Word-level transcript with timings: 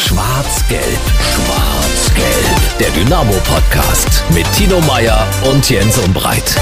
Schwarz-Gelb, 0.00 0.98
Schwarz-Gelb. 1.20 2.78
Der 2.80 2.88
Dynamo-Podcast 2.88 4.24
mit 4.34 4.50
Tino 4.54 4.80
Meyer 4.80 5.26
und 5.52 5.68
Jens 5.68 5.98
Umbreit. 5.98 6.58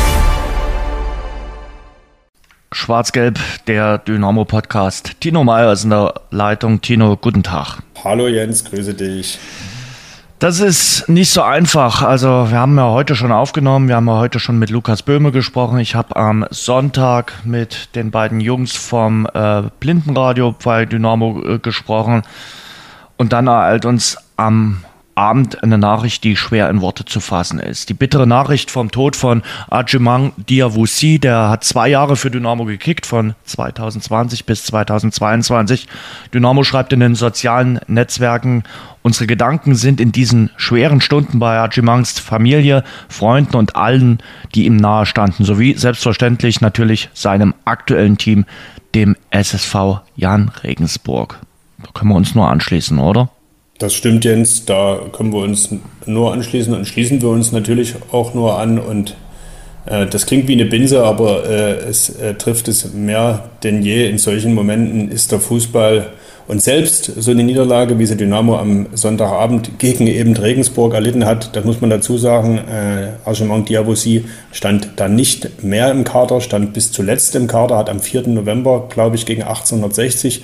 Schwarz-Gelb, 2.73 3.39
der 3.69 3.99
Dynamo-Podcast. 3.99 5.21
Tino 5.21 5.45
Meyer 5.45 5.73
ist 5.73 5.85
in 5.85 5.91
der 5.91 6.15
Leitung. 6.33 6.81
Tino, 6.81 7.17
guten 7.17 7.45
Tag. 7.45 7.79
Hallo 8.03 8.27
Jens, 8.27 8.65
grüße 8.65 8.95
dich. 8.95 9.39
Das 10.41 10.59
ist 10.59 11.09
nicht 11.09 11.31
so 11.31 11.43
einfach. 11.43 12.03
Also 12.03 12.51
wir 12.51 12.59
haben 12.59 12.77
ja 12.77 12.91
heute 12.91 13.15
schon 13.15 13.31
aufgenommen, 13.31 13.87
wir 13.89 13.95
haben 13.97 14.09
ja 14.09 14.19
heute 14.19 14.41
schon 14.41 14.59
mit 14.59 14.71
Lukas 14.71 15.05
Böhme 15.05 15.31
gesprochen. 15.31 15.79
Ich 15.79 15.95
habe 15.95 16.17
am 16.17 16.45
Sonntag 16.51 17.35
mit 17.45 17.95
den 17.95 18.11
beiden 18.11 18.41
Jungs 18.41 18.77
vom 18.77 19.29
äh, 19.33 19.63
Blindenradio 19.79 20.57
bei 20.63 20.87
Dynamo 20.87 21.41
äh, 21.45 21.59
gesprochen. 21.61 22.25
Und 23.19 23.33
dann 23.33 23.49
ereilt 23.49 23.85
uns 23.85 24.17
am 24.37 24.85
Abend 25.17 25.65
eine 25.65 25.79
Nachricht, 25.79 26.23
die 26.23 26.37
schwer 26.37 26.71
in 26.71 26.81
Worte 26.81 27.05
zu 27.05 27.19
fassen 27.19 27.59
ist. 27.59 27.89
Die 27.89 27.95
bittere 27.95 28.29
Nachricht 28.29 28.71
vom 28.71 28.93
Tod 28.93 29.17
von 29.17 29.43
Ajimang 29.69 30.33
Diawusi, 30.37 31.19
der 31.19 31.49
hat 31.49 31.65
zwei 31.65 31.89
Jahre 31.89 32.15
für 32.15 32.31
Dynamo 32.31 32.65
gekickt, 32.65 33.05
von 33.05 33.35
2020 33.45 34.47
bis 34.47 34.63
2022. 34.67 35.89
Dynamo 36.33 36.63
schreibt 36.63 36.93
in 36.93 37.01
den 37.01 37.17
sozialen 37.17 37.81
Netzwerken, 37.89 38.63
unsere 39.03 39.27
Gedanken 39.27 39.75
sind 39.75 40.01
in 40.01 40.13
diesen 40.13 40.51
schweren 40.57 41.01
Stunden 41.01 41.41
bei 41.41 41.59
Ajimangs 41.59 42.21
Familie, 42.21 42.85
Freunden 43.09 43.57
und 43.57 43.75
allen, 43.75 44.19
die 44.55 44.67
ihm 44.67 44.77
nahe 44.77 45.05
standen, 45.05 45.45
sowie 45.45 45.75
selbstverständlich 45.75 46.61
natürlich 46.61 47.11
seinem 47.13 47.55
aktuellen 47.65 48.19
Team, 48.19 48.45
dem 48.95 49.17
SSV 49.33 50.03
Jan 50.15 50.53
Regensburg. 50.63 51.41
Da 51.83 51.91
können 51.95 52.11
wir 52.11 52.17
uns 52.17 52.35
nur 52.35 52.49
anschließen, 52.49 52.99
oder? 52.99 53.31
Das 53.79 53.95
stimmt, 53.95 54.25
Jens. 54.25 54.65
Da 54.65 55.01
können 55.13 55.33
wir 55.33 55.41
uns 55.41 55.71
nur 56.07 56.33
anschließen 56.33 56.75
und 56.75 56.87
schließen 56.87 57.23
wir 57.23 57.29
uns 57.29 57.53
natürlich 57.53 57.95
auch 58.11 58.35
nur 58.35 58.59
an. 58.59 58.79
Und 58.79 59.17
äh, 59.87 60.07
das 60.07 60.27
klingt 60.27 60.49
wie 60.49 60.55
eine 60.55 60.65
Binse, 60.65 61.05
aber 61.05 61.49
äh, 61.49 61.75
es 61.89 62.11
äh, 62.11 62.35
trifft 62.35 62.69
es 62.69 62.93
mehr 62.93 63.51
denn 63.63 63.83
je. 63.83 64.09
In 64.09 64.19
solchen 64.19 64.55
Momenten 64.55 65.11
ist 65.11 65.31
der 65.31 65.39
Fußball 65.41 66.13
und 66.49 66.63
selbst 66.63 67.05
so 67.05 67.31
eine 67.31 67.45
Niederlage, 67.45 67.99
wie 67.99 68.07
sie 68.07 68.17
Dynamo 68.17 68.57
am 68.57 68.87
Sonntagabend 68.95 69.79
gegen 69.79 70.07
eben 70.07 70.35
Regensburg 70.35 70.95
erlitten 70.95 71.27
hat, 71.27 71.55
das 71.55 71.67
muss 71.67 71.83
man 71.83 71.91
dazu 71.91 72.17
sagen, 72.17 72.57
äh, 72.57 73.11
Argement 73.27 73.69
Diabosi 73.69 74.25
stand 74.51 74.93
da 74.97 75.09
nicht 75.09 75.63
mehr 75.63 75.91
im 75.91 76.05
Kader, 76.05 76.41
stand 76.41 76.73
bis 76.73 76.91
zuletzt 76.91 77.37
im 77.37 77.49
Kader, 77.49 77.77
hat 77.77 77.91
am 77.91 78.01
4. 78.01 78.29
November, 78.29 78.89
glaube 78.89 79.17
ich, 79.17 79.27
gegen 79.27 79.43
1860 79.43 80.43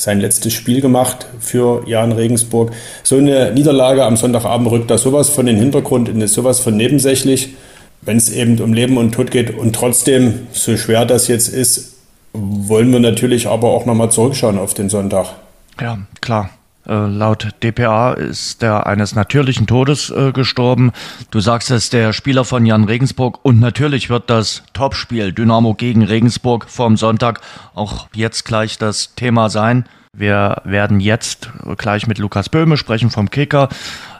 sein 0.00 0.18
letztes 0.18 0.54
Spiel 0.54 0.80
gemacht 0.80 1.26
für 1.40 1.86
Jan 1.86 2.12
Regensburg. 2.12 2.72
So 3.02 3.18
eine 3.18 3.52
Niederlage 3.52 4.02
am 4.02 4.16
Sonntagabend 4.16 4.70
rückt 4.70 4.90
da 4.90 4.96
sowas 4.96 5.28
von 5.28 5.44
den 5.44 5.56
Hintergrund 5.56 6.08
und 6.08 6.22
ist 6.22 6.32
sowas 6.32 6.58
von 6.60 6.74
nebensächlich, 6.74 7.54
wenn 8.00 8.16
es 8.16 8.30
eben 8.30 8.58
um 8.60 8.72
Leben 8.72 8.96
und 8.96 9.12
Tod 9.12 9.30
geht. 9.30 9.54
Und 9.58 9.74
trotzdem, 9.76 10.46
so 10.52 10.78
schwer 10.78 11.04
das 11.04 11.28
jetzt 11.28 11.48
ist, 11.48 11.96
wollen 12.32 12.90
wir 12.92 13.00
natürlich 13.00 13.46
aber 13.46 13.68
auch 13.68 13.84
nochmal 13.84 14.10
zurückschauen 14.10 14.58
auf 14.58 14.72
den 14.72 14.88
Sonntag. 14.88 15.34
Ja, 15.78 15.98
klar. 16.22 16.48
Äh, 16.86 17.06
laut 17.06 17.48
DPA 17.62 18.12
ist 18.12 18.62
er 18.62 18.86
eines 18.86 19.14
natürlichen 19.14 19.66
Todes 19.66 20.10
äh, 20.10 20.32
gestorben. 20.32 20.92
Du 21.30 21.40
sagst 21.40 21.70
es, 21.70 21.90
der 21.90 22.12
Spieler 22.12 22.44
von 22.44 22.64
Jan 22.64 22.84
Regensburg. 22.84 23.38
Und 23.42 23.60
natürlich 23.60 24.08
wird 24.08 24.30
das 24.30 24.62
Topspiel 24.72 25.32
Dynamo 25.32 25.74
gegen 25.74 26.02
Regensburg 26.02 26.66
vom 26.68 26.96
Sonntag 26.96 27.40
auch 27.74 28.08
jetzt 28.14 28.44
gleich 28.44 28.78
das 28.78 29.14
Thema 29.14 29.50
sein. 29.50 29.84
Wir 30.12 30.62
werden 30.64 30.98
jetzt 30.98 31.50
gleich 31.76 32.08
mit 32.08 32.18
Lukas 32.18 32.48
Böhme 32.48 32.76
sprechen 32.76 33.10
vom 33.10 33.30
Kicker. 33.30 33.68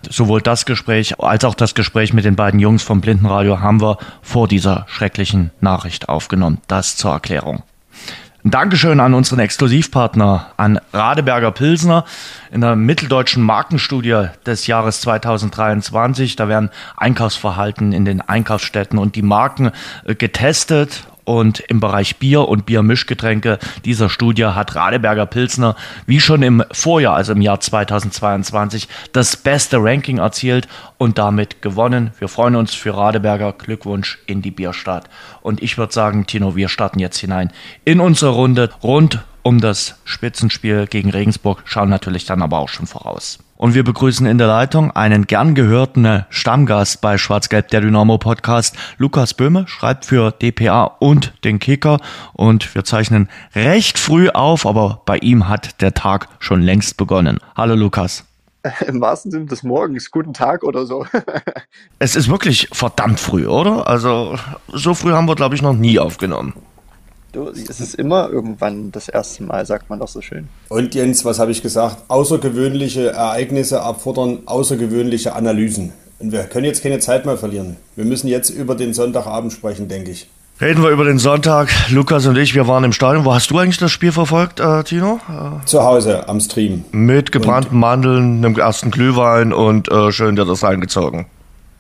Sowohl 0.09 0.41
das 0.41 0.65
Gespräch 0.65 1.19
als 1.19 1.45
auch 1.45 1.57
das 1.57 1.75
Gespräch 1.75 2.13
mit 2.13 2.25
den 2.25 2.37
beiden 2.37 2.61
Jungs 2.61 2.85
vom 2.85 3.01
Blindenradio 3.01 3.61
haben 3.61 3.81
wir 3.81 3.99
vor 4.23 4.47
dieser 4.47 4.87
schrecklichen 4.89 5.51
Nachricht 5.61 6.09
aufgenommen. 6.09 6.59
Das 6.69 6.97
zur 6.97 7.11
Erklärung. 7.11 7.65
Ein 8.43 8.53
Dankeschön 8.53 9.01
an 9.01 9.13
unseren 9.13 9.41
Exklusivpartner, 9.41 10.47
an 10.57 10.81
Radeberger 10.95 11.51
Pilsner 11.51 12.07
in 12.51 12.63
der 12.63 12.75
mitteldeutschen 12.75 13.43
Markenstudie 13.43 14.29
des 14.47 14.67
Jahres 14.67 15.03
2023. 15.03 16.37
Da 16.37 16.49
werden 16.49 16.71
Einkaufsverhalten 16.97 17.93
in 17.93 18.07
den 18.07 18.23
Einkaufsstätten 18.23 18.99
und 18.99 19.15
die 19.15 19.21
Marken 19.21 19.73
äh, 20.07 20.15
getestet 20.15 21.05
und 21.31 21.61
im 21.61 21.79
Bereich 21.79 22.17
Bier 22.17 22.49
und 22.49 22.67
Biermischgetränke 22.67 23.61
dieser 23.85 24.11
Studie 24.11 24.47
hat 24.47 24.75
Radeberger 24.75 25.27
Pilsner 25.27 25.77
wie 26.05 26.19
schon 26.19 26.43
im 26.43 26.65
Vorjahr, 26.73 27.15
also 27.15 27.35
im 27.35 27.41
Jahr 27.41 27.61
2022, 27.61 28.89
das 29.13 29.37
beste 29.37 29.77
Ranking 29.81 30.19
erzielt 30.19 30.67
und 30.99 31.19
damit 31.19 31.63
gewonnen. 31.63 32.11
Wir 32.19 32.27
freuen 32.27 32.57
uns 32.57 32.75
für 32.75 32.97
Radeberger. 32.97 33.53
Glückwunsch 33.53 34.19
in 34.27 34.43
die 34.43 34.51
Bierstadt. 34.51 35.09
Und 35.41 35.63
ich 35.63 35.79
würde 35.79 35.93
sagen, 35.93 36.27
Tino, 36.27 36.57
wir 36.57 36.69
starten 36.69 36.99
jetzt 36.99 37.19
hinein 37.19 37.53
in 37.85 38.01
unsere 38.01 38.33
Runde 38.33 38.71
rund 38.83 39.21
um 39.43 39.61
das 39.61 39.95
Spitzenspiel 40.05 40.87
gegen 40.87 41.11
Regensburg, 41.11 41.63
schauen 41.65 41.89
natürlich 41.89 42.25
dann 42.25 42.43
aber 42.43 42.59
auch 42.59 42.69
schon 42.69 42.87
voraus. 42.87 43.39
Und 43.57 43.75
wir 43.75 43.85
begrüßen 43.85 44.27
in 44.27 44.39
der 44.39 44.47
Leitung 44.47 44.91
einen 44.93 45.27
gern 45.27 45.55
gehörten 45.55 46.25
Stammgast 46.31 47.03
bei 47.03 47.19
Schwarz-Gelb 47.19 47.69
der 47.69 47.83
Dynamo 47.83 48.17
Podcast. 48.17 48.75
Lukas 48.97 49.35
Böhme 49.35 49.69
schreibt 49.69 50.07
für 50.07 50.31
DPA 50.31 50.85
und 50.85 51.35
den 51.45 51.59
Kicker 51.59 51.99
und 52.33 52.75
wir 52.75 52.85
zeichnen 52.85 53.29
recht 53.55 53.99
früh 53.99 54.31
auf, 54.31 54.65
aber 54.65 55.03
bei 55.05 55.19
ihm 55.19 55.49
hat 55.49 55.83
der 55.83 55.93
Tag 55.93 56.29
schon 56.39 56.63
längst 56.63 56.97
begonnen. 56.97 57.39
Hallo 57.55 57.75
Lukas. 57.75 58.25
Im 58.87 59.01
wahrsten 59.01 59.31
Sinne 59.31 59.47
des 59.47 59.63
Morgens, 59.63 60.11
guten 60.11 60.33
Tag 60.33 60.65
oder 60.65 60.87
so. 60.87 61.07
es 61.99 62.17
ist 62.17 62.29
wirklich 62.29 62.69
verdammt 62.73 63.21
früh, 63.21 63.47
oder? 63.47 63.87
Also 63.87 64.37
so 64.69 64.95
früh 64.95 65.13
haben 65.13 65.29
wir, 65.29 65.35
glaube 65.35 65.55
ich, 65.55 65.63
noch 65.63 65.75
nie 65.75 65.99
aufgenommen. 65.99 66.55
Du, 67.33 67.49
es 67.49 67.81
ist 67.81 67.95
immer 67.95 68.29
irgendwann 68.29 68.91
das 68.91 69.09
erste 69.09 69.45
Mal, 69.45 69.65
sagt 69.65 69.89
man 69.89 70.01
doch 70.01 70.09
so 70.09 70.21
schön. 70.21 70.49
Und 70.69 70.95
Jens, 70.97 71.25
was 71.25 71.39
habe 71.39 71.53
ich 71.53 71.63
gesagt? 71.63 71.99
Außergewöhnliche 72.09 73.11
Ereignisse 73.11 73.77
erfordern 73.77 74.41
außergewöhnliche 74.47 75.35
Analysen. 75.35 75.93
Und 76.19 76.33
wir 76.33 76.43
können 76.45 76.65
jetzt 76.67 76.83
keine 76.83 76.99
Zeit 76.99 77.27
mehr 77.27 77.37
verlieren. 77.37 77.77
Wir 77.95 78.05
müssen 78.05 78.27
jetzt 78.27 78.51
über 78.51 78.75
den 78.75 78.95
Sonntagabend 78.95 79.53
sprechen, 79.53 79.87
denke 79.87 80.11
ich. 80.11 80.29
Reden 80.61 80.83
wir 80.83 80.91
über 80.91 81.05
den 81.05 81.19
Sonntag. 81.19 81.71
Lukas 81.89 82.27
und 82.27 82.37
ich, 82.37 82.55
wir 82.55 82.67
waren 82.67 82.85
im 82.85 82.93
Stadion. 82.93 83.25
Wo 83.25 83.33
hast 83.33 83.51
du 83.51 83.57
eigentlich 83.59 83.79
das 83.79 83.93
Spiel 83.93 84.13
verfolgt, 84.13 84.61
äh, 84.61 84.83
Tino? 84.83 85.21
Äh, 85.29 85.65
Zu 85.65 85.83
Hause 85.83 86.29
am 86.29 86.41
Stream. 86.41 86.85
Mit 86.91 87.33
gebrannten 87.33 87.75
und 87.75 87.81
Mandeln, 87.81 88.45
einem 88.45 88.59
ersten 88.59 88.91
Glühwein 88.91 89.53
und 89.55 89.91
äh, 89.91 90.13
schön 90.13 90.37
dir 90.37 90.45
das 90.45 90.63
reingezogen. 90.63 91.27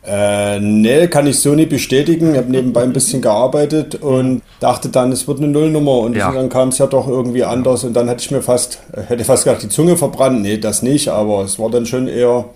Äh, 0.02 0.60
nee, 0.60 1.08
kann 1.08 1.26
ich 1.26 1.40
so 1.40 1.54
nicht 1.54 1.68
bestätigen. 1.68 2.32
Ich 2.32 2.38
habe 2.38 2.50
nebenbei 2.50 2.82
ein 2.82 2.92
bisschen 2.92 3.20
gearbeitet 3.20 3.96
und 3.96 4.42
dachte 4.58 4.88
dann, 4.88 5.12
es 5.12 5.28
wird 5.28 5.38
eine 5.38 5.48
Nullnummer 5.48 5.98
und 5.98 6.16
ja. 6.16 6.32
dann 6.32 6.48
kam 6.48 6.70
es 6.70 6.78
ja 6.78 6.86
doch 6.86 7.06
irgendwie 7.06 7.44
anders 7.44 7.84
und 7.84 7.92
dann 7.92 8.08
hätte 8.08 8.22
ich 8.22 8.30
mir 8.30 8.40
fast, 8.40 8.80
hätte 9.08 9.24
fast 9.24 9.44
gesagt, 9.44 9.62
die 9.62 9.68
Zunge 9.68 9.96
verbrannt. 9.96 10.40
Nee, 10.40 10.56
das 10.56 10.82
nicht, 10.82 11.08
aber 11.08 11.42
es 11.42 11.58
war 11.58 11.70
dann 11.70 11.84
schon 11.84 12.08
eher 12.08 12.46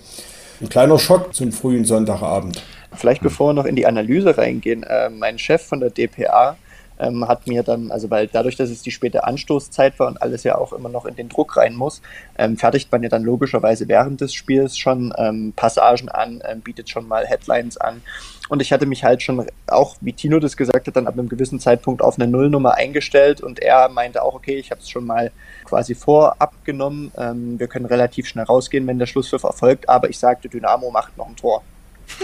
ein 0.60 0.69
kleiner 0.71 0.99
Schock 0.99 1.34
zum 1.34 1.53
frühen 1.53 1.84
Sonntagabend. 1.84 2.62
Vielleicht 2.97 3.22
bevor 3.22 3.50
wir 3.50 3.54
noch 3.54 3.66
in 3.66 3.77
die 3.77 3.87
Analyse 3.87 4.38
reingehen, 4.38 4.83
äh, 4.84 5.10
mein 5.10 5.38
Chef 5.38 5.62
von 5.62 5.81
der 5.81 5.91
DPA 5.91 6.56
ähm, 6.99 7.27
hat 7.27 7.47
mir 7.47 7.62
dann, 7.62 7.91
also 7.91 8.10
weil 8.10 8.27
dadurch, 8.28 8.56
dass 8.56 8.71
es 8.71 8.82
die 8.82 8.91
späte 8.91 9.25
Anstoßzeit 9.25 9.99
war 9.99 10.09
und 10.09 10.21
alles 10.22 10.44
ja 10.44 10.56
auch 10.56 10.72
immer 10.72 10.88
noch 10.88 11.06
in 11.06 11.16
den 11.16 11.28
Druck 11.28 11.56
rein 11.56 11.75
muss, 11.75 12.03
ähm, 12.38 12.56
fertigt 12.56 12.91
man 12.93 13.03
ja 13.03 13.09
dann 13.09 13.22
logischerweise 13.22 13.88
während 13.88 14.21
des 14.21 14.34
Spiels 14.34 14.78
schon 14.78 15.12
ähm, 15.19 15.53
Passagen 15.56 16.09
an, 16.09 16.43
ähm, 16.49 16.60
bietet 16.60 16.88
schon 16.88 17.09
mal 17.09 17.27
Headlines 17.27 17.77
an. 17.77 18.03
Und 18.49 18.60
ich 18.60 18.72
hatte 18.72 18.87
mich 18.87 19.04
halt 19.04 19.22
schon, 19.22 19.47
auch 19.66 19.97
wie 20.00 20.12
Tino 20.12 20.38
das 20.38 20.56
gesagt 20.56 20.87
hat, 20.87 20.97
dann 20.97 21.06
ab 21.06 21.15
einem 21.15 21.28
gewissen 21.28 21.60
Zeitpunkt 21.60 22.03
auf 22.03 22.19
eine 22.19 22.27
Nullnummer 22.28 22.75
eingestellt 22.75 23.41
und 23.41 23.59
er 23.59 23.88
meinte 23.88 24.22
auch, 24.22 24.34
okay, 24.34 24.56
ich 24.56 24.71
habe 24.71 24.81
es 24.81 24.91
schon 24.91 25.06
mal 25.06 25.33
quasi 25.65 25.94
vorab 25.94 26.53
genommen. 26.65 27.10
Ähm, 27.16 27.59
wir 27.59 27.69
können 27.69 27.87
relativ 27.87 28.27
schnell 28.27 28.44
rausgehen, 28.44 28.86
wenn 28.86 28.98
der 28.98 29.07
Schlusspfiff 29.07 29.45
erfolgt, 29.45 29.89
aber 29.89 30.10
ich 30.10 30.19
sagte, 30.19 30.48
Dynamo 30.48 30.91
macht 30.91 31.16
noch 31.16 31.28
ein 31.28 31.36
Tor. 31.36 31.63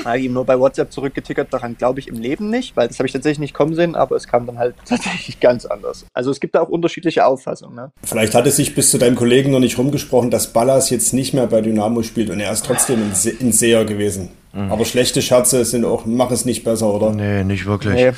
Habe 0.04 0.18
ich 0.18 0.24
ihm 0.24 0.32
nur 0.32 0.44
bei 0.44 0.58
WhatsApp 0.58 0.92
zurückgetickert, 0.92 1.52
daran 1.52 1.76
glaube 1.76 2.00
ich 2.00 2.08
im 2.08 2.16
Leben 2.16 2.50
nicht, 2.50 2.76
weil 2.76 2.88
das 2.88 2.98
habe 2.98 3.06
ich 3.06 3.12
tatsächlich 3.12 3.38
nicht 3.38 3.54
kommen 3.54 3.74
sehen, 3.74 3.94
aber 3.94 4.16
es 4.16 4.26
kam 4.26 4.46
dann 4.46 4.58
halt 4.58 4.74
tatsächlich 4.86 5.40
ganz 5.40 5.66
anders. 5.66 6.06
Also 6.12 6.30
es 6.30 6.40
gibt 6.40 6.54
da 6.54 6.60
auch 6.60 6.68
unterschiedliche 6.68 7.26
Auffassungen. 7.26 7.74
Ne? 7.74 7.92
Vielleicht 8.02 8.34
hat 8.34 8.46
es 8.46 8.56
sich 8.56 8.74
bis 8.74 8.90
zu 8.90 8.98
deinem 8.98 9.16
Kollegen 9.16 9.50
noch 9.50 9.60
nicht 9.60 9.78
rumgesprochen, 9.78 10.30
dass 10.30 10.52
Ballas 10.52 10.90
jetzt 10.90 11.12
nicht 11.12 11.34
mehr 11.34 11.46
bei 11.46 11.60
Dynamo 11.60 12.02
spielt 12.02 12.30
und 12.30 12.40
er 12.40 12.52
ist 12.52 12.64
trotzdem 12.64 13.02
ein, 13.02 13.14
Se 13.14 13.32
ein 13.40 13.52
Seher 13.52 13.84
gewesen. 13.84 14.30
Mhm. 14.52 14.72
Aber 14.72 14.84
schlechte 14.84 15.22
Scherze 15.22 15.64
sind 15.64 15.84
auch, 15.84 16.06
machen 16.06 16.34
es 16.34 16.44
nicht 16.44 16.64
besser, 16.64 16.92
oder? 16.92 17.12
Nee, 17.12 17.44
nicht 17.44 17.66
wirklich. 17.66 17.94
Nee. 17.94 18.12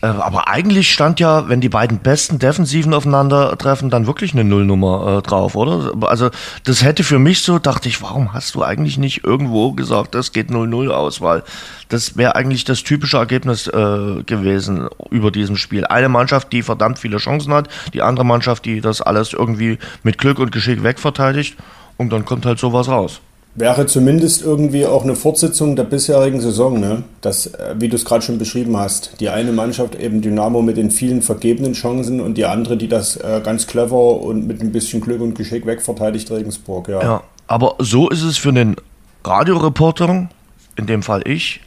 Äh, 0.00 0.06
aber 0.06 0.48
eigentlich 0.48 0.92
stand 0.92 1.18
ja, 1.18 1.48
wenn 1.48 1.60
die 1.60 1.68
beiden 1.68 1.98
besten 1.98 2.38
Defensiven 2.38 2.94
aufeinandertreffen, 2.94 3.90
dann 3.90 4.06
wirklich 4.06 4.32
eine 4.32 4.44
Nullnummer 4.44 5.18
äh, 5.18 5.22
drauf, 5.22 5.56
oder? 5.56 5.92
Also 6.06 6.30
das 6.64 6.84
hätte 6.84 7.02
für 7.02 7.18
mich 7.18 7.42
so, 7.42 7.58
dachte 7.58 7.88
ich, 7.88 8.00
warum 8.00 8.32
hast 8.32 8.54
du 8.54 8.62
eigentlich 8.62 8.96
nicht 8.96 9.24
irgendwo 9.24 9.72
gesagt, 9.72 10.14
das 10.14 10.32
geht 10.32 10.50
0-0 10.50 10.90
aus? 10.90 11.20
Weil 11.20 11.42
das 11.88 12.16
wäre 12.16 12.36
eigentlich 12.36 12.64
das 12.64 12.84
typische 12.84 13.16
Ergebnis 13.16 13.66
äh, 13.66 14.22
gewesen 14.24 14.88
über 15.10 15.32
diesem 15.32 15.56
Spiel. 15.56 15.84
Eine 15.84 16.08
Mannschaft, 16.08 16.52
die 16.52 16.62
verdammt 16.62 16.98
viele 16.98 17.16
Chancen 17.16 17.52
hat, 17.52 17.68
die 17.92 18.02
andere 18.02 18.24
Mannschaft, 18.24 18.64
die 18.66 18.80
das 18.80 19.02
alles 19.02 19.32
irgendwie 19.32 19.78
mit 20.04 20.18
Glück 20.18 20.38
und 20.38 20.52
Geschick 20.52 20.82
wegverteidigt. 20.82 21.56
und 21.96 22.12
dann 22.12 22.24
kommt 22.24 22.46
halt 22.46 22.60
sowas 22.60 22.88
raus. 22.88 23.20
Wäre 23.58 23.86
zumindest 23.86 24.42
irgendwie 24.42 24.86
auch 24.86 25.02
eine 25.02 25.16
Fortsetzung 25.16 25.74
der 25.74 25.82
bisherigen 25.82 26.40
Saison, 26.40 26.78
ne? 26.78 27.02
Das, 27.22 27.46
äh, 27.46 27.74
wie 27.76 27.88
du 27.88 27.96
es 27.96 28.04
gerade 28.04 28.22
schon 28.22 28.38
beschrieben 28.38 28.76
hast. 28.76 29.18
Die 29.18 29.30
eine 29.30 29.50
Mannschaft 29.50 29.96
eben 29.96 30.22
Dynamo 30.22 30.62
mit 30.62 30.76
den 30.76 30.92
vielen 30.92 31.22
vergebenen 31.22 31.72
Chancen 31.72 32.20
und 32.20 32.34
die 32.38 32.44
andere, 32.44 32.76
die 32.76 32.86
das 32.86 33.16
äh, 33.16 33.40
ganz 33.42 33.66
clever 33.66 34.20
und 34.20 34.46
mit 34.46 34.60
ein 34.60 34.70
bisschen 34.70 35.00
Glück 35.00 35.20
und 35.20 35.34
Geschick 35.34 35.66
wegverteidigt 35.66 36.30
Regensburg, 36.30 36.88
ja. 36.88 37.02
Ja, 37.02 37.22
aber 37.48 37.74
so 37.80 38.08
ist 38.10 38.22
es 38.22 38.38
für 38.38 38.52
den 38.52 38.76
Radioreporter, 39.24 40.28
in 40.76 40.86
dem 40.86 41.02
Fall 41.02 41.22
ich, 41.26 41.60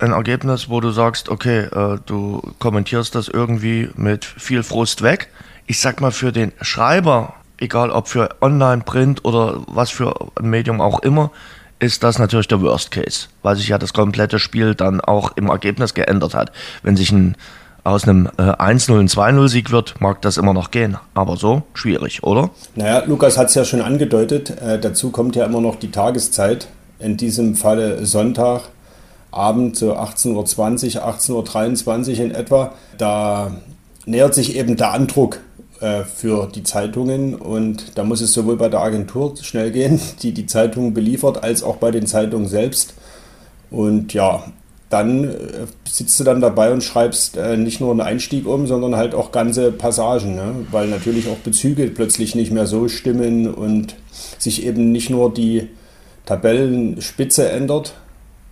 ein 0.00 0.10
Ergebnis, 0.10 0.68
wo 0.68 0.80
du 0.80 0.90
sagst, 0.90 1.28
okay, 1.28 1.66
äh, 1.66 1.98
du 2.04 2.42
kommentierst 2.58 3.14
das 3.14 3.28
irgendwie 3.28 3.90
mit 3.94 4.24
viel 4.24 4.64
Frust 4.64 5.02
weg. 5.02 5.28
Ich 5.68 5.80
sag 5.80 6.00
mal, 6.00 6.10
für 6.10 6.32
den 6.32 6.50
Schreiber 6.60 7.34
egal 7.58 7.90
ob 7.90 8.08
für 8.08 8.28
Online, 8.40 8.82
Print 8.82 9.24
oder 9.24 9.62
was 9.66 9.90
für 9.90 10.14
ein 10.36 10.50
Medium 10.50 10.80
auch 10.80 11.00
immer, 11.00 11.30
ist 11.78 12.02
das 12.02 12.18
natürlich 12.18 12.48
der 12.48 12.60
Worst 12.60 12.90
Case, 12.90 13.28
weil 13.42 13.56
sich 13.56 13.68
ja 13.68 13.78
das 13.78 13.92
komplette 13.92 14.38
Spiel 14.38 14.74
dann 14.74 15.00
auch 15.00 15.36
im 15.36 15.48
Ergebnis 15.48 15.94
geändert 15.94 16.34
hat. 16.34 16.52
Wenn 16.82 16.96
sich 16.96 17.12
ein 17.12 17.36
aus 17.84 18.06
einem 18.06 18.26
äh, 18.36 18.42
1-0 18.42 18.98
ein 18.98 19.08
2-0-Sieg 19.08 19.70
wird, 19.70 20.00
mag 20.00 20.20
das 20.20 20.36
immer 20.36 20.52
noch 20.52 20.70
gehen. 20.70 20.98
Aber 21.14 21.36
so 21.36 21.62
schwierig, 21.72 22.22
oder? 22.22 22.50
Naja, 22.74 23.04
Lukas 23.06 23.38
hat 23.38 23.48
es 23.48 23.54
ja 23.54 23.64
schon 23.64 23.80
angedeutet. 23.80 24.50
Äh, 24.60 24.78
dazu 24.78 25.10
kommt 25.10 25.36
ja 25.36 25.46
immer 25.46 25.60
noch 25.60 25.76
die 25.76 25.90
Tageszeit. 25.90 26.68
In 26.98 27.16
diesem 27.16 27.54
Falle 27.54 28.04
Sonntag, 28.04 28.62
Abend, 29.30 29.76
so 29.76 29.94
18.20 29.94 30.96
Uhr, 30.96 31.06
18.23 31.08 32.18
Uhr 32.18 32.24
in 32.24 32.30
etwa. 32.32 32.72
Da 32.98 33.52
nähert 34.04 34.34
sich 34.34 34.56
eben 34.56 34.76
der 34.76 34.92
Andruck 34.92 35.40
äh, 35.80 36.04
für 36.04 36.48
die 36.52 36.62
Zeitungen 36.62 37.34
und 37.34 37.96
da 37.96 38.04
muss 38.04 38.20
es 38.20 38.32
sowohl 38.32 38.56
bei 38.56 38.68
der 38.68 38.80
Agentur 38.80 39.34
schnell 39.40 39.70
gehen, 39.70 40.00
die 40.22 40.32
die 40.32 40.46
Zeitungen 40.46 40.94
beliefert, 40.94 41.42
als 41.42 41.62
auch 41.62 41.76
bei 41.76 41.90
den 41.90 42.06
Zeitungen 42.06 42.48
selbst. 42.48 42.94
Und 43.70 44.14
ja, 44.14 44.44
dann 44.90 45.24
äh, 45.24 45.34
sitzt 45.86 46.18
du 46.18 46.24
dann 46.24 46.40
dabei 46.40 46.72
und 46.72 46.82
schreibst 46.82 47.36
äh, 47.36 47.56
nicht 47.56 47.80
nur 47.80 47.90
einen 47.90 48.00
Einstieg 48.00 48.46
um, 48.46 48.66
sondern 48.66 48.96
halt 48.96 49.14
auch 49.14 49.32
ganze 49.32 49.70
Passagen, 49.70 50.34
ne? 50.34 50.54
weil 50.70 50.88
natürlich 50.88 51.28
auch 51.28 51.36
Bezüge 51.36 51.86
plötzlich 51.88 52.34
nicht 52.34 52.50
mehr 52.50 52.66
so 52.66 52.88
stimmen 52.88 53.52
und 53.52 53.96
sich 54.38 54.64
eben 54.64 54.90
nicht 54.92 55.10
nur 55.10 55.32
die 55.32 55.68
Tabellenspitze 56.24 57.50
ändert, 57.50 57.94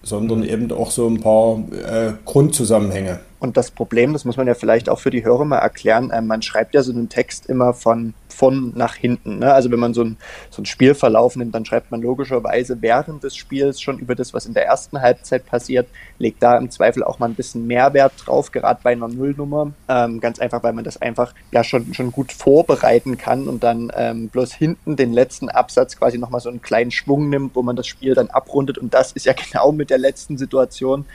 sondern 0.06 0.44
eben 0.44 0.70
auch 0.70 0.92
so 0.92 1.08
ein 1.08 1.20
paar 1.20 1.58
äh, 1.72 2.12
Grundzusammenhänge. 2.24 3.18
Und 3.40 3.56
das 3.56 3.70
Problem, 3.70 4.12
das 4.12 4.24
muss 4.24 4.36
man 4.36 4.46
ja 4.46 4.54
vielleicht 4.54 4.88
auch 4.88 5.00
für 5.00 5.10
die 5.10 5.24
Hörer 5.24 5.44
mal 5.44 5.58
erklären, 5.58 6.10
äh, 6.10 6.22
man 6.22 6.42
schreibt 6.42 6.74
ja 6.74 6.82
so 6.82 6.92
einen 6.92 7.08
Text 7.08 7.46
immer 7.46 7.74
von 7.74 8.14
von 8.36 8.72
nach 8.76 8.94
hinten. 8.94 9.38
Ne? 9.38 9.52
Also 9.52 9.70
wenn 9.70 9.78
man 9.78 9.94
so 9.94 10.04
ein, 10.04 10.16
so 10.50 10.62
ein 10.62 10.66
Spielverlauf 10.66 11.36
nimmt, 11.36 11.54
dann 11.54 11.64
schreibt 11.64 11.90
man 11.90 12.02
logischerweise 12.02 12.82
während 12.82 13.24
des 13.24 13.34
Spiels 13.34 13.80
schon 13.80 13.98
über 13.98 14.14
das, 14.14 14.34
was 14.34 14.46
in 14.46 14.54
der 14.54 14.66
ersten 14.66 15.00
Halbzeit 15.00 15.46
passiert, 15.46 15.88
legt 16.18 16.42
da 16.42 16.58
im 16.58 16.70
Zweifel 16.70 17.02
auch 17.02 17.18
mal 17.18 17.26
ein 17.26 17.34
bisschen 17.34 17.66
Mehrwert 17.66 18.12
drauf, 18.24 18.52
gerade 18.52 18.80
bei 18.82 18.92
einer 18.92 19.08
Nullnummer. 19.08 19.72
Ähm, 19.88 20.20
ganz 20.20 20.38
einfach, 20.38 20.62
weil 20.62 20.74
man 20.74 20.84
das 20.84 21.00
einfach 21.00 21.34
ja 21.50 21.64
schon, 21.64 21.94
schon 21.94 22.12
gut 22.12 22.32
vorbereiten 22.32 23.16
kann 23.16 23.48
und 23.48 23.64
dann 23.64 23.90
ähm, 23.96 24.28
bloß 24.28 24.52
hinten 24.52 24.96
den 24.96 25.12
letzten 25.12 25.48
Absatz 25.48 25.96
quasi 25.96 26.18
nochmal 26.18 26.40
so 26.40 26.50
einen 26.50 26.62
kleinen 26.62 26.90
Schwung 26.90 27.30
nimmt, 27.30 27.56
wo 27.56 27.62
man 27.62 27.76
das 27.76 27.86
Spiel 27.86 28.14
dann 28.14 28.28
abrundet. 28.28 28.78
Und 28.78 28.92
das 28.92 29.12
ist 29.12 29.26
ja 29.26 29.32
genau 29.50 29.72
mit 29.72 29.90
der 29.90 29.98
letzten 29.98 30.36
Situation 30.36 31.06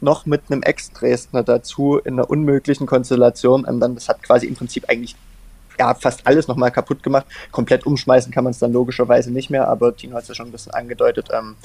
noch 0.00 0.26
mit 0.26 0.42
einem 0.48 0.62
Ex-Dresdner 0.62 1.42
dazu 1.42 1.98
in 1.98 2.14
einer 2.14 2.30
unmöglichen 2.30 2.86
Konstellation. 2.86 3.64
Und 3.64 3.80
dann, 3.80 3.94
das 3.94 4.08
hat 4.08 4.22
quasi 4.22 4.46
im 4.46 4.54
Prinzip 4.54 4.88
eigentlich 4.88 5.16
ja, 5.78 5.94
fast 5.94 6.26
alles 6.26 6.48
nochmal 6.48 6.70
kaputt 6.70 7.02
gemacht. 7.02 7.26
Komplett 7.52 7.86
umschmeißen 7.86 8.32
kann 8.32 8.44
man 8.44 8.52
es 8.52 8.58
dann 8.58 8.72
logischerweise 8.72 9.30
nicht 9.30 9.50
mehr, 9.50 9.68
aber 9.68 9.96
Tino 9.96 10.16
hat 10.16 10.22
es 10.22 10.28
ja 10.28 10.34
schon 10.34 10.48
ein 10.48 10.52
bisschen 10.52 10.72
angedeutet. 10.72 11.28
Ähm, 11.32 11.56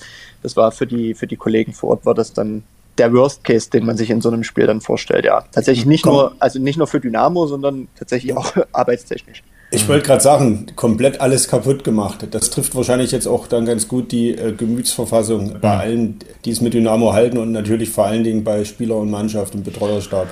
das 0.42 0.56
war 0.56 0.72
für 0.72 0.88
die, 0.88 1.14
für 1.14 1.28
die 1.28 1.38
Kollegen 1.38 1.74
vor 1.74 1.92
Ort, 1.92 2.06
war 2.06 2.14
das 2.14 2.34
dann 2.34 2.64
der 2.98 3.12
Worst 3.14 3.44
Case, 3.44 3.70
den 3.70 3.86
man 3.86 3.98
sich 3.98 4.10
in 4.10 4.22
so 4.22 4.30
einem 4.30 4.44
Spiel 4.44 4.68
dann 4.68 4.82
vorstellt, 4.82 5.26
ja. 5.26 5.44
Tatsächlich 5.52 5.86
nicht 5.86 6.04
Komm. 6.04 6.14
nur, 6.14 6.36
also 6.40 6.60
nicht 6.60 6.78
nur 6.78 6.88
für 6.88 7.00
Dynamo, 7.00 7.48
sondern 7.48 7.88
tatsächlich 7.98 8.38
auch 8.38 8.54
arbeitstechnisch. 8.72 9.44
Ich 9.72 9.88
wollte 9.88 10.06
gerade 10.06 10.22
sagen, 10.22 10.68
komplett 10.76 11.20
alles 11.20 11.48
kaputt 11.48 11.84
gemacht. 11.84 12.28
Das 12.30 12.52
trifft 12.52 12.76
wahrscheinlich 12.76 13.12
jetzt 13.12 13.26
auch 13.26 13.48
dann 13.48 13.66
ganz 13.66 13.88
gut 13.88 14.12
die 14.12 14.30
äh, 14.30 14.52
Gemütsverfassung 14.52 15.60
bei 15.60 15.78
allen, 15.78 16.20
die 16.46 16.52
es 16.52 16.62
mit 16.62 16.76
Dynamo 16.76 17.14
halten 17.14 17.40
und 17.40 17.52
natürlich 17.52 17.90
vor 17.90 18.06
allen 18.06 18.24
Dingen 18.24 18.44
bei 18.44 18.66
Spieler 18.66 18.98
und 18.98 19.10
Mannschaft 19.10 19.56
und 19.56 19.64
Betreuerstab. 19.64 20.28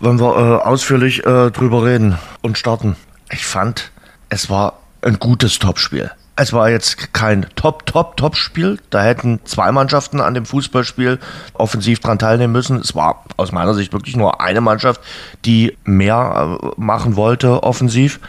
Wollen 0.00 0.18
wir 0.18 0.36
äh, 0.36 0.66
ausführlich 0.66 1.26
äh, 1.26 1.50
drüber 1.50 1.84
reden 1.84 2.18
und 2.40 2.56
starten? 2.56 2.96
Ich 3.30 3.46
fand, 3.46 3.90
es 4.28 4.50
war 4.50 4.80
ein 5.02 5.18
gutes 5.18 5.58
Topspiel. 5.58 6.10
Es 6.38 6.52
war 6.52 6.68
jetzt 6.68 7.14
kein 7.14 7.46
Top, 7.56 7.86
Top, 7.86 8.18
Top-Spiel. 8.18 8.78
Da 8.90 9.02
hätten 9.02 9.40
zwei 9.44 9.72
Mannschaften 9.72 10.20
an 10.20 10.34
dem 10.34 10.44
Fußballspiel 10.44 11.18
offensiv 11.54 12.00
dran 12.00 12.18
teilnehmen 12.18 12.52
müssen. 12.52 12.78
Es 12.78 12.94
war 12.94 13.24
aus 13.38 13.52
meiner 13.52 13.72
Sicht 13.72 13.94
wirklich 13.94 14.16
nur 14.16 14.42
eine 14.42 14.60
Mannschaft, 14.60 15.00
die 15.46 15.78
mehr 15.84 16.58
äh, 16.62 16.68
machen 16.76 17.16
wollte 17.16 17.62
offensiv. 17.62 18.20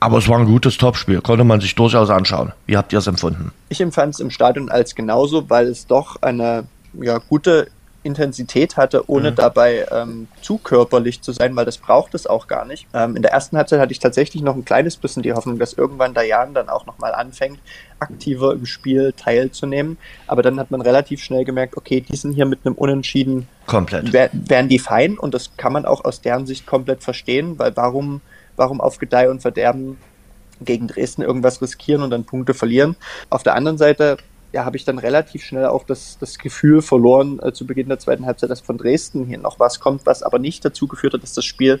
Aber 0.00 0.18
es 0.18 0.28
war 0.28 0.38
ein 0.38 0.46
gutes 0.46 0.78
Topspiel, 0.78 1.20
konnte 1.20 1.44
man 1.44 1.60
sich 1.60 1.74
durchaus 1.74 2.08
anschauen. 2.08 2.52
Wie 2.66 2.76
habt 2.76 2.92
ihr 2.92 2.98
es 2.98 3.06
empfunden? 3.06 3.52
Ich 3.68 3.80
empfand 3.80 4.14
es 4.14 4.20
im 4.20 4.30
Stadion 4.30 4.70
als 4.70 4.94
genauso, 4.94 5.48
weil 5.50 5.68
es 5.68 5.86
doch 5.86 6.20
eine 6.22 6.64
ja, 6.94 7.18
gute 7.18 7.68
Intensität 8.02 8.76
hatte, 8.76 9.08
ohne 9.08 9.30
mhm. 9.30 9.34
dabei 9.36 9.86
ähm, 9.90 10.28
zu 10.40 10.58
körperlich 10.58 11.22
zu 11.22 11.32
sein, 11.32 11.54
weil 11.54 11.64
das 11.64 11.78
braucht 11.78 12.14
es 12.14 12.26
auch 12.26 12.46
gar 12.46 12.64
nicht. 12.64 12.86
Ähm, 12.94 13.16
in 13.16 13.22
der 13.22 13.32
ersten 13.32 13.56
Halbzeit 13.56 13.80
hatte 13.80 13.92
ich 13.92 13.98
tatsächlich 13.98 14.42
noch 14.42 14.54
ein 14.54 14.64
kleines 14.64 14.96
bisschen 14.96 15.22
die 15.22 15.32
Hoffnung, 15.32 15.58
dass 15.58 15.72
irgendwann 15.72 16.14
der 16.14 16.24
Jan 16.24 16.54
dann 16.54 16.68
auch 16.68 16.86
nochmal 16.86 17.14
anfängt, 17.14 17.58
aktiver 17.98 18.52
im 18.52 18.66
Spiel 18.66 19.12
teilzunehmen. 19.16 19.98
Aber 20.26 20.42
dann 20.42 20.58
hat 20.58 20.70
man 20.70 20.80
relativ 20.80 21.22
schnell 21.22 21.44
gemerkt, 21.44 21.76
okay, 21.76 22.00
die 22.00 22.16
sind 22.16 22.32
hier 22.32 22.46
mit 22.46 22.60
einem 22.64 22.74
Unentschieden 22.74 23.48
komplett. 23.66 24.12
Wär, 24.12 24.30
wären 24.32 24.68
die 24.68 24.78
fein 24.78 25.18
und 25.18 25.34
das 25.34 25.56
kann 25.56 25.72
man 25.72 25.84
auch 25.84 26.04
aus 26.04 26.20
deren 26.20 26.46
Sicht 26.46 26.66
komplett 26.66 27.02
verstehen, 27.02 27.58
weil 27.58 27.76
warum, 27.76 28.20
warum 28.56 28.80
auf 28.80 28.98
Gedeih 28.98 29.30
und 29.30 29.42
Verderben 29.42 29.98
gegen 30.64 30.88
Dresden 30.88 31.22
irgendwas 31.22 31.60
riskieren 31.60 32.02
und 32.02 32.10
dann 32.10 32.24
Punkte 32.24 32.54
verlieren. 32.54 32.96
Auf 33.30 33.42
der 33.42 33.54
anderen 33.54 33.78
Seite 33.78 34.16
ja, 34.52 34.64
habe 34.64 34.76
ich 34.76 34.84
dann 34.84 34.98
relativ 34.98 35.44
schnell 35.44 35.66
auch 35.66 35.84
das, 35.84 36.18
das 36.18 36.38
Gefühl 36.38 36.82
verloren 36.82 37.40
äh, 37.42 37.52
zu 37.52 37.66
Beginn 37.66 37.88
der 37.88 37.98
zweiten 37.98 38.26
Halbzeit, 38.26 38.50
dass 38.50 38.60
von 38.60 38.78
Dresden 38.78 39.26
hier 39.26 39.38
noch 39.38 39.58
was 39.58 39.80
kommt, 39.80 40.06
was 40.06 40.22
aber 40.22 40.38
nicht 40.38 40.64
dazu 40.64 40.86
geführt 40.86 41.14
hat, 41.14 41.22
dass 41.22 41.32
das 41.32 41.44
Spiel 41.44 41.80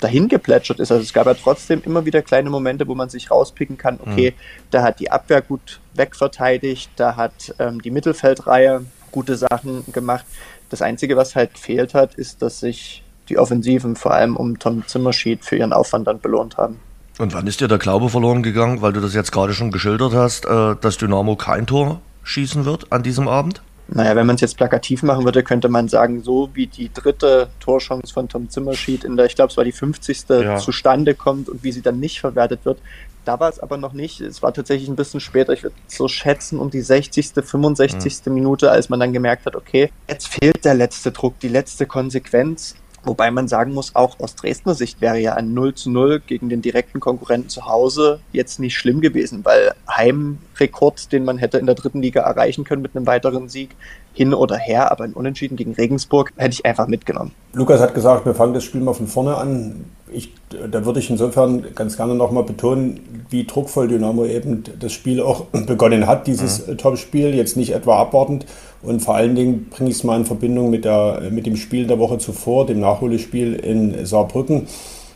dahin 0.00 0.28
geplätschert 0.28 0.80
ist. 0.80 0.92
Also 0.92 1.02
es 1.02 1.14
gab 1.14 1.26
ja 1.26 1.34
trotzdem 1.34 1.82
immer 1.84 2.04
wieder 2.04 2.20
kleine 2.20 2.50
Momente, 2.50 2.86
wo 2.86 2.94
man 2.94 3.08
sich 3.08 3.30
rauspicken 3.30 3.78
kann, 3.78 3.98
okay, 4.00 4.32
mhm. 4.32 4.64
da 4.70 4.82
hat 4.82 5.00
die 5.00 5.10
Abwehr 5.10 5.40
gut 5.40 5.80
wegverteidigt, 5.94 6.90
da 6.96 7.16
hat 7.16 7.54
ähm, 7.58 7.80
die 7.80 7.90
Mittelfeldreihe 7.90 8.84
gute 9.10 9.36
Sachen 9.36 9.84
gemacht. 9.92 10.26
Das 10.68 10.82
Einzige, 10.82 11.16
was 11.16 11.36
halt 11.36 11.54
gefehlt 11.54 11.94
hat, 11.94 12.14
ist, 12.16 12.42
dass 12.42 12.60
sich 12.60 13.02
die 13.28 13.38
Offensiven 13.38 13.96
vor 13.96 14.12
allem 14.12 14.36
um 14.36 14.58
Tom 14.58 14.86
Zimmerschied 14.86 15.44
für 15.44 15.56
ihren 15.56 15.72
Aufwand 15.72 16.06
dann 16.06 16.20
belohnt 16.20 16.58
haben. 16.58 16.80
Und 17.18 17.32
wann 17.32 17.46
ist 17.46 17.60
dir 17.60 17.68
der 17.68 17.78
Glaube 17.78 18.08
verloren 18.08 18.42
gegangen, 18.42 18.82
weil 18.82 18.92
du 18.92 19.00
das 19.00 19.14
jetzt 19.14 19.30
gerade 19.30 19.54
schon 19.54 19.70
geschildert 19.70 20.14
hast, 20.14 20.46
äh, 20.46 20.74
dass 20.80 20.96
Dynamo 20.96 21.36
kein 21.36 21.66
Tor 21.66 22.00
schießen 22.24 22.64
wird 22.64 22.90
an 22.90 23.02
diesem 23.02 23.28
Abend? 23.28 23.62
Naja, 23.86 24.16
wenn 24.16 24.26
man 24.26 24.36
es 24.36 24.40
jetzt 24.40 24.56
plakativ 24.56 25.02
machen 25.02 25.24
würde, 25.24 25.42
könnte 25.42 25.68
man 25.68 25.88
sagen, 25.88 26.22
so 26.22 26.48
wie 26.54 26.66
die 26.66 26.90
dritte 26.92 27.48
Torchance 27.60 28.12
von 28.12 28.28
Tom 28.28 28.48
Zimmerschied 28.48 29.04
in 29.04 29.16
der, 29.16 29.26
ich 29.26 29.34
glaube, 29.34 29.50
es 29.50 29.56
war 29.56 29.64
die 29.64 29.72
50. 29.72 30.24
Ja. 30.28 30.56
zustande 30.56 31.14
kommt 31.14 31.48
und 31.48 31.62
wie 31.62 31.70
sie 31.70 31.82
dann 31.82 32.00
nicht 32.00 32.20
verwertet 32.20 32.64
wird. 32.64 32.78
Da 33.26 33.40
war 33.40 33.48
es 33.48 33.58
aber 33.58 33.76
noch 33.76 33.92
nicht. 33.92 34.20
Es 34.20 34.42
war 34.42 34.52
tatsächlich 34.52 34.88
ein 34.88 34.96
bisschen 34.96 35.20
später. 35.20 35.52
Ich 35.52 35.62
würde 35.62 35.76
so 35.86 36.08
schätzen 36.08 36.58
um 36.58 36.70
die 36.70 36.80
60., 36.80 37.32
65. 37.42 38.26
Mhm. 38.26 38.34
Minute, 38.34 38.70
als 38.70 38.88
man 38.88 39.00
dann 39.00 39.12
gemerkt 39.12 39.46
hat, 39.46 39.56
okay, 39.56 39.90
jetzt 40.08 40.28
fehlt 40.28 40.64
der 40.64 40.74
letzte 40.74 41.12
Druck, 41.12 41.38
die 41.40 41.48
letzte 41.48 41.86
Konsequenz. 41.86 42.76
Wobei 43.04 43.30
man 43.30 43.48
sagen 43.48 43.72
muss, 43.72 43.94
auch 43.94 44.18
aus 44.20 44.34
Dresdner 44.34 44.74
Sicht 44.74 45.00
wäre 45.00 45.18
ja 45.18 45.34
ein 45.34 45.54
0 45.54 45.74
zu 45.74 45.90
0 45.90 46.22
gegen 46.26 46.48
den 46.48 46.62
direkten 46.62 47.00
Konkurrenten 47.00 47.48
zu 47.48 47.66
Hause 47.66 48.20
jetzt 48.32 48.60
nicht 48.60 48.76
schlimm 48.76 49.00
gewesen, 49.00 49.44
weil 49.44 49.74
Heimrekord, 49.88 51.12
den 51.12 51.24
man 51.24 51.38
hätte 51.38 51.58
in 51.58 51.66
der 51.66 51.74
dritten 51.74 52.02
Liga 52.02 52.22
erreichen 52.22 52.64
können 52.64 52.82
mit 52.82 52.96
einem 52.96 53.06
weiteren 53.06 53.48
Sieg, 53.48 53.76
hin 54.14 54.32
oder 54.32 54.56
her, 54.56 54.92
aber 54.92 55.04
ein 55.04 55.12
Unentschieden 55.12 55.56
gegen 55.56 55.74
Regensburg 55.74 56.32
hätte 56.36 56.52
ich 56.52 56.64
einfach 56.64 56.86
mitgenommen. 56.86 57.32
Lukas 57.52 57.80
hat 57.80 57.94
gesagt, 57.94 58.24
wir 58.24 58.34
fangen 58.34 58.54
das 58.54 58.64
Spiel 58.64 58.80
mal 58.80 58.94
von 58.94 59.08
vorne 59.08 59.36
an. 59.36 59.84
Ich, 60.12 60.32
da 60.70 60.84
würde 60.84 61.00
ich 61.00 61.10
insofern 61.10 61.74
ganz 61.74 61.96
gerne 61.96 62.14
nochmal 62.14 62.44
betonen, 62.44 63.26
wie 63.30 63.44
druckvoll 63.44 63.88
Dynamo 63.88 64.24
eben 64.24 64.62
das 64.78 64.92
Spiel 64.92 65.20
auch 65.20 65.46
begonnen 65.66 66.06
hat, 66.06 66.28
dieses 66.28 66.66
mhm. 66.66 66.78
Topspiel, 66.78 67.34
jetzt 67.34 67.56
nicht 67.56 67.74
etwa 67.74 68.00
abwartend. 68.00 68.46
Und 68.84 69.00
vor 69.00 69.14
allen 69.16 69.34
Dingen 69.34 69.66
bringe 69.70 69.90
ich 69.90 69.96
es 69.96 70.04
mal 70.04 70.18
in 70.18 70.26
Verbindung 70.26 70.70
mit, 70.70 70.84
der, 70.84 71.22
mit 71.30 71.46
dem 71.46 71.56
Spiel 71.56 71.86
der 71.86 71.98
Woche 71.98 72.18
zuvor, 72.18 72.66
dem 72.66 72.80
Nachholspiel 72.80 73.54
in 73.54 74.04
Saarbrücken, 74.04 74.66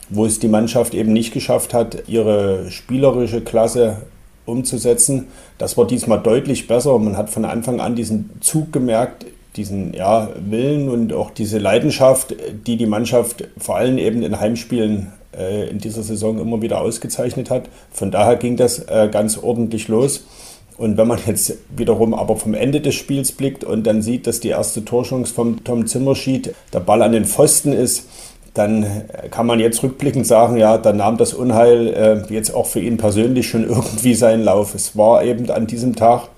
wo 0.09 0.25
es 0.25 0.39
die 0.39 0.49
Mannschaft 0.49 0.95
eben 0.95 1.13
nicht 1.13 1.33
geschafft 1.35 1.75
hat, 1.75 2.05
ihre 2.09 2.71
spielerische 2.71 3.43
Klasse 3.43 3.99
umzusetzen. 4.47 5.27
Das 5.59 5.77
war 5.77 5.87
diesmal 5.87 6.21
deutlich 6.21 6.67
besser. 6.67 6.99
Man 6.99 7.17
hat 7.17 7.29
von 7.29 7.45
Anfang 7.45 7.81
an 7.81 7.95
diesen 7.95 8.31
Zug 8.41 8.73
gemerkt, 8.73 9.27
diesen 9.57 9.93
ja, 9.93 10.31
Willen 10.39 10.89
und 10.89 11.13
auch 11.13 11.31
diese 11.31 11.59
Leidenschaft, 11.59 12.35
die 12.67 12.77
die 12.77 12.87
Mannschaft 12.87 13.49
vor 13.59 13.77
allem 13.77 13.99
eben 13.99 14.23
in 14.23 14.41
Heimspielen 14.41 15.13
äh, 15.37 15.69
in 15.69 15.79
dieser 15.79 16.03
Saison 16.03 16.39
immer 16.39 16.63
wieder 16.63 16.81
ausgezeichnet 16.81 17.51
hat. 17.51 17.65
Von 17.91 18.11
daher 18.11 18.37
ging 18.37 18.57
das 18.57 18.79
äh, 18.79 19.09
ganz 19.13 19.37
ordentlich 19.37 19.89
los. 19.89 20.25
Und 20.79 20.97
wenn 20.97 21.09
man 21.09 21.19
jetzt 21.27 21.55
wiederum 21.77 22.15
aber 22.15 22.37
vom 22.37 22.55
Ende 22.55 22.81
des 22.81 22.95
Spiels 22.95 23.33
blickt 23.33 23.65
und 23.65 23.85
dann 23.85 24.01
sieht, 24.01 24.27
dass 24.27 24.41
die 24.41 24.49
erste 24.49 24.85
Torchance 24.85 25.35
vom 25.35 25.65
Tom 25.65 25.87
Zimmerschied 25.87 26.55
der 26.73 26.81
Ball 26.81 27.03
an 27.03 27.13
den 27.13 27.25
Pfosten 27.25 27.73
ist, 27.73 28.07
dann 28.55 28.87
kann 29.31 29.47
man 29.47 29.61
jetzt 29.61 29.83
rückblickend 29.83 30.27
sagen, 30.27 30.57
ja, 30.57 30.79
dann 30.79 30.97
nahm 30.97 31.17
das 31.17 31.35
Unheil 31.35 31.89
äh, 32.29 32.33
jetzt 32.33 32.55
auch 32.55 32.67
für 32.67 32.81
ihn 32.81 32.97
persönlich 32.97 33.49
schon 33.49 33.69
irgendwie 33.69 34.15
seinen 34.15 34.45
Lauf. 34.45 34.75
Es 34.75 34.97
war 34.97 35.25
eben 35.25 35.51
an 35.51 35.67
diesem 35.67 35.97
Tag 35.97 36.29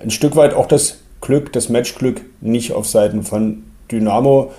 ein 0.00 0.10
Stück 0.10 0.36
weit 0.36 0.54
auch 0.54 0.66
das 0.66 0.98
Glück, 1.20 1.52
das 1.52 1.68
Matchglück 1.68 2.20
nicht 2.40 2.72
auf 2.72 2.86
Seiten 2.86 3.22
von 3.22 3.64
Dynamo. 3.90 4.52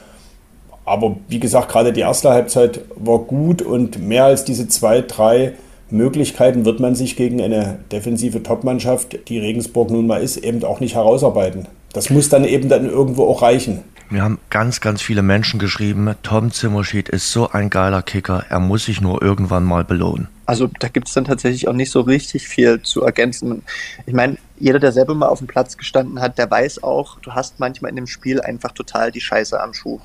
Aber 0.84 1.18
wie 1.28 1.40
gesagt, 1.40 1.70
gerade 1.70 1.94
die 1.94 2.02
erste 2.02 2.32
Halbzeit 2.32 2.82
war 2.96 3.20
gut 3.20 3.62
und 3.62 4.00
mehr 4.00 4.26
als 4.26 4.44
diese 4.44 4.68
zwei, 4.68 5.02
drei 5.02 5.54
Möglichkeiten 5.92 6.66
wird 6.66 6.80
man 6.80 6.96
sich 6.96 7.16
gegen 7.16 7.42
eine 7.42 7.80
defensive 7.92 8.44
Topmannschaft, 8.44 9.30
die 9.30 9.40
Regensburg 9.40 9.90
nun 9.90 10.08
mal 10.08 10.22
ist, 10.22 10.38
eben 10.38 10.64
auch 10.64 10.80
nicht 10.80 10.96
herausarbeiten. 10.96 11.68
Das 11.94 12.10
muss 12.10 12.30
dann 12.30 12.46
eben 12.46 12.70
dann 12.70 12.88
irgendwo 12.88 13.28
auch 13.28 13.42
reichen. 13.42 13.84
Wir 14.12 14.24
haben 14.24 14.40
ganz, 14.50 14.82
ganz 14.82 15.04
viele 15.04 15.22
Menschen 15.22 15.60
geschrieben, 15.60 16.16
Tom 16.24 16.52
Zimmerschied 16.52 17.10
ist 17.10 17.32
so 17.32 17.52
ein 17.52 17.70
geiler 17.70 18.02
Kicker, 18.02 18.44
er 18.50 18.60
muss 18.60 18.86
sich 18.86 19.02
nur 19.02 19.22
irgendwann 19.22 19.64
mal 19.64 19.84
belohnen. 19.84 20.28
Also 20.48 20.68
da 20.80 20.88
gibt 20.88 21.08
es 21.08 21.14
dann 21.14 21.26
tatsächlich 21.26 21.68
auch 21.68 21.74
nicht 21.74 21.92
so 21.92 22.02
richtig 22.02 22.48
viel 22.48 22.82
zu 22.82 23.04
ergänzen. 23.04 23.62
Ich 24.08 24.14
meine, 24.16 24.38
jeder, 24.60 24.80
der 24.80 24.92
selber 24.92 25.14
mal 25.14 25.28
auf 25.28 25.38
dem 25.38 25.48
Platz 25.48 25.78
gestanden 25.78 26.20
hat, 26.22 26.40
der 26.40 26.50
weiß 26.50 26.82
auch, 26.82 27.20
du 27.20 27.34
hast 27.34 27.60
manchmal 27.60 27.90
in 27.90 27.98
dem 27.98 28.08
Spiel 28.08 28.42
einfach 28.42 28.72
total 28.72 29.12
die 29.12 29.22
Scheiße 29.22 29.62
am 29.62 29.76
Schuh. 29.76 30.00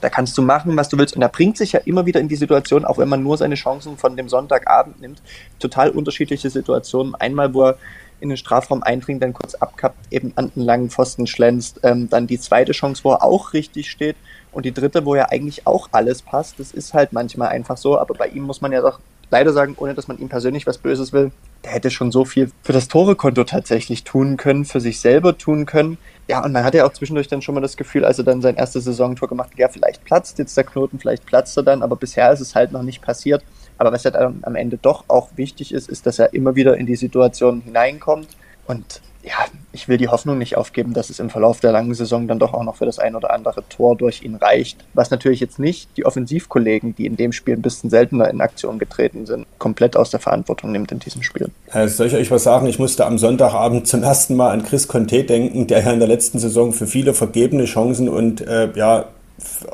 Da 0.00 0.08
kannst 0.08 0.36
du 0.36 0.42
machen, 0.42 0.76
was 0.76 0.88
du 0.88 0.98
willst. 0.98 1.16
Und 1.16 1.22
er 1.22 1.28
bringt 1.28 1.56
sich 1.56 1.72
ja 1.72 1.80
immer 1.80 2.06
wieder 2.06 2.20
in 2.20 2.28
die 2.28 2.36
Situation, 2.36 2.84
auch 2.84 2.98
wenn 2.98 3.08
man 3.08 3.22
nur 3.22 3.36
seine 3.36 3.54
Chancen 3.54 3.96
von 3.96 4.16
dem 4.16 4.28
Sonntagabend 4.28 5.00
nimmt, 5.00 5.22
total 5.58 5.90
unterschiedliche 5.90 6.50
Situationen. 6.50 7.14
Einmal, 7.14 7.54
wo 7.54 7.66
er 7.66 7.78
in 8.20 8.28
den 8.28 8.36
Strafraum 8.36 8.82
eindringt, 8.82 9.22
dann 9.22 9.32
kurz 9.32 9.54
abkappt, 9.54 10.12
eben 10.12 10.32
an 10.34 10.50
den 10.54 10.64
langen 10.64 10.90
Pfosten 10.90 11.26
schlänzt. 11.26 11.80
Ähm, 11.84 12.08
dann 12.08 12.26
die 12.26 12.40
zweite 12.40 12.72
Chance, 12.72 13.04
wo 13.04 13.12
er 13.12 13.22
auch 13.22 13.52
richtig 13.52 13.90
steht. 13.90 14.16
Und 14.50 14.64
die 14.64 14.72
dritte, 14.72 15.04
wo 15.04 15.14
ja 15.14 15.28
eigentlich 15.30 15.66
auch 15.66 15.88
alles 15.92 16.22
passt. 16.22 16.58
Das 16.58 16.72
ist 16.72 16.94
halt 16.94 17.12
manchmal 17.12 17.48
einfach 17.48 17.76
so. 17.76 17.98
Aber 17.98 18.14
bei 18.14 18.28
ihm 18.28 18.42
muss 18.42 18.60
man 18.60 18.72
ja 18.72 18.80
doch 18.80 18.98
leider 19.30 19.52
sagen, 19.52 19.74
ohne 19.78 19.94
dass 19.94 20.08
man 20.08 20.18
ihm 20.18 20.28
persönlich 20.28 20.66
was 20.66 20.78
Böses 20.78 21.12
will, 21.12 21.30
der 21.64 21.72
hätte 21.72 21.90
schon 21.90 22.10
so 22.10 22.24
viel 22.24 22.50
für 22.62 22.72
das 22.72 22.88
Torekonto 22.88 23.44
tatsächlich 23.44 24.04
tun 24.04 24.36
können, 24.36 24.64
für 24.64 24.80
sich 24.80 25.00
selber 25.00 25.36
tun 25.36 25.66
können. 25.66 25.98
Ja, 26.28 26.44
und 26.44 26.52
man 26.52 26.62
hatte 26.62 26.76
ja 26.76 26.86
auch 26.86 26.92
zwischendurch 26.92 27.26
dann 27.26 27.40
schon 27.40 27.54
mal 27.54 27.62
das 27.62 27.78
Gefühl, 27.78 28.04
als 28.04 28.18
er 28.18 28.24
dann 28.24 28.42
sein 28.42 28.56
erstes 28.56 28.84
Saisontor 28.84 29.28
gemacht 29.28 29.50
hat, 29.52 29.58
ja, 29.58 29.68
vielleicht 29.68 30.04
platzt 30.04 30.38
jetzt 30.38 30.54
der 30.58 30.64
Knoten, 30.64 30.98
vielleicht 30.98 31.24
platzt 31.24 31.56
er 31.56 31.62
dann, 31.62 31.82
aber 31.82 31.96
bisher 31.96 32.30
ist 32.30 32.40
es 32.40 32.54
halt 32.54 32.70
noch 32.70 32.82
nicht 32.82 33.00
passiert. 33.00 33.42
Aber 33.78 33.92
was 33.92 34.02
dann 34.02 34.40
am 34.42 34.54
Ende 34.54 34.76
doch 34.76 35.04
auch 35.08 35.28
wichtig 35.36 35.72
ist, 35.72 35.88
ist, 35.88 36.04
dass 36.04 36.18
er 36.18 36.34
immer 36.34 36.54
wieder 36.54 36.76
in 36.76 36.84
die 36.84 36.96
Situation 36.96 37.62
hineinkommt 37.62 38.28
und 38.66 39.00
ja, 39.28 39.44
ich 39.72 39.88
will 39.88 39.98
die 39.98 40.08
Hoffnung 40.08 40.38
nicht 40.38 40.56
aufgeben, 40.56 40.94
dass 40.94 41.10
es 41.10 41.18
im 41.20 41.28
Verlauf 41.28 41.60
der 41.60 41.70
langen 41.70 41.92
Saison 41.94 42.26
dann 42.26 42.38
doch 42.38 42.54
auch 42.54 42.64
noch 42.64 42.76
für 42.76 42.86
das 42.86 42.98
ein 42.98 43.14
oder 43.14 43.32
andere 43.32 43.62
Tor 43.68 43.94
durch 43.94 44.22
ihn 44.22 44.34
reicht. 44.36 44.84
Was 44.94 45.10
natürlich 45.10 45.40
jetzt 45.40 45.58
nicht 45.58 45.88
die 45.96 46.06
Offensivkollegen, 46.06 46.94
die 46.96 47.06
in 47.06 47.16
dem 47.16 47.32
Spiel 47.32 47.54
ein 47.54 47.62
bisschen 47.62 47.90
seltener 47.90 48.30
in 48.30 48.40
Aktion 48.40 48.78
getreten 48.78 49.26
sind, 49.26 49.46
komplett 49.58 49.96
aus 49.96 50.10
der 50.10 50.20
Verantwortung 50.20 50.72
nimmt 50.72 50.92
in 50.92 50.98
diesem 50.98 51.22
Spiel. 51.22 51.50
Äh, 51.72 51.88
soll 51.88 52.06
ich 52.06 52.14
euch 52.14 52.30
was 52.30 52.42
sagen? 52.42 52.66
Ich 52.66 52.78
musste 52.78 53.04
am 53.04 53.18
Sonntagabend 53.18 53.86
zum 53.86 54.02
ersten 54.02 54.34
Mal 54.34 54.50
an 54.50 54.64
Chris 54.64 54.88
Conte 54.88 55.24
denken, 55.24 55.66
der 55.66 55.84
ja 55.84 55.92
in 55.92 55.98
der 55.98 56.08
letzten 56.08 56.38
Saison 56.38 56.72
für 56.72 56.86
viele 56.86 57.12
vergebene 57.12 57.66
Chancen 57.66 58.08
und 58.08 58.40
äh, 58.40 58.70
ja, 58.74 59.04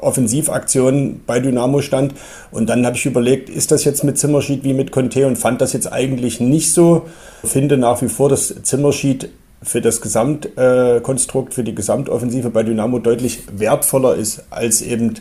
Offensivaktionen 0.01 1.23
bei 1.27 1.41
Dynamo 1.41 1.81
stand. 1.81 2.15
Und 2.51 2.69
dann 2.69 2.85
habe 2.85 2.97
ich 2.97 3.07
überlegt, 3.07 3.49
ist 3.49 3.71
das 3.71 3.85
jetzt 3.85 4.05
mit 4.05 4.19
Zimmerschied 4.19 4.65
wie 4.65 4.75
mit 4.75 4.91
Conte 4.93 5.27
und 5.27 5.37
fand 5.37 5.61
das 5.61 5.73
jetzt 5.73 5.91
eigentlich 5.91 6.41
nicht 6.41 6.73
so. 6.73 7.07
Finde 7.45 7.77
nach 7.77 8.03
wie 8.03 8.09
vor, 8.09 8.29
dass 8.29 8.63
Zimmerschied 8.63 9.31
für 9.65 9.81
das 9.81 10.01
Gesamtkonstrukt, 10.01 11.55
für 11.55 11.65
die 11.65 11.75
Gesamtoffensive 11.75 12.51
bei 12.51 12.63
Dynamo 12.63 12.99
deutlich 12.99 13.43
wertvoller 13.53 14.15
ist 14.15 14.45
als 14.51 14.83
eben 14.83 15.15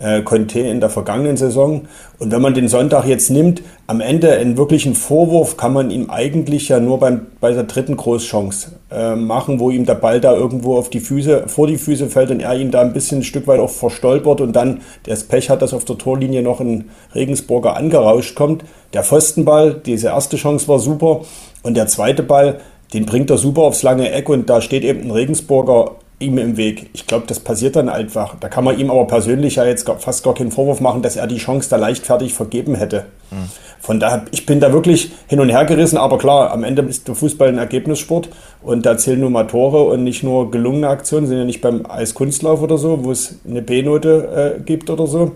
äh, 0.00 0.22
in 0.54 0.80
der 0.80 0.90
vergangenen 0.90 1.36
Saison. 1.36 1.82
Und 2.18 2.32
wenn 2.32 2.42
man 2.42 2.54
den 2.54 2.68
Sonntag 2.68 3.06
jetzt 3.06 3.30
nimmt, 3.30 3.62
am 3.86 4.00
Ende 4.00 4.32
einen 4.32 4.56
wirklichen 4.56 4.94
Vorwurf 4.94 5.56
kann 5.56 5.72
man 5.72 5.90
ihm 5.90 6.10
eigentlich 6.10 6.68
ja 6.68 6.80
nur 6.80 6.98
beim, 6.98 7.26
bei 7.40 7.52
der 7.52 7.64
dritten 7.64 7.96
Großchance 7.96 8.72
äh, 8.90 9.16
machen, 9.16 9.60
wo 9.60 9.70
ihm 9.70 9.84
der 9.84 9.94
Ball 9.94 10.20
da 10.20 10.34
irgendwo 10.34 10.76
auf 10.76 10.90
die 10.90 11.00
Füße, 11.00 11.44
vor 11.48 11.66
die 11.66 11.78
Füße 11.78 12.08
fällt 12.08 12.30
und 12.30 12.40
er 12.40 12.54
ihn 12.54 12.70
da 12.70 12.80
ein 12.80 12.92
bisschen 12.92 13.18
ein 13.18 13.24
Stück 13.24 13.46
weit 13.46 13.60
auch 13.60 13.70
verstolpert 13.70 14.40
und 14.40 14.54
dann 14.54 14.80
das 15.04 15.24
Pech 15.24 15.50
hat, 15.50 15.62
dass 15.62 15.74
auf 15.74 15.84
der 15.84 15.98
Torlinie 15.98 16.42
noch 16.42 16.60
ein 16.60 16.90
Regensburger 17.14 17.76
angerauscht 17.76 18.34
kommt. 18.34 18.64
Der 18.94 19.02
Pfostenball, 19.02 19.74
diese 19.74 20.08
erste 20.08 20.36
Chance 20.36 20.68
war 20.68 20.78
super 20.78 21.22
und 21.62 21.76
der 21.76 21.86
zweite 21.86 22.22
Ball, 22.22 22.60
den 22.92 23.06
bringt 23.06 23.30
er 23.30 23.38
super 23.38 23.62
aufs 23.62 23.82
lange 23.82 24.10
Eck 24.10 24.28
und 24.28 24.50
da 24.50 24.60
steht 24.60 24.84
eben 24.84 25.02
ein 25.02 25.10
Regensburger 25.10 25.92
ihm 26.22 26.38
im 26.38 26.56
Weg. 26.56 26.88
Ich 26.92 27.06
glaube, 27.06 27.24
das 27.26 27.40
passiert 27.40 27.76
dann 27.76 27.88
einfach. 27.88 28.36
Da 28.38 28.48
kann 28.48 28.64
man 28.64 28.78
ihm 28.78 28.90
aber 28.90 29.06
persönlich 29.06 29.56
ja 29.56 29.64
jetzt 29.64 29.90
fast 29.98 30.22
gar 30.22 30.34
keinen 30.34 30.52
Vorwurf 30.52 30.80
machen, 30.80 31.02
dass 31.02 31.16
er 31.16 31.26
die 31.26 31.38
Chance 31.38 31.68
da 31.68 31.76
leichtfertig 31.76 32.32
vergeben 32.32 32.74
hätte. 32.74 33.06
Mhm. 33.30 33.48
Von 33.80 33.98
daher, 33.98 34.24
ich 34.30 34.46
bin 34.46 34.60
da 34.60 34.72
wirklich 34.72 35.10
hin 35.26 35.40
und 35.40 35.48
her 35.48 35.64
gerissen, 35.64 35.96
aber 35.96 36.16
klar, 36.16 36.52
am 36.52 36.62
Ende 36.62 36.82
ist 36.82 37.08
der 37.08 37.16
Fußball 37.16 37.48
ein 37.48 37.58
Ergebnissport 37.58 38.28
und 38.62 38.86
da 38.86 38.96
zählen 38.96 39.18
nur 39.18 39.30
mal 39.30 39.48
Tore 39.48 39.82
und 39.82 40.04
nicht 40.04 40.22
nur 40.22 40.52
gelungene 40.52 40.88
Aktionen, 40.88 41.26
sind 41.26 41.38
ja 41.38 41.44
nicht 41.44 41.60
beim 41.60 41.84
Eiskunstlauf 41.84 42.62
oder 42.62 42.78
so, 42.78 43.04
wo 43.04 43.10
es 43.10 43.40
eine 43.44 43.60
B-Note 43.60 44.58
äh, 44.58 44.62
gibt 44.62 44.88
oder 44.88 45.08
so. 45.08 45.32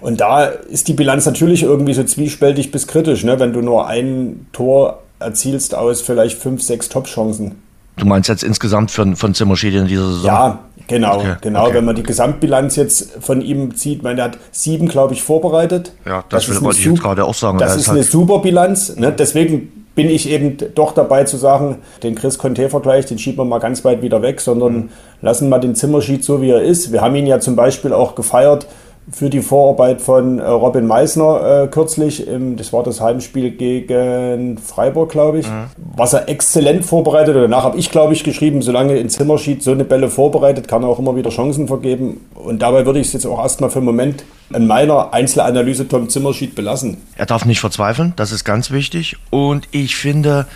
Und 0.00 0.20
da 0.20 0.44
ist 0.44 0.88
die 0.88 0.92
Bilanz 0.92 1.26
natürlich 1.26 1.62
irgendwie 1.62 1.94
so 1.94 2.02
zwiespältig 2.02 2.72
bis 2.72 2.88
kritisch, 2.88 3.22
ne? 3.22 3.38
wenn 3.38 3.52
du 3.52 3.62
nur 3.62 3.86
ein 3.86 4.46
Tor 4.52 4.98
erzielst 5.20 5.74
aus 5.74 6.00
vielleicht 6.00 6.38
fünf, 6.38 6.62
sechs 6.62 6.88
Top-Chancen. 6.88 7.62
Du 7.96 8.06
meinst 8.06 8.28
jetzt 8.28 8.44
insgesamt 8.44 8.90
von, 8.90 9.16
von 9.16 9.34
Zimmerschied 9.34 9.74
in 9.74 9.86
dieser 9.86 10.06
Saison? 10.06 10.24
Ja, 10.24 10.58
genau, 10.86 11.16
okay. 11.16 11.34
genau. 11.40 11.64
Okay. 11.64 11.74
Wenn 11.74 11.84
man 11.84 11.96
die 11.96 12.04
Gesamtbilanz 12.04 12.76
jetzt 12.76 13.18
von 13.20 13.40
ihm 13.42 13.74
zieht, 13.74 14.02
meine, 14.02 14.20
er 14.20 14.24
hat 14.26 14.38
sieben, 14.52 14.88
glaube 14.88 15.14
ich, 15.14 15.22
vorbereitet. 15.22 15.92
Ja, 16.06 16.24
das, 16.28 16.46
das 16.46 16.62
wollte 16.62 16.78
ich 16.78 16.84
jetzt 16.84 17.02
gerade 17.02 17.24
auch 17.24 17.34
sagen. 17.34 17.58
Das 17.58 17.74
ist, 17.74 17.82
ist 17.82 17.88
halt 17.88 17.98
eine 17.98 18.04
super 18.04 18.38
Bilanz. 18.38 18.94
Ne? 18.96 19.12
Deswegen 19.12 19.86
bin 19.96 20.08
ich 20.08 20.30
eben 20.30 20.56
doch 20.76 20.92
dabei 20.92 21.24
zu 21.24 21.36
sagen, 21.36 21.78
den 22.04 22.14
Chris 22.14 22.38
Conte-Vergleich, 22.38 23.06
den 23.06 23.18
schieben 23.18 23.38
wir 23.38 23.44
mal 23.44 23.58
ganz 23.58 23.84
weit 23.84 24.00
wieder 24.00 24.22
weg, 24.22 24.40
sondern 24.40 24.74
mhm. 24.74 24.88
lassen 25.22 25.48
mal 25.48 25.58
den 25.58 25.74
Zimmerschied 25.74 26.22
so, 26.22 26.40
wie 26.40 26.50
er 26.50 26.62
ist. 26.62 26.92
Wir 26.92 27.00
haben 27.00 27.16
ihn 27.16 27.26
ja 27.26 27.40
zum 27.40 27.56
Beispiel 27.56 27.92
auch 27.92 28.14
gefeiert 28.14 28.68
für 29.10 29.30
die 29.30 29.40
Vorarbeit 29.40 30.00
von 30.00 30.38
äh, 30.38 30.46
Robin 30.46 30.86
Meissner 30.86 31.64
äh, 31.64 31.68
kürzlich. 31.68 32.26
Im, 32.26 32.56
das 32.56 32.72
war 32.72 32.82
das 32.82 33.00
Heimspiel 33.00 33.50
gegen 33.50 34.58
Freiburg, 34.58 35.10
glaube 35.10 35.40
ich. 35.40 35.48
Mhm. 35.48 35.64
Was 35.96 36.12
er 36.12 36.28
exzellent 36.28 36.84
vorbereitet. 36.84 37.34
Und 37.34 37.42
danach 37.42 37.64
habe 37.64 37.78
ich, 37.78 37.90
glaube 37.90 38.12
ich, 38.12 38.24
geschrieben, 38.24 38.62
solange 38.62 38.96
in 38.96 39.08
Zimmerschied 39.08 39.62
so 39.62 39.72
eine 39.72 39.84
Bälle 39.84 40.08
vorbereitet, 40.08 40.68
kann 40.68 40.82
er 40.82 40.88
auch 40.88 40.98
immer 40.98 41.16
wieder 41.16 41.30
Chancen 41.30 41.68
vergeben. 41.68 42.26
Und 42.34 42.60
dabei 42.60 42.86
würde 42.86 43.00
ich 43.00 43.08
es 43.08 43.12
jetzt 43.14 43.26
auch 43.26 43.42
erstmal 43.42 43.70
für 43.70 43.78
einen 43.78 43.86
Moment 43.86 44.24
in 44.54 44.66
meiner 44.66 45.12
Einzelanalyse 45.12 45.88
Tom 45.88 46.08
Zimmerschied 46.08 46.54
belassen. 46.54 46.98
Er 47.16 47.26
darf 47.26 47.44
nicht 47.44 47.60
verzweifeln, 47.60 48.12
das 48.16 48.32
ist 48.32 48.44
ganz 48.44 48.70
wichtig. 48.70 49.16
Und 49.30 49.68
ich 49.72 49.96
finde, 49.96 50.46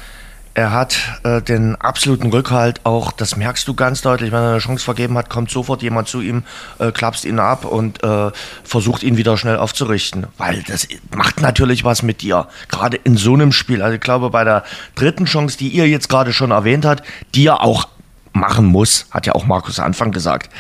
er 0.55 0.73
hat 0.73 0.99
äh, 1.25 1.41
den 1.41 1.77
absoluten 1.77 2.31
Rückhalt 2.31 2.81
auch, 2.85 3.13
das 3.13 3.37
merkst 3.37 3.67
du 3.67 3.75
ganz 3.75 4.03
deutlich, 4.03 4.33
wenn 4.33 4.41
er 4.41 4.51
eine 4.51 4.59
Chance 4.59 4.85
vergeben 4.85 5.17
hat, 5.17 5.31
kommt 5.31 5.51
sofort 5.51 5.83
jemand 5.83 6.09
zu 6.09 6.21
ihm, 6.21 6.43
äh, 6.79 6.93
klappst 6.93 7.25
ihn 7.25 7.39
ab 7.39 7.65
und 7.65 8.03
äh, 8.03 8.31
versucht 8.63 9.03
ihn 9.03 9.17
wieder 9.17 9.37
schnell 9.37 9.57
aufzurichten. 9.57 10.27
Weil 10.37 10.63
das 10.67 10.87
macht 11.15 11.41
natürlich 11.41 11.85
was 11.85 12.03
mit 12.03 12.23
dir, 12.23 12.49
gerade 12.69 12.99
in 12.99 13.17
so 13.17 13.35
einem 13.35 13.53
Spiel. 13.53 13.83
Also 13.83 13.95
ich 13.95 14.01
glaube, 14.01 14.31
bei 14.31 14.45
der 14.45 14.65
dritten 14.95 15.25
Chance, 15.25 15.57
die 15.57 15.69
ihr 15.69 15.89
jetzt 15.89 16.09
gerade 16.09 16.33
schon 16.33 16.51
erwähnt 16.51 16.85
habt, 16.85 17.03
die 17.35 17.47
er 17.47 17.63
auch 17.63 17.89
machen 18.33 18.67
muss, 18.67 19.07
hat 19.11 19.27
ja 19.27 19.35
auch 19.35 19.47
Markus 19.47 19.79
Anfang 19.79 20.11
gesagt, 20.11 20.51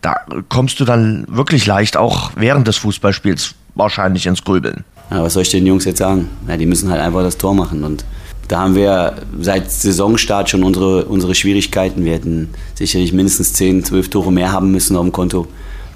da 0.00 0.16
kommst 0.48 0.80
du 0.80 0.84
dann 0.84 1.24
wirklich 1.28 1.66
leicht 1.66 1.96
auch 1.96 2.32
während 2.34 2.66
des 2.66 2.76
Fußballspiels 2.78 3.54
wahrscheinlich 3.74 4.26
ins 4.26 4.42
Grübeln. 4.44 4.84
Ja, 5.10 5.22
was 5.22 5.34
soll 5.34 5.42
ich 5.42 5.50
den 5.50 5.66
Jungs 5.66 5.84
jetzt 5.84 5.98
sagen? 5.98 6.28
Ja, 6.48 6.56
die 6.56 6.66
müssen 6.66 6.90
halt 6.90 7.00
einfach 7.00 7.22
das 7.22 7.38
Tor 7.38 7.54
machen 7.54 7.84
und 7.84 8.04
da 8.48 8.60
haben 8.60 8.74
wir 8.74 9.14
seit 9.40 9.70
Saisonstart 9.70 10.50
schon 10.50 10.64
unsere, 10.64 11.04
unsere 11.06 11.34
Schwierigkeiten. 11.34 12.04
Wir 12.04 12.14
hätten 12.14 12.50
sicherlich 12.74 13.12
mindestens 13.12 13.52
10, 13.54 13.84
12 13.84 14.10
Tore 14.10 14.32
mehr 14.32 14.52
haben 14.52 14.70
müssen 14.70 14.96
auf 14.96 15.04
dem 15.04 15.12
Konto. 15.12 15.46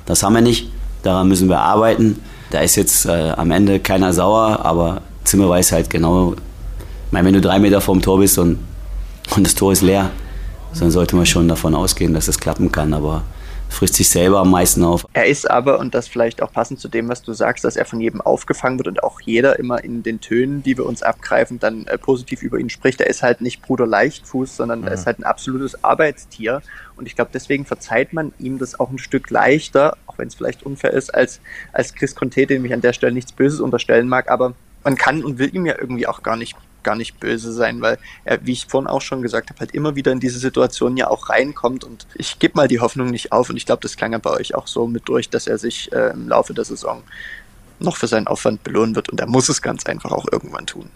Das 0.07 0.23
haben 0.23 0.35
wir 0.35 0.41
nicht. 0.41 0.71
Daran 1.03 1.29
müssen 1.29 1.49
wir 1.49 1.61
arbeiten. 1.61 2.21
Da 2.51 2.61
ist 2.61 2.77
jetzt 2.77 3.07
äh, 3.07 3.33
am 3.37 3.51
Ende 3.51 3.81
keiner 3.81 4.13
sauer, 4.13 4.65
aber 4.65 5.03
Zimmer 5.25 5.49
weiß 5.49 5.73
halt 5.73 5.91
genau, 5.91 6.33
ich 6.33 7.13
meine, 7.13 7.27
wenn 7.27 7.35
du 7.35 7.41
drei 7.41 7.59
Meter 7.59 7.81
vorm 7.81 8.01
Tor 8.01 8.19
bist 8.19 8.39
und, 8.39 8.59
und 9.37 9.45
das 9.45 9.55
Tor 9.55 9.73
ist 9.73 9.83
leer, 9.83 10.11
dann 10.79 10.91
sollte 10.91 11.17
man 11.17 11.27
schon 11.27 11.49
davon 11.49 11.75
ausgehen, 11.75 12.15
dass 12.15 12.29
es 12.29 12.39
klappen 12.39 12.71
kann. 12.71 12.93
Aber 12.95 13.23
frisst 13.69 13.95
sich 13.95 14.09
selber 14.09 14.41
am 14.41 14.51
meisten 14.51 14.83
auf. 14.85 15.07
Er 15.13 15.27
ist 15.27 15.51
aber, 15.51 15.79
und 15.79 15.95
das 15.95 16.09
vielleicht 16.09 16.43
auch 16.43 16.53
passend 16.53 16.81
zu 16.81 16.89
dem, 16.89 17.09
was 17.09 17.23
du 17.23 17.33
sagst, 17.33 17.65
dass 17.65 17.77
er 17.77 17.85
von 17.85 18.01
jedem 18.01 18.21
aufgefangen 18.21 18.79
wird 18.79 18.89
und 18.89 19.03
auch 19.03 19.21
jeder 19.21 19.59
immer 19.59 19.83
in 19.85 20.03
den 20.03 20.21
Tönen, 20.21 20.63
die 20.63 20.77
wir 20.77 20.87
uns 20.87 21.03
abgreifen, 21.03 21.59
dann 21.59 21.87
äh, 21.87 21.99
positiv 21.99 22.43
über 22.43 22.59
ihn 22.59 22.71
spricht. 22.71 23.01
Er 23.01 23.09
ist 23.09 23.23
halt 23.23 23.41
nicht 23.41 23.63
Bruder 23.63 23.87
Leichtfuß, 23.87 24.57
sondern 24.57 24.81
mhm. 24.81 24.89
er 24.89 24.95
ist 24.95 25.07
halt 25.07 25.19
ein 25.19 25.25
absolutes 25.25 25.85
Arbeitstier. 25.85 26.63
Und 26.97 27.07
ich 27.07 27.15
glaube, 27.15 27.31
deswegen 27.35 27.67
verzeiht 27.67 28.13
man 28.13 28.33
ihm 28.39 28.59
das 28.59 28.81
auch 28.81 28.91
ein 28.91 28.99
Stück 28.99 29.31
leichter, 29.31 29.97
auch 30.07 30.17
wenn 30.19 30.29
es 30.29 30.35
vielleicht 30.35 30.63
unfair 30.63 30.93
ist, 30.93 31.15
als, 31.15 31.41
als 31.73 31.95
Chris 31.95 32.15
Conte, 32.15 32.47
dem 32.47 32.65
ich 32.65 32.73
an 32.73 32.81
der 32.81 32.93
Stelle 32.93 33.13
nichts 33.13 33.33
Böses 33.33 33.61
unterstellen 33.61 34.09
mag. 34.09 34.31
Aber 34.31 34.55
man 34.85 34.97
kann 34.97 35.25
und 35.25 35.39
will 35.39 35.55
ihm 35.55 35.67
ja 35.67 35.75
irgendwie 35.79 36.07
auch 36.07 36.23
gar 36.23 36.37
nicht 36.37 36.57
gar 36.87 36.95
nicht 36.95 37.19
böse 37.19 37.53
sein, 37.53 37.83
weil 37.83 37.99
er, 38.25 38.47
wie 38.47 38.53
ich 38.53 38.67
vorhin 38.67 38.87
auch 38.87 39.03
schon 39.03 39.21
gesagt 39.21 39.51
habe, 39.51 39.59
halt 39.61 39.73
immer 39.73 39.97
wieder 39.97 40.13
in 40.13 40.21
diese 40.21 40.39
Situation 40.39 40.97
ja 40.97 41.09
auch 41.09 41.29
reinkommt. 41.29 41.83
Und 41.83 42.07
ich 42.15 42.39
gebe 42.39 42.55
mal 42.57 42.69
die 42.69 42.81
Hoffnung 42.81 43.11
nicht 43.11 43.33
auf. 43.33 43.51
Und 43.51 43.57
ich 43.57 43.67
glaube, 43.67 43.83
das 43.83 43.97
klang 43.97 44.13
ja 44.13 44.19
bei 44.19 44.31
euch 44.31 44.55
auch 44.55 44.69
so 44.69 44.87
mit 44.87 45.09
durch, 45.09 45.29
dass 45.29 45.49
er 45.49 45.59
sich 45.59 45.93
äh, 45.93 46.11
im 46.11 46.29
Laufe 46.29 46.55
der 46.55 46.65
Saison 46.65 47.03
noch 47.81 47.97
für 47.97 48.07
seinen 48.07 48.29
Aufwand 48.29 48.63
belohnen 48.63 48.95
wird. 48.95 49.09
Und 49.11 49.21
er 49.21 49.27
muss 49.27 49.49
es 49.49 49.61
ganz 49.61 49.85
einfach 49.87 50.13
auch 50.13 50.27
irgendwann 50.31 50.67
tun. 50.67 50.89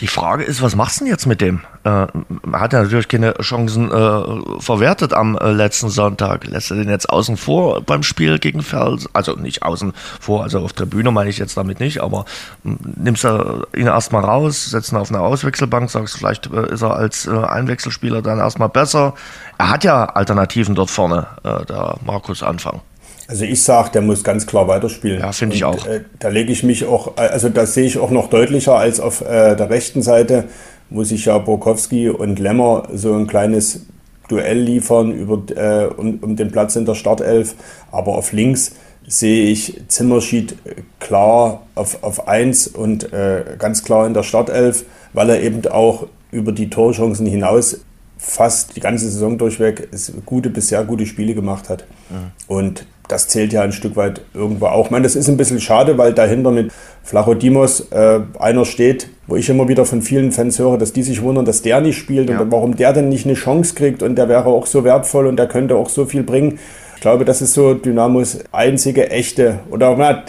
Die 0.00 0.08
Frage 0.08 0.42
ist, 0.42 0.60
was 0.60 0.74
machst 0.74 1.00
du 1.00 1.04
denn 1.04 1.12
jetzt 1.12 1.26
mit 1.26 1.40
dem? 1.40 1.60
Äh, 1.84 2.06
hat 2.52 2.72
ja 2.72 2.82
natürlich 2.82 3.06
keine 3.06 3.34
Chancen 3.34 3.92
äh, 3.92 4.60
verwertet 4.60 5.12
am 5.12 5.38
äh, 5.38 5.52
letzten 5.52 5.88
Sonntag. 5.88 6.46
Lässt 6.48 6.70
du 6.70 6.74
den 6.74 6.88
jetzt 6.88 7.08
außen 7.08 7.36
vor 7.36 7.80
beim 7.80 8.02
Spiel 8.02 8.40
gegen 8.40 8.62
Fels? 8.62 9.08
Also 9.12 9.36
nicht 9.36 9.62
außen 9.62 9.92
vor, 10.20 10.42
also 10.42 10.58
auf 10.60 10.72
der 10.72 10.86
Bühne 10.86 11.12
meine 11.12 11.30
ich 11.30 11.38
jetzt 11.38 11.56
damit 11.56 11.78
nicht, 11.78 12.00
aber 12.00 12.24
hm, 12.64 12.78
nimmst 12.96 13.22
du 13.22 13.66
ihn 13.76 13.86
erstmal 13.86 14.24
raus, 14.24 14.64
setzt 14.64 14.90
ihn 14.90 14.98
auf 14.98 15.10
eine 15.10 15.20
Auswechselbank, 15.20 15.88
sagst, 15.88 16.18
vielleicht 16.18 16.52
äh, 16.52 16.72
ist 16.72 16.82
er 16.82 16.96
als 16.96 17.26
äh, 17.26 17.30
Einwechselspieler 17.30 18.20
dann 18.20 18.38
erstmal 18.40 18.70
besser. 18.70 19.14
Er 19.58 19.70
hat 19.70 19.84
ja 19.84 20.06
Alternativen 20.06 20.74
dort 20.74 20.90
vorne, 20.90 21.28
äh, 21.44 21.64
der 21.66 21.98
Markus 22.04 22.42
Anfang. 22.42 22.80
Also 23.26 23.44
ich 23.44 23.62
sage, 23.62 23.90
der 23.92 24.02
muss 24.02 24.22
ganz 24.22 24.46
klar 24.46 24.68
weiterspielen. 24.68 25.20
Ja, 25.20 25.32
finde 25.32 25.56
ich 25.56 25.64
auch. 25.64 25.86
Äh, 25.86 26.02
da 26.18 26.28
lege 26.28 26.52
ich 26.52 26.62
mich 26.62 26.84
auch, 26.84 27.16
also 27.16 27.48
das 27.48 27.74
sehe 27.74 27.86
ich 27.86 27.98
auch 27.98 28.10
noch 28.10 28.28
deutlicher 28.28 28.76
als 28.76 29.00
auf 29.00 29.22
äh, 29.22 29.56
der 29.56 29.70
rechten 29.70 30.02
Seite, 30.02 30.44
wo 30.90 31.04
sich 31.04 31.24
ja 31.24 31.38
Borkowski 31.38 32.10
und 32.10 32.38
Lemmer 32.38 32.88
so 32.92 33.14
ein 33.14 33.26
kleines 33.26 33.86
Duell 34.28 34.58
liefern 34.58 35.12
über, 35.12 35.42
äh, 35.56 35.86
um, 35.86 36.18
um 36.20 36.36
den 36.36 36.50
Platz 36.50 36.76
in 36.76 36.84
der 36.84 36.94
Startelf. 36.94 37.54
Aber 37.90 38.14
auf 38.16 38.32
links 38.32 38.72
sehe 39.06 39.46
ich 39.46 39.82
Zimmerschied 39.88 40.56
klar 40.98 41.62
auf, 41.74 42.02
auf 42.02 42.26
1 42.28 42.68
und 42.68 43.12
äh, 43.12 43.56
ganz 43.58 43.84
klar 43.84 44.06
in 44.06 44.14
der 44.14 44.22
Startelf, 44.22 44.84
weil 45.12 45.30
er 45.30 45.42
eben 45.42 45.66
auch 45.66 46.06
über 46.30 46.52
die 46.52 46.70
Torchancen 46.70 47.26
hinaus 47.26 47.80
fast 48.16 48.76
die 48.76 48.80
ganze 48.80 49.10
Saison 49.10 49.36
durchweg 49.36 49.88
gute 50.24 50.48
bis 50.48 50.68
sehr 50.68 50.84
gute 50.84 51.06
Spiele 51.06 51.34
gemacht 51.34 51.68
hat. 51.68 51.84
Mhm. 52.08 52.32
Und 52.46 52.86
das 53.08 53.28
zählt 53.28 53.52
ja 53.52 53.62
ein 53.62 53.72
Stück 53.72 53.96
weit 53.96 54.22
irgendwo 54.32 54.66
auch. 54.66 54.86
Ich 54.86 54.90
meine, 54.90 55.02
das 55.02 55.16
ist 55.16 55.28
ein 55.28 55.36
bisschen 55.36 55.60
schade, 55.60 55.98
weil 55.98 56.14
dahinter 56.14 56.50
mit 56.50 56.72
Flachodimos 57.02 57.88
äh, 57.90 58.20
einer 58.38 58.64
steht, 58.64 59.08
wo 59.26 59.36
ich 59.36 59.48
immer 59.50 59.68
wieder 59.68 59.84
von 59.84 60.00
vielen 60.02 60.32
Fans 60.32 60.58
höre, 60.58 60.78
dass 60.78 60.92
die 60.92 61.02
sich 61.02 61.22
wundern, 61.22 61.44
dass 61.44 61.62
der 61.62 61.80
nicht 61.80 61.98
spielt 61.98 62.30
ja. 62.30 62.40
und 62.40 62.50
warum 62.50 62.76
der 62.76 62.92
denn 62.92 63.08
nicht 63.08 63.26
eine 63.26 63.34
Chance 63.34 63.74
kriegt 63.74 64.02
und 64.02 64.16
der 64.16 64.28
wäre 64.28 64.46
auch 64.46 64.66
so 64.66 64.84
wertvoll 64.84 65.26
und 65.26 65.36
der 65.36 65.48
könnte 65.48 65.76
auch 65.76 65.90
so 65.90 66.06
viel 66.06 66.22
bringen. 66.22 66.58
Ich 66.96 67.02
glaube, 67.02 67.26
das 67.26 67.42
ist 67.42 67.52
so 67.52 67.74
Dynamos 67.74 68.38
einzige 68.52 69.10
echte 69.10 69.58
oder 69.70 69.94
na, 69.98 70.24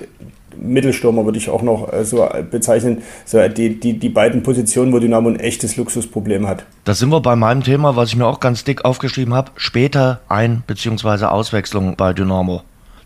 Mittelstürmer 0.66 1.26
würde 1.26 1.38
ich 1.38 1.50
auch 1.50 1.62
noch 1.62 1.92
äh, 1.94 2.04
so 2.06 2.28
bezeichnen, 2.50 3.04
so 3.26 3.46
die, 3.48 3.80
die, 3.80 4.00
die 4.00 4.10
beiden 4.10 4.44
Positionen, 4.44 4.92
wo 4.94 5.00
Dynamo 5.00 5.30
ein 5.30 5.40
echtes 5.40 5.78
Luxusproblem 5.78 6.48
hat. 6.48 6.66
Da 6.84 6.94
sind 6.94 7.10
wir 7.10 7.22
bei 7.22 7.36
meinem 7.36 7.64
Thema, 7.64 7.96
was 7.96 8.10
ich 8.10 8.16
mir 8.16 8.26
auch 8.26 8.40
ganz 8.40 8.64
dick 8.64 8.86
aufgeschrieben 8.86 9.34
habe, 9.34 9.52
später 9.56 10.22
Ein- 10.28 10.64
bzw. 10.68 11.26
Auswechslung 11.26 11.96
bei 11.96 12.14
Dynamo. 12.14 12.62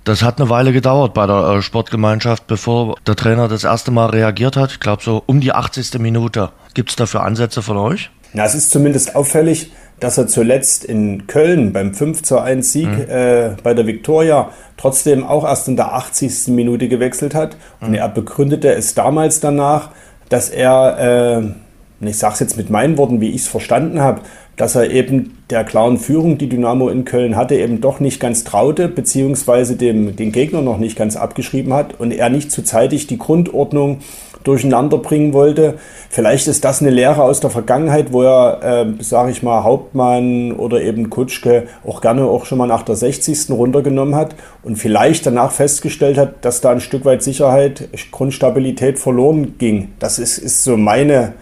Das 0.06 0.24
hat 0.24 0.39
eine 0.39 0.50
Weile 0.50 0.72
gedauert 0.72 1.13
bei 1.13 1.28
der 1.28 1.36
äh, 1.58 1.62
Sportgemeinschaft, 1.62 2.48
bevor 2.48 2.96
der 3.06 3.16
Trainer 3.16 3.48
das 3.48 3.63
erste 3.63 3.92
Mal 3.92 4.08
reagiert 4.08 4.56
hat. 4.58 4.72
Ich 4.72 4.80
glaube 4.80 5.04
so 5.04 5.22
um 5.25 5.39
die 5.39 5.51
80. 5.51 6.00
Minute. 6.00 6.50
Gibt 6.74 6.89
es 6.89 6.96
dafür 6.96 7.24
Ansätze 7.24 7.62
von 7.62 7.78
euch? 7.78 8.10
Na, 8.34 8.46
es 8.46 8.56
ist 8.56 8.72
zumindest 8.72 9.16
auffällig, 9.16 9.72
dass 10.00 10.18
er 10.18 10.27
zuletzt 10.27 10.86
in 10.86 11.27
Köln 11.27 11.74
beim 11.74 11.94
5 11.94 12.24
zu 12.24 12.39
1 12.39 12.72
Sieg 12.72 12.88
mhm. 12.88 13.10
äh, 13.10 13.50
bei 13.63 13.74
der 13.74 13.88
Viktoria 13.88 14.50
trotzdem 14.77 15.24
auch 15.25 15.44
erst 15.44 15.68
in 15.68 15.75
der 15.75 15.94
80. 15.94 16.48
Minute 16.50 16.88
gewechselt 16.88 17.36
hat. 17.36 17.58
Mhm. 17.82 17.88
Und 17.88 17.94
er 17.96 18.10
begründete 18.10 18.74
es 18.74 18.94
damals 18.96 19.39
danach, 19.39 19.89
dass 20.29 20.50
er, 20.50 21.44
äh, 22.01 22.08
ich 22.08 22.18
sage 22.18 22.36
es 22.36 22.39
jetzt 22.39 22.58
mit 22.58 22.70
meinen 22.70 22.98
Worten, 22.98 23.20
wie 23.22 23.29
ich 23.29 23.41
es 23.41 23.48
verstanden 23.48 24.00
habe, 24.00 24.22
dass 24.56 24.75
er 24.75 24.91
eben 24.91 25.38
der 25.50 25.63
klaren 25.63 25.98
Führung, 25.98 26.38
die 26.38 26.50
Dynamo 26.50 26.89
in 26.89 27.06
Köln 27.06 27.38
hatte, 27.38 27.56
eben 27.56 27.79
doch 27.79 28.01
nicht 28.01 28.20
ganz 28.20 28.44
traute, 28.44 28.90
beziehungsweise 28.90 29.77
dem, 29.77 30.18
den 30.18 30.33
Gegner 30.33 30.62
noch 30.62 30.77
nicht 30.77 30.98
ganz 30.98 31.16
abgeschrieben 31.16 31.74
hat 31.74 31.98
und 31.98 32.12
er 32.12 32.29
nicht 32.29 32.51
zu 32.51 32.62
zeitig 32.62 33.07
die 33.07 33.18
Grundordnung 33.18 34.00
durcheinander 34.44 34.98
bringen 34.98 35.34
wollte. 35.34 35.75
Vielleicht 36.10 36.48
ist 36.48 36.64
das 36.66 36.82
eine 36.82 36.92
Lehre 36.92 37.24
aus 37.24 37.40
der 37.40 37.50
Vergangenheit, 37.50 38.14
wo 38.14 38.24
er, 38.24 38.64
äh, 38.64 39.04
sage 39.04 39.32
ich 39.32 39.44
mal, 39.44 39.64
Hauptmann 39.64 40.54
oder 40.54 40.82
eben 40.82 41.10
Kutschke 41.10 41.68
auch 41.86 42.02
gerne 42.02 42.24
auch 42.24 42.46
schon 42.46 42.58
mal 42.58 42.68
nach 42.68 42.84
der 42.84 42.96
60. 42.96 43.52
runtergenommen 43.52 44.16
hat 44.16 44.36
und 44.64 44.78
vielleicht 44.78 45.25
danach 45.25 45.52
festgestellt 45.52 46.18
hat, 46.18 46.46
dass 46.46 46.62
da 46.62 46.72
ein 46.72 46.80
Stück 46.80 47.06
weit 47.06 47.24
Sicherheit, 47.24 47.90
Grundstabilität 48.12 49.00
verloren 49.00 49.56
ging. 49.58 49.90
Das 50.00 50.20
ist, 50.20 50.38
ist 50.38 50.64
so 50.64 50.78
meine 50.78 51.34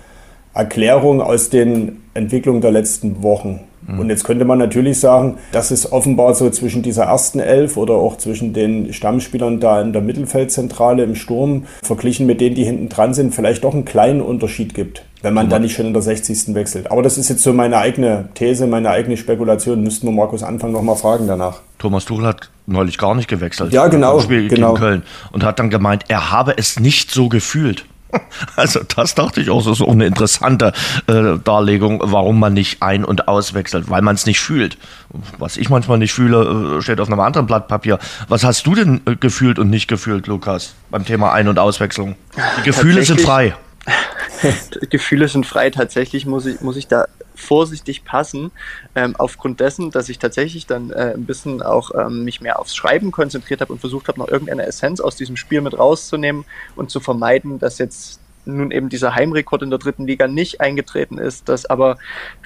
Erklärung 0.54 1.22
aus 1.22 1.50
den 1.50 2.04
Entwicklungen 2.14 2.62
der 2.62 2.72
letzten 2.72 3.22
Wochen. 3.22 3.66
Mhm. 3.88 4.00
Und 4.00 4.10
jetzt 4.10 4.23
könnte 4.23 4.45
man 4.45 4.60
natürlich 4.60 5.00
sagen, 5.00 5.38
dass 5.52 5.71
es 5.71 5.91
offenbar 5.91 6.36
so 6.36 6.50
zwischen 6.50 6.84
dieser 6.84 7.06
ersten 7.06 7.39
Elf 7.39 7.78
oder 7.78 7.93
auch 7.93 8.17
zwischen 8.17 8.54
den 8.54 8.93
Stammspielern 8.93 9.60
da 9.60 9.82
in 9.82 9.93
der 9.93 10.02
Mittelfeldzentrale 10.02 11.04
im 11.04 11.15
Sturm, 11.15 11.63
verglichen 11.82 12.26
mit 12.26 12.41
denen, 12.41 12.56
die 12.56 12.65
hinten 12.65 12.89
dran 12.89 13.13
sind, 13.13 13.34
vielleicht 13.34 13.63
doch 13.63 13.73
einen 13.73 13.86
kleinen 13.86 14.21
Unterschied 14.21 14.73
gibt, 14.73 15.04
wenn 15.21 15.34
man 15.34 15.50
da 15.50 15.58
nicht 15.60 15.76
schon 15.76 15.88
in 15.88 15.93
der 15.93 16.02
60. 16.02 16.54
wechselt. 16.54 16.91
Aber 16.91 17.02
das 17.02 17.17
ist 17.17 17.30
jetzt 17.30 17.43
so 17.43 17.54
meine 17.54 17.78
eigene 17.78 18.30
These, 18.34 18.67
meine 18.67 18.89
eigene 18.89 19.17
Spekulation. 19.17 19.82
Müssten 19.82 20.08
wir 20.08 20.12
Markus 20.12 20.43
Anfang 20.43 20.71
nochmal 20.71 20.95
fragen 20.95 21.28
danach. 21.28 21.62
Thomas 21.80 22.06
Tuchel 22.06 22.28
hat 22.28 22.50
neulich 22.65 22.97
gar 22.97 23.15
nicht 23.15 23.30
gewechselt. 23.30 23.71
Ja, 23.71 23.88
genau. 23.88 24.19
Spiel 24.19 24.47
genau. 24.50 24.73
gegen 24.73 24.80
Köln 24.80 25.04
und 25.32 25.43
hat 25.43 25.60
dann 25.60 25.69
gemeint, 25.69 26.06
er 26.10 26.32
habe 26.32 26.58
es 26.58 26.80
nicht 26.80 27.12
so 27.12 27.30
gefühlt. 27.30 27.86
Also 28.56 28.82
das 28.84 29.15
dachte 29.15 29.41
ich 29.41 29.50
auch, 29.50 29.62
so, 29.62 29.74
so 29.74 29.88
eine 29.88 30.06
interessante 30.06 30.74
äh, 31.08 31.38
Darlegung, 31.43 32.02
warum 32.04 32.39
man 32.39 32.54
nicht 32.54 32.82
ein- 32.82 33.06
und 33.06 33.28
auswechselt, 33.28 33.89
weil 33.89 34.02
man 34.02 34.15
es 34.15 34.26
nicht 34.26 34.39
fühlt. 34.39 34.78
Was 35.38 35.58
ich 35.58 35.70
manchmal 35.70 35.98
nicht 35.98 36.13
fühle, 36.13 36.78
äh, 36.78 36.82
steht 36.82 37.00
auf 37.00 37.08
einem 37.08 37.20
anderen 37.20 37.48
Blatt 37.48 37.67
Papier. 37.67 38.00
Was 38.28 38.43
hast 38.43 38.65
du 38.65 38.76
denn 38.76 39.02
äh, 39.06 39.15
gefühlt 39.15 39.60
und 39.60 39.70
nicht 39.70 39.88
gefühlt, 39.88 40.28
Lukas, 40.28 40.74
beim 40.89 41.06
Thema 41.06 41.32
Ein- 41.34 41.48
und 41.48 41.60
Auswechslung? 41.60 42.15
Die 42.60 42.63
Gefühle 42.63 43.04
sind 43.04 43.22
frei. 43.22 43.56
Gefühle 44.89 45.28
sind 45.28 45.45
frei. 45.45 45.69
Tatsächlich 45.69 46.26
muss 46.26 46.45
ich, 46.45 46.62
muss 46.62 46.78
ich 46.78 46.88
da 46.88 47.08
vorsichtig 47.36 48.04
passen, 48.04 48.52
ähm, 48.95 49.15
aufgrund 49.17 49.60
dessen, 49.60 49.91
dass 49.91 50.10
ich 50.10 50.19
tatsächlich 50.19 50.65
dann 50.65 50.91
äh, 50.91 51.13
ein 51.15 51.26
bisschen 51.26 51.62
auch 51.62 51.91
ähm, 51.95 52.23
mich 52.23 52.41
mehr 52.41 52.60
aufs 52.60 52.76
Schreiben 52.76 53.12
konzentriert 53.12 53.62
habe 53.62 53.73
und 53.73 53.80
versucht 53.80 54.08
habe, 54.08 54.19
noch 54.19 54.28
irgendeine 54.28 54.65
Essenz 54.65 55.00
aus 55.00 55.15
diesem 55.15 55.38
Spiel 55.38 55.62
mit 55.62 55.78
rauszunehmen 55.78 56.45
und 56.76 56.89
zu 56.89 57.00
vermeiden, 57.00 57.60
dass 57.60 57.78
jetzt 57.78 58.19
nun 58.45 58.71
eben 58.71 58.89
dieser 58.89 59.13
Heimrekord 59.13 59.62
in 59.62 59.69
der 59.69 59.80
dritten 59.80 60.08
Liga 60.08 60.28
nicht 60.28 60.62
eingetreten 60.62 61.17
ist, 61.17 61.50
dass 61.50 61.65
aber 61.65 61.97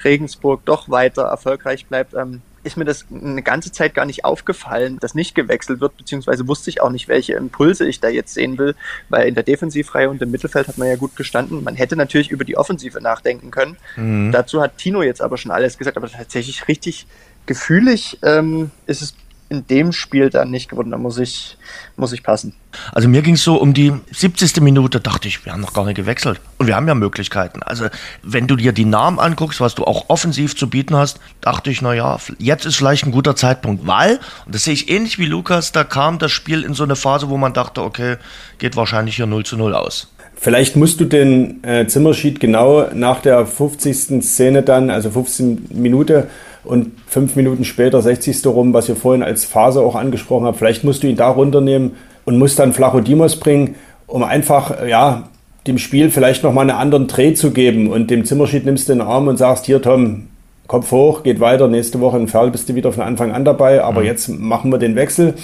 Regensburg 0.04 0.64
doch 0.64 0.90
weiter 0.90 1.22
erfolgreich 1.22 1.86
bleibt. 1.86 2.14
Ähm, 2.14 2.42
ist 2.64 2.76
mir 2.76 2.84
das 2.84 3.06
eine 3.10 3.42
ganze 3.42 3.72
Zeit 3.72 3.94
gar 3.94 4.04
nicht 4.04 4.24
aufgefallen, 4.24 4.98
dass 5.00 5.14
nicht 5.14 5.34
gewechselt 5.34 5.80
wird, 5.80 5.96
beziehungsweise 5.96 6.46
wusste 6.46 6.70
ich 6.70 6.80
auch 6.80 6.90
nicht, 6.90 7.08
welche 7.08 7.34
Impulse 7.34 7.86
ich 7.86 8.00
da 8.00 8.08
jetzt 8.08 8.34
sehen 8.34 8.58
will, 8.58 8.74
weil 9.08 9.28
in 9.28 9.34
der 9.34 9.42
Defensivreihe 9.42 10.08
und 10.08 10.22
im 10.22 10.30
Mittelfeld 10.30 10.68
hat 10.68 10.78
man 10.78 10.88
ja 10.88 10.96
gut 10.96 11.16
gestanden. 11.16 11.64
Man 11.64 11.74
hätte 11.74 11.96
natürlich 11.96 12.30
über 12.30 12.44
die 12.44 12.56
Offensive 12.56 13.00
nachdenken 13.00 13.50
können. 13.50 13.76
Mhm. 13.96 14.32
Dazu 14.32 14.62
hat 14.62 14.78
Tino 14.78 15.02
jetzt 15.02 15.20
aber 15.20 15.36
schon 15.36 15.50
alles 15.50 15.78
gesagt, 15.78 15.96
aber 15.96 16.08
tatsächlich 16.08 16.68
richtig 16.68 17.06
gefühlig 17.46 18.18
ähm, 18.22 18.70
ist 18.86 19.02
es 19.02 19.14
in 19.52 19.66
dem 19.66 19.92
Spiel 19.92 20.30
dann 20.30 20.50
nicht 20.50 20.70
geworden. 20.70 20.90
Da 20.90 20.96
muss 20.96 21.18
ich, 21.18 21.58
muss 21.96 22.12
ich 22.12 22.22
passen. 22.22 22.54
Also 22.92 23.06
mir 23.06 23.20
ging 23.20 23.34
es 23.34 23.44
so 23.44 23.56
um 23.56 23.74
die 23.74 23.92
70. 24.10 24.62
Minute, 24.62 24.98
dachte 24.98 25.28
ich, 25.28 25.44
wir 25.44 25.52
haben 25.52 25.60
noch 25.60 25.74
gar 25.74 25.84
nicht 25.84 25.96
gewechselt. 25.96 26.40
Und 26.56 26.66
wir 26.66 26.74
haben 26.74 26.88
ja 26.88 26.94
Möglichkeiten. 26.94 27.62
Also 27.62 27.88
wenn 28.22 28.46
du 28.46 28.56
dir 28.56 28.72
die 28.72 28.86
Namen 28.86 29.18
anguckst, 29.18 29.60
was 29.60 29.74
du 29.74 29.84
auch 29.84 30.08
offensiv 30.08 30.56
zu 30.56 30.70
bieten 30.70 30.96
hast, 30.96 31.20
dachte 31.42 31.70
ich, 31.70 31.82
naja, 31.82 32.18
jetzt 32.38 32.64
ist 32.64 32.76
vielleicht 32.76 33.04
ein 33.04 33.12
guter 33.12 33.36
Zeitpunkt, 33.36 33.86
weil, 33.86 34.20
und 34.46 34.54
das 34.54 34.64
sehe 34.64 34.72
ich 34.72 34.88
ähnlich 34.88 35.18
wie 35.18 35.26
Lukas, 35.26 35.72
da 35.72 35.84
kam 35.84 36.18
das 36.18 36.32
Spiel 36.32 36.62
in 36.62 36.72
so 36.72 36.84
eine 36.84 36.96
Phase, 36.96 37.28
wo 37.28 37.36
man 37.36 37.52
dachte, 37.52 37.82
okay, 37.82 38.16
geht 38.58 38.74
wahrscheinlich 38.74 39.16
hier 39.16 39.26
0 39.26 39.44
zu 39.44 39.58
0 39.58 39.74
aus. 39.74 40.08
Vielleicht 40.34 40.76
musst 40.76 40.98
du 40.98 41.04
den 41.04 41.62
äh, 41.62 41.86
Zimmerschied 41.86 42.40
genau 42.40 42.88
nach 42.94 43.20
der 43.20 43.46
50. 43.46 44.22
Szene 44.24 44.62
dann, 44.62 44.90
also 44.90 45.10
15 45.10 45.68
Minute, 45.74 46.28
und 46.64 46.92
fünf 47.06 47.36
Minuten 47.36 47.64
später 47.64 48.00
60. 48.00 48.46
rum, 48.46 48.72
was 48.72 48.88
ihr 48.88 48.96
vorhin 48.96 49.22
als 49.22 49.44
Phase 49.44 49.80
auch 49.80 49.94
angesprochen 49.94 50.46
habt, 50.46 50.58
vielleicht 50.58 50.84
musst 50.84 51.02
du 51.02 51.08
ihn 51.08 51.16
da 51.16 51.28
runternehmen 51.28 51.92
und 52.24 52.38
musst 52.38 52.58
dann 52.58 52.72
Flachodimos 52.72 53.36
bringen, 53.36 53.74
um 54.06 54.22
einfach, 54.22 54.86
ja, 54.86 55.28
dem 55.66 55.78
Spiel 55.78 56.10
vielleicht 56.10 56.42
nochmal 56.42 56.68
einen 56.68 56.78
anderen 56.78 57.06
Dreh 57.06 57.34
zu 57.34 57.52
geben 57.52 57.88
und 57.88 58.10
dem 58.10 58.24
Zimmerschied 58.24 58.64
nimmst 58.64 58.88
du 58.88 58.94
den 58.94 59.00
Arm 59.00 59.28
und 59.28 59.36
sagst, 59.36 59.66
hier 59.66 59.80
Tom, 59.80 60.28
Kopf 60.66 60.90
hoch, 60.90 61.22
geht 61.22 61.40
weiter, 61.40 61.68
nächste 61.68 62.00
Woche 62.00 62.18
in 62.18 62.28
Ferl 62.28 62.50
bist 62.50 62.68
du 62.68 62.74
wieder 62.74 62.92
von 62.92 63.04
Anfang 63.04 63.32
an 63.32 63.44
dabei, 63.44 63.82
aber 63.82 64.00
mhm. 64.00 64.06
jetzt 64.06 64.28
machen 64.28 64.72
wir 64.72 64.78
den 64.78 64.96
Wechsel. 64.96 65.34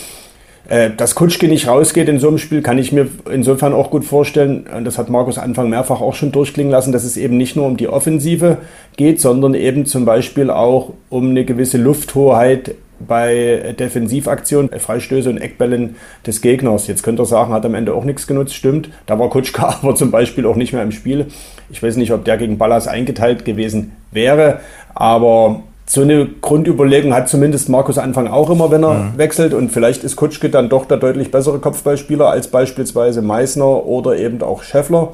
Äh, 0.68 0.90
dass 0.94 1.14
Kutschke 1.14 1.48
nicht 1.48 1.66
rausgeht 1.66 2.08
in 2.08 2.20
so 2.20 2.28
einem 2.28 2.36
Spiel, 2.36 2.60
kann 2.60 2.78
ich 2.78 2.92
mir 2.92 3.08
insofern 3.32 3.72
auch 3.72 3.90
gut 3.90 4.04
vorstellen. 4.04 4.66
Und 4.74 4.84
das 4.84 4.98
hat 4.98 5.08
Markus 5.08 5.38
Anfang 5.38 5.70
mehrfach 5.70 6.02
auch 6.02 6.14
schon 6.14 6.30
durchklingen 6.30 6.70
lassen, 6.70 6.92
dass 6.92 7.04
es 7.04 7.16
eben 7.16 7.38
nicht 7.38 7.56
nur 7.56 7.66
um 7.66 7.78
die 7.78 7.88
Offensive 7.88 8.58
geht, 8.96 9.18
sondern 9.18 9.54
eben 9.54 9.86
zum 9.86 10.04
Beispiel 10.04 10.50
auch 10.50 10.92
um 11.08 11.30
eine 11.30 11.46
gewisse 11.46 11.78
Lufthoheit 11.78 12.74
bei 13.00 13.74
Defensivaktionen, 13.78 14.78
Freistöße 14.78 15.30
und 15.30 15.38
Eckbällen 15.38 15.96
des 16.26 16.42
Gegners. 16.42 16.86
Jetzt 16.86 17.02
könnt 17.02 17.18
ihr 17.18 17.24
sagen, 17.24 17.52
hat 17.54 17.64
am 17.64 17.74
Ende 17.74 17.94
auch 17.94 18.04
nichts 18.04 18.26
genutzt, 18.26 18.54
stimmt. 18.54 18.90
Da 19.06 19.18
war 19.18 19.30
Kutschka 19.30 19.78
aber 19.82 19.94
zum 19.94 20.10
Beispiel 20.10 20.44
auch 20.44 20.56
nicht 20.56 20.74
mehr 20.74 20.82
im 20.82 20.92
Spiel. 20.92 21.28
Ich 21.70 21.82
weiß 21.82 21.96
nicht, 21.96 22.12
ob 22.12 22.26
der 22.26 22.36
gegen 22.36 22.58
Ballas 22.58 22.88
eingeteilt 22.88 23.46
gewesen 23.46 23.92
wäre, 24.10 24.60
aber 24.94 25.62
so 25.88 26.02
eine 26.02 26.26
Grundüberlegung 26.26 27.14
hat 27.14 27.30
zumindest 27.30 27.70
Markus 27.70 27.96
Anfang 27.96 28.28
auch 28.28 28.50
immer, 28.50 28.70
wenn 28.70 28.84
er 28.84 28.94
mhm. 28.94 29.18
wechselt. 29.18 29.54
Und 29.54 29.70
vielleicht 29.72 30.04
ist 30.04 30.16
Kutschke 30.16 30.50
dann 30.50 30.68
doch 30.68 30.84
der 30.84 30.98
deutlich 30.98 31.30
bessere 31.30 31.58
Kopfballspieler 31.58 32.28
als 32.28 32.48
beispielsweise 32.48 33.22
Meissner 33.22 33.86
oder 33.86 34.16
eben 34.18 34.42
auch 34.42 34.62
Scheffler. 34.62 35.12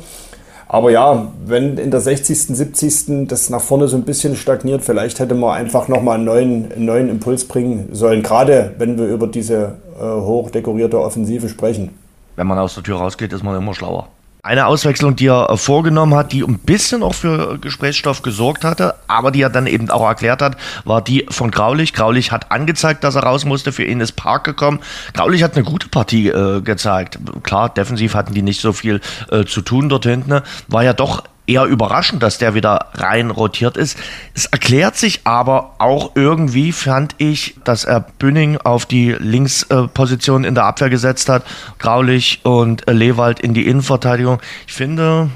Aber 0.67 0.91
ja, 0.91 1.29
wenn 1.47 1.79
in 1.79 1.93
der 1.93 2.01
60., 2.01 2.57
70. 2.57 3.29
das 3.29 3.51
nach 3.51 3.61
vorne 3.61 3.87
so 3.87 3.97
ein 3.97 4.03
bisschen 4.03 4.35
stagniert, 4.35 4.83
vielleicht 4.83 5.21
hätte 5.21 5.37
man 5.37 5.57
einfach 5.57 5.87
nochmal 5.87 6.17
einen 6.17 6.25
neuen, 6.25 6.73
einen 6.73 6.85
neuen 6.87 7.09
Impuls 7.09 7.45
bringen 7.45 7.91
sollen. 7.93 8.25
Gerade 8.25 8.75
wenn 8.79 8.99
wir 8.99 9.07
über 9.07 9.29
diese 9.29 9.77
äh, 10.01 10.03
hochdekorierte 10.03 11.01
Offensive 11.01 11.49
sprechen. 11.49 11.91
Wenn 12.35 12.49
man 12.49 12.59
aus 12.59 12.75
der 12.75 12.83
Tür 12.83 12.97
rausgeht, 12.97 13.33
ist 13.33 13.45
man 13.45 13.57
immer 13.57 13.75
schlauer. 13.75 14.09
Eine 14.45 14.67
Auswechslung, 14.67 15.17
die 15.17 15.29
er 15.29 15.49
äh, 15.49 15.57
vorgenommen 15.57 16.15
hat, 16.15 16.33
die 16.33 16.43
ein 16.43 16.59
bisschen 16.59 17.03
auch 17.03 17.15
für 17.15 17.57
Gesprächsstoff 17.59 18.21
gesorgt 18.21 18.63
hatte, 18.63 18.95
aber 19.07 19.31
die 19.31 19.41
er 19.41 19.49
dann 19.49 19.67
eben 19.67 19.89
auch 19.89 20.07
erklärt 20.07 20.43
hat, 20.43 20.59
war 20.85 21.01
die 21.01 21.25
von 21.31 21.51
Graulich. 21.51 21.95
Graulich 21.95 22.31
hat 22.31 22.53
angezeigt, 22.53 23.05
dass 23.05 23.15
er 23.15 23.23
raus 23.23 23.47
musste. 23.47 23.73
Für 23.73 23.85
ihn 23.85 24.01
ist 24.01 24.13
Park 24.13 24.45
gekommen. 24.45 24.81
Graulich 25.15 25.43
hat 25.43 25.57
eine 25.57 25.65
gute 25.65 25.89
Partie 25.89 26.29
äh, 26.29 26.61
gezeigt. 26.61 27.19
Klar, 27.43 27.71
defensiv 27.71 28.15
hatten 28.15 28.35
die 28.35 28.43
nicht 28.43 28.61
so 28.61 28.75
viel 28.75 29.01
äh, 29.31 29.47
zu 29.47 29.63
tun 29.63 29.89
dort 29.89 30.05
hinten. 30.05 30.43
War 30.69 30.85
ja 30.85 30.93
doch 30.93 31.25
eher 31.47 31.65
überraschend, 31.65 32.23
dass 32.23 32.39
der 32.39 32.55
wieder 32.55 32.89
rein 32.95 33.31
rotiert 33.31 33.77
ist. 33.77 33.99
Es 34.35 34.47
erklärt 34.47 34.97
sich 34.97 35.21
aber 35.25 35.75
auch 35.79 36.13
irgendwie, 36.15 36.73
fand 36.73 37.15
ich, 37.19 37.57
dass 37.65 37.85
er 37.85 38.01
Bünning 38.19 38.57
auf 38.59 38.87
die 38.87 39.13
Linksposition 39.13 40.45
in 40.45 40.55
der 40.55 40.65
Abwehr 40.65 40.91
gesetzt 40.91 41.29
hat, 41.29 41.45
Graulich 41.79 42.41
und 42.45 42.85
Lewald 42.91 43.41
in 43.41 43.55
die 43.55 43.67
Innenverteidigung. 43.67 44.41
Ich 44.67 44.73
finde, 44.73 45.31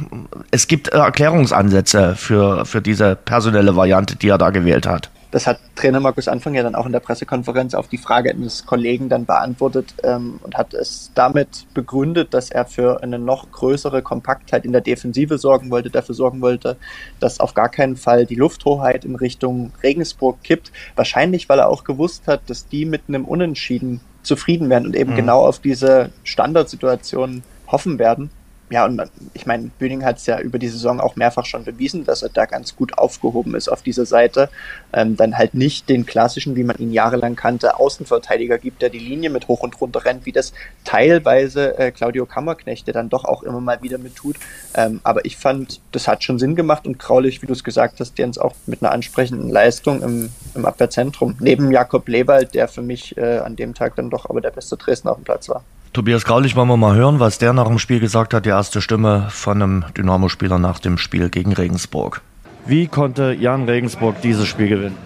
es 0.50 0.66
gibt 0.66 0.88
Erklärungsansätze 0.88 2.16
für, 2.16 2.64
für 2.64 2.80
diese 2.80 3.16
personelle 3.16 3.76
Variante, 3.76 4.16
die 4.16 4.28
er 4.28 4.38
da 4.38 4.50
gewählt 4.50 4.86
hat 4.86 5.10
das 5.30 5.46
hat 5.46 5.60
Trainer 5.76 6.00
Markus 6.00 6.26
Anfang 6.26 6.54
ja 6.54 6.62
dann 6.62 6.74
auch 6.74 6.86
in 6.86 6.92
der 6.92 7.00
Pressekonferenz 7.00 7.74
auf 7.74 7.88
die 7.88 7.98
Frage 7.98 8.30
eines 8.30 8.64
Kollegen 8.64 9.08
dann 9.08 9.26
beantwortet 9.26 9.94
ähm, 10.02 10.40
und 10.42 10.56
hat 10.56 10.72
es 10.72 11.10
damit 11.14 11.66
begründet, 11.74 12.32
dass 12.32 12.50
er 12.50 12.64
für 12.64 13.02
eine 13.02 13.18
noch 13.18 13.50
größere 13.52 14.02
Kompaktheit 14.02 14.64
in 14.64 14.72
der 14.72 14.80
Defensive 14.80 15.36
sorgen 15.38 15.70
wollte, 15.70 15.90
dafür 15.90 16.14
sorgen 16.14 16.40
wollte, 16.40 16.76
dass 17.20 17.40
auf 17.40 17.54
gar 17.54 17.68
keinen 17.68 17.96
Fall 17.96 18.24
die 18.24 18.36
Lufthoheit 18.36 19.04
in 19.04 19.16
Richtung 19.16 19.72
Regensburg 19.82 20.42
kippt. 20.42 20.72
Wahrscheinlich, 20.96 21.48
weil 21.48 21.58
er 21.58 21.68
auch 21.68 21.84
gewusst 21.84 22.26
hat, 22.26 22.40
dass 22.48 22.66
die 22.66 22.86
mit 22.86 23.02
einem 23.08 23.24
Unentschieden 23.26 24.00
zufrieden 24.22 24.70
werden 24.70 24.86
und 24.86 24.96
eben 24.96 25.12
mhm. 25.12 25.16
genau 25.16 25.46
auf 25.46 25.58
diese 25.58 26.10
Standardsituation 26.24 27.42
hoffen 27.66 27.98
werden 27.98 28.30
ja, 28.70 28.84
und 28.84 29.02
ich 29.34 29.46
meine, 29.46 29.70
Bühning 29.78 30.04
hat 30.04 30.18
es 30.18 30.26
ja 30.26 30.40
über 30.40 30.58
die 30.58 30.68
Saison 30.68 31.00
auch 31.00 31.16
mehrfach 31.16 31.46
schon 31.46 31.64
bewiesen, 31.64 32.04
dass 32.04 32.22
er 32.22 32.28
da 32.28 32.44
ganz 32.44 32.76
gut 32.76 32.98
aufgehoben 32.98 33.54
ist 33.54 33.68
auf 33.68 33.82
dieser 33.82 34.04
Seite. 34.04 34.50
Ähm, 34.92 35.16
dann 35.16 35.38
halt 35.38 35.54
nicht 35.54 35.88
den 35.88 36.04
klassischen, 36.04 36.54
wie 36.56 36.64
man 36.64 36.76
ihn 36.76 36.92
jahrelang 36.92 37.34
kannte, 37.34 37.78
Außenverteidiger 37.78 38.58
gibt, 38.58 38.82
der 38.82 38.90
die 38.90 38.98
Linie 38.98 39.30
mit 39.30 39.48
hoch 39.48 39.60
und 39.62 39.80
runter 39.80 40.04
rennt, 40.04 40.26
wie 40.26 40.32
das 40.32 40.52
teilweise 40.84 41.78
äh, 41.78 41.92
Claudio 41.92 42.26
Kammerknecht, 42.26 42.86
der 42.86 42.94
dann 42.94 43.08
doch 43.08 43.24
auch 43.24 43.42
immer 43.42 43.60
mal 43.60 43.82
wieder 43.82 43.98
mit 43.98 44.16
tut. 44.16 44.36
Ähm, 44.74 45.00
aber 45.02 45.24
ich 45.24 45.36
fand, 45.36 45.80
das 45.92 46.06
hat 46.06 46.22
schon 46.22 46.38
Sinn 46.38 46.54
gemacht 46.54 46.86
und 46.86 46.98
Graulich, 46.98 47.40
wie 47.42 47.46
du 47.46 47.52
es 47.54 47.64
gesagt 47.64 48.00
hast, 48.00 48.18
Jens, 48.18 48.38
auch 48.38 48.54
mit 48.66 48.82
einer 48.82 48.92
ansprechenden 48.92 49.48
Leistung 49.48 50.02
im, 50.02 50.30
im 50.54 50.66
Abwehrzentrum. 50.66 51.36
Neben 51.40 51.70
Jakob 51.70 52.06
Lewald, 52.08 52.54
der 52.54 52.68
für 52.68 52.82
mich 52.82 53.16
äh, 53.16 53.38
an 53.38 53.56
dem 53.56 53.74
Tag 53.74 53.96
dann 53.96 54.10
doch 54.10 54.28
aber 54.28 54.40
der 54.40 54.50
beste 54.50 54.76
Dresdner 54.76 55.12
auf 55.12 55.18
dem 55.18 55.24
Platz 55.24 55.48
war. 55.48 55.64
Tobias 55.92 56.24
Graulich 56.24 56.54
wollen 56.54 56.68
wir 56.68 56.76
mal 56.76 56.94
hören, 56.94 57.18
was 57.18 57.38
der 57.38 57.52
nach 57.52 57.66
dem 57.66 57.78
Spiel 57.78 57.98
gesagt 57.98 58.34
hat, 58.34 58.44
die 58.44 58.50
erste 58.50 58.80
Stimme 58.82 59.26
von 59.30 59.62
einem 59.62 59.84
Dynamo-Spieler 59.96 60.58
nach 60.58 60.80
dem 60.80 60.98
Spiel 60.98 61.30
gegen 61.30 61.52
Regensburg. 61.52 62.20
Wie 62.66 62.86
konnte 62.86 63.32
Jan 63.32 63.64
Regensburg 63.64 64.20
dieses 64.20 64.46
Spiel 64.46 64.68
gewinnen? 64.68 64.96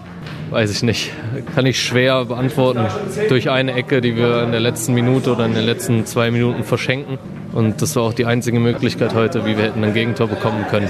Weiß 0.49 0.69
ich 0.69 0.83
nicht. 0.83 1.11
Kann 1.55 1.65
ich 1.65 1.81
schwer 1.81 2.25
beantworten. 2.25 2.85
Durch 3.29 3.49
eine 3.49 3.73
Ecke, 3.73 4.01
die 4.01 4.15
wir 4.15 4.43
in 4.43 4.51
der 4.51 4.59
letzten 4.59 4.93
Minute 4.93 5.31
oder 5.31 5.45
in 5.45 5.53
den 5.53 5.63
letzten 5.65 6.05
zwei 6.05 6.29
Minuten 6.29 6.63
verschenken. 6.63 7.17
Und 7.53 7.81
das 7.81 7.95
war 7.95 8.03
auch 8.03 8.13
die 8.13 8.25
einzige 8.25 8.59
Möglichkeit 8.59 9.15
heute, 9.15 9.45
wie 9.45 9.57
wir 9.57 9.63
hätten 9.63 9.83
ein 9.83 9.93
Gegentor 9.93 10.27
bekommen 10.27 10.65
können. 10.69 10.89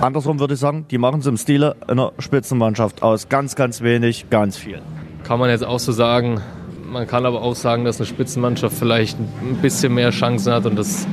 Andersrum 0.00 0.40
würde 0.40 0.54
ich 0.54 0.60
sagen, 0.60 0.86
die 0.90 0.98
machen 0.98 1.20
es 1.20 1.26
im 1.26 1.36
Stile 1.36 1.76
einer 1.86 2.12
Spitzenmannschaft 2.18 3.02
aus. 3.02 3.28
Ganz, 3.28 3.54
ganz 3.54 3.82
wenig, 3.82 4.30
ganz 4.30 4.56
viel. 4.56 4.80
Kann 5.24 5.38
man 5.38 5.50
jetzt 5.50 5.64
auch 5.64 5.78
so 5.78 5.92
sagen. 5.92 6.40
Man 6.96 7.06
kann 7.06 7.26
aber 7.26 7.42
auch 7.42 7.54
sagen, 7.54 7.84
dass 7.84 7.98
eine 7.98 8.06
Spitzenmannschaft 8.06 8.74
vielleicht 8.74 9.18
ein 9.18 9.58
bisschen 9.60 9.92
mehr 9.92 10.12
Chancen 10.12 10.50
hat 10.50 10.64
und 10.64 10.76
das 10.76 11.06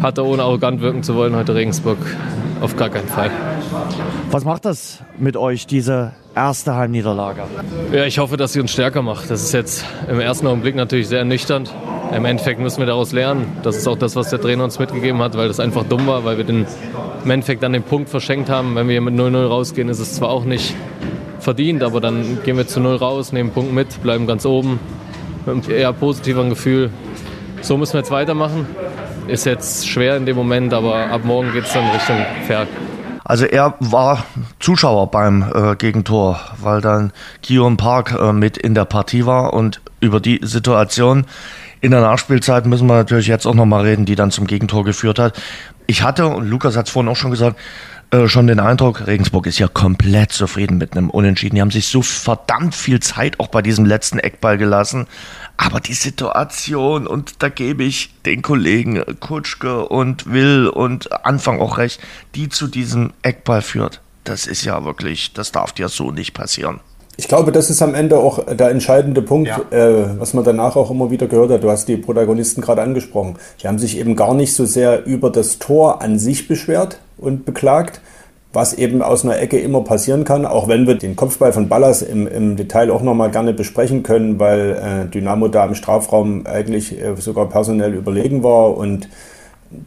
hatte, 0.00 0.24
ohne 0.24 0.42
arrogant 0.42 0.80
wirken 0.80 1.02
zu 1.02 1.14
wollen, 1.14 1.36
heute 1.36 1.54
Regensburg 1.54 1.98
auf 2.62 2.74
gar 2.74 2.88
keinen 2.88 3.06
Fall. 3.06 3.30
Was 4.30 4.46
macht 4.46 4.64
das 4.64 5.02
mit 5.18 5.36
euch, 5.36 5.66
diese 5.66 6.12
erste 6.34 6.74
Heimniederlage? 6.74 7.42
Ja, 7.92 8.06
ich 8.06 8.18
hoffe, 8.18 8.38
dass 8.38 8.54
sie 8.54 8.60
uns 8.60 8.70
stärker 8.70 9.02
macht. 9.02 9.30
Das 9.30 9.42
ist 9.42 9.52
jetzt 9.52 9.84
im 10.08 10.20
ersten 10.20 10.46
Augenblick 10.46 10.74
natürlich 10.74 11.08
sehr 11.08 11.18
ernüchternd. 11.18 11.70
Im 12.16 12.24
Endeffekt 12.24 12.58
müssen 12.58 12.78
wir 12.78 12.86
daraus 12.86 13.12
lernen. 13.12 13.58
Das 13.62 13.76
ist 13.76 13.86
auch 13.86 13.98
das, 13.98 14.16
was 14.16 14.30
der 14.30 14.40
Trainer 14.40 14.64
uns 14.64 14.78
mitgegeben 14.78 15.20
hat, 15.20 15.36
weil 15.36 15.48
das 15.48 15.60
einfach 15.60 15.84
dumm 15.84 16.06
war, 16.06 16.24
weil 16.24 16.38
wir 16.38 16.44
den, 16.44 16.64
im 17.24 17.30
Endeffekt 17.30 17.62
dann 17.62 17.74
den 17.74 17.82
Punkt 17.82 18.08
verschenkt 18.08 18.48
haben. 18.48 18.74
Wenn 18.74 18.88
wir 18.88 18.94
hier 18.94 19.02
mit 19.02 19.12
0-0 19.12 19.48
rausgehen, 19.48 19.90
ist 19.90 19.98
es 19.98 20.14
zwar 20.14 20.30
auch 20.30 20.44
nicht 20.44 20.74
verdient, 21.40 21.82
aber 21.82 22.00
dann 22.00 22.38
gehen 22.42 22.56
wir 22.56 22.66
zu 22.66 22.80
0 22.80 22.96
raus, 22.96 23.32
nehmen 23.32 23.50
Punkt 23.50 23.74
mit, 23.74 24.02
bleiben 24.02 24.26
ganz 24.26 24.46
oben 24.46 24.80
mit 25.46 25.68
eher 25.68 25.92
positiveren 25.92 26.50
Gefühl. 26.50 26.90
So 27.62 27.76
müssen 27.76 27.94
wir 27.94 28.00
jetzt 28.00 28.10
weitermachen. 28.10 28.66
Ist 29.28 29.46
jetzt 29.46 29.88
schwer 29.88 30.16
in 30.16 30.26
dem 30.26 30.36
Moment, 30.36 30.72
aber 30.72 31.10
ab 31.10 31.22
morgen 31.24 31.52
geht 31.52 31.64
es 31.64 31.72
dann 31.72 31.88
Richtung 31.90 32.16
Pferd. 32.46 32.68
Also 33.24 33.44
er 33.44 33.74
war 33.80 34.24
Zuschauer 34.60 35.10
beim 35.10 35.44
äh, 35.52 35.74
Gegentor, 35.74 36.40
weil 36.60 36.80
dann 36.80 37.12
Kion 37.42 37.76
Park 37.76 38.16
äh, 38.16 38.32
mit 38.32 38.56
in 38.56 38.74
der 38.74 38.84
Partie 38.84 39.26
war 39.26 39.52
und 39.52 39.80
über 40.00 40.20
die 40.20 40.38
Situation 40.42 41.26
in 41.80 41.90
der 41.90 42.00
Nachspielzeit 42.00 42.66
müssen 42.66 42.86
wir 42.86 42.94
natürlich 42.94 43.26
jetzt 43.26 43.46
auch 43.46 43.54
nochmal 43.54 43.82
reden, 43.82 44.06
die 44.06 44.14
dann 44.14 44.30
zum 44.30 44.46
Gegentor 44.46 44.84
geführt 44.84 45.18
hat. 45.18 45.40
Ich 45.86 46.02
hatte, 46.02 46.26
und 46.26 46.48
Lukas 46.48 46.76
hat 46.76 46.86
es 46.86 46.92
vorhin 46.92 47.10
auch 47.10 47.16
schon 47.16 47.30
gesagt, 47.30 47.58
äh, 48.10 48.28
schon 48.28 48.46
den 48.46 48.60
Eindruck, 48.60 49.06
Regensburg 49.06 49.46
ist 49.46 49.58
ja 49.58 49.68
komplett 49.68 50.30
zufrieden 50.30 50.78
mit 50.78 50.96
einem 50.96 51.10
Unentschieden. 51.10 51.56
Die 51.56 51.60
haben 51.60 51.70
sich 51.70 51.88
so 51.88 52.02
verdammt 52.02 52.74
viel 52.74 53.00
Zeit 53.00 53.40
auch 53.40 53.48
bei 53.48 53.62
diesem 53.62 53.84
letzten 53.84 54.18
Eckball 54.18 54.58
gelassen. 54.58 55.06
Aber 55.56 55.80
die 55.80 55.94
Situation, 55.94 57.06
und 57.06 57.42
da 57.42 57.48
gebe 57.48 57.84
ich 57.84 58.10
den 58.24 58.42
Kollegen 58.42 59.02
Kutschke 59.20 59.88
und 59.88 60.30
Will 60.32 60.68
und 60.68 61.24
Anfang 61.24 61.60
auch 61.60 61.78
recht, 61.78 62.00
die 62.34 62.48
zu 62.48 62.68
diesem 62.68 63.12
Eckball 63.22 63.62
führt, 63.62 64.00
das 64.24 64.46
ist 64.46 64.64
ja 64.64 64.84
wirklich, 64.84 65.32
das 65.32 65.52
darf 65.52 65.72
dir 65.72 65.88
so 65.88 66.10
nicht 66.10 66.34
passieren. 66.34 66.80
Ich 67.18 67.28
glaube, 67.28 67.50
das 67.50 67.70
ist 67.70 67.80
am 67.80 67.94
Ende 67.94 68.18
auch 68.18 68.44
der 68.44 68.68
entscheidende 68.68 69.22
Punkt, 69.22 69.48
ja. 69.48 69.60
äh, 69.70 70.20
was 70.20 70.34
man 70.34 70.44
danach 70.44 70.76
auch 70.76 70.90
immer 70.90 71.10
wieder 71.10 71.26
gehört 71.26 71.50
hat. 71.50 71.64
Du 71.64 71.70
hast 71.70 71.88
die 71.88 71.96
Protagonisten 71.96 72.60
gerade 72.60 72.82
angesprochen. 72.82 73.36
Die 73.62 73.68
haben 73.68 73.78
sich 73.78 73.96
eben 73.96 74.16
gar 74.16 74.34
nicht 74.34 74.52
so 74.52 74.66
sehr 74.66 75.06
über 75.06 75.30
das 75.30 75.58
Tor 75.58 76.02
an 76.02 76.18
sich 76.18 76.46
beschwert 76.46 76.98
und 77.18 77.44
beklagt, 77.44 78.00
was 78.52 78.74
eben 78.74 79.02
aus 79.02 79.24
einer 79.24 79.38
Ecke 79.38 79.58
immer 79.58 79.82
passieren 79.82 80.24
kann, 80.24 80.46
auch 80.46 80.66
wenn 80.66 80.86
wir 80.86 80.94
den 80.94 81.14
Kopfball 81.14 81.52
von 81.52 81.68
Ballas 81.68 82.02
im, 82.02 82.26
im 82.26 82.56
Detail 82.56 82.90
auch 82.90 83.02
nochmal 83.02 83.30
gerne 83.30 83.52
besprechen 83.52 84.02
können, 84.02 84.40
weil 84.40 84.70
äh, 85.06 85.10
Dynamo 85.10 85.48
da 85.48 85.66
im 85.66 85.74
Strafraum 85.74 86.46
eigentlich 86.46 86.98
äh, 87.00 87.14
sogar 87.16 87.48
personell 87.48 87.94
überlegen 87.94 88.42
war 88.42 88.76
und 88.76 89.08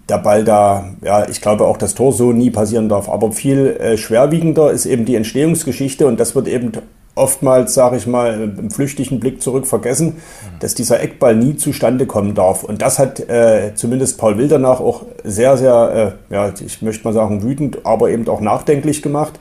der 0.07 0.17
Ball 0.19 0.43
da, 0.43 0.89
ja, 1.01 1.27
ich 1.27 1.41
glaube 1.41 1.65
auch 1.65 1.77
das 1.77 1.95
Tor 1.95 2.11
so 2.11 2.31
nie 2.31 2.51
passieren 2.51 2.89
darf. 2.89 3.09
Aber 3.09 3.31
viel 3.31 3.77
äh, 3.79 3.97
schwerwiegender 3.97 4.71
ist 4.71 4.85
eben 4.85 5.05
die 5.05 5.15
Entstehungsgeschichte 5.15 6.05
und 6.05 6.19
das 6.19 6.35
wird 6.35 6.47
eben 6.47 6.71
oftmals, 7.19 7.73
sage 7.73 7.97
ich 7.97 8.07
mal, 8.07 8.51
im 8.57 8.71
flüchtigen 8.71 9.19
Blick 9.19 9.41
zurück 9.41 9.67
vergessen, 9.67 10.15
dass 10.59 10.73
dieser 10.73 11.01
Eckball 11.01 11.35
nie 11.35 11.55
zustande 11.57 12.05
kommen 12.05 12.33
darf. 12.33 12.63
Und 12.63 12.81
das 12.81 12.97
hat 12.97 13.19
äh, 13.19 13.73
zumindest 13.75 14.17
Paul 14.17 14.37
Will 14.37 14.47
danach 14.47 14.79
auch 14.79 15.03
sehr, 15.23 15.57
sehr, 15.57 16.15
äh, 16.29 16.33
ja, 16.33 16.51
ich 16.65 16.81
möchte 16.81 17.03
mal 17.03 17.13
sagen, 17.13 17.43
wütend, 17.43 17.85
aber 17.85 18.09
eben 18.09 18.27
auch 18.27 18.41
nachdenklich 18.41 19.01
gemacht, 19.01 19.33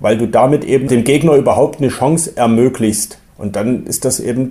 weil 0.00 0.18
du 0.18 0.28
damit 0.28 0.64
eben 0.64 0.86
dem 0.86 1.04
Gegner 1.04 1.34
überhaupt 1.34 1.80
eine 1.80 1.88
Chance 1.88 2.36
ermöglicht. 2.36 3.18
Und 3.36 3.56
dann 3.56 3.86
ist 3.86 4.04
das 4.04 4.20
eben 4.20 4.50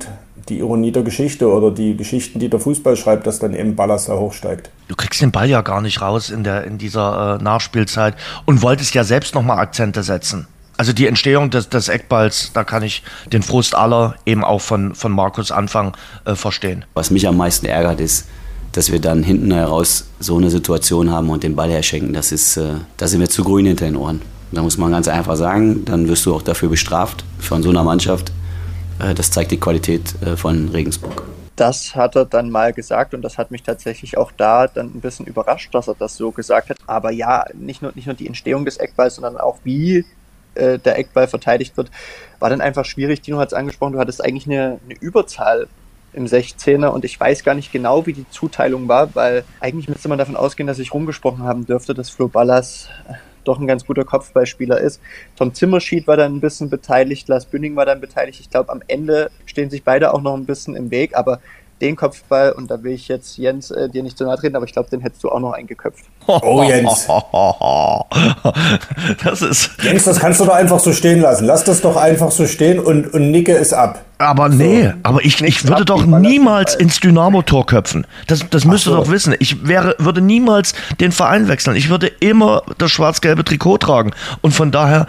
die 0.49 0.59
Ironie 0.59 0.91
der 0.91 1.03
Geschichte 1.03 1.49
oder 1.49 1.71
die 1.71 1.95
Geschichten, 1.95 2.39
die 2.39 2.49
der 2.49 2.59
Fußball 2.59 2.95
schreibt, 2.95 3.27
dass 3.27 3.39
dann 3.39 3.53
eben 3.53 3.75
Ballas 3.75 4.05
da 4.05 4.17
hochsteigt. 4.17 4.69
Du 4.87 4.95
kriegst 4.95 5.21
den 5.21 5.31
Ball 5.31 5.49
ja 5.49 5.61
gar 5.61 5.81
nicht 5.81 6.01
raus 6.01 6.29
in, 6.29 6.43
der, 6.43 6.65
in 6.65 6.77
dieser 6.77 7.39
äh, 7.39 7.43
Nachspielzeit 7.43 8.15
und 8.45 8.61
wolltest 8.61 8.93
ja 8.93 9.03
selbst 9.03 9.35
nochmal 9.35 9.59
Akzente 9.59 10.03
setzen. 10.03 10.47
Also 10.83 10.91
die 10.91 11.07
Entstehung 11.07 11.49
des, 11.49 11.69
des 11.69 11.87
Eckballs, 11.87 12.51
da 12.53 12.65
kann 12.65 12.83
ich 12.83 13.03
den 13.31 13.41
Frust 13.41 13.73
aller 13.73 14.15
eben 14.25 14.43
auch 14.43 14.59
von, 14.59 14.95
von 14.95 15.13
Markus 15.13 15.49
Anfang 15.49 15.95
äh, 16.25 16.35
verstehen. 16.35 16.83
Was 16.93 17.09
mich 17.09 17.25
am 17.25 17.37
meisten 17.37 17.67
ärgert, 17.67 18.01
ist, 18.01 18.27
dass 18.73 18.91
wir 18.91 18.99
dann 18.99 19.23
hinten 19.23 19.53
heraus 19.53 20.07
so 20.19 20.35
eine 20.35 20.49
Situation 20.49 21.09
haben 21.09 21.29
und 21.29 21.41
den 21.41 21.55
Ball 21.55 21.69
herschenken. 21.69 22.11
Das 22.11 22.33
ist, 22.33 22.57
äh, 22.57 22.71
da 22.97 23.07
sind 23.07 23.21
wir 23.21 23.29
zu 23.29 23.45
grün 23.45 23.65
hinter 23.65 23.85
den 23.85 23.95
Ohren. 23.95 24.21
Da 24.51 24.61
muss 24.61 24.77
man 24.77 24.91
ganz 24.91 25.07
einfach 25.07 25.37
sagen, 25.37 25.85
dann 25.85 26.09
wirst 26.09 26.25
du 26.25 26.35
auch 26.35 26.41
dafür 26.41 26.67
bestraft 26.67 27.23
von 27.39 27.63
so 27.63 27.69
einer 27.69 27.85
Mannschaft. 27.85 28.33
äh, 28.99 29.13
das 29.13 29.31
zeigt 29.31 29.51
die 29.51 29.61
Qualität 29.61 30.21
äh, 30.21 30.35
von 30.35 30.67
Regensburg. 30.67 31.23
Das 31.55 31.95
hat 31.95 32.17
er 32.17 32.25
dann 32.25 32.49
mal 32.49 32.73
gesagt 32.73 33.13
und 33.13 33.21
das 33.21 33.37
hat 33.37 33.51
mich 33.51 33.63
tatsächlich 33.63 34.17
auch 34.17 34.33
da 34.35 34.67
dann 34.67 34.87
ein 34.87 34.99
bisschen 34.99 35.27
überrascht, 35.27 35.73
dass 35.73 35.87
er 35.87 35.95
das 35.97 36.17
so 36.17 36.31
gesagt 36.31 36.71
hat. 36.71 36.77
Aber 36.87 37.09
ja, 37.11 37.45
nicht 37.53 37.81
nur, 37.81 37.93
nicht 37.95 38.07
nur 38.07 38.15
die 38.15 38.27
Entstehung 38.27 38.65
des 38.65 38.75
Eckballs, 38.75 39.15
sondern 39.15 39.37
auch 39.37 39.59
wie 39.63 40.03
äh, 40.55 40.79
der 40.79 40.97
Eckball 40.97 41.27
verteidigt 41.27 41.77
wird, 41.77 41.91
war 42.39 42.49
dann 42.49 42.61
einfach 42.61 42.85
schwierig. 42.85 43.21
Dino 43.21 43.39
hat 43.39 43.49
es 43.49 43.53
angesprochen, 43.53 43.93
du 43.93 43.99
hattest 43.99 44.23
eigentlich 44.23 44.47
eine, 44.47 44.79
eine 44.85 44.99
Überzahl 44.99 45.67
im 46.13 46.25
16er 46.25 46.87
und 46.87 47.05
ich 47.05 47.19
weiß 47.19 47.43
gar 47.43 47.55
nicht 47.55 47.71
genau, 47.71 48.05
wie 48.05 48.13
die 48.13 48.29
Zuteilung 48.29 48.87
war, 48.87 49.15
weil 49.15 49.43
eigentlich 49.59 49.89
müsste 49.89 50.09
man 50.09 50.17
davon 50.17 50.35
ausgehen, 50.35 50.67
dass 50.67 50.79
ich 50.79 50.93
rumgesprochen 50.93 51.43
haben 51.43 51.65
dürfte, 51.65 51.93
dass 51.93 52.09
Flo 52.09 52.27
Ballas 52.27 52.89
äh, 53.09 53.13
doch 53.43 53.59
ein 53.59 53.67
ganz 53.67 53.85
guter 53.85 54.05
Kopfballspieler 54.05 54.79
ist. 54.79 55.01
Tom 55.35 55.53
Zimmerschied 55.53 56.07
war 56.07 56.17
dann 56.17 56.35
ein 56.35 56.39
bisschen 56.39 56.69
beteiligt, 56.69 57.27
Lars 57.27 57.45
Bünding 57.45 57.75
war 57.75 57.85
dann 57.85 57.99
beteiligt. 57.99 58.39
Ich 58.39 58.49
glaube, 58.49 58.71
am 58.71 58.81
Ende 58.87 59.31
stehen 59.45 59.69
sich 59.69 59.83
beide 59.83 60.13
auch 60.13 60.21
noch 60.21 60.35
ein 60.35 60.45
bisschen 60.45 60.75
im 60.75 60.91
Weg, 60.91 61.15
aber 61.15 61.39
den 61.83 61.95
Kopfball, 61.95 62.53
und 62.53 62.71
da 62.71 62.81
will 62.81 62.93
ich 62.93 63.07
jetzt 63.07 63.37
Jens 63.37 63.69
äh, 63.69 63.89
dir 63.89 64.03
nicht 64.03 64.17
zu 64.17 64.23
nahe 64.23 64.37
treten, 64.37 64.55
aber 64.55 64.65
ich 64.65 64.73
glaube, 64.73 64.89
den 64.89 65.01
hättest 65.01 65.23
du 65.23 65.29
auch 65.29 65.39
noch 65.39 65.51
eingeköpft. 65.51 66.05
Oh, 66.27 66.63
Jens. 66.63 67.07
Das 69.23 69.41
ist. 69.41 69.71
Jens, 69.83 70.05
das 70.05 70.19
kannst 70.19 70.39
du 70.39 70.45
doch 70.45 70.53
einfach 70.53 70.79
so 70.79 70.93
stehen 70.93 71.19
lassen. 71.19 71.45
Lass 71.45 71.65
das 71.65 71.81
doch 71.81 71.97
einfach 71.97 72.31
so 72.31 72.47
stehen 72.47 72.79
und, 72.79 73.13
und 73.13 73.31
nicke 73.31 73.55
es 73.55 73.73
ab. 73.73 73.99
Aber 74.23 74.47
nee, 74.49 74.93
aber 75.03 75.23
ich, 75.25 75.41
ich 75.41 75.67
würde 75.67 75.85
doch 75.85 76.05
niemals 76.05 76.75
ins 76.75 76.99
Dynamo-Tor 76.99 77.65
köpfen. 77.65 78.07
Das, 78.27 78.47
das 78.49 78.63
müsst 78.65 78.87
ihr 78.87 78.91
so. 78.91 78.95
doch 78.97 79.09
wissen. 79.09 79.35
Ich 79.39 79.67
wäre, 79.67 79.95
würde 79.99 80.21
niemals 80.21 80.73
den 80.99 81.11
Verein 81.11 81.47
wechseln. 81.47 81.75
Ich 81.75 81.89
würde 81.89 82.07
immer 82.07 82.63
das 82.77 82.91
schwarz-gelbe 82.91 83.43
Trikot 83.43 83.79
tragen. 83.79 84.11
Und 84.41 84.53
von 84.53 84.71
daher, 84.71 85.07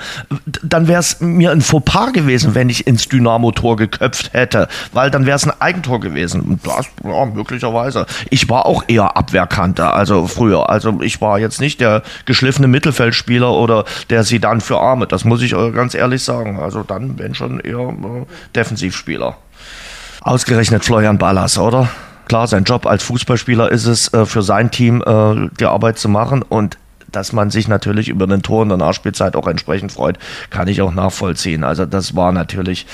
dann 0.63 0.89
wäre 0.89 1.01
es 1.01 1.21
mir 1.21 1.53
ein 1.53 1.61
Fauxpas 1.61 2.13
gewesen, 2.13 2.55
wenn 2.55 2.69
ich 2.69 2.87
ins 2.87 3.09
Dynamo-Tor 3.09 3.77
geköpft 3.77 4.33
hätte. 4.33 4.69
Weil 4.93 5.11
dann 5.11 5.27
wäre 5.27 5.37
es 5.37 5.47
ein 5.47 5.53
Eigentor 5.61 6.01
gewesen. 6.01 6.41
Und 6.41 6.67
das, 6.67 6.87
ja, 7.05 7.25
möglicherweise. 7.25 8.07
Ich 8.31 8.49
war 8.49 8.67
auch 8.67 8.85
eher 8.89 9.17
Abwehrkante, 9.17 9.93
also 9.93 10.27
früher. 10.27 10.69
Also 10.71 11.01
ich 11.03 11.21
war 11.21 11.39
jetzt 11.39 11.61
nicht 11.61 11.81
der 11.81 12.03
geschliffene 12.25 12.67
Mittelfeldspieler 12.67 13.53
oder 13.53 13.85
der 14.11 14.25
sie 14.25 14.41
dann 14.41 14.61
für 14.61 14.81
Arme. 14.81 15.07
Das 15.07 15.25
muss 15.25 15.41
ich 15.43 15.53
ganz 15.53 15.95
ehrlich 15.95 16.23
sagen. 16.23 16.59
Also 16.59 16.83
dann, 16.83 17.19
wenn 17.19 17.35
schon 17.35 17.61
eher 17.61 17.79
äh, 17.79 18.25
Defensivspieler. 19.05 19.37
Ausgerechnet 20.21 20.85
Florian 20.85 21.19
Ballas, 21.19 21.59
oder? 21.59 21.89
Klar, 22.27 22.47
sein 22.47 22.65
Job 22.65 22.87
als 22.87 23.03
Fußballspieler 23.03 23.71
ist 23.71 23.85
es, 23.85 24.13
äh, 24.15 24.25
für 24.25 24.43
sein 24.43 24.71
Team 24.71 25.03
äh, 25.07 25.51
die 25.61 25.67
Arbeit 25.67 25.99
zu 25.99 26.09
machen 26.09 26.43
und 26.43 26.79
dass 27.13 27.33
man 27.33 27.51
sich 27.51 27.69
natürlich 27.69 28.09
über 28.09 28.27
den 28.27 28.43
Tor 28.43 28.65
in 28.65 28.71
der 28.71 28.79
Nachspielzeit 28.79 29.37
auch 29.37 29.47
entsprechend 29.47 29.93
freut, 29.93 30.19
kann 30.51 30.67
ich 30.67 30.83
auch 30.83 30.93
nachvollziehen. 30.93 31.63
Also 31.63 31.87
das 31.87 32.17
war 32.17 32.33
natürlich 32.33 32.87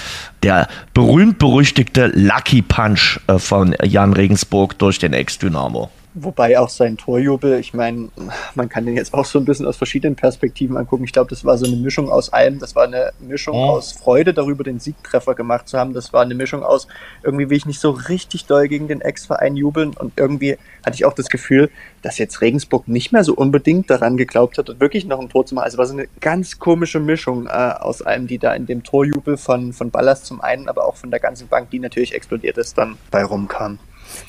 der 0.42 0.68
berühmt-berüchtigte 0.92 2.09
Lucky 2.09 2.61
Punch 2.61 3.20
äh, 3.29 3.38
von 3.38 3.75
Jan 3.83 4.12
Regensburg 4.12 4.79
durch 4.79 4.99
den 4.99 5.12
Ex-Dynamo. 5.12 5.90
Wobei 6.14 6.59
auch 6.59 6.68
sein 6.68 6.96
Torjubel, 6.96 7.61
ich 7.61 7.73
meine, 7.73 8.09
man 8.57 8.68
kann 8.68 8.85
den 8.85 8.96
jetzt 8.96 9.14
auch 9.14 9.25
so 9.25 9.38
ein 9.38 9.44
bisschen 9.44 9.64
aus 9.66 9.77
verschiedenen 9.77 10.16
Perspektiven 10.16 10.77
angucken. 10.77 11.05
Ich 11.05 11.12
glaube, 11.12 11.31
das 11.31 11.44
war 11.44 11.57
so 11.57 11.66
eine 11.66 11.77
Mischung 11.77 12.11
aus 12.11 12.33
allem. 12.33 12.59
Das 12.59 12.75
war 12.75 12.83
eine 12.85 13.12
Mischung 13.20 13.55
Ja. 13.55 13.66
aus 13.66 13.92
Freude 13.92 14.35
darüber, 14.35 14.64
den 14.64 14.81
Siegtreffer 14.81 15.37
gemacht 15.37 15.68
zu 15.68 15.79
haben. 15.79 15.94
Das 15.94 16.12
war 16.12 16.23
eine 16.23 16.35
Mischung 16.35 16.64
aus, 16.64 16.88
irgendwie 17.23 17.49
will 17.49 17.57
ich 17.57 17.64
nicht 17.66 17.79
so 17.79 17.90
richtig 17.90 18.46
doll 18.46 18.66
gegen 18.66 18.88
den 18.88 19.01
Ex-Verein 19.01 19.55
jubeln. 19.55 19.94
Und 19.96 20.14
irgendwie 20.16 20.57
hatte 20.85 20.96
ich 20.96 21.05
auch 21.05 21.12
das 21.12 21.29
Gefühl, 21.29 21.70
dass 22.03 22.18
jetzt 22.18 22.40
Regensburg 22.40 22.88
nicht 22.88 23.12
mehr 23.12 23.23
so 23.23 23.35
unbedingt 23.35 23.88
daran 23.88 24.16
geglaubt 24.16 24.59
hat, 24.59 24.81
wirklich 24.81 25.05
noch 25.07 25.20
ein 25.20 25.29
Tor 25.29 25.46
zu 25.46 25.55
machen. 25.55 25.64
Also 25.66 25.79
war 25.79 25.87
so 25.87 25.92
eine 25.94 26.09
ganz 26.20 26.59
komische 26.59 26.99
Mischung 26.99 27.46
äh, 27.46 27.51
aus 27.51 28.03
allem, 28.03 28.27
die 28.27 28.38
da 28.38 28.53
in 28.55 28.66
dem 28.66 28.83
Torjubel 28.83 29.37
von, 29.37 29.73
von 29.73 29.92
Ballas 29.92 30.25
zum 30.25 30.40
einen, 30.40 30.68
aber 30.68 30.87
auch 30.87 30.96
von 30.96 31.12
der 31.12 31.20
ganzen 31.20 31.46
Bank, 31.46 31.70
die 31.70 31.79
natürlich 31.79 32.14
explodiert 32.14 32.59
ist, 32.59 32.77
dann 32.77 32.96
bei 33.12 33.23
rumkam. 33.23 33.79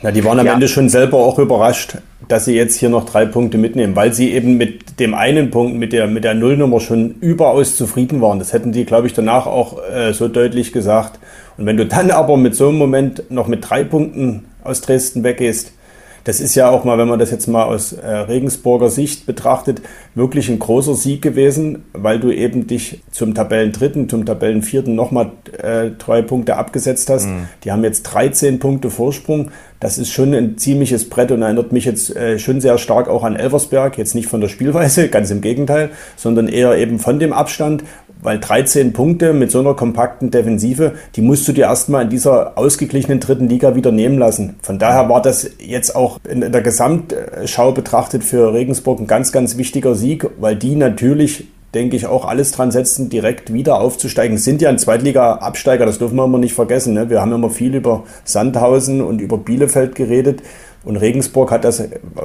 Na, 0.02 0.12
die 0.12 0.24
waren 0.24 0.40
am 0.40 0.46
Ja. 0.46 0.54
Ende 0.54 0.68
schon 0.68 0.90
selber 0.90 1.18
auch 1.18 1.40
überrascht, 1.40 1.98
dass 2.28 2.46
sie 2.46 2.56
jetzt 2.56 2.76
hier 2.76 2.90
noch 2.90 3.06
drei 3.06 3.26
Punkte 3.26 3.58
mitnehmen, 3.58 3.96
weil 3.96 4.14
sie 4.14 4.32
eben 4.32 4.58
mit 4.58 5.00
dem 5.00 5.14
einen 5.14 5.52
Punkt, 5.52 5.78
mit 5.78 5.94
der, 5.94 6.08
mit 6.08 6.24
der 6.24 6.34
Nullnummer 6.34 6.80
schon 6.80 7.16
überaus 7.20 7.76
zufrieden 7.76 8.22
waren. 8.22 8.40
Das 8.40 8.54
hätten 8.54 8.72
die, 8.72 8.86
glaube 8.86 9.08
ich, 9.08 9.14
danach 9.14 9.46
auch 9.48 9.78
äh, 9.92 10.14
so 10.14 10.28
deutlich 10.28 10.72
gesagt. 10.72 11.20
Und 11.58 11.66
wenn 11.66 11.78
du 11.78 11.86
dann 11.86 12.12
aber 12.12 12.38
mit 12.38 12.56
so 12.56 12.70
einem 12.70 12.78
Moment 12.78 13.30
noch 13.30 13.48
mit 13.48 13.70
drei 13.70 13.84
Punkten 13.84 14.46
aus 14.64 14.82
Dresden 14.82 15.24
weggehst, 15.24 15.74
das 16.24 16.40
ist 16.40 16.56
ja 16.56 16.70
auch 16.70 16.84
mal, 16.84 16.98
wenn 16.98 17.08
man 17.08 17.20
das 17.20 17.32
jetzt 17.32 17.48
mal 17.48 17.64
aus 17.64 17.94
äh, 17.94 18.08
Regensburger 18.08 18.90
Sicht 18.90 19.26
betrachtet, 19.26 19.82
wirklich 20.16 20.50
ein 20.50 20.60
großer 20.60 20.96
Sieg 20.96 21.22
gewesen, 21.22 21.84
weil 21.94 22.20
du 22.20 22.32
eben 22.32 22.68
dich 22.68 23.02
zum 23.12 23.34
Tabellendritten, 23.34 24.10
zum 24.10 24.26
Tabellenvierten 24.26 24.94
nochmal 24.96 25.32
äh, 25.62 25.92
drei 25.98 26.22
Punkte 26.22 26.58
abgesetzt 26.58 27.10
hast. 27.10 27.28
Die 27.64 27.72
haben 27.72 27.84
jetzt 27.84 28.04
13 28.04 28.60
Punkte 28.60 28.90
Vorsprung. 28.90 29.52
Das 29.80 29.98
ist 29.98 30.12
schon 30.12 30.34
ein 30.34 30.58
ziemliches 30.58 31.10
Brett 31.10 31.32
und 31.32 31.42
erinnert 31.42 31.72
mich 31.72 31.86
jetzt 31.86 32.16
äh, 32.16 32.38
schon 32.38 32.62
sehr 32.62 32.78
stark 32.78 33.08
auch 33.08 33.24
an 33.24 33.36
Elversberg. 33.36 33.98
Jetzt 33.98 34.14
nicht 34.14 34.28
von 34.28 34.42
der 34.42 34.48
Spielweise, 34.48 35.08
ganz 35.10 35.32
im 35.32 35.42
Gegenteil, 35.42 35.90
sondern 36.16 36.48
eher 36.48 36.78
eben 36.78 37.00
von 37.00 37.20
dem 37.20 37.34
Abstand. 37.34 37.84
Weil 38.22 38.40
13 38.40 38.94
Punkte 38.94 39.34
mit 39.34 39.52
so 39.52 39.60
einer 39.60 39.74
kompakten 39.74 40.32
Defensive, 40.32 40.94
die 41.16 41.22
musst 41.22 41.48
du 41.48 41.54
dir 41.54 41.66
erstmal 41.66 42.04
in 42.04 42.10
dieser 42.10 42.58
ausgeglichenen 42.58 43.20
dritten 43.20 43.50
Liga 43.50 43.76
wieder 43.76 43.92
nehmen 43.92 44.18
lassen. 44.18 44.56
Von 44.62 44.80
daher 44.80 45.10
war 45.10 45.22
das 45.22 45.50
jetzt 45.60 45.96
auch 45.96 46.20
in 46.30 46.42
der 46.42 46.62
Gesamtschau 46.62 47.72
betrachtet 47.72 48.24
für 48.24 48.54
Regensburg 48.54 49.00
ein 49.00 49.08
ganz, 49.08 49.32
ganz 49.32 49.58
wichtiger 49.58 49.96
Sieg, 49.96 50.28
weil 50.40 50.56
die 50.56 50.76
natürlich 50.76 51.46
denke 51.74 51.96
ich, 51.96 52.06
auch 52.06 52.26
alles 52.26 52.52
dran 52.52 52.72
setzen, 52.72 53.10
direkt 53.10 53.54
wieder 53.54 53.80
aufzusteigen. 53.80 54.38
Sind 54.38 54.62
ja 54.62 54.70
ein 54.70 54.78
Zweitliga-Absteiger, 54.78 55.86
das 55.86 56.00
dürfen 56.00 56.18
wir 56.18 56.26
immer 56.26 56.38
nicht 56.38 56.54
vergessen. 56.54 56.94
Ne? 56.94 57.10
Wir 57.10 57.22
haben 57.22 57.32
immer 57.32 57.50
viel 57.50 57.74
über 57.76 58.04
Sandhausen 58.26 59.02
und 59.02 59.22
über 59.22 59.38
Bielefeld 59.38 59.96
geredet. 59.96 60.42
Und 60.84 60.98
Regensburg 60.98 61.52
hat 61.52 61.64
das 61.64 61.84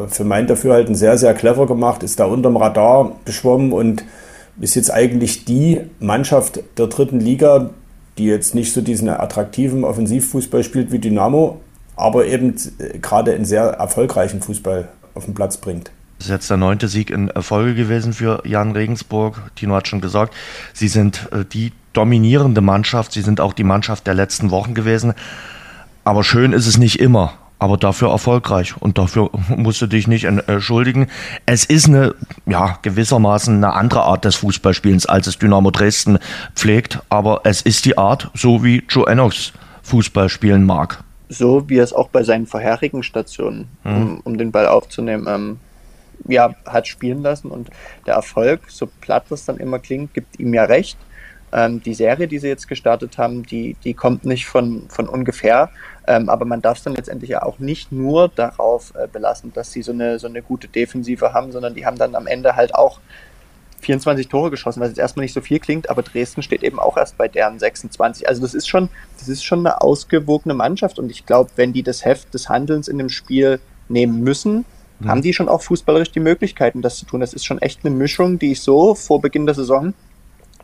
für 0.08 0.24
mein 0.24 0.46
Dafürhalten 0.46 0.94
sehr, 0.94 1.18
sehr 1.18 1.34
clever 1.34 1.66
gemacht, 1.66 2.02
ist 2.02 2.18
da 2.18 2.24
unterm 2.24 2.56
Radar 2.56 3.12
geschwommen 3.24 3.72
und 3.72 4.04
ist 4.60 4.74
jetzt 4.74 4.90
eigentlich 4.90 5.44
die 5.44 5.80
Mannschaft 6.00 6.60
der 6.78 6.86
dritten 6.86 7.20
Liga, 7.20 7.70
die 8.18 8.26
jetzt 8.26 8.54
nicht 8.54 8.72
so 8.72 8.80
diesen 8.80 9.08
attraktiven 9.08 9.84
Offensivfußball 9.84 10.64
spielt 10.64 10.92
wie 10.92 10.98
Dynamo, 10.98 11.60
aber 11.96 12.26
eben 12.26 12.54
äh, 12.78 12.98
gerade 12.98 13.34
einen 13.34 13.44
sehr 13.44 13.64
erfolgreichen 13.64 14.40
Fußball 14.40 14.88
auf 15.14 15.24
den 15.24 15.34
Platz 15.34 15.56
bringt. 15.56 15.90
Das 16.18 16.28
ist 16.28 16.32
jetzt 16.32 16.50
der 16.50 16.56
neunte 16.56 16.88
Sieg 16.88 17.10
in 17.10 17.30
Folge 17.40 17.74
gewesen 17.74 18.14
für 18.14 18.42
Jan 18.46 18.72
Regensburg. 18.72 19.42
Tino 19.54 19.74
hat 19.74 19.86
schon 19.86 20.00
gesagt, 20.00 20.34
sie 20.72 20.88
sind 20.88 21.28
äh, 21.32 21.44
die 21.44 21.72
dominierende 21.92 22.60
Mannschaft. 22.62 23.12
Sie 23.12 23.22
sind 23.22 23.40
auch 23.40 23.52
die 23.52 23.64
Mannschaft 23.64 24.06
der 24.06 24.14
letzten 24.14 24.50
Wochen 24.50 24.74
gewesen. 24.74 25.14
Aber 26.04 26.24
schön 26.24 26.52
ist 26.52 26.66
es 26.66 26.78
nicht 26.78 27.00
immer. 27.00 27.34
Aber 27.66 27.78
dafür 27.78 28.10
erfolgreich. 28.10 28.80
Und 28.80 28.96
dafür 28.96 29.28
musst 29.48 29.82
du 29.82 29.88
dich 29.88 30.06
nicht 30.06 30.22
entschuldigen. 30.22 31.08
Es 31.46 31.64
ist 31.64 31.88
eine, 31.88 32.14
ja, 32.46 32.78
gewissermaßen 32.82 33.56
eine 33.56 33.72
andere 33.72 34.02
Art 34.02 34.24
des 34.24 34.36
Fußballspielens, 34.36 35.06
als 35.06 35.26
es 35.26 35.36
Dynamo 35.38 35.72
Dresden 35.72 36.20
pflegt. 36.54 37.00
Aber 37.08 37.40
es 37.42 37.62
ist 37.62 37.84
die 37.84 37.98
Art, 37.98 38.30
so 38.34 38.62
wie 38.62 38.84
Joe 38.88 39.08
Ennox 39.08 39.52
Fußball 39.82 40.28
spielen 40.28 40.64
mag. 40.64 41.02
so 41.28 41.68
wie 41.68 41.78
er 41.78 41.82
es 41.82 41.92
auch 41.92 42.08
bei 42.08 42.22
seinen 42.22 42.46
vorherigen 42.46 43.02
Stationen, 43.02 43.66
um, 43.82 44.20
um 44.22 44.38
den 44.38 44.52
Ball 44.52 44.68
aufzunehmen, 44.68 45.26
ähm, 45.28 45.58
ja, 46.28 46.54
hat 46.66 46.86
spielen 46.86 47.20
lassen 47.20 47.50
und 47.50 47.70
der 48.06 48.14
Erfolg, 48.14 48.60
so 48.68 48.88
platt 49.00 49.24
das 49.28 49.44
dann 49.44 49.56
immer 49.56 49.80
klingt, 49.80 50.14
gibt 50.14 50.38
ihm 50.38 50.54
ja 50.54 50.62
recht. 50.62 50.96
Ähm, 51.52 51.82
die 51.82 51.94
Serie, 51.94 52.28
die 52.28 52.38
sie 52.38 52.46
jetzt 52.48 52.68
gestartet 52.68 53.18
haben, 53.18 53.44
die, 53.44 53.76
die 53.82 53.94
kommt 53.94 54.24
nicht 54.24 54.46
von, 54.46 54.84
von 54.88 55.08
ungefähr, 55.08 55.70
ähm, 56.06 56.28
aber 56.28 56.44
man 56.44 56.62
darf 56.62 56.78
es 56.78 56.84
dann 56.84 56.94
letztendlich 56.94 57.30
ja 57.30 57.42
auch 57.42 57.58
nicht 57.58 57.92
nur 57.92 58.28
darauf 58.28 58.94
äh, 58.94 59.06
belassen, 59.06 59.52
dass 59.52 59.72
sie 59.72 59.82
so 59.82 59.92
eine, 59.92 60.18
so 60.18 60.26
eine 60.26 60.42
gute 60.42 60.68
Defensive 60.68 61.32
haben, 61.32 61.52
sondern 61.52 61.74
die 61.74 61.86
haben 61.86 61.98
dann 61.98 62.14
am 62.14 62.26
Ende 62.26 62.56
halt 62.56 62.74
auch 62.74 63.00
24 63.80 64.28
Tore 64.28 64.50
geschossen, 64.50 64.80
was 64.80 64.88
jetzt 64.88 64.98
erstmal 64.98 65.24
nicht 65.24 65.34
so 65.34 65.40
viel 65.40 65.58
klingt, 65.60 65.90
aber 65.90 66.02
Dresden 66.02 66.42
steht 66.42 66.62
eben 66.62 66.78
auch 66.78 66.96
erst 66.96 67.18
bei 67.18 67.28
deren 67.28 67.58
26. 67.58 68.28
Also 68.28 68.42
das 68.42 68.54
ist 68.54 68.68
schon, 68.68 68.88
das 69.18 69.28
ist 69.28 69.44
schon 69.44 69.60
eine 69.60 69.80
ausgewogene 69.80 70.54
Mannschaft 70.54 70.98
und 70.98 71.10
ich 71.10 71.26
glaube, 71.26 71.50
wenn 71.56 71.72
die 71.72 71.82
das 71.82 72.04
Heft 72.04 72.32
des 72.34 72.48
Handelns 72.48 72.88
in 72.88 72.98
dem 72.98 73.08
Spiel 73.08 73.60
nehmen 73.88 74.22
müssen, 74.22 74.64
Mhm. 74.98 75.08
haben 75.08 75.22
die 75.22 75.32
schon 75.32 75.48
auch 75.48 75.62
fußballerisch 75.62 76.12
die 76.12 76.20
Möglichkeiten, 76.20 76.82
das 76.82 76.96
zu 76.96 77.06
tun. 77.06 77.20
Das 77.20 77.34
ist 77.34 77.44
schon 77.44 77.60
echt 77.60 77.84
eine 77.84 77.94
Mischung, 77.94 78.38
die 78.38 78.52
ich 78.52 78.62
so 78.62 78.94
vor 78.94 79.20
Beginn 79.20 79.46
der 79.46 79.54
Saison 79.54 79.94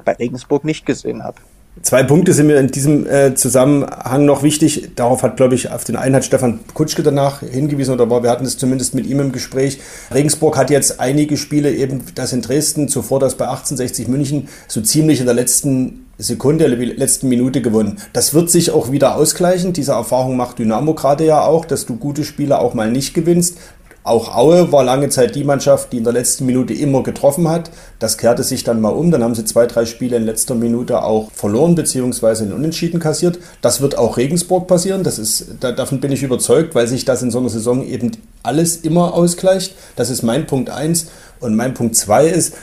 bei 0.04 0.12
Regensburg 0.12 0.64
nicht 0.64 0.86
gesehen 0.86 1.22
habe. 1.22 1.36
Zwei 1.80 2.02
Punkte 2.02 2.34
sind 2.34 2.48
mir 2.48 2.58
in 2.58 2.68
diesem 2.68 3.06
äh, 3.06 3.34
Zusammenhang 3.34 4.26
noch 4.26 4.42
wichtig. 4.42 4.90
Darauf 4.94 5.22
hat, 5.22 5.38
glaube 5.38 5.54
ich, 5.54 5.70
auf 5.70 5.84
den 5.84 5.96
einen 5.96 6.22
Stefan 6.22 6.60
Kutschke 6.74 7.02
danach 7.02 7.40
hingewiesen 7.40 7.94
oder 7.94 8.10
wir 8.22 8.28
hatten 8.28 8.44
es 8.44 8.58
zumindest 8.58 8.94
mit 8.94 9.06
ihm 9.06 9.20
im 9.20 9.32
Gespräch. 9.32 9.80
Regensburg 10.12 10.58
hat 10.58 10.68
jetzt 10.68 11.00
einige 11.00 11.38
Spiele, 11.38 11.72
eben 11.74 12.02
das 12.14 12.34
in 12.34 12.42
Dresden, 12.42 12.88
zuvor 12.88 13.20
das 13.20 13.36
bei 13.36 13.46
1860 13.46 14.06
München, 14.08 14.48
so 14.68 14.82
ziemlich 14.82 15.20
in 15.20 15.26
der 15.26 15.34
letzten 15.34 16.04
Sekunde, 16.18 16.66
letzten 16.66 17.30
Minute 17.30 17.62
gewonnen. 17.62 17.98
Das 18.12 18.34
wird 18.34 18.50
sich 18.50 18.70
auch 18.70 18.92
wieder 18.92 19.16
ausgleichen. 19.16 19.72
Diese 19.72 19.92
Erfahrung 19.92 20.36
macht 20.36 20.58
Dynamo 20.58 20.92
gerade 20.92 21.24
ja 21.24 21.42
auch, 21.42 21.64
dass 21.64 21.86
du 21.86 21.96
gute 21.96 22.24
Spiele 22.24 22.58
auch 22.58 22.74
mal 22.74 22.90
nicht 22.90 23.14
gewinnst. 23.14 23.56
Auch 24.04 24.34
Aue 24.34 24.72
war 24.72 24.82
lange 24.82 25.10
Zeit 25.10 25.36
die 25.36 25.44
Mannschaft, 25.44 25.92
die 25.92 25.98
in 25.98 26.04
der 26.04 26.12
letzten 26.12 26.44
Minute 26.44 26.74
immer 26.74 27.04
getroffen 27.04 27.48
hat. 27.48 27.70
Das 28.00 28.18
kehrte 28.18 28.42
sich 28.42 28.64
dann 28.64 28.80
mal 28.80 28.88
um. 28.88 29.12
Dann 29.12 29.22
haben 29.22 29.36
sie 29.36 29.44
zwei, 29.44 29.66
drei 29.66 29.84
Spiele 29.86 30.16
in 30.16 30.24
letzter 30.24 30.56
Minute 30.56 31.04
auch 31.04 31.30
verloren 31.30 31.76
bzw. 31.76 32.42
in 32.42 32.52
Unentschieden 32.52 32.98
kassiert. 32.98 33.38
Das 33.60 33.80
wird 33.80 33.96
auch 33.96 34.16
Regensburg 34.16 34.66
passieren. 34.66 35.04
Das 35.04 35.20
ist, 35.20 35.54
da, 35.60 35.70
davon 35.70 36.00
bin 36.00 36.10
ich 36.10 36.24
überzeugt, 36.24 36.74
weil 36.74 36.88
sich 36.88 37.04
das 37.04 37.22
in 37.22 37.30
so 37.30 37.38
einer 37.38 37.48
Saison 37.48 37.86
eben 37.86 38.10
alles 38.42 38.76
immer 38.76 39.14
ausgleicht. 39.14 39.76
Das 39.94 40.10
ist 40.10 40.22
mein 40.22 40.48
Punkt 40.48 40.68
1. 40.68 41.06
Und 41.38 41.54
mein 41.54 41.72
Punkt 41.72 41.94
2 41.94 42.26
ist, 42.26 42.54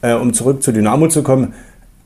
äh, 0.00 0.14
um 0.14 0.32
zurück 0.32 0.62
zu 0.62 0.72
Dynamo 0.72 1.08
zu 1.08 1.22
kommen, 1.22 1.52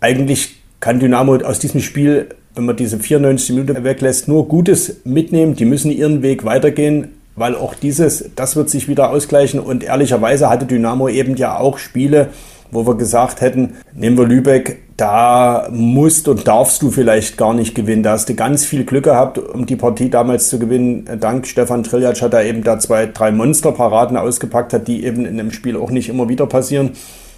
eigentlich 0.00 0.62
kann 0.80 0.98
Dynamo 0.98 1.36
aus 1.36 1.60
diesem 1.60 1.80
Spiel, 1.80 2.30
wenn 2.56 2.64
man 2.64 2.76
diese 2.76 2.98
94 2.98 3.50
Minuten 3.50 3.84
weglässt, 3.84 4.26
nur 4.26 4.48
Gutes 4.48 4.96
mitnehmen. 5.04 5.54
Die 5.54 5.64
müssen 5.64 5.92
ihren 5.92 6.22
Weg 6.22 6.44
weitergehen 6.44 7.19
weil 7.40 7.56
auch 7.56 7.74
dieses, 7.74 8.30
das 8.36 8.54
wird 8.54 8.68
sich 8.68 8.86
wieder 8.86 9.10
ausgleichen 9.10 9.60
und 9.60 9.82
ehrlicherweise 9.82 10.50
hatte 10.50 10.66
Dynamo 10.66 11.08
eben 11.08 11.36
ja 11.36 11.58
auch 11.58 11.78
Spiele, 11.78 12.28
wo 12.70 12.86
wir 12.86 12.96
gesagt 12.96 13.40
hätten, 13.40 13.76
nehmen 13.94 14.18
wir 14.18 14.26
Lübeck, 14.26 14.82
da 14.98 15.66
musst 15.70 16.28
und 16.28 16.46
darfst 16.46 16.82
du 16.82 16.90
vielleicht 16.90 17.38
gar 17.38 17.54
nicht 17.54 17.74
gewinnen. 17.74 18.02
Da 18.02 18.12
hast 18.12 18.28
du 18.28 18.34
ganz 18.34 18.66
viel 18.66 18.84
Glück 18.84 19.04
gehabt, 19.04 19.38
um 19.38 19.64
die 19.64 19.76
Partie 19.76 20.10
damals 20.10 20.50
zu 20.50 20.58
gewinnen. 20.58 21.08
Dank 21.18 21.46
Stefan 21.46 21.82
Triljac 21.82 22.20
hat 22.20 22.34
er 22.34 22.44
eben 22.44 22.62
da 22.62 22.78
zwei, 22.78 23.06
drei 23.06 23.32
Monsterparaden 23.32 24.18
ausgepackt 24.18 24.74
hat, 24.74 24.86
die 24.86 25.04
eben 25.04 25.24
in 25.24 25.40
einem 25.40 25.50
Spiel 25.50 25.78
auch 25.78 25.90
nicht 25.90 26.10
immer 26.10 26.28
wieder 26.28 26.46
passieren. 26.46 26.90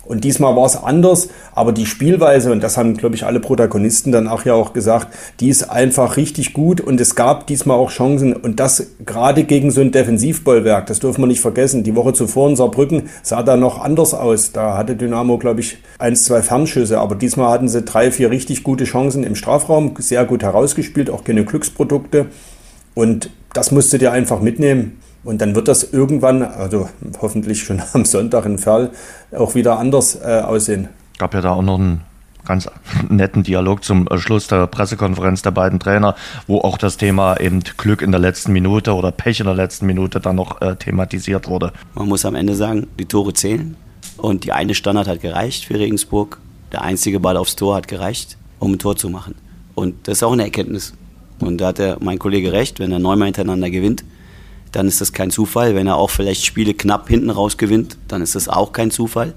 Und 0.05 0.25
diesmal 0.25 0.57
war 0.57 0.67
es 0.67 0.77
anders, 0.77 1.29
aber 1.55 1.73
die 1.73 1.87
Spielweise, 1.87 2.51
und 2.51 2.63
das 2.63 2.77
haben, 2.77 2.97
glaube 2.97 3.15
ich, 3.15 3.25
alle 3.25 3.39
Protagonisten 3.39 4.11
dann 4.11 4.27
auch 4.27 4.45
ja 4.45 4.55
auch 4.55 4.73
gesagt, 4.73 5.09
die 5.39 5.49
ist 5.49 5.71
einfach 5.71 6.17
richtig 6.17 6.53
gut 6.55 6.81
und 6.81 7.01
es 7.01 7.15
gab 7.15 7.47
diesmal 7.47 7.79
auch 7.79 7.91
Chancen 7.91 8.33
und 8.35 8.59
das 8.59 8.89
gerade 9.07 9.45
gegen 9.45 9.71
so 9.71 9.81
ein 9.81 9.93
Defensivbollwerk, 9.93 10.87
das 10.87 10.99
dürfen 10.99 11.23
wir 11.23 11.29
nicht 11.29 11.41
vergessen. 11.41 11.85
Die 11.85 11.95
Woche 11.95 12.13
zuvor 12.13 12.49
in 12.49 12.57
Saarbrücken 12.57 13.11
sah 13.23 13.43
da 13.43 13.57
noch 13.57 13.81
anders 13.81 14.13
aus. 14.13 14.53
Da 14.53 14.77
hatte 14.77 14.97
Dynamo, 14.97 15.39
glaube 15.39 15.61
ich, 15.61 15.79
eins, 15.99 16.25
zwei 16.25 16.43
Fernschüsse, 16.43 16.99
aber 16.99 17.15
diesmal 17.15 17.53
hatten 17.53 17.69
sie 17.69 17.83
drei, 17.83 18.11
vier 18.11 18.31
richtig 18.31 18.65
gute 18.65 18.85
Chancen 18.85 19.23
im 19.23 19.37
Strafraum, 19.37 19.95
sehr 19.99 20.25
gut 20.25 20.43
herausgespielt, 20.43 21.11
auch 21.11 21.23
keine 21.23 21.45
Glücksprodukte 21.45 22.27
und 22.95 23.31
das 23.53 23.71
musst 23.71 23.93
du 23.93 23.99
dir 23.99 24.13
einfach 24.13 24.41
mitnehmen. 24.41 25.02
Und 25.25 25.41
dann 25.41 25.55
wird 25.55 25.69
das 25.69 25.93
irgendwann, 25.93 26.43
also 26.43 26.89
hoffentlich 27.21 27.63
schon 27.63 27.83
am 27.93 28.05
Sonntag 28.05 28.45
in 28.47 28.59
Ferl, 28.59 28.91
auch 29.33 29.55
wieder 29.55 29.79
anders 29.79 30.19
äh, 30.23 30.41
aussehen. 30.41 30.89
Gab 31.19 31.35
ja 31.35 31.41
da 31.41 31.53
auch 31.53 31.63
noch 31.63 31.79
einen 31.79 32.01
ganz 32.45 32.69
netten 33.09 33.43
Dialog 33.43 33.85
zum 33.85 34.09
Schluss 34.17 34.49
der 34.49 34.67
Pressekonferenz 34.67 35.43
der 35.43 35.53
beiden 35.53 35.79
Trainer, 35.79 36.17
wo 36.47 36.59
auch 36.59 36.79
das 36.79 36.97
Thema 36.97 37.39
eben 37.39 37.61
Glück 37.77 38.03
in 38.03 38.11
der 38.11 38.21
letzten 38.21 38.53
Minute 38.53 38.95
oder 38.95 39.13
Pech 39.13 39.41
in 39.41 39.47
der 39.47 39.55
letzten 39.55 39.87
Minute 39.87 40.21
dann 40.21 40.37
noch 40.37 40.61
äh, 40.61 40.77
thematisiert 40.77 41.49
wurde. 41.49 41.73
Man 41.95 42.09
muss 42.09 42.25
am 42.25 42.35
Ende 42.35 42.55
sagen, 42.55 42.89
die 42.99 43.07
Tore 43.07 43.33
zählen 43.33 43.77
und 44.17 44.45
die 44.45 44.53
eine 44.53 44.75
Standard 44.75 45.09
hat 45.09 45.21
gereicht 45.21 45.67
für 45.67 45.79
Regensburg. 45.79 46.39
Der 46.73 46.83
einzige 46.83 47.21
Ball 47.21 47.37
aufs 47.37 47.55
Tor 47.55 47.77
hat 47.77 47.87
gereicht, 47.87 48.39
um 48.59 48.73
ein 48.73 48.79
Tor 48.79 48.97
zu 48.97 49.09
machen. 49.09 49.35
Und 49.75 50.09
das 50.09 50.19
ist 50.19 50.23
auch 50.23 50.33
eine 50.33 50.45
Erkenntnis. 50.45 50.95
Und 51.39 51.61
da 51.61 51.69
hat 51.69 51.79
der, 51.79 51.99
mein 52.01 52.19
Kollege 52.19 52.53
recht, 52.53 52.81
wenn 52.81 52.93
er 52.93 52.99
neunmal 52.99 53.27
hintereinander 53.27 53.71
gewinnt, 53.71 54.05
dann 54.73 54.89
ist 54.89 55.01
das 55.01 55.13
kein 55.13 55.31
Zufall. 55.31 55.75
Wenn 55.75 55.87
er 55.87 55.97
auch 55.97 56.11
vielleicht 56.11 56.45
Spiele 56.45 56.75
knapp 56.75 57.09
hinten 57.09 57.31
raus 57.31 57.57
gewinnt, 57.57 57.99
dann 58.09 58.23
ist 58.23 58.35
das 58.35 58.49
auch 58.49 58.73
kein 58.73 58.91
Zufall, 58.91 59.35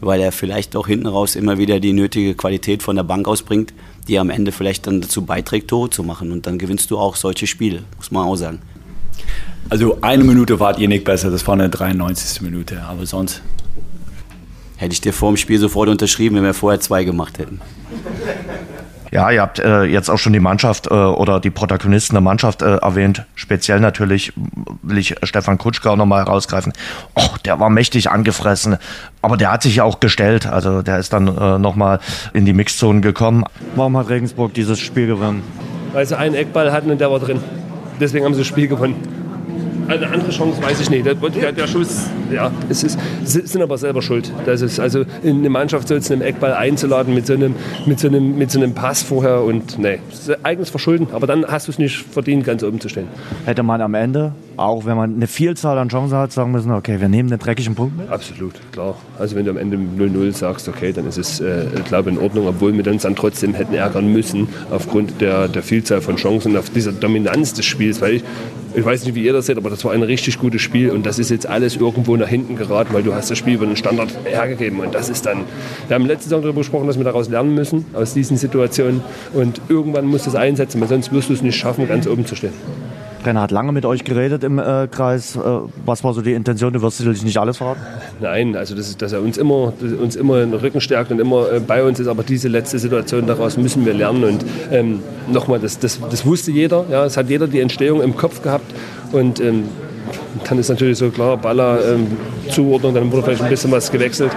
weil 0.00 0.20
er 0.20 0.32
vielleicht 0.32 0.74
auch 0.74 0.86
hinten 0.86 1.06
raus 1.06 1.36
immer 1.36 1.58
wieder 1.58 1.78
die 1.78 1.92
nötige 1.92 2.34
Qualität 2.34 2.82
von 2.82 2.96
der 2.96 3.02
Bank 3.04 3.28
ausbringt, 3.28 3.72
die 4.08 4.18
am 4.18 4.30
Ende 4.30 4.50
vielleicht 4.50 4.86
dann 4.86 5.00
dazu 5.00 5.24
beiträgt, 5.24 5.68
Tore 5.68 5.90
zu 5.90 6.02
machen. 6.02 6.32
Und 6.32 6.46
dann 6.46 6.58
gewinnst 6.58 6.90
du 6.90 6.98
auch 6.98 7.16
solche 7.16 7.46
Spiele, 7.46 7.84
muss 7.98 8.10
man 8.10 8.26
auch 8.26 8.36
sagen. 8.36 8.60
Also 9.68 9.98
eine 10.00 10.24
Minute 10.24 10.58
wart 10.60 10.78
ihr 10.78 10.88
nicht 10.88 11.04
besser, 11.04 11.30
das 11.30 11.46
war 11.46 11.54
eine 11.54 11.68
93. 11.68 12.40
Minute, 12.40 12.82
aber 12.82 13.04
sonst. 13.04 13.42
Hätte 14.76 14.92
ich 14.92 15.00
dir 15.00 15.12
vor 15.12 15.32
dem 15.32 15.36
Spiel 15.36 15.58
sofort 15.58 15.88
unterschrieben, 15.88 16.36
wenn 16.36 16.44
wir 16.44 16.54
vorher 16.54 16.80
zwei 16.80 17.02
gemacht 17.04 17.38
hätten. 17.38 17.60
Ja, 19.10 19.30
ihr 19.30 19.40
habt 19.40 19.58
äh, 19.58 19.84
jetzt 19.84 20.10
auch 20.10 20.18
schon 20.18 20.32
die 20.32 20.40
Mannschaft 20.40 20.86
äh, 20.86 20.94
oder 20.94 21.40
die 21.40 21.50
Protagonisten 21.50 22.14
der 22.14 22.20
Mannschaft 22.20 22.62
äh, 22.62 22.76
erwähnt. 22.76 23.24
Speziell 23.34 23.80
natürlich 23.80 24.32
will 24.82 24.98
ich 24.98 25.16
Stefan 25.22 25.58
Kutschka 25.58 25.90
auch 25.90 25.96
nochmal 25.96 26.24
herausgreifen. 26.24 26.72
Oh, 27.14 27.36
der 27.44 27.58
war 27.60 27.70
mächtig 27.70 28.10
angefressen, 28.10 28.76
aber 29.22 29.36
der 29.36 29.52
hat 29.52 29.62
sich 29.62 29.76
ja 29.76 29.84
auch 29.84 30.00
gestellt. 30.00 30.46
Also 30.46 30.82
der 30.82 30.98
ist 30.98 31.12
dann 31.12 31.28
äh, 31.28 31.58
nochmal 31.58 32.00
in 32.34 32.44
die 32.44 32.52
Mixzone 32.52 33.00
gekommen. 33.00 33.44
Warum 33.76 33.96
hat 33.96 34.08
Regensburg 34.08 34.54
dieses 34.54 34.78
Spiel 34.78 35.06
gewonnen? 35.06 35.42
Weil 35.92 36.06
sie 36.06 36.18
einen 36.18 36.34
Eckball 36.34 36.72
hatten 36.72 36.90
und 36.90 37.00
der 37.00 37.10
war 37.10 37.18
drin. 37.18 37.40
Deswegen 38.00 38.24
haben 38.24 38.34
sie 38.34 38.40
das 38.40 38.48
Spiel 38.48 38.68
gewonnen. 38.68 38.96
Eine 39.88 40.06
andere 40.10 40.30
Chance 40.30 40.62
weiß 40.62 40.80
ich 40.80 40.90
nicht. 40.90 41.06
Der, 41.06 41.14
der 41.14 41.66
Schuss, 41.66 42.08
ja, 42.30 42.52
es 42.68 42.82
ist, 42.82 42.98
sind 43.24 43.62
aber 43.62 43.78
selber 43.78 44.02
schuld. 44.02 44.30
Das 44.44 44.60
ist 44.60 44.78
also 44.78 45.06
in 45.22 45.38
eine 45.38 45.48
Mannschaft 45.48 45.88
so 45.88 45.94
jetzt 45.94 46.12
einen 46.12 46.20
Eckball 46.20 46.52
einzuladen 46.52 47.14
mit 47.14 47.26
so 47.26 47.32
einem, 47.32 47.54
mit 47.86 47.98
so 47.98 48.08
einem, 48.08 48.36
mit 48.36 48.50
so 48.50 48.60
einem 48.60 48.74
Pass 48.74 49.02
vorher 49.02 49.42
und 49.42 49.78
nee, 49.78 49.98
eigenes 50.42 50.68
Verschulden. 50.68 51.08
Aber 51.12 51.26
dann 51.26 51.46
hast 51.46 51.68
du 51.68 51.72
es 51.72 51.78
nicht 51.78 51.96
verdient, 51.96 52.44
ganz 52.44 52.62
oben 52.62 52.80
zu 52.80 52.90
stehen. 52.90 53.08
Hätte 53.46 53.62
man 53.62 53.80
am 53.80 53.94
Ende, 53.94 54.32
auch 54.58 54.84
wenn 54.84 54.98
man 54.98 55.14
eine 55.14 55.26
Vielzahl 55.26 55.78
an 55.78 55.88
Chancen 55.88 56.18
hat, 56.18 56.32
sagen 56.32 56.52
müssen, 56.52 56.70
okay, 56.70 57.00
wir 57.00 57.08
nehmen 57.08 57.30
den 57.30 57.38
dreckigen 57.38 57.74
Punkt 57.74 57.96
mit? 57.96 58.10
Absolut, 58.10 58.60
klar. 58.72 58.94
Also 59.18 59.36
wenn 59.36 59.46
du 59.46 59.52
am 59.52 59.56
Ende 59.56 59.78
0-0 59.78 60.32
sagst, 60.32 60.68
okay, 60.68 60.92
dann 60.92 61.06
ist 61.06 61.16
es, 61.16 61.40
äh, 61.40 61.64
glaube 61.86 62.10
in 62.10 62.18
Ordnung, 62.18 62.46
obwohl 62.46 62.74
wir 62.74 62.86
uns 62.86 63.02
dann 63.02 63.16
trotzdem 63.16 63.54
hätten 63.54 63.72
ärgern 63.72 64.12
müssen 64.12 64.48
aufgrund 64.70 65.22
der, 65.22 65.48
der 65.48 65.62
Vielzahl 65.62 66.02
von 66.02 66.16
Chancen, 66.16 66.58
auf 66.58 66.68
dieser 66.68 66.92
Dominanz 66.92 67.54
des 67.54 67.64
Spiels, 67.64 68.02
weil 68.02 68.16
ich 68.16 68.24
ich 68.74 68.84
weiß 68.84 69.04
nicht, 69.04 69.14
wie 69.14 69.24
ihr 69.24 69.32
das 69.32 69.46
seht, 69.46 69.56
aber 69.56 69.70
das 69.70 69.77
war 69.84 69.92
ein 69.92 70.02
richtig 70.02 70.38
gutes 70.38 70.62
Spiel 70.62 70.90
und 70.90 71.06
das 71.06 71.18
ist 71.18 71.30
jetzt 71.30 71.46
alles 71.46 71.76
irgendwo 71.76 72.16
nach 72.16 72.28
hinten 72.28 72.56
geraten, 72.56 72.92
weil 72.92 73.02
du 73.02 73.14
hast 73.14 73.30
das 73.30 73.38
Spiel 73.38 73.54
über 73.54 73.66
den 73.66 73.76
Standard 73.76 74.10
hergegeben 74.24 74.80
und 74.80 74.94
das 74.94 75.08
ist 75.08 75.26
dann, 75.26 75.44
wir 75.86 75.94
haben 75.94 76.06
letzte 76.06 76.24
Saison 76.24 76.42
darüber 76.42 76.60
gesprochen, 76.60 76.86
dass 76.86 76.98
wir 76.98 77.04
daraus 77.04 77.28
lernen 77.28 77.54
müssen, 77.54 77.84
aus 77.94 78.14
diesen 78.14 78.36
Situationen 78.36 79.02
und 79.34 79.60
irgendwann 79.68 80.06
musst 80.06 80.26
du 80.26 80.30
es 80.30 80.36
einsetzen, 80.36 80.80
weil 80.80 80.88
sonst 80.88 81.12
wirst 81.12 81.28
du 81.28 81.32
es 81.32 81.42
nicht 81.42 81.56
schaffen, 81.56 81.88
ganz 81.88 82.06
oben 82.06 82.26
zu 82.26 82.34
stehen. 82.34 82.52
Trainer 83.28 83.42
hat 83.42 83.50
lange 83.50 83.72
mit 83.72 83.84
euch 83.84 84.04
geredet 84.04 84.42
im 84.42 84.58
äh, 84.58 84.88
Kreis. 84.90 85.36
Äh, 85.36 85.40
was 85.84 86.02
war 86.02 86.14
so 86.14 86.22
die 86.22 86.32
Intention? 86.32 86.72
Du 86.72 86.80
wirst 86.80 86.96
sicherlich 86.96 87.22
nicht 87.24 87.36
alles 87.36 87.58
verraten. 87.58 87.80
Nein, 88.20 88.56
also 88.56 88.74
das 88.74 88.96
dass 88.96 89.12
er 89.12 89.20
uns 89.20 89.36
immer, 89.36 89.74
uns 90.00 90.16
immer 90.16 90.38
den 90.38 90.54
Rücken 90.54 90.80
stärkt 90.80 91.10
und 91.10 91.20
immer 91.20 91.52
äh, 91.52 91.60
bei 91.60 91.84
uns 91.84 92.00
ist. 92.00 92.06
Aber 92.06 92.22
diese 92.22 92.48
letzte 92.48 92.78
Situation 92.78 93.26
daraus 93.26 93.58
müssen 93.58 93.84
wir 93.84 93.92
lernen. 93.92 94.24
Und 94.24 94.44
ähm, 94.72 95.00
nochmal, 95.30 95.60
das, 95.60 95.78
das, 95.78 96.00
das 96.10 96.24
wusste 96.24 96.52
jeder. 96.52 96.86
Ja, 96.90 97.04
es 97.04 97.18
hat 97.18 97.28
jeder 97.28 97.46
die 97.46 97.60
Entstehung 97.60 98.00
im 98.00 98.16
Kopf 98.16 98.40
gehabt. 98.40 98.72
Und 99.12 99.40
ähm, 99.40 99.64
dann 100.48 100.58
ist 100.58 100.70
natürlich 100.70 100.96
so 100.96 101.10
klar, 101.10 101.36
Baller 101.36 101.80
ähm, 101.86 102.06
Zuordnung, 102.48 102.94
dann 102.94 103.12
wurde 103.12 103.24
vielleicht 103.24 103.42
ein 103.42 103.50
bisschen 103.50 103.70
was 103.70 103.92
gewechselt 103.92 104.32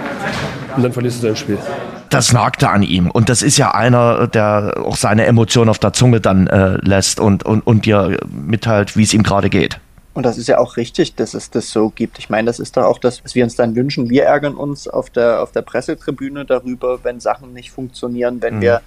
und 0.76 0.82
dann 0.82 0.92
verlierst 0.92 1.22
du 1.22 1.28
dein 1.28 1.36
Spiel 1.36 1.58
das 2.12 2.32
nagte 2.32 2.68
an 2.68 2.82
ihm. 2.82 3.10
Und 3.10 3.28
das 3.28 3.42
ist 3.42 3.58
ja 3.58 3.74
einer, 3.74 4.26
der 4.26 4.74
auch 4.84 4.96
seine 4.96 5.26
Emotionen 5.26 5.70
auf 5.70 5.78
der 5.78 5.92
Zunge 5.92 6.20
dann 6.20 6.46
äh, 6.46 6.78
lässt 6.82 7.20
und, 7.20 7.44
und, 7.44 7.60
und 7.66 7.86
dir 7.86 8.18
mitteilt, 8.30 8.96
wie 8.96 9.02
es 9.02 9.14
ihm 9.14 9.22
gerade 9.22 9.50
geht. 9.50 9.78
Und 10.14 10.26
das 10.26 10.36
ist 10.36 10.46
ja 10.46 10.58
auch 10.58 10.76
richtig, 10.76 11.14
dass 11.14 11.32
es 11.32 11.50
das 11.50 11.70
so 11.70 11.88
gibt. 11.88 12.18
Ich 12.18 12.28
meine, 12.28 12.46
das 12.46 12.58
ist 12.58 12.76
doch 12.76 12.84
auch 12.84 12.98
das, 12.98 13.24
was 13.24 13.34
wir 13.34 13.44
uns 13.44 13.56
dann 13.56 13.74
wünschen. 13.74 14.10
Wir 14.10 14.24
ärgern 14.24 14.54
uns 14.54 14.86
auf 14.86 15.08
der, 15.08 15.42
auf 15.42 15.52
der 15.52 15.62
Pressetribüne 15.62 16.44
darüber, 16.44 17.02
wenn 17.02 17.18
Sachen 17.18 17.54
nicht 17.54 17.70
funktionieren, 17.70 18.42
wenn 18.42 18.56
mhm. 18.56 18.60
wir 18.60 18.82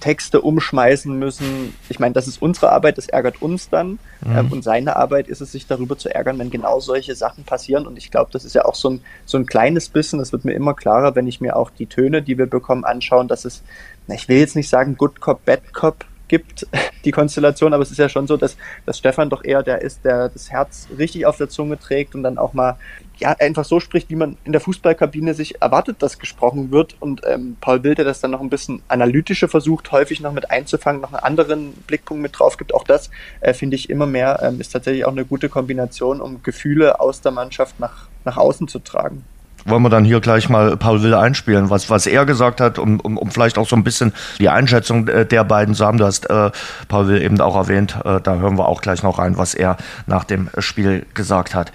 Texte 0.00 0.40
umschmeißen 0.40 1.18
müssen. 1.18 1.74
Ich 1.88 1.98
meine, 1.98 2.12
das 2.12 2.28
ist 2.28 2.42
unsere 2.42 2.70
Arbeit, 2.70 2.98
das 2.98 3.08
ärgert 3.08 3.40
uns 3.40 3.70
dann. 3.70 3.98
Mhm. 4.20 4.36
Ähm, 4.36 4.52
und 4.52 4.64
seine 4.64 4.96
Arbeit 4.96 5.28
ist 5.28 5.40
es, 5.40 5.52
sich 5.52 5.66
darüber 5.66 5.96
zu 5.96 6.14
ärgern, 6.14 6.38
wenn 6.38 6.50
genau 6.50 6.80
solche 6.80 7.14
Sachen 7.14 7.44
passieren. 7.44 7.86
Und 7.86 7.96
ich 7.96 8.10
glaube, 8.10 8.30
das 8.32 8.44
ist 8.44 8.54
ja 8.54 8.64
auch 8.64 8.74
so 8.74 8.90
ein, 8.90 9.00
so 9.24 9.38
ein 9.38 9.46
kleines 9.46 9.88
bisschen, 9.88 10.18
das 10.18 10.32
wird 10.32 10.44
mir 10.44 10.52
immer 10.52 10.74
klarer, 10.74 11.14
wenn 11.14 11.26
ich 11.26 11.40
mir 11.40 11.56
auch 11.56 11.70
die 11.70 11.86
Töne, 11.86 12.22
die 12.22 12.36
wir 12.36 12.46
bekommen, 12.46 12.84
anschauen, 12.84 13.28
dass 13.28 13.44
es, 13.44 13.62
na, 14.06 14.14
ich 14.14 14.28
will 14.28 14.38
jetzt 14.38 14.56
nicht 14.56 14.68
sagen 14.68 14.96
Good 14.96 15.20
Cop, 15.20 15.44
Bad 15.44 15.72
Cop 15.72 16.04
gibt, 16.28 16.66
die 17.04 17.10
Konstellation, 17.10 17.72
aber 17.72 17.82
es 17.82 17.90
ist 17.90 17.98
ja 17.98 18.08
schon 18.08 18.26
so, 18.26 18.36
dass, 18.36 18.56
dass 18.86 18.98
Stefan 18.98 19.30
doch 19.30 19.44
eher 19.44 19.62
der 19.62 19.82
ist, 19.82 20.04
der 20.04 20.28
das 20.28 20.50
Herz 20.50 20.88
richtig 20.98 21.26
auf 21.26 21.36
der 21.36 21.48
Zunge 21.48 21.78
trägt 21.78 22.14
und 22.14 22.22
dann 22.22 22.38
auch 22.38 22.52
mal 22.54 22.76
ja, 23.18 23.30
einfach 23.38 23.64
so 23.64 23.80
spricht, 23.80 24.10
wie 24.10 24.16
man 24.16 24.36
in 24.44 24.52
der 24.52 24.60
Fußballkabine 24.60 25.34
sich 25.34 25.60
erwartet, 25.62 26.02
dass 26.02 26.18
gesprochen 26.18 26.70
wird. 26.70 26.96
Und 27.00 27.22
ähm, 27.26 27.56
Paul 27.60 27.80
Bild, 27.80 27.98
das 27.98 28.20
dann 28.20 28.32
noch 28.32 28.40
ein 28.40 28.50
bisschen 28.50 28.82
analytischer 28.88 29.48
versucht, 29.48 29.92
häufig 29.92 30.20
noch 30.20 30.32
mit 30.32 30.50
einzufangen, 30.50 31.00
noch 31.00 31.12
einen 31.12 31.22
anderen 31.22 31.72
Blickpunkt 31.86 32.22
mit 32.22 32.38
drauf 32.38 32.56
gibt. 32.56 32.74
Auch 32.74 32.84
das 32.84 33.10
äh, 33.40 33.54
finde 33.54 33.76
ich 33.76 33.90
immer 33.90 34.06
mehr, 34.06 34.40
ähm, 34.42 34.60
ist 34.60 34.70
tatsächlich 34.70 35.04
auch 35.04 35.12
eine 35.12 35.24
gute 35.24 35.48
Kombination, 35.48 36.20
um 36.20 36.42
Gefühle 36.42 37.00
aus 37.00 37.20
der 37.20 37.32
Mannschaft 37.32 37.78
nach, 37.80 38.08
nach 38.24 38.36
außen 38.36 38.68
zu 38.68 38.78
tragen 38.80 39.24
wollen 39.64 39.82
wir 39.82 39.90
dann 39.90 40.04
hier 40.04 40.20
gleich 40.20 40.48
mal 40.48 40.76
Paul 40.76 41.02
Will 41.02 41.14
einspielen, 41.14 41.70
was, 41.70 41.90
was 41.90 42.06
er 42.06 42.24
gesagt 42.26 42.60
hat, 42.60 42.78
um, 42.78 43.00
um, 43.00 43.16
um 43.16 43.30
vielleicht 43.30 43.58
auch 43.58 43.68
so 43.68 43.76
ein 43.76 43.84
bisschen 43.84 44.12
die 44.38 44.48
Einschätzung 44.48 45.08
äh, 45.08 45.26
der 45.26 45.44
beiden 45.44 45.74
zu 45.74 45.86
haben. 45.86 45.98
Du 45.98 46.04
hast 46.04 46.28
äh, 46.30 46.50
Paul 46.88 47.08
Will 47.08 47.22
eben 47.22 47.40
auch 47.40 47.56
erwähnt, 47.56 47.96
äh, 48.04 48.20
da 48.20 48.36
hören 48.36 48.58
wir 48.58 48.68
auch 48.68 48.80
gleich 48.82 49.02
noch 49.02 49.18
rein, 49.18 49.36
was 49.38 49.54
er 49.54 49.76
nach 50.06 50.24
dem 50.24 50.50
Spiel 50.58 51.06
gesagt 51.14 51.54
hat. 51.54 51.72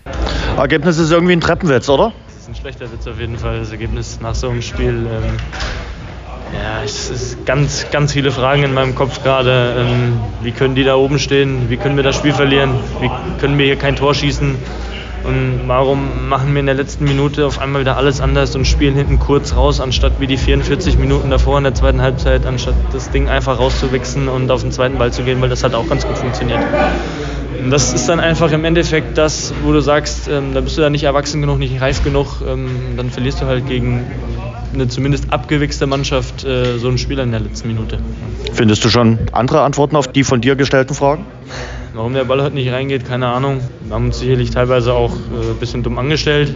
Ergebnis 0.57 0.97
ist 0.97 1.11
irgendwie 1.11 1.33
ein 1.33 1.41
Treppenwitz, 1.41 1.89
oder? 1.89 2.13
Das 2.27 2.43
ist 2.43 2.49
ein 2.49 2.55
schlechter 2.55 2.91
Witz 2.91 3.07
auf 3.07 3.19
jeden 3.19 3.37
Fall, 3.37 3.59
das 3.59 3.71
Ergebnis 3.71 4.19
nach 4.21 4.35
so 4.35 4.49
einem 4.49 4.61
Spiel. 4.61 5.07
Ähm, 5.09 5.37
ja, 6.53 6.83
es 6.83 7.09
ist 7.09 7.45
ganz, 7.45 7.85
ganz 7.91 8.13
viele 8.13 8.31
Fragen 8.31 8.63
in 8.63 8.73
meinem 8.73 8.95
Kopf 8.95 9.23
gerade. 9.23 9.75
Ähm, 9.77 10.19
wie 10.41 10.51
können 10.51 10.73
die 10.75 10.83
da 10.83 10.95
oben 10.95 11.19
stehen? 11.19 11.69
Wie 11.69 11.77
können 11.77 11.95
wir 11.95 12.03
das 12.03 12.15
Spiel 12.15 12.33
verlieren? 12.33 12.71
Wie 13.01 13.09
können 13.39 13.57
wir 13.57 13.65
hier 13.65 13.75
kein 13.75 13.95
Tor 13.95 14.15
schießen? 14.15 14.55
Und 15.23 15.61
warum 15.67 16.29
machen 16.29 16.53
wir 16.53 16.61
in 16.61 16.65
der 16.65 16.75
letzten 16.75 17.03
Minute 17.03 17.45
auf 17.45 17.59
einmal 17.59 17.81
wieder 17.81 17.97
alles 17.97 18.21
anders 18.21 18.55
und 18.55 18.65
spielen 18.65 18.95
hinten 18.95 19.19
kurz 19.19 19.55
raus, 19.55 19.81
anstatt 19.81 20.13
wie 20.19 20.27
die 20.27 20.37
44 20.37 20.97
Minuten 20.97 21.29
davor 21.29 21.57
in 21.57 21.65
der 21.65 21.73
zweiten 21.73 22.01
Halbzeit, 22.01 22.45
anstatt 22.45 22.75
das 22.93 23.11
Ding 23.11 23.27
einfach 23.27 23.59
rauszuwichsen 23.59 24.27
und 24.27 24.49
auf 24.49 24.61
den 24.61 24.71
zweiten 24.71 24.97
Ball 24.97 25.11
zu 25.11 25.23
gehen, 25.23 25.41
weil 25.41 25.49
das 25.49 25.63
hat 25.63 25.75
auch 25.75 25.87
ganz 25.87 26.07
gut 26.07 26.17
funktioniert. 26.17 26.59
Und 27.61 27.71
das 27.71 27.93
ist 27.93 28.07
dann 28.07 28.19
einfach 28.21 28.51
im 28.51 28.63
Endeffekt 28.63 29.17
das, 29.17 29.53
wo 29.63 29.73
du 29.73 29.81
sagst, 29.81 30.29
ähm, 30.29 30.53
da 30.53 30.61
bist 30.61 30.77
du 30.77 30.81
da 30.81 30.89
nicht 30.89 31.03
erwachsen 31.03 31.41
genug, 31.41 31.59
nicht 31.59 31.81
reif 31.81 32.03
genug, 32.03 32.41
ähm, 32.47 32.69
dann 32.95 33.09
verlierst 33.09 33.41
du 33.41 33.45
halt 33.45 33.67
gegen 33.67 34.05
eine 34.73 34.87
zumindest 34.87 35.33
abgewichste 35.33 35.87
Mannschaft 35.87 36.45
äh, 36.45 36.77
so 36.77 36.87
einen 36.87 36.97
Spieler 36.97 37.23
in 37.23 37.31
der 37.31 37.41
letzten 37.41 37.67
Minute. 37.67 37.99
Findest 38.53 38.85
du 38.85 38.89
schon 38.89 39.19
andere 39.31 39.61
Antworten 39.61 39.95
auf 39.95 40.07
die 40.07 40.23
von 40.23 40.41
dir 40.41 40.55
gestellten 40.55 40.93
Fragen? 40.93 41.25
Warum 41.93 42.13
der 42.13 42.23
Ball 42.23 42.41
heute 42.43 42.53
nicht 42.53 42.71
reingeht, 42.71 43.07
keine 43.07 43.27
Ahnung. 43.27 43.61
Wir 43.83 43.95
haben 43.95 44.05
uns 44.05 44.19
sicherlich 44.19 44.51
teilweise 44.51 44.93
auch 44.93 45.11
äh, 45.11 45.51
ein 45.51 45.57
bisschen 45.59 45.81
dumm 45.81 45.97
angestellt. 45.97 46.55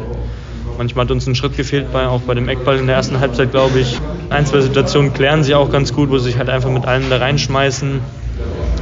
Manchmal 0.77 1.05
hat 1.05 1.11
uns 1.11 1.25
ein 1.25 1.33
Schritt 1.33 1.57
gefehlt, 1.57 1.91
bei, 1.91 2.07
auch 2.07 2.21
bei 2.21 2.35
dem 2.35 2.47
Eckball 2.49 2.77
in 2.77 2.85
der 2.85 2.95
ersten 2.95 3.19
Halbzeit, 3.19 3.51
glaube 3.51 3.79
ich. 3.79 3.99
Ein, 4.29 4.45
zwei 4.45 4.61
Situationen 4.61 5.11
klären 5.11 5.43
sie 5.43 5.55
auch 5.55 5.71
ganz 5.71 5.91
gut, 5.91 6.11
wo 6.11 6.19
sie 6.19 6.25
sich 6.25 6.37
halt 6.37 6.49
einfach 6.49 6.69
mit 6.69 6.85
allen 6.85 7.09
da 7.09 7.17
reinschmeißen. 7.17 7.99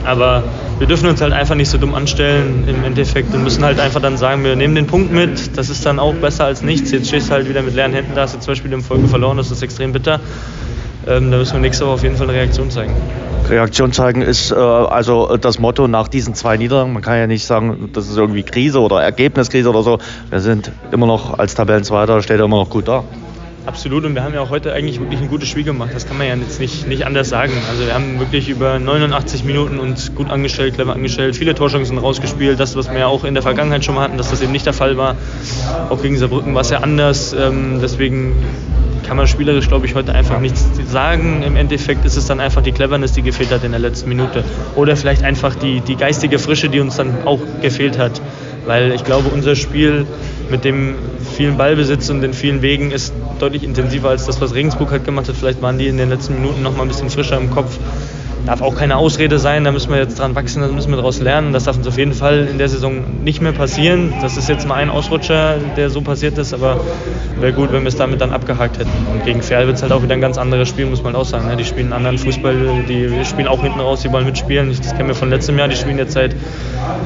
Aber 0.05 0.43
wir 0.77 0.87
dürfen 0.87 1.07
uns 1.07 1.21
halt 1.21 1.31
einfach 1.31 1.55
nicht 1.55 1.69
so 1.69 1.77
dumm 1.77 1.93
anstellen 1.93 2.65
im 2.67 2.83
Endeffekt 2.83 3.33
und 3.33 3.43
müssen 3.43 3.63
halt 3.63 3.79
einfach 3.79 4.01
dann 4.01 4.17
sagen, 4.17 4.43
wir 4.43 4.55
nehmen 4.57 4.75
den 4.75 4.87
Punkt 4.87 5.13
mit. 5.13 5.57
Das 5.57 5.69
ist 5.69 5.85
dann 5.85 5.99
auch 5.99 6.15
besser 6.15 6.45
als 6.45 6.61
nichts. 6.61 6.91
Jetzt 6.91 7.07
stehst 7.07 7.29
du 7.29 7.33
halt 7.33 7.47
wieder 7.47 7.61
mit 7.61 7.75
leeren 7.75 7.93
Händen 7.93 8.11
da, 8.13 8.23
hast 8.23 8.35
du 8.35 8.39
zwei 8.39 8.55
Spiele 8.55 8.75
im 8.75 8.83
Folge 8.83 9.07
verloren, 9.07 9.37
das 9.37 9.51
ist 9.51 9.61
extrem 9.61 9.93
bitter. 9.93 10.19
Ähm, 11.07 11.31
da 11.31 11.37
müssen 11.37 11.53
wir 11.53 11.59
nächste 11.59 11.85
Woche 11.85 11.93
auf 11.93 12.03
jeden 12.03 12.15
Fall 12.15 12.29
eine 12.29 12.37
Reaktion 12.37 12.69
zeigen. 12.69 12.93
Reaktion 13.49 13.91
zeigen 13.91 14.21
ist 14.21 14.51
äh, 14.51 14.55
also 14.55 15.35
das 15.37 15.59
Motto 15.59 15.87
nach 15.87 16.07
diesen 16.07 16.35
zwei 16.35 16.57
Niederlagen. 16.57 16.93
Man 16.93 17.01
kann 17.01 17.17
ja 17.17 17.27
nicht 17.27 17.45
sagen, 17.45 17.89
das 17.93 18.07
ist 18.07 18.17
irgendwie 18.17 18.43
Krise 18.43 18.79
oder 18.79 19.01
Ergebniskrise 19.01 19.69
oder 19.69 19.83
so. 19.83 19.99
Wir 20.29 20.39
sind 20.39 20.71
immer 20.91 21.07
noch 21.07 21.37
als 21.39 21.55
Tabellenzweiter, 21.55 22.21
steht 22.21 22.39
immer 22.39 22.57
noch 22.57 22.69
gut 22.69 22.87
da. 22.87 23.03
Absolut 23.66 24.05
und 24.05 24.16
wir 24.16 24.24
haben 24.24 24.34
ja 24.34 24.41
auch 24.41 24.49
heute 24.49 24.74
eigentlich 24.74 24.99
wirklich 24.99 25.22
ein 25.22 25.28
gutes 25.28 25.47
Spiel 25.47 25.64
gemacht. 25.64 25.91
Das 25.93 26.07
kann 26.07 26.18
man 26.18 26.26
ja 26.26 26.36
jetzt 26.36 26.59
nicht, 26.59 26.88
nicht 26.88 27.05
anders 27.05 27.30
sagen. 27.30 27.53
Also 27.70 27.86
wir 27.86 27.93
haben 27.93 28.20
wirklich 28.20 28.49
über 28.49 28.80
89 28.80 29.43
Minuten 29.43 29.80
uns 29.80 30.16
gut 30.16 30.32
angestellt, 30.32 30.74
clever 30.74 30.93
angestellt, 30.93 31.36
viele 31.36 31.53
Torchancen 31.53 31.99
rausgespielt. 31.99 32.59
Das, 32.59 32.76
was 32.76 32.89
wir 32.89 32.99
ja 32.99 33.07
auch 33.07 33.24
in 33.24 33.36
der 33.36 33.43
Vergangenheit 33.43 33.86
schon 33.86 33.93
mal 33.95 34.01
hatten, 34.01 34.18
dass 34.18 34.32
das 34.32 34.41
eben 34.41 34.51
nicht 34.51 34.66
der 34.66 34.74
Fall 34.74 34.97
war. 34.97 35.16
Auch 35.89 36.01
gegen 36.01 36.18
Saarbrücken 36.18 36.55
war 36.55 36.62
es 36.62 36.72
ja 36.72 36.80
anders. 36.80 37.34
Ähm, 37.34 37.80
deswegen 37.80 38.36
kann 39.05 39.18
man 39.18 39.28
spielerisch, 39.28 39.68
glaube 39.68 39.86
ich, 39.86 39.93
heute 39.93 40.14
einfach 40.16 40.39
nichts 40.39 40.66
sagen. 40.88 41.43
Im 41.45 41.55
Endeffekt 41.55 42.03
ist 42.03 42.18
es 42.18 42.26
dann 42.26 42.39
einfach 42.39 42.64
die 42.64 42.72
Cleverness, 42.72 43.12
die 43.14 43.22
gefehlt 43.22 43.51
hat 43.51 43.64
in 43.64 43.72
der 43.72 43.80
letzten 43.80 44.09
Minute. 44.09 44.43
Oder 44.76 44.95
vielleicht 44.95 45.24
einfach 45.24 45.53
die, 45.53 45.82
die 45.82 45.97
geistige 45.97 46.39
Frische, 46.39 46.68
die 46.70 46.80
uns 46.80 46.95
dann 46.95 47.26
auch 47.26 47.39
gefehlt 47.62 47.99
hat. 47.99 48.22
Weil 48.66 48.91
ich 48.91 49.03
glaube, 49.03 49.30
unser 49.30 49.55
Spiel 49.55 50.07
mit 50.51 50.65
dem 50.65 50.95
vielen 51.35 51.57
Ballbesitz 51.57 52.09
und 52.09 52.21
den 52.21 52.33
vielen 52.33 52.61
Wegen 52.61 52.91
ist 52.91 53.13
deutlich 53.39 53.63
intensiver 53.63 54.09
als 54.09 54.25
das, 54.25 54.41
was 54.41 54.53
Regensburg 54.53 54.91
halt 54.91 55.05
gemacht 55.05 55.29
hat. 55.29 55.35
Vielleicht 55.35 55.61
waren 55.61 55.77
die 55.77 55.87
in 55.87 55.97
den 55.97 56.09
letzten 56.09 56.35
Minuten 56.35 56.61
noch 56.61 56.75
mal 56.75 56.83
ein 56.83 56.89
bisschen 56.89 57.09
frischer 57.09 57.37
im 57.37 57.49
Kopf 57.49 57.79
darf 58.45 58.61
auch 58.61 58.75
keine 58.75 58.97
Ausrede 58.97 59.39
sein, 59.39 59.63
da 59.63 59.71
müssen 59.71 59.91
wir 59.91 59.99
jetzt 59.99 60.19
dran 60.19 60.35
wachsen, 60.35 60.61
da 60.61 60.67
müssen 60.67 60.89
wir 60.89 60.97
daraus 60.97 61.19
lernen. 61.19 61.53
Das 61.53 61.65
darf 61.65 61.77
uns 61.77 61.87
auf 61.87 61.97
jeden 61.97 62.13
Fall 62.13 62.47
in 62.49 62.57
der 62.57 62.69
Saison 62.69 63.03
nicht 63.23 63.41
mehr 63.41 63.51
passieren. 63.51 64.13
Das 64.21 64.37
ist 64.37 64.49
jetzt 64.49 64.67
mal 64.67 64.75
ein 64.75 64.89
Ausrutscher, 64.89 65.57
der 65.77 65.89
so 65.89 66.01
passiert 66.01 66.37
ist, 66.37 66.53
aber 66.53 66.79
wäre 67.39 67.53
gut, 67.53 67.71
wenn 67.71 67.83
wir 67.83 67.89
es 67.89 67.95
damit 67.95 68.21
dann 68.21 68.31
abgehakt 68.31 68.79
hätten. 68.79 68.91
Und 69.11 69.25
gegen 69.25 69.41
Ferl 69.41 69.67
wird 69.67 69.77
es 69.77 69.83
halt 69.83 69.91
auch 69.91 70.03
wieder 70.03 70.13
ein 70.13 70.21
ganz 70.21 70.37
anderes 70.37 70.69
Spiel, 70.69 70.85
muss 70.85 71.03
man 71.03 71.15
auch 71.15 71.25
sagen. 71.25 71.49
Die 71.57 71.65
spielen 71.65 71.87
einen 71.87 72.05
anderen 72.05 72.17
Fußball, 72.17 72.55
die 72.87 73.25
spielen 73.25 73.47
auch 73.47 73.61
hinten 73.61 73.79
raus, 73.79 74.01
die 74.01 74.11
wollen 74.11 74.25
mitspielen. 74.25 74.75
Das 74.75 74.95
kennen 74.95 75.07
wir 75.07 75.15
von 75.15 75.29
letztem 75.29 75.57
Jahr, 75.57 75.67
die 75.67 75.75
spielen 75.75 75.97
jetzt 75.97 76.13
seit 76.13 76.35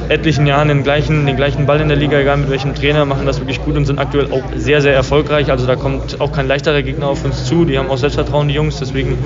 etlichen 0.08 0.46
Jahren 0.46 0.68
den 0.68 0.82
gleichen, 0.82 1.26
den 1.26 1.36
gleichen 1.36 1.66
Ball 1.66 1.80
in 1.80 1.88
der 1.88 1.96
Liga, 1.96 2.18
egal 2.18 2.38
mit 2.38 2.50
welchem 2.50 2.74
Trainer, 2.74 3.04
machen 3.04 3.26
das 3.26 3.40
wirklich 3.40 3.62
gut 3.62 3.76
und 3.76 3.86
sind 3.86 3.98
aktuell 3.98 4.30
auch 4.30 4.42
sehr, 4.56 4.80
sehr 4.80 4.94
erfolgreich. 4.94 5.50
Also 5.50 5.66
da 5.66 5.76
kommt 5.76 6.20
auch 6.20 6.32
kein 6.32 6.46
leichterer 6.46 6.82
Gegner 6.82 7.08
auf 7.08 7.24
uns 7.24 7.44
zu. 7.44 7.64
Die 7.64 7.78
haben 7.78 7.90
auch 7.90 7.98
Selbstvertrauen, 7.98 8.48
die 8.48 8.54
Jungs. 8.54 8.78
Deswegen 8.78 9.18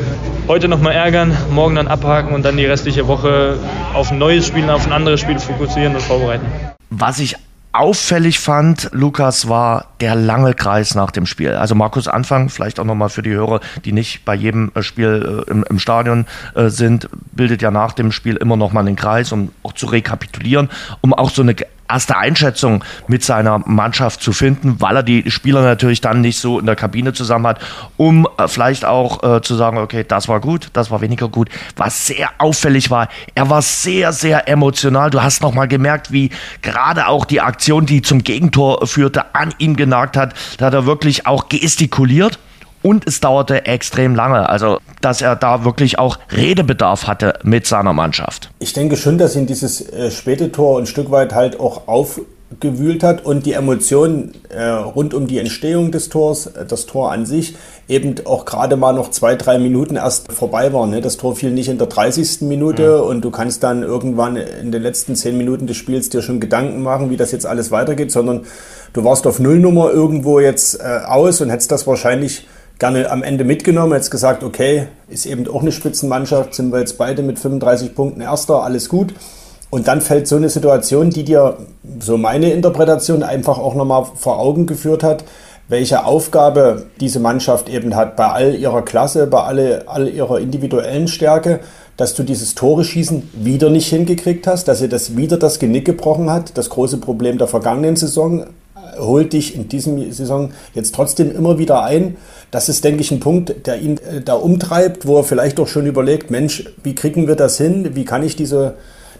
heute 0.48 0.68
nochmal 0.68 0.94
ärgern, 0.94 1.36
morgen 1.50 1.74
dann 1.74 1.88
abhaken 2.01 2.34
und 2.34 2.44
dann 2.44 2.57
die 2.57 2.64
restliche 2.64 3.07
Woche 3.07 3.59
auf 3.94 4.11
ein 4.11 4.18
neues 4.18 4.46
Spiel, 4.46 4.68
auf 4.70 4.86
ein 4.86 4.92
anderes 4.92 5.20
Spiel 5.20 5.38
fokussieren 5.38 5.94
und 5.94 6.03
vorbereiten. 6.03 6.46
Was 6.88 7.18
ich 7.18 7.36
auffällig 7.72 8.40
fand, 8.40 8.88
Lukas, 8.92 9.48
war 9.48 9.86
der 10.01 10.16
lange 10.16 10.55
Kreis 10.55 10.94
nach 10.94 11.11
dem 11.11 11.26
Spiel. 11.26 11.53
Also 11.53 11.74
Markus 11.74 12.09
Anfang, 12.09 12.48
vielleicht 12.48 12.80
auch 12.80 12.84
nochmal 12.84 13.11
für 13.11 13.22
die 13.22 13.30
Hörer, 13.30 13.61
die 13.84 13.92
nicht 13.92 14.24
bei 14.24 14.34
jedem 14.34 14.72
äh, 14.74 14.82
Spiel 14.82 15.44
äh, 15.46 15.51
im, 15.51 15.64
im, 15.68 15.78
Stadion 15.78 16.26
äh, 16.55 16.68
sind, 16.68 17.09
bildet 17.32 17.62
ja 17.62 17.70
nach 17.70 17.92
dem 17.92 18.11
Spiel 18.11 18.36
immer 18.36 18.57
nochmal 18.57 18.86
den 18.86 18.96
Kreis, 18.96 19.30
um 19.30 19.53
auch 19.62 19.74
zu 19.74 19.86
rekapitulieren, 19.86 20.68
um 21.01 21.14
auch 21.14 21.30
so 21.30 21.42
eine 21.42 21.55
erste 21.93 22.16
Einschätzung 22.16 22.84
mit 23.09 23.24
seiner 23.24 23.59
Mannschaft 23.66 24.22
zu 24.22 24.32
finden, 24.32 24.80
weil 24.80 24.97
er 24.97 25.03
die 25.03 25.30
Spieler 25.30 25.62
natürlich 25.62 26.01
dann 26.01 26.20
nicht 26.20 26.38
so 26.38 26.59
in 26.59 26.66
der 26.66 26.76
Kabine 26.76 27.12
zusammen 27.12 27.47
hat, 27.47 27.61
um 27.97 28.28
äh, 28.38 28.49
vielleicht 28.49 28.84
auch 28.84 29.22
äh, 29.22 29.43
zu 29.43 29.55
sagen, 29.55 29.78
okay, 29.78 30.05
das 30.07 30.28
war 30.28 30.41
gut, 30.41 30.68
das 30.72 30.91
war 30.91 31.01
weniger 31.01 31.28
gut. 31.28 31.49
Was 31.76 32.07
sehr 32.07 32.30
auffällig 32.38 32.91
war, 32.91 33.09
er 33.34 33.51
war 33.51 33.62
sehr, 33.62 34.12
sehr 34.12 34.49
emotional. 34.49 35.11
Du 35.11 35.22
hast 35.22 35.43
nochmal 35.43 35.68
gemerkt, 35.68 36.12
wie 36.12 36.30
gerade 36.62 37.09
auch 37.09 37.24
die 37.24 37.41
Aktion, 37.41 37.86
die 37.86 38.03
zum 38.03 38.22
Gegentor 38.22 38.86
führte, 38.86 39.34
an 39.34 39.55
ihm 39.59 39.76
genagt 39.76 40.16
hat. 40.16 40.34
Da 40.59 40.66
hat 40.66 40.74
er 40.74 40.86
wirklich 40.86 41.26
auch 41.26 41.49
gestikuliert 41.49 42.38
und 42.83 43.07
es 43.07 43.20
dauerte 43.20 43.66
extrem 43.66 44.14
lange. 44.14 44.49
Also, 44.49 44.78
dass 45.01 45.22
er 45.22 45.37
da 45.37 45.64
wirklich 45.64 45.99
auch 45.99 46.18
Redebedarf 46.31 47.07
hatte 47.07 47.39
mit 47.43 47.66
seiner 47.66 47.93
Mannschaft. 47.93 48.51
Ich 48.59 48.72
denke 48.72 48.97
schon, 48.97 49.18
dass 49.18 49.37
ihn 49.37 49.47
dieses 49.47 49.81
äh, 49.93 50.11
späte 50.11 50.53
Tor 50.53 50.78
ein 50.78 50.87
Stück 50.87 51.11
weit 51.11 51.35
halt 51.35 51.59
auch 51.61 51.89
aufgewühlt 51.89 53.03
hat 53.03 53.24
und 53.24 53.47
die 53.47 53.53
Emotionen 53.53 54.33
äh, 54.49 54.62
rund 54.62 55.14
um 55.14 55.26
die 55.26 55.39
Entstehung 55.39 55.91
des 55.91 56.09
Tors, 56.09 56.47
äh, 56.47 56.66
das 56.66 56.87
Tor 56.87 57.12
an 57.12 57.26
sich, 57.26 57.57
eben 57.89 58.14
auch 58.24 58.45
gerade 58.45 58.76
mal 58.76 58.93
noch 58.93 59.11
zwei, 59.11 59.35
drei 59.35 59.59
Minuten 59.59 59.97
erst 59.97 60.33
vorbei 60.33 60.72
waren. 60.72 60.91
Ne? 60.91 61.01
Das 61.01 61.16
Tor 61.16 61.37
fiel 61.37 61.51
nicht 61.51 61.68
in 61.68 61.78
der 61.78 61.89
30. 61.89 62.43
Minute 62.43 62.99
mhm. 62.99 63.09
und 63.09 63.20
du 63.22 63.31
kannst 63.31 63.62
dann 63.62 63.83
irgendwann 63.83 64.37
in 64.37 64.72
den 64.72 64.83
letzten 64.83 65.16
zehn 65.16 65.37
Minuten 65.37 65.66
des 65.66 65.76
Spiels 65.76 66.09
dir 66.09 66.22
schon 66.22 66.41
Gedanken 66.41 66.83
machen, 66.83 67.11
wie 67.11 67.16
das 67.16 67.33
jetzt 67.33 67.47
alles 67.47 67.70
weitergeht, 67.70 68.12
sondern 68.12 68.43
du 68.93 69.05
warst 69.05 69.26
auf 69.26 69.39
Nullnummer 69.39 69.91
irgendwo 69.91 70.41
jetzt 70.41 70.81
äh, 70.81 71.01
aus 71.07 71.41
und 71.41 71.51
hättest 71.51 71.72
das 71.72 71.87
wahrscheinlich 71.87 72.47
gerne 72.81 73.11
am 73.11 73.22
Ende 73.22 73.45
mitgenommen, 73.45 73.93
jetzt 73.93 74.11
gesagt, 74.11 74.43
okay, 74.43 74.89
ist 75.09 75.26
eben 75.26 75.47
auch 75.49 75.61
eine 75.61 75.70
Spitzenmannschaft, 75.70 76.55
sind 76.55 76.72
wir 76.72 76.81
jetzt 76.81 76.99
beide 76.99 77.22
mit 77.22 77.39
35 77.39 77.95
Punkten 77.95 78.20
Erster, 78.20 78.64
alles 78.64 78.89
gut. 78.89 79.14
Und 79.68 79.87
dann 79.87 80.01
fällt 80.01 80.26
so 80.26 80.35
eine 80.35 80.49
Situation, 80.49 81.11
die 81.11 81.22
dir, 81.22 81.59
so 82.01 82.16
meine 82.16 82.51
Interpretation, 82.51 83.22
einfach 83.22 83.59
auch 83.59 83.76
nochmal 83.76 84.07
vor 84.16 84.41
Augen 84.41 84.66
geführt 84.66 85.05
hat, 85.05 85.24
welche 85.68 86.05
Aufgabe 86.05 86.87
diese 86.99 87.20
Mannschaft 87.20 87.68
eben 87.68 87.95
hat, 87.95 88.16
bei 88.16 88.26
all 88.26 88.57
ihrer 88.57 88.83
Klasse, 88.83 89.28
bei 89.28 89.43
all, 89.43 89.85
all 89.87 90.09
ihrer 90.09 90.41
individuellen 90.41 91.07
Stärke, 91.07 91.61
dass 91.97 92.14
du 92.14 92.24
dieses 92.24 92.57
Tore 92.57 92.83
schießen 92.83 93.31
wieder 93.35 93.70
nicht 93.70 93.89
hingekriegt 93.89 94.47
hast, 94.47 94.66
dass 94.66 94.81
ihr 94.81 94.89
das 94.89 95.16
wieder 95.16 95.37
das 95.37 95.61
Genick 95.61 95.85
gebrochen 95.85 96.31
hat, 96.31 96.57
das 96.57 96.70
große 96.70 96.97
Problem 96.97 97.39
der 97.39 97.47
vergangenen 97.47 97.95
Saison, 97.95 98.47
holt 99.01 99.32
dich 99.32 99.55
in 99.55 99.68
diesem 99.68 100.12
Saison 100.12 100.53
jetzt 100.74 100.94
trotzdem 100.94 101.34
immer 101.34 101.59
wieder 101.59 101.82
ein. 101.82 102.16
Das 102.51 102.68
ist, 102.68 102.84
denke 102.84 103.01
ich, 103.01 103.11
ein 103.11 103.20
Punkt, 103.20 103.66
der 103.66 103.80
ihn 103.80 103.98
äh, 103.98 104.20
da 104.22 104.34
umtreibt, 104.34 105.07
wo 105.07 105.18
er 105.18 105.24
vielleicht 105.24 105.59
auch 105.61 105.68
schon 105.68 105.86
überlegt, 105.86 106.30
Mensch, 106.30 106.64
wie 106.82 106.94
kriegen 106.94 107.26
wir 107.26 107.36
das 107.36 107.57
hin? 107.57 107.90
Wie 107.94 108.05
kann 108.05 108.22
ich 108.22 108.36
diese 108.36 108.74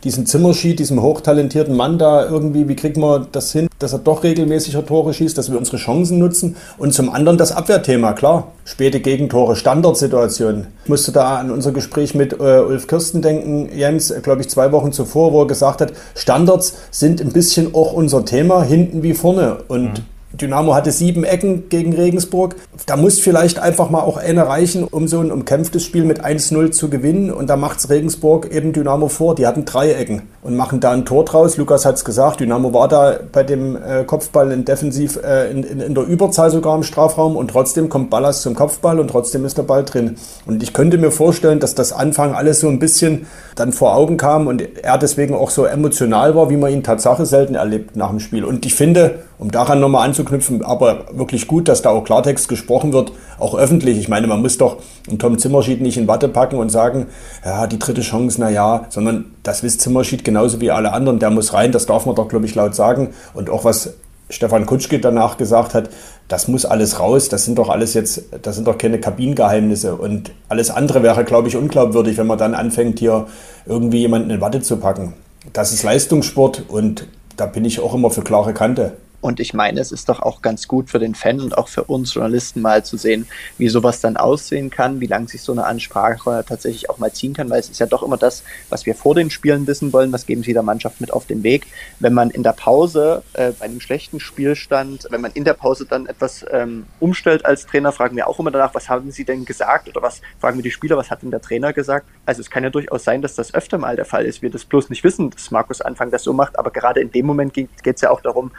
diesen 0.05 0.27
Zimmerschied, 0.27 0.79
diesem 0.79 1.03
hochtalentierten 1.03 1.77
Mann 1.77 1.99
da 1.99 2.25
irgendwie, 2.27 2.69
wie 2.69 2.77
kriegen 2.77 3.01
wir 3.01 3.27
das 3.31 3.53
hin, 3.53 3.69
dass 3.79 3.93
er 3.93 3.99
doch 3.99 4.23
regelmäßiger 4.23 4.85
Tore 4.85 5.13
schießt, 5.13 5.37
dass 5.37 5.51
wir 5.51 5.59
unsere 5.59 5.77
Chancen 5.77 6.19
nutzen. 6.19 6.57
Und 6.79 6.95
zum 6.95 7.11
anderen 7.11 7.39
das 7.39 7.53
Abwehrthema, 7.53 8.13
klar. 8.13 8.49
Späte 8.65 9.01
Gegentore, 9.01 9.57
Standardsituationen. 9.57 10.69
Ich 10.85 10.89
musste 10.89 11.13
da 11.13 11.37
an 11.39 11.51
unser 11.51 11.73
Gespräch 11.73 12.15
mit 12.15 12.35
äh, 12.35 12.61
Ulf 12.61 12.87
Kirsten 12.87 13.21
denken, 13.21 13.69
Jens, 13.77 14.15
glaube 14.23 14.43
ich, 14.43 14.49
zwei 14.49 14.71
Wochen 14.73 14.93
zuvor, 14.93 15.33
wo 15.33 15.43
er 15.43 15.47
gesagt 15.47 15.81
hat, 15.81 15.93
Standards 16.15 16.75
sind 16.91 17.21
ein 17.21 17.33
bisschen 17.33 17.75
auch 17.75 17.93
unser 17.93 18.25
Thema, 18.25 18.63
hinten 18.63 19.03
wie 19.03 19.15
vorne. 19.15 19.59
Und 19.69 19.85
mhm. 19.85 20.05
Dynamo 20.33 20.75
hatte 20.75 20.93
sieben 20.93 21.25
Ecken 21.25 21.69
gegen 21.69 21.93
Regensburg. 21.93 22.55
Da 22.87 22.97
muss 22.97 23.19
vielleicht 23.19 23.59
einfach 23.59 23.91
mal 23.91 24.01
auch 24.01 24.17
eine 24.17 24.47
reichen, 24.47 24.85
um 24.85 25.09
so 25.09 25.21
ein 25.21 25.33
umkämpftes 25.33 25.85
Spiel 25.85 26.05
mit 26.05 26.25
1-0 26.25 26.71
zu 26.71 26.89
gewinnen. 26.89 27.33
Und 27.33 27.51
da 27.51 27.57
macht 27.57 27.81
es 27.81 27.91
Regensburg 27.91 28.51
eben 28.53 28.73
Dynamo 28.73 29.09
vor. 29.09 29.35
Die 29.35 29.47
hatten 29.47 29.65
drei 29.65 29.93
Ecken 29.93 30.23
und 30.43 30.57
machen 30.57 30.81
da 30.81 30.93
ein 30.93 31.05
Tor 31.05 31.25
draus. 31.25 31.57
Lukas 31.57 31.85
hat 31.85 31.97
es 31.97 32.05
gesagt, 32.05 32.41
Dynamo 32.41 32.73
war 32.73 32.89
da 32.89 33.19
bei 33.33 33.43
dem 33.43 33.77
äh, 33.77 34.05
Kopfball 34.05 34.53
in 34.53 34.65
defensiv 34.65 35.19
äh, 35.23 35.51
in, 35.51 35.65
in, 35.65 35.81
in, 35.81 35.95
der 35.95 36.05
Überzahl 36.05 36.51
sogar 36.51 36.77
im 36.77 36.83
Strafraum 36.83 37.37
und 37.37 37.49
trotzdem 37.49 37.89
kommt 37.89 38.09
Ballas 38.11 38.43
zum 38.43 38.55
Kopfball 38.55 39.01
und 39.01 39.09
trotzdem 39.09 39.45
ist 39.45 39.59
der 39.59 39.65
Ball 39.65 39.85
drin. 39.85 40.17
Und 40.47 40.63
ich 40.63 40.73
könnte 40.73 40.97
mir 40.97 41.11
vorstellen, 41.11 41.61
dass 41.61 41.75
das 41.75 41.93
Anfang 41.93 42.35
alles 42.35 42.61
so 42.61 42.69
ein 42.69 42.79
bisschen 42.79 43.27
dann 43.57 43.73
vor 43.73 43.95
Augen 43.95 44.17
kam 44.17 44.47
und 44.47 44.63
er 44.79 44.97
deswegen 44.97 45.35
auch 45.35 45.51
so 45.51 45.65
emotional 45.65 46.35
war, 46.35 46.49
wie 46.51 46.57
man 46.57 46.73
ihn 46.73 46.83
Tatsache 46.83 47.27
selten 47.27 47.57
erlebt 47.57 47.97
nach 47.97 48.11
dem 48.11 48.21
Spiel. 48.21 48.45
Und 48.45 48.65
ich 48.65 48.75
finde, 48.75 49.21
um 49.39 49.51
daran 49.51 49.81
nochmal 49.81 50.07
anzuknüpfen, 50.21 50.63
aber 50.63 51.07
wirklich 51.13 51.47
gut, 51.47 51.69
dass 51.69 51.83
da 51.83 51.91
auch 51.91 52.05
Klartext 52.05 52.49
gesprochen 52.49 52.93
wird, 52.93 53.13
auch 53.39 53.55
öffentlich. 53.55 53.99
Ich 53.99 54.09
meine, 54.09 54.27
man 54.27 54.43
muss 54.43 54.59
doch 54.59 54.77
einen 55.09 55.19
Tom 55.19 55.39
Zimmerschied 55.39 55.81
nicht 55.81 55.97
in 55.97 56.09
Watte 56.09 56.29
packen 56.29 56.57
und 56.57 56.71
sagen, 56.71 57.07
ja, 57.45 57.67
die 57.67 57.79
dritte 57.79 58.03
Chance, 58.03 58.41
na 58.41 58.51
ja, 58.51 58.87
sondern 58.91 59.33
das 59.43 59.63
wisst 59.63 59.81
Zimmerschied 59.81 60.25
genauso 60.25 60.61
wie 60.61 60.71
alle 60.71 60.93
anderen, 60.93 61.19
der 61.19 61.31
muss 61.31 61.53
rein, 61.55 61.73
das 61.73 61.87
darf 61.87 62.07
man 62.07 62.15
doch, 62.15 62.29
glaube 62.29 62.47
ich, 62.47 62.55
laut 62.55 62.75
sagen. 62.75 63.09
Und 63.35 63.51
auch 63.51 63.65
was 63.65 63.95
Stefan 64.29 64.67
Kutschke 64.67 65.01
danach 65.01 65.39
gesagt 65.39 65.75
hat, 65.75 65.91
das 66.29 66.47
muss 66.47 66.65
alles 66.65 67.01
raus, 67.01 67.29
das 67.29 67.45
sind 67.45 67.59
doch 67.59 67.69
alles 67.69 67.95
jetzt, 67.95 68.25
das 68.43 68.55
sind 68.55 68.69
doch 68.69 68.79
keine 68.79 69.01
Kabinengeheimnisse 69.01 69.97
und 69.97 70.31
alles 70.49 70.71
andere 70.71 71.03
wäre, 71.03 71.25
glaube 71.25 71.49
ich, 71.49 71.57
unglaubwürdig, 71.57 72.17
wenn 72.19 72.29
man 72.29 72.39
dann 72.39 72.55
anfängt, 72.55 73.01
hier 73.01 73.27
irgendwie 73.67 73.99
jemanden 73.99 74.31
in 74.31 74.41
Watte 74.41 74.61
zu 74.61 74.77
packen. 74.77 75.15
Das 75.53 75.73
ist 75.73 75.83
Leistungssport 75.83 76.65
und 76.69 77.09
da 77.37 77.47
bin 77.47 77.65
ich 77.65 77.81
auch 77.81 77.95
immer 77.95 78.11
für 78.11 78.23
klare 78.23 78.53
Kante. 78.53 78.93
Und 79.21 79.41
ich 79.41 79.55
meine, 79.55 79.81
es 79.81 79.93
ist 79.93 80.09
doch 80.09 80.21
auch 80.21 80.43
ganz 80.43 80.67
gut 80.67 80.89
für 80.89 80.99
den 80.99 81.15
Fan 81.15 81.41
und 81.41 81.57
auch 81.57 81.69
für 81.69 81.85
uns 81.85 82.15
Journalisten 82.15 82.63
mal 82.63 82.85
zu 82.85 82.97
sehen, 82.97 83.27
wie 83.59 83.69
sowas 83.69 84.01
dann 84.01 84.17
aussehen 84.17 84.71
kann, 84.71 85.01
wie 85.01 85.07
lange 85.07 85.29
sich 85.29 85.43
so 85.43 85.53
eine 85.53 85.67
Ansprache 85.67 86.45
tatsächlich 86.49 86.89
auch 86.89 86.99
mal 86.99 87.13
ziehen 87.13 87.35
kann, 87.35 87.51
weil 87.51 87.61
es 87.61 87.69
ist 87.69 87.81
ja 87.81 87.87
doch 87.87 88.03
immer 88.03 88.17
das, 88.17 88.43
was 88.69 88.87
wir 88.87 88.95
vor 88.95 89.15
den 89.15 89.31
Spielen 89.31 89.67
wissen 89.67 89.93
wollen, 89.93 90.13
was 90.13 90.27
geben 90.27 90.43
sie 90.43 90.53
der 90.53 90.63
Mannschaft 90.63 91.01
mit 91.01 91.13
auf 91.13 91.27
den 91.27 91.43
Weg. 91.43 91.67
Wenn 91.99 92.15
man 92.15 92.31
in 92.31 92.43
der 92.43 92.53
Pause 92.53 93.23
äh, 93.35 93.53
bei 93.53 93.67
einem 93.67 93.81
schlechten 93.81 94.21
Spielstand, 94.21 95.07
wenn 95.11 95.21
man 95.21 95.33
in 95.33 95.45
der 95.45 95.55
Pause 95.55 95.85
dann 95.85 96.07
etwas 96.07 96.45
ähm, 96.51 96.87
umstellt 96.99 97.45
als 97.45 97.67
Trainer, 97.67 97.93
fragen 97.93 98.17
wir 98.17 98.27
auch 98.27 98.39
immer 98.39 98.51
danach, 98.51 98.75
was 98.75 98.89
haben 98.89 99.11
sie 99.11 99.25
denn 99.25 99.45
gesagt 99.45 99.89
oder 99.89 100.03
was 100.03 100.23
fragen 100.41 100.57
wir 100.57 100.63
die 100.63 100.71
Spieler, 100.71 100.97
was 100.97 101.11
hat 101.11 101.23
denn 101.23 101.31
der 101.31 101.43
Trainer 101.43 101.73
gesagt? 101.73 102.07
Also 102.25 102.41
es 102.41 102.51
kann 102.51 102.63
ja 102.63 102.71
durchaus 102.71 103.05
sein, 103.05 103.23
dass 103.23 103.35
das 103.35 103.53
öfter 103.53 103.79
mal 103.79 103.97
der 103.97 104.05
Fall 104.05 104.25
ist, 104.25 104.41
wir 104.43 104.51
das 104.51 104.65
bloß 104.65 104.89
nicht 104.91 105.05
wissen, 105.05 105.31
dass 105.31 105.51
Markus 105.51 105.81
Anfang 105.81 106.11
das 106.11 106.23
so 106.23 106.33
macht, 106.33 106.59
aber 106.59 106.71
gerade 106.71 107.01
in 107.01 107.11
dem 107.13 107.27
Moment 107.27 107.53
geht 107.53 107.69
es 107.85 108.01
ja 108.01 108.11
auch 108.11 108.21
darum, 108.21 108.51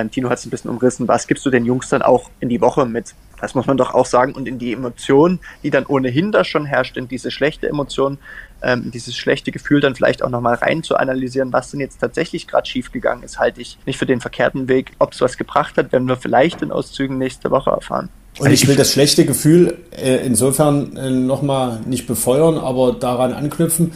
ähm, 0.00 0.10
Tino 0.10 0.30
hat 0.30 0.38
es 0.38 0.46
ein 0.46 0.50
bisschen 0.50 0.70
umrissen. 0.70 1.08
Was 1.08 1.26
gibst 1.26 1.44
du 1.46 1.50
den 1.50 1.64
Jungs 1.64 1.88
dann 1.88 2.02
auch 2.02 2.30
in 2.40 2.48
die 2.48 2.60
Woche 2.60 2.86
mit? 2.86 3.14
Das 3.40 3.54
muss 3.54 3.66
man 3.66 3.76
doch 3.76 3.94
auch 3.94 4.06
sagen. 4.06 4.32
Und 4.32 4.46
in 4.46 4.58
die 4.58 4.72
Emotion, 4.72 5.40
die 5.62 5.70
dann 5.70 5.86
ohnehin 5.86 6.32
da 6.32 6.44
schon 6.44 6.66
herrscht, 6.66 6.96
in 6.96 7.08
diese 7.08 7.30
schlechte 7.30 7.68
Emotion, 7.68 8.18
ähm, 8.62 8.90
dieses 8.92 9.16
schlechte 9.16 9.50
Gefühl 9.50 9.80
dann 9.80 9.94
vielleicht 9.94 10.22
auch 10.22 10.28
nochmal 10.28 10.56
rein 10.56 10.82
zu 10.82 10.96
analysieren, 10.96 11.52
was 11.52 11.70
denn 11.70 11.80
jetzt 11.80 11.98
tatsächlich 12.00 12.46
gerade 12.46 12.68
schiefgegangen 12.68 13.24
ist, 13.24 13.38
halte 13.38 13.60
ich 13.60 13.78
nicht 13.86 13.98
für 13.98 14.06
den 14.06 14.20
verkehrten 14.20 14.68
Weg. 14.68 14.92
Ob 14.98 15.12
es 15.12 15.20
was 15.20 15.36
gebracht 15.36 15.76
hat, 15.76 15.92
werden 15.92 16.08
wir 16.08 16.16
vielleicht 16.16 16.62
in 16.62 16.70
Auszügen 16.70 17.18
nächste 17.18 17.50
Woche 17.50 17.70
erfahren. 17.70 18.10
Und 18.38 18.52
ich 18.52 18.66
will 18.68 18.76
das 18.76 18.92
schlechte 18.92 19.24
Gefühl 19.24 19.78
äh, 19.90 20.24
insofern 20.24 20.96
äh, 20.96 21.10
nochmal 21.10 21.80
nicht 21.86 22.06
befeuern, 22.06 22.58
aber 22.58 22.92
daran 22.92 23.32
anknüpfen. 23.32 23.92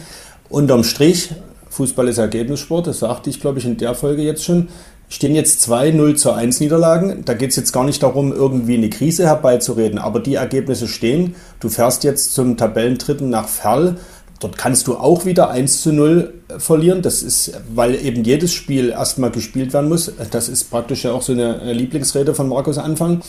Unterm 0.49 0.83
Strich, 0.83 1.29
Fußball 1.69 2.07
ist 2.07 2.17
Ergebnissport, 2.17 2.87
das 2.87 2.99
sagte 2.99 3.29
ich, 3.29 3.39
glaube 3.39 3.59
ich, 3.59 3.65
in 3.65 3.77
der 3.77 3.95
Folge 3.95 4.21
jetzt 4.21 4.43
schon 4.43 4.69
stehen 5.09 5.35
jetzt 5.35 5.61
zwei 5.61 5.91
0 5.91 6.15
zu 6.15 6.31
1 6.31 6.59
Niederlagen. 6.59 7.23
Da 7.25 7.33
geht 7.33 7.51
es 7.51 7.55
jetzt 7.55 7.71
gar 7.71 7.83
nicht 7.83 8.01
darum, 8.03 8.33
irgendwie 8.33 8.75
eine 8.75 8.89
Krise 8.89 9.25
herbeizureden, 9.25 9.99
aber 9.99 10.19
die 10.19 10.35
Ergebnisse 10.35 10.87
stehen. 10.87 11.35
Du 11.59 11.69
fährst 11.69 12.03
jetzt 12.03 12.33
zum 12.33 12.57
Tabellendritten 12.57 13.29
nach 13.29 13.47
Ferl. 13.47 13.97
Dort 14.39 14.57
kannst 14.57 14.87
du 14.87 14.95
auch 14.95 15.25
wieder 15.25 15.49
1 15.49 15.81
zu 15.81 15.93
0 15.93 16.33
verlieren. 16.57 17.01
Das 17.01 17.23
ist, 17.23 17.53
weil 17.73 17.95
eben 17.95 18.23
jedes 18.23 18.53
Spiel 18.53 18.89
erstmal 18.89 19.31
gespielt 19.31 19.73
werden 19.73 19.89
muss. 19.89 20.11
Das 20.31 20.49
ist 20.49 20.69
praktisch 20.69 21.05
ja 21.05 21.13
auch 21.13 21.21
so 21.21 21.31
eine 21.31 21.71
Lieblingsrede 21.73 22.35
von 22.35 22.49
Markus 22.49 22.77
Anfang. 22.77 23.21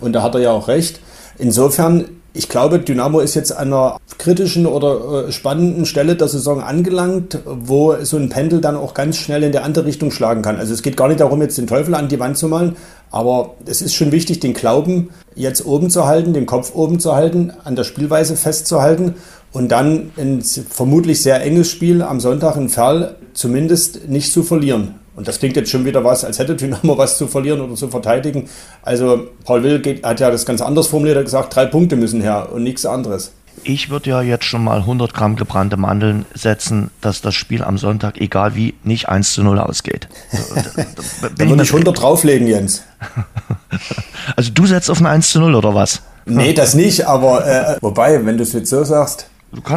Und 0.00 0.12
da 0.12 0.22
hat 0.22 0.34
er 0.34 0.40
ja 0.40 0.52
auch 0.52 0.68
recht. 0.68 1.00
Insofern 1.38 2.04
ich 2.34 2.48
glaube, 2.48 2.78
Dynamo 2.78 3.20
ist 3.20 3.34
jetzt 3.34 3.54
an 3.54 3.68
einer 3.68 3.98
kritischen 4.18 4.66
oder 4.66 5.26
äh, 5.26 5.32
spannenden 5.32 5.84
Stelle 5.84 6.16
der 6.16 6.28
Saison 6.28 6.62
angelangt, 6.62 7.38
wo 7.44 7.96
so 8.02 8.16
ein 8.16 8.30
Pendel 8.30 8.60
dann 8.60 8.76
auch 8.76 8.94
ganz 8.94 9.16
schnell 9.16 9.42
in 9.42 9.52
der 9.52 9.64
andere 9.64 9.84
Richtung 9.84 10.10
schlagen 10.10 10.40
kann. 10.40 10.56
Also 10.56 10.72
es 10.72 10.82
geht 10.82 10.96
gar 10.96 11.08
nicht 11.08 11.20
darum, 11.20 11.42
jetzt 11.42 11.58
den 11.58 11.66
Teufel 11.66 11.94
an 11.94 12.08
die 12.08 12.18
Wand 12.18 12.38
zu 12.38 12.48
malen, 12.48 12.76
aber 13.10 13.54
es 13.66 13.82
ist 13.82 13.94
schon 13.94 14.12
wichtig, 14.12 14.40
den 14.40 14.54
Glauben 14.54 15.10
jetzt 15.34 15.66
oben 15.66 15.90
zu 15.90 16.06
halten, 16.06 16.32
den 16.32 16.46
Kopf 16.46 16.74
oben 16.74 17.00
zu 17.00 17.14
halten, 17.14 17.52
an 17.64 17.76
der 17.76 17.84
Spielweise 17.84 18.36
festzuhalten 18.36 19.14
und 19.52 19.70
dann 19.70 20.12
ein 20.16 20.42
vermutlich 20.42 21.22
sehr 21.22 21.42
enges 21.42 21.70
Spiel 21.70 22.00
am 22.00 22.20
Sonntag 22.20 22.56
in 22.56 22.70
Ferl 22.70 23.16
zumindest 23.34 24.08
nicht 24.08 24.32
zu 24.32 24.42
verlieren. 24.42 24.94
Und 25.22 25.28
das 25.28 25.38
klingt 25.38 25.54
jetzt 25.54 25.70
schon 25.70 25.84
wieder 25.84 26.02
was, 26.02 26.24
als 26.24 26.40
hätte 26.40 26.56
Dynamo 26.56 26.98
was 26.98 27.16
zu 27.16 27.28
verlieren 27.28 27.60
oder 27.60 27.76
zu 27.76 27.86
verteidigen. 27.86 28.48
Also 28.82 29.28
Paul 29.44 29.62
Will 29.62 29.78
geht, 29.78 30.04
hat 30.04 30.18
ja 30.18 30.32
das 30.32 30.44
ganz 30.44 30.60
anders 30.60 30.88
formuliert, 30.88 31.14
er 31.14 31.20
hat 31.20 31.26
gesagt, 31.26 31.54
drei 31.54 31.66
Punkte 31.66 31.94
müssen 31.94 32.20
her 32.20 32.48
und 32.50 32.64
nichts 32.64 32.84
anderes. 32.84 33.30
Ich 33.62 33.88
würde 33.88 34.10
ja 34.10 34.20
jetzt 34.20 34.46
schon 34.46 34.64
mal 34.64 34.78
100 34.78 35.14
Gramm 35.14 35.36
gebrannte 35.36 35.76
Mandeln 35.76 36.26
setzen, 36.34 36.90
dass 37.00 37.20
das 37.20 37.36
Spiel 37.36 37.62
am 37.62 37.78
Sonntag, 37.78 38.20
egal 38.20 38.56
wie, 38.56 38.74
nicht 38.82 39.08
1 39.08 39.34
zu 39.34 39.44
0 39.44 39.60
ausgeht. 39.60 40.08
Wenn 41.36 41.50
wir 41.50 41.54
nicht 41.54 41.72
100 41.72 41.96
drauflegen, 41.96 42.48
Jens. 42.48 42.82
Also 44.36 44.52
du 44.52 44.66
setzt 44.66 44.90
auf 44.90 45.00
ein 45.00 45.06
1 45.06 45.30
zu 45.30 45.40
0 45.40 45.54
oder 45.54 45.74
was? 45.74 46.02
Nee, 46.26 46.52
das 46.52 46.74
nicht, 46.74 47.06
aber 47.06 47.46
äh, 47.46 47.76
wobei, 47.80 48.24
wenn 48.24 48.36
du 48.36 48.44
es 48.44 48.52
jetzt 48.52 48.70
so 48.70 48.84
sagst, 48.84 49.26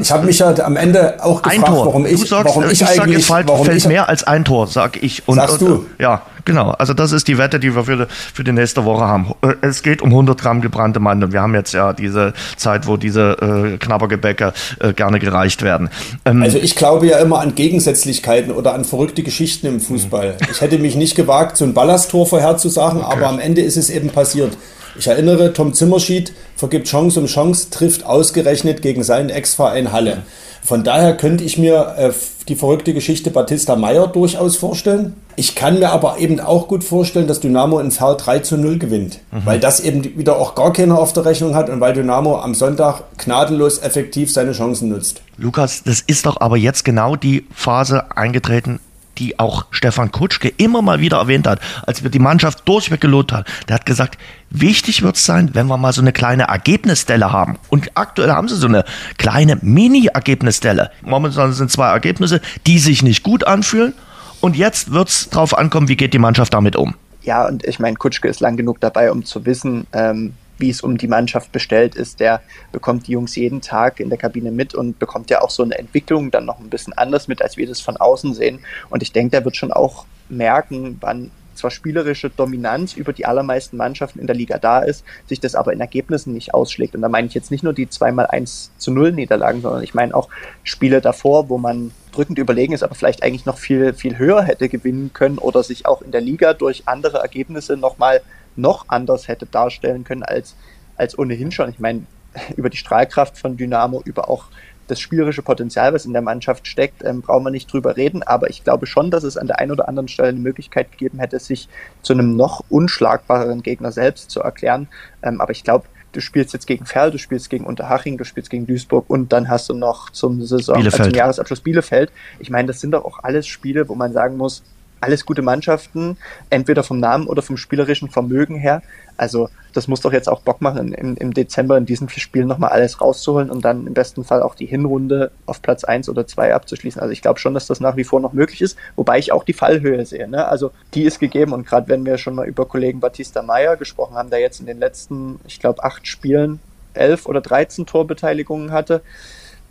ich 0.02 0.12
habe 0.12 0.26
mich 0.26 0.42
halt 0.42 0.62
am 0.62 0.78
Ende 0.78 1.22
auch 1.22 1.42
gefragt, 1.42 1.68
ein 1.68 1.74
Tor. 1.74 1.86
warum 1.88 2.06
ich, 2.06 2.22
du 2.22 2.26
sagst, 2.26 2.46
warum 2.46 2.70
ich, 2.70 2.82
ich 2.82 3.02
eigentlich, 3.02 3.26
sag, 3.26 3.46
warum 3.48 3.66
fällt 3.66 3.78
ich, 3.78 3.88
mehr 3.88 4.08
als 4.08 4.24
ein 4.24 4.46
Tor, 4.46 4.68
sag 4.68 5.04
ich. 5.04 5.28
Und, 5.28 5.36
Sagst 5.36 5.60
du? 5.60 5.66
Und, 5.66 5.88
ja, 6.00 6.22
genau. 6.46 6.72
Also 6.72 6.94
das 6.94 7.12
ist 7.12 7.28
die 7.28 7.38
Wette, 7.38 7.60
die 7.60 7.76
wir 7.76 7.84
für 7.84 7.98
die, 7.98 8.06
für 8.34 8.46
die 8.46 8.54
nächste 8.54 8.86
Woche 8.86 9.04
haben. 9.04 9.34
Es 9.62 9.84
geht 9.84 10.02
um 10.02 10.10
100 10.10 10.40
Gramm 10.40 10.62
gebrannte 10.62 11.02
Mandeln. 11.02 11.34
Wir 11.34 11.42
haben 11.42 11.54
jetzt 11.56 11.74
ja 11.74 11.92
diese 11.92 12.32
Zeit, 12.56 12.88
wo 12.88 12.96
diese 12.96 13.74
äh, 13.74 13.78
Knabbergebäcke 13.78 14.54
äh, 14.80 14.94
gerne 14.94 15.20
gereicht 15.20 15.62
werden. 15.62 15.90
Ähm, 16.24 16.42
also 16.42 16.58
ich 16.58 16.78
glaube 16.78 17.08
ja 17.08 17.18
immer 17.20 17.42
an 17.42 17.54
Gegensätzlichkeiten 17.56 18.54
oder 18.54 18.74
an 18.74 18.86
verrückte 18.86 19.24
Geschichten 19.24 19.68
im 19.68 19.82
Fußball. 19.82 20.38
Ich 20.50 20.62
hätte 20.62 20.80
mich 20.80 20.96
nicht 20.96 21.16
gewagt, 21.16 21.58
so 21.58 21.66
ein 21.66 21.74
Ballasttor 21.74 22.26
vorherzusagen, 22.26 23.02
okay. 23.02 23.14
aber 23.14 23.28
am 23.28 23.40
Ende 23.40 23.62
ist 23.62 23.76
es 23.76 23.90
eben 23.90 24.10
passiert. 24.10 24.54
Ich 24.98 25.08
erinnere, 25.08 25.54
Tom 25.54 25.74
Zimmerschied 25.74 26.34
vergibt 26.56 26.88
Chance 26.88 27.20
um 27.20 27.26
Chance, 27.26 27.70
trifft 27.70 28.06
ausgerechnet 28.06 28.82
gegen 28.82 29.04
seinen 29.04 29.30
Ex-Verein 29.30 29.92
Halle. 29.92 30.24
Von 30.64 30.84
daher 30.84 31.16
könnte 31.16 31.44
ich 31.44 31.60
mir 31.60 31.94
äh, 31.96 32.12
die 32.48 32.56
verrückte 32.56 32.96
Geschichte 32.96 33.30
Batista 33.30 33.76
Meyer 33.76 34.08
durchaus 34.08 34.56
vorstellen. 34.56 35.14
Ich 35.36 35.54
kann 35.54 35.78
mir 35.78 35.92
aber 35.92 36.18
eben 36.18 36.40
auch 36.40 36.68
gut 36.68 36.84
vorstellen, 36.84 37.28
dass 37.28 37.40
Dynamo 37.40 37.80
in 37.80 37.92
Fall 37.92 38.18
3 38.18 38.40
zu 38.40 38.58
0 38.58 38.80
gewinnt. 38.80 39.20
Mhm. 39.32 39.46
Weil 39.46 39.60
das 39.60 39.80
eben 39.80 40.18
wieder 40.18 40.38
auch 40.38 40.56
gar 40.56 40.74
keiner 40.74 40.98
auf 40.98 41.14
der 41.14 41.26
Rechnung 41.26 41.54
hat 41.54 41.70
und 41.70 41.82
weil 41.82 41.94
Dynamo 41.94 42.40
am 42.40 42.56
Sonntag 42.56 43.04
gnadenlos 43.18 43.78
effektiv 43.80 44.34
seine 44.34 44.54
Chancen 44.54 44.90
nutzt. 44.90 45.22
Lukas, 45.38 45.84
das 45.84 46.02
ist 46.02 46.26
doch 46.26 46.42
aber 46.42 46.58
jetzt 46.58 46.84
genau 46.84 47.16
die 47.16 47.46
Phase 47.54 48.06
eingetreten, 48.16 48.80
die 49.18 49.40
auch 49.40 49.66
Stefan 49.72 50.12
Kutschke 50.12 50.50
immer 50.50 50.82
mal 50.82 51.00
wieder 51.00 51.18
erwähnt 51.18 51.48
hat, 51.48 51.60
als 51.86 52.04
wir 52.04 52.10
die 52.10 52.20
Mannschaft 52.20 52.68
durchweg 52.68 53.02
gelobt 53.02 53.32
haben. 53.32 53.46
Der 53.68 53.76
hat 53.76 53.86
gesagt, 53.86 54.18
wichtig 54.50 55.02
wird 55.02 55.16
es 55.16 55.26
sein, 55.26 55.52
wenn 55.54 55.68
wir 55.68 55.78
mal 55.78 55.94
so 55.94 56.02
eine 56.02 56.14
kleine 56.14 56.44
Ergebnisstelle 56.44 57.32
haben. 57.32 57.58
Und 57.70 57.92
aktuell 57.96 58.32
haben 58.32 58.48
sie 58.48 58.56
so 58.56 58.68
eine 58.68 58.84
kleine 59.18 59.58
Mini-Ergebnisstelle. 59.62 60.92
Momentan 61.02 61.54
sind 61.54 61.72
zwei 61.72 61.90
Ergebnisse, 61.90 62.42
die 62.68 62.80
sich 62.80 63.04
nicht 63.04 63.24
gut 63.24 63.46
anfühlen. 63.46 63.94
Und 64.42 64.56
jetzt 64.56 64.92
wird 64.92 65.10
es 65.10 65.30
darauf 65.30 65.58
ankommen, 65.58 65.88
wie 65.88 65.96
geht 65.96 66.14
die 66.14 66.20
Mannschaft 66.20 66.54
damit 66.54 66.76
um. 66.76 66.96
Ja, 67.24 67.48
und 67.48 67.66
ich 67.66 67.80
meine, 67.80 67.96
Kutschke 67.96 68.28
ist 68.28 68.40
lang 68.40 68.56
genug 68.56 68.80
dabei, 68.80 69.12
um 69.12 69.26
zu 69.26 69.46
wissen, 69.46 69.88
ähm, 69.94 70.34
wie 70.58 70.70
es 70.70 70.82
um 70.82 70.98
die 70.98 71.08
Mannschaft 71.08 71.52
bestellt 71.52 71.96
ist, 71.96 72.20
der 72.20 72.42
bekommt 72.72 73.08
die 73.08 73.12
Jungs 73.12 73.36
jeden 73.36 73.62
Tag 73.62 74.00
in 74.00 74.10
der 74.10 74.18
Kabine 74.18 74.52
mit 74.52 74.74
und 74.74 75.00
bekommt 75.00 75.30
ja 75.30 75.42
auch 75.42 75.50
so 75.50 75.64
eine 75.64 75.78
Entwicklung 75.78 76.32
dann 76.32 76.46
noch 76.46 76.60
ein 76.60 76.70
bisschen 76.70 76.94
anders 76.94 77.28
mit, 77.28 77.42
als 77.42 77.58
wir 77.58 77.68
das 77.68 77.82
von 77.82 77.98
außen 77.98 78.34
sehen. 78.34 78.60
Und 78.90 79.04
ich 79.04 79.12
denke, 79.12 79.32
der 79.32 79.46
wird 79.46 79.56
schon 79.56 79.72
auch 79.72 80.06
merken, 80.30 80.98
wann 81.02 81.32
zwar 81.56 81.72
spielerische 81.72 82.30
Dominanz 82.30 82.94
über 82.94 83.14
die 83.14 83.26
allermeisten 83.26 83.78
Mannschaften 83.78 84.20
in 84.20 84.28
der 84.28 84.36
Liga 84.36 84.58
da 84.58 84.80
ist, 84.80 85.04
sich 85.28 85.40
das 85.40 85.56
aber 85.56 85.74
in 85.74 85.80
Ergebnissen 85.80 86.34
nicht 86.34 86.54
ausschlägt. 86.54 86.96
Und 86.96 87.02
da 87.02 87.10
meine 87.10 87.28
ich 87.28 87.34
jetzt 87.34 87.52
nicht 87.52 87.64
nur 87.64 87.74
die 87.74 87.90
zweimal 87.90 88.28
1 88.28 88.72
zu 88.78 88.92
0 88.92 89.14
Niederlagen, 89.14 89.62
sondern 89.62 89.84
ich 89.84 89.94
meine 89.94 90.14
auch 90.14 90.30
Spiele 90.64 91.02
davor, 91.02 91.50
wo 91.50 91.58
man 91.58 91.92
drückend 92.12 92.40
überlegen 92.40 92.74
ist, 92.74 92.84
aber 92.84 92.96
vielleicht 92.96 93.24
eigentlich 93.24 93.46
noch 93.46 93.58
viel, 93.58 93.94
viel 93.94 94.18
höher 94.18 94.44
hätte 94.44 94.70
gewinnen 94.70 95.12
können 95.14 95.38
oder 95.38 95.64
sich 95.64 95.86
auch 95.86 96.02
in 96.02 96.12
der 96.12 96.22
Liga 96.22 96.54
durch 96.54 96.84
andere 96.88 97.20
Ergebnisse 97.20 97.78
nochmal 97.78 98.22
noch 98.56 98.86
anders 98.88 99.28
hätte 99.28 99.46
darstellen 99.46 100.04
können 100.04 100.24
als, 100.24 100.56
als 100.98 101.18
ohnehin 101.18 101.52
schon. 101.52 101.70
Ich 101.70 101.80
meine, 101.80 102.04
über 102.56 102.70
die 102.70 102.78
Strahlkraft 102.78 103.38
von 103.38 103.58
Dynamo, 103.58 104.02
über 104.06 104.30
auch 104.30 104.46
das 104.88 105.00
spielerische 105.00 105.42
Potenzial, 105.42 105.94
was 105.94 106.06
in 106.06 106.14
der 106.14 106.22
Mannschaft 106.22 106.68
steckt, 106.68 107.04
ähm, 107.04 107.22
brauchen 107.22 107.44
wir 107.44 107.52
nicht 107.52 107.72
drüber 107.72 107.98
reden. 107.98 108.24
Aber 108.24 108.50
ich 108.50 108.64
glaube 108.64 108.86
schon, 108.86 109.10
dass 109.10 109.24
es 109.24 109.38
an 109.38 109.48
der 109.48 109.60
einen 109.60 109.72
oder 109.72 109.88
anderen 109.88 110.08
Stelle 110.08 110.30
eine 110.30 110.40
Möglichkeit 110.40 110.92
gegeben 110.92 111.20
hätte, 111.20 111.40
sich 111.40 111.68
zu 112.02 112.14
einem 112.14 112.36
noch 112.36 112.64
unschlagbareren 112.70 113.64
Gegner 113.64 113.92
selbst 113.92 114.30
zu 114.30 114.42
erklären. 114.42 114.88
Ähm, 115.24 115.42
aber 115.42 115.52
ich 115.52 115.64
glaube, 115.64 115.86
du 116.12 116.22
spielst 116.22 116.54
jetzt 116.54 116.68
gegen 116.68 116.86
Ferl, 116.86 117.12
du 117.12 117.18
spielst 117.18 117.50
gegen 117.50 117.66
Unterhaching, 117.66 118.18
du 118.18 118.26
spielst 118.26 118.50
gegen 118.50 118.68
Duisburg 118.68 119.10
und 119.10 119.34
dann 119.34 119.50
hast 119.50 119.70
du 119.70 119.74
noch 119.74 120.12
zum 120.12 120.42
Saison, 120.42 120.86
äh, 120.86 120.90
zum 120.90 121.12
Jahresabschluss 121.12 121.62
Bielefeld. 121.62 122.12
Ich 122.40 122.50
meine, 122.50 122.68
das 122.68 122.80
sind 122.80 122.92
doch 122.92 123.06
auch 123.06 123.20
alles 123.24 123.48
Spiele, 123.48 123.90
wo 123.90 123.96
man 123.96 124.14
sagen 124.14 124.38
muss, 124.38 124.64
alles 125.06 125.26
gute 125.26 125.44
Mannschaften, 125.44 126.18
entweder 126.50 126.84
vom 126.84 127.00
Namen 127.00 127.28
oder 127.28 127.44
vom 127.44 127.58
spielerischen 127.58 128.10
Vermögen 128.10 128.56
her. 128.56 128.82
Also 129.18 129.50
das 129.74 129.88
muss 129.88 130.02
doch 130.02 130.12
jetzt 130.12 130.28
auch 130.28 130.42
Bock 130.42 130.62
machen, 130.62 130.94
im, 130.94 131.16
im 131.16 131.34
Dezember 131.34 131.78
in 131.78 131.86
diesen 131.86 132.10
vier 132.10 132.22
Spielen 132.22 132.48
nochmal 132.48 132.72
alles 132.72 133.00
rauszuholen 133.00 133.52
und 133.52 133.64
dann 133.64 133.86
im 133.86 133.94
besten 133.94 134.24
Fall 134.24 134.42
auch 134.42 134.56
die 134.56 134.66
Hinrunde 134.66 135.32
auf 135.46 135.62
Platz 135.62 135.84
1 135.84 136.10
oder 136.10 136.26
2 136.26 136.56
abzuschließen. 136.56 137.00
Also 137.00 137.12
ich 137.12 137.22
glaube 137.22 137.40
schon, 137.40 137.54
dass 137.54 137.68
das 137.68 137.80
nach 137.80 137.96
wie 137.96 138.04
vor 138.04 138.20
noch 138.20 138.34
möglich 138.34 138.62
ist, 138.62 138.78
wobei 138.96 139.20
ich 139.20 139.32
auch 139.32 139.44
die 139.44 139.54
Fallhöhe 139.54 140.06
sehe. 140.06 140.28
Ne? 140.28 140.48
Also 140.48 140.72
die 140.96 141.04
ist 141.04 141.20
gegeben 141.20 141.54
und 141.54 141.68
gerade 141.68 141.88
wenn 141.88 142.04
wir 142.04 142.18
schon 142.18 142.36
mal 142.36 142.48
über 142.48 142.66
Kollegen 142.66 143.00
Batista 143.00 143.44
Meyer 143.44 143.78
gesprochen 143.78 144.16
haben, 144.16 144.32
der 144.32 144.40
jetzt 144.40 144.60
in 144.60 144.66
den 144.66 144.80
letzten, 144.80 145.40
ich 145.48 145.60
glaube, 145.60 145.84
acht 145.84 146.08
Spielen 146.08 146.60
elf 146.94 147.26
oder 147.28 147.42
13 147.42 147.86
Torbeteiligungen 147.86 148.72
hatte, 148.72 149.02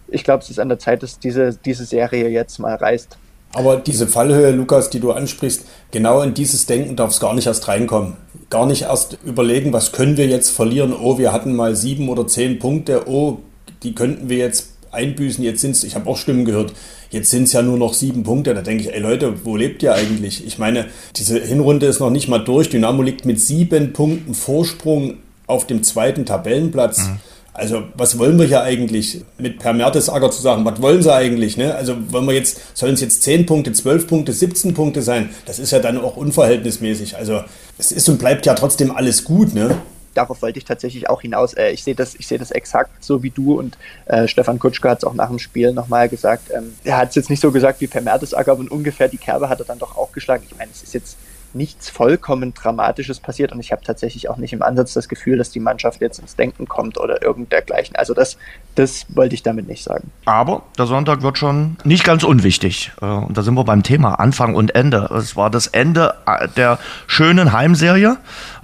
ich 0.08 0.24
glaube, 0.24 0.42
es 0.42 0.50
ist 0.50 0.60
an 0.60 0.68
der 0.68 0.78
Zeit, 0.78 1.02
dass 1.02 1.18
diese, 1.18 1.54
diese 1.64 1.84
Serie 1.84 2.28
jetzt 2.28 2.58
mal 2.58 2.74
reißt. 2.74 3.18
Aber 3.54 3.76
diese 3.76 4.06
Fallhöhe, 4.06 4.50
Lukas, 4.50 4.90
die 4.90 5.00
du 5.00 5.12
ansprichst, 5.12 5.64
genau 5.92 6.20
in 6.22 6.34
dieses 6.34 6.66
Denken 6.66 6.96
darf 6.96 7.10
es 7.10 7.20
gar 7.20 7.34
nicht 7.34 7.46
erst 7.46 7.68
reinkommen. 7.68 8.14
Gar 8.50 8.66
nicht 8.66 8.82
erst 8.82 9.18
überlegen, 9.24 9.72
was 9.72 9.92
können 9.92 10.16
wir 10.16 10.26
jetzt 10.26 10.50
verlieren. 10.50 10.92
Oh, 10.92 11.18
wir 11.18 11.32
hatten 11.32 11.54
mal 11.54 11.76
sieben 11.76 12.08
oder 12.08 12.26
zehn 12.26 12.58
Punkte. 12.58 13.08
Oh, 13.08 13.38
die 13.82 13.94
könnten 13.94 14.28
wir 14.28 14.38
jetzt 14.38 14.70
einbüßen. 14.90 15.42
Jetzt 15.44 15.60
sind 15.60 15.72
es, 15.72 15.84
ich 15.84 15.94
habe 15.94 16.08
auch 16.08 16.16
Stimmen 16.16 16.44
gehört, 16.44 16.72
jetzt 17.10 17.30
sind 17.30 17.44
es 17.44 17.52
ja 17.52 17.62
nur 17.62 17.78
noch 17.78 17.94
sieben 17.94 18.22
Punkte. 18.24 18.54
Da 18.54 18.62
denke 18.62 18.84
ich, 18.84 18.92
ey 18.92 19.00
Leute, 19.00 19.44
wo 19.44 19.56
lebt 19.56 19.82
ihr 19.82 19.94
eigentlich? 19.94 20.46
Ich 20.46 20.58
meine, 20.58 20.86
diese 21.16 21.38
Hinrunde 21.38 21.86
ist 21.86 22.00
noch 22.00 22.10
nicht 22.10 22.28
mal 22.28 22.38
durch. 22.38 22.70
Dynamo 22.70 23.02
liegt 23.02 23.24
mit 23.24 23.40
sieben 23.40 23.92
Punkten 23.92 24.34
Vorsprung 24.34 25.18
auf 25.46 25.66
dem 25.66 25.82
zweiten 25.82 26.24
Tabellenplatz. 26.26 26.98
Mhm. 26.98 27.20
Also 27.54 27.84
was 27.94 28.18
wollen 28.18 28.36
wir 28.38 28.46
hier 28.46 28.62
eigentlich 28.62 29.22
mit 29.38 29.60
Per 29.60 29.72
Mertesacker 29.72 30.30
zu 30.30 30.42
sagen? 30.42 30.64
Was 30.64 30.82
wollen 30.82 31.02
sie 31.02 31.14
eigentlich? 31.14 31.56
Ne? 31.56 31.74
Also 31.74 31.94
wollen 32.10 32.26
wir 32.26 32.34
jetzt, 32.34 32.76
sollen 32.76 32.94
es 32.94 33.00
jetzt 33.00 33.22
10 33.22 33.46
Punkte, 33.46 33.72
12 33.72 34.08
Punkte, 34.08 34.32
17 34.32 34.74
Punkte 34.74 35.02
sein? 35.02 35.30
Das 35.46 35.60
ist 35.60 35.70
ja 35.70 35.78
dann 35.78 35.98
auch 35.98 36.16
unverhältnismäßig. 36.16 37.16
Also 37.16 37.42
es 37.78 37.92
ist 37.92 38.08
und 38.08 38.18
bleibt 38.18 38.44
ja 38.44 38.54
trotzdem 38.54 38.90
alles 38.90 39.24
gut. 39.24 39.54
Ne? 39.54 39.76
darauf 40.14 40.42
wollte 40.42 40.58
ich 40.58 40.64
tatsächlich 40.64 41.08
auch 41.08 41.20
hinaus. 41.20 41.54
Äh, 41.54 41.70
ich 41.70 41.84
sehe 41.84 41.94
das, 41.94 42.14
ich 42.14 42.28
das 42.28 42.50
exakt 42.50 43.04
so 43.04 43.22
wie 43.22 43.30
du 43.30 43.58
und 43.58 43.76
äh, 44.06 44.26
Stefan 44.28 44.58
Kutschke 44.58 44.88
hat 44.88 44.98
es 44.98 45.04
auch 45.04 45.14
nach 45.14 45.28
dem 45.28 45.38
Spiel 45.38 45.72
nochmal 45.72 46.08
gesagt. 46.08 46.50
Ähm, 46.54 46.74
er 46.84 46.98
hat 46.98 47.10
es 47.10 47.14
jetzt 47.16 47.30
nicht 47.30 47.40
so 47.40 47.50
gesagt 47.50 47.80
wie 47.80 47.86
Per 47.86 48.00
Mertesacker, 48.00 48.52
aber 48.52 48.64
ungefähr 48.70 49.08
die 49.08 49.18
Kerbe 49.18 49.48
hat 49.48 49.60
er 49.60 49.66
dann 49.66 49.78
doch 49.78 49.96
auch 49.96 50.12
geschlagen. 50.12 50.44
Ich 50.48 50.56
meine, 50.56 50.70
es 50.72 50.82
ist 50.82 50.94
jetzt 50.94 51.16
nichts 51.54 51.88
vollkommen 51.88 52.54
Dramatisches 52.54 53.20
passiert 53.20 53.52
und 53.52 53.60
ich 53.60 53.72
habe 53.72 53.82
tatsächlich 53.82 54.28
auch 54.28 54.36
nicht 54.36 54.52
im 54.52 54.62
Ansatz 54.62 54.92
das 54.94 55.08
Gefühl, 55.08 55.38
dass 55.38 55.50
die 55.50 55.60
Mannschaft 55.60 56.00
jetzt 56.00 56.18
ins 56.18 56.36
Denken 56.36 56.66
kommt 56.66 56.98
oder 56.98 57.22
irgend 57.22 57.52
dergleichen. 57.52 57.96
Also 57.96 58.14
das, 58.14 58.36
das 58.74 59.06
wollte 59.08 59.34
ich 59.34 59.42
damit 59.42 59.68
nicht 59.68 59.84
sagen. 59.84 60.10
Aber 60.24 60.62
der 60.78 60.86
Sonntag 60.86 61.22
wird 61.22 61.38
schon 61.38 61.76
nicht 61.84 62.04
ganz 62.04 62.24
unwichtig. 62.24 62.92
Äh, 63.00 63.06
und 63.06 63.36
da 63.36 63.42
sind 63.42 63.54
wir 63.54 63.64
beim 63.64 63.82
Thema 63.82 64.14
Anfang 64.14 64.54
und 64.54 64.74
Ende. 64.74 65.10
Es 65.16 65.36
war 65.36 65.50
das 65.50 65.66
Ende 65.68 66.14
äh, 66.26 66.48
der 66.56 66.78
schönen 67.06 67.52
Heimserie 67.52 68.16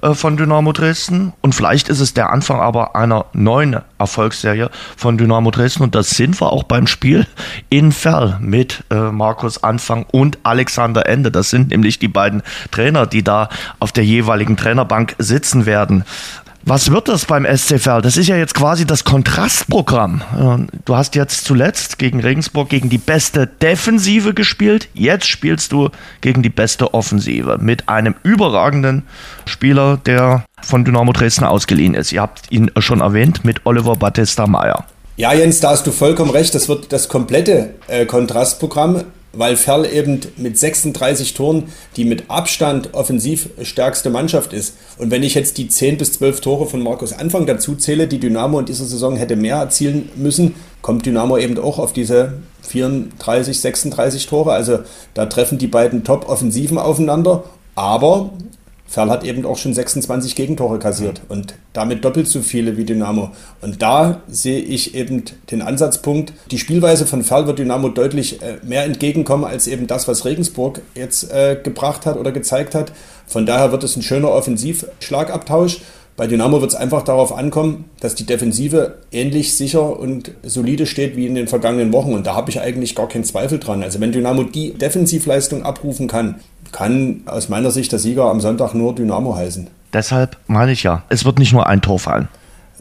äh, 0.02 0.14
von 0.14 0.36
Dynamo 0.36 0.72
Dresden 0.72 1.32
und 1.40 1.54
vielleicht 1.54 1.88
ist 1.88 2.00
es 2.00 2.14
der 2.14 2.30
Anfang 2.30 2.60
aber 2.60 2.96
einer 2.96 3.26
neuen 3.32 3.80
Erfolgsserie 3.98 4.70
von 4.96 5.18
Dynamo 5.18 5.50
Dresden 5.50 5.84
und 5.84 5.94
das 5.94 6.10
sind 6.10 6.40
wir 6.40 6.52
auch 6.52 6.64
beim 6.64 6.86
Spiel 6.86 7.26
in 7.68 7.92
Ferl 7.92 8.38
mit 8.40 8.84
Markus 8.90 9.62
Anfang 9.62 10.06
und 10.10 10.38
Alexander 10.42 11.06
Ende. 11.06 11.30
Das 11.30 11.50
sind 11.50 11.70
nämlich 11.70 11.98
die 11.98 12.08
beiden 12.08 12.42
Trainer, 12.70 12.79
die 13.06 13.22
da 13.22 13.48
auf 13.78 13.92
der 13.92 14.04
jeweiligen 14.04 14.56
Trainerbank 14.56 15.14
sitzen 15.18 15.66
werden. 15.66 16.04
Was 16.62 16.90
wird 16.90 17.08
das 17.08 17.24
beim 17.24 17.46
SC 17.46 17.80
Verl? 17.80 18.02
Das 18.02 18.18
ist 18.18 18.26
ja 18.26 18.36
jetzt 18.36 18.54
quasi 18.54 18.84
das 18.84 19.04
Kontrastprogramm. 19.04 20.68
Du 20.84 20.94
hast 20.94 21.14
jetzt 21.14 21.46
zuletzt 21.46 21.98
gegen 21.98 22.20
Regensburg 22.20 22.68
gegen 22.68 22.90
die 22.90 22.98
beste 22.98 23.46
Defensive 23.46 24.34
gespielt. 24.34 24.88
Jetzt 24.92 25.26
spielst 25.26 25.72
du 25.72 25.88
gegen 26.20 26.42
die 26.42 26.50
beste 26.50 26.92
Offensive 26.92 27.56
mit 27.60 27.88
einem 27.88 28.14
überragenden 28.22 29.04
Spieler, 29.46 29.98
der 30.04 30.44
von 30.60 30.84
Dynamo 30.84 31.12
Dresden 31.12 31.44
ausgeliehen 31.44 31.94
ist. 31.94 32.12
Ihr 32.12 32.20
habt 32.20 32.52
ihn 32.52 32.70
schon 32.78 33.00
erwähnt 33.00 33.42
mit 33.42 33.64
Oliver 33.64 33.96
Battista 33.96 34.46
Meyer. 34.46 34.84
Ja, 35.16 35.32
Jens, 35.32 35.60
da 35.60 35.70
hast 35.70 35.86
du 35.86 35.92
vollkommen 35.92 36.30
recht. 36.30 36.54
Das 36.54 36.68
wird 36.68 36.92
das 36.92 37.08
komplette 37.08 37.74
äh, 37.88 38.04
Kontrastprogramm 38.04 39.04
weil 39.32 39.56
Ferl 39.56 39.86
eben 39.86 40.20
mit 40.36 40.58
36 40.58 41.34
Toren 41.34 41.64
die 41.96 42.04
mit 42.04 42.24
Abstand 42.28 42.94
offensiv 42.94 43.50
stärkste 43.62 44.10
Mannschaft 44.10 44.52
ist. 44.52 44.76
Und 44.98 45.10
wenn 45.10 45.22
ich 45.22 45.34
jetzt 45.34 45.58
die 45.58 45.68
10 45.68 45.98
bis 45.98 46.12
12 46.14 46.40
Tore 46.40 46.66
von 46.66 46.82
Markus 46.82 47.12
Anfang 47.12 47.46
dazu 47.46 47.74
zähle, 47.76 48.08
die 48.08 48.20
Dynamo 48.20 48.58
in 48.58 48.66
dieser 48.66 48.84
Saison 48.84 49.16
hätte 49.16 49.36
mehr 49.36 49.56
erzielen 49.56 50.10
müssen, 50.16 50.54
kommt 50.82 51.06
Dynamo 51.06 51.38
eben 51.38 51.58
auch 51.58 51.78
auf 51.78 51.92
diese 51.92 52.34
34, 52.62 53.60
36 53.60 54.26
Tore. 54.26 54.52
Also 54.52 54.80
da 55.14 55.26
treffen 55.26 55.58
die 55.58 55.66
beiden 55.66 56.04
Top-Offensiven 56.04 56.78
aufeinander. 56.78 57.44
Aber 57.74 58.30
Ferl 58.90 59.08
hat 59.08 59.22
eben 59.22 59.46
auch 59.46 59.56
schon 59.56 59.72
26 59.72 60.34
Gegentore 60.34 60.80
kassiert 60.80 61.20
und 61.28 61.54
damit 61.72 62.04
doppelt 62.04 62.26
so 62.26 62.40
viele 62.40 62.76
wie 62.76 62.84
Dynamo. 62.84 63.30
Und 63.60 63.82
da 63.82 64.22
sehe 64.28 64.58
ich 64.58 64.96
eben 64.96 65.22
den 65.52 65.62
Ansatzpunkt. 65.62 66.32
Die 66.50 66.58
Spielweise 66.58 67.06
von 67.06 67.22
Ferl 67.22 67.46
wird 67.46 67.60
Dynamo 67.60 67.90
deutlich 67.90 68.42
äh, 68.42 68.58
mehr 68.64 68.82
entgegenkommen 68.82 69.44
als 69.44 69.68
eben 69.68 69.86
das, 69.86 70.08
was 70.08 70.24
Regensburg 70.24 70.82
jetzt 70.96 71.30
äh, 71.30 71.56
gebracht 71.62 72.04
hat 72.04 72.16
oder 72.16 72.32
gezeigt 72.32 72.74
hat. 72.74 72.90
Von 73.28 73.46
daher 73.46 73.70
wird 73.70 73.84
es 73.84 73.96
ein 73.96 74.02
schöner 74.02 74.32
Offensivschlagabtausch. 74.32 75.82
Bei 76.20 76.26
Dynamo 76.26 76.60
wird 76.60 76.72
es 76.72 76.76
einfach 76.76 77.00
darauf 77.00 77.34
ankommen, 77.34 77.86
dass 78.00 78.14
die 78.14 78.26
Defensive 78.26 78.96
ähnlich 79.10 79.56
sicher 79.56 79.98
und 79.98 80.32
solide 80.42 80.84
steht 80.84 81.16
wie 81.16 81.26
in 81.26 81.34
den 81.34 81.48
vergangenen 81.48 81.94
Wochen. 81.94 82.12
Und 82.12 82.26
da 82.26 82.34
habe 82.34 82.50
ich 82.50 82.60
eigentlich 82.60 82.94
gar 82.94 83.08
keinen 83.08 83.24
Zweifel 83.24 83.58
dran. 83.58 83.82
Also 83.82 84.00
wenn 84.00 84.12
Dynamo 84.12 84.42
die 84.42 84.74
Defensivleistung 84.74 85.62
abrufen 85.62 86.08
kann, 86.08 86.34
kann 86.72 87.22
aus 87.24 87.48
meiner 87.48 87.70
Sicht 87.70 87.90
der 87.92 87.98
Sieger 87.98 88.26
am 88.26 88.42
Sonntag 88.42 88.74
nur 88.74 88.94
Dynamo 88.94 89.34
heißen. 89.34 89.68
Deshalb 89.94 90.36
meine 90.46 90.72
ich 90.72 90.82
ja, 90.82 91.04
es 91.08 91.24
wird 91.24 91.38
nicht 91.38 91.54
nur 91.54 91.66
ein 91.66 91.80
Tor 91.80 91.98
fallen. 91.98 92.28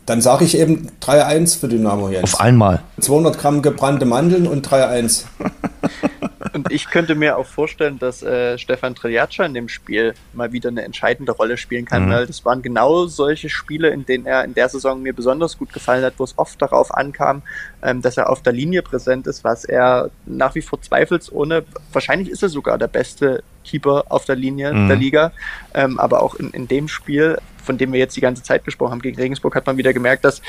Dann 0.05 0.19
sage 0.19 0.43
ich 0.43 0.57
eben 0.57 0.89
3-1 1.01 1.59
für 1.59 1.69
Dynamo 1.69 2.09
jetzt. 2.09 2.25
Auf 2.25 2.41
einmal. 2.41 2.81
200 2.99 3.37
Gramm 3.37 3.61
gebrannte 3.61 4.05
Mandeln 4.05 4.47
und 4.47 4.67
3-1. 4.67 5.23
Und 6.53 6.71
ich 6.71 6.89
könnte 6.89 7.15
mir 7.15 7.37
auch 7.37 7.45
vorstellen, 7.45 7.99
dass 7.99 8.23
äh, 8.23 8.57
Stefan 8.57 8.95
Triljatscha 8.95 9.45
in 9.45 9.53
dem 9.53 9.69
Spiel 9.69 10.13
mal 10.33 10.51
wieder 10.51 10.69
eine 10.69 10.83
entscheidende 10.83 11.31
Rolle 11.31 11.57
spielen 11.57 11.85
kann, 11.85 12.05
mhm. 12.05 12.11
weil 12.11 12.27
das 12.27 12.45
waren 12.45 12.61
genau 12.61 13.05
solche 13.05 13.49
Spiele, 13.49 13.89
in 13.89 14.05
denen 14.05 14.25
er 14.25 14.43
in 14.43 14.53
der 14.53 14.69
Saison 14.69 15.01
mir 15.01 15.13
besonders 15.13 15.57
gut 15.57 15.73
gefallen 15.73 16.03
hat, 16.03 16.15
wo 16.17 16.23
es 16.23 16.37
oft 16.37 16.61
darauf 16.61 16.93
ankam, 16.93 17.41
ähm, 17.81 18.01
dass 18.01 18.17
er 18.17 18.29
auf 18.29 18.41
der 18.41 18.53
Linie 18.53 18.81
präsent 18.81 19.27
ist, 19.27 19.43
was 19.43 19.65
er 19.65 20.09
nach 20.25 20.55
wie 20.55 20.61
vor 20.61 20.81
zweifelsohne, 20.81 21.63
wahrscheinlich 21.91 22.29
ist 22.29 22.43
er 22.43 22.49
sogar 22.49 22.77
der 22.77 22.87
beste 22.87 23.43
Keeper 23.63 24.05
auf 24.09 24.25
der 24.25 24.35
Linie 24.35 24.73
mhm. 24.73 24.87
der 24.87 24.97
Liga, 24.97 25.31
ähm, 25.73 25.99
aber 25.99 26.21
auch 26.21 26.35
in, 26.35 26.51
in 26.51 26.67
dem 26.67 26.87
Spiel, 26.87 27.37
von 27.63 27.77
dem 27.77 27.93
wir 27.93 27.99
jetzt 27.99 28.15
die 28.15 28.21
ganze 28.21 28.43
Zeit 28.43 28.65
gesprochen 28.65 28.91
haben, 28.91 29.01
gegen 29.01 29.17
Regensburg, 29.17 29.55
hat 29.55 29.67
man 29.67 29.77
wieder 29.77 29.93
gemerkt, 29.93 30.25
dass 30.25 30.41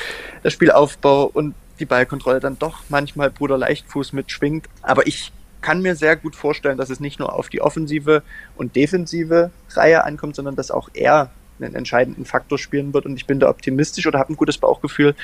der 0.43 0.51
Spielaufbau 0.51 1.25
und 1.25 1.55
die 1.81 1.87
Ballkontrolle 1.87 2.41
dann 2.41 2.59
doch 2.59 2.83
manchmal 2.89 3.31
Bruder 3.31 3.59
Leichtfuß 3.59 4.13
mitschwingt. 4.13 4.69
Aber 4.83 5.07
ich 5.07 5.33
kann 5.61 5.83
mir 5.83 5.97
sehr 5.97 6.17
gut 6.17 6.37
vorstellen, 6.37 6.79
dass 6.79 6.91
es 6.91 7.01
nicht 7.01 7.19
nur 7.19 7.35
auf 7.35 7.49
die 7.49 7.61
offensive 7.61 8.23
und 8.57 8.77
defensive 8.77 9.51
Reihe 9.71 10.05
ankommt, 10.05 10.37
sondern 10.37 10.57
dass 10.57 10.71
auch 10.71 10.89
er 10.95 11.31
einen 11.61 11.75
entscheidenden 11.75 12.25
Faktor 12.25 12.59
spielen 12.59 12.95
wird. 12.95 13.07
Und 13.07 13.17
ich 13.17 13.27
bin 13.27 13.41
da 13.41 13.49
optimistisch 13.49 14.07
oder 14.07 14.19
habe 14.19 14.33
ein 14.33 14.37
gutes 14.37 14.59
Bauchgefühl, 14.59 15.15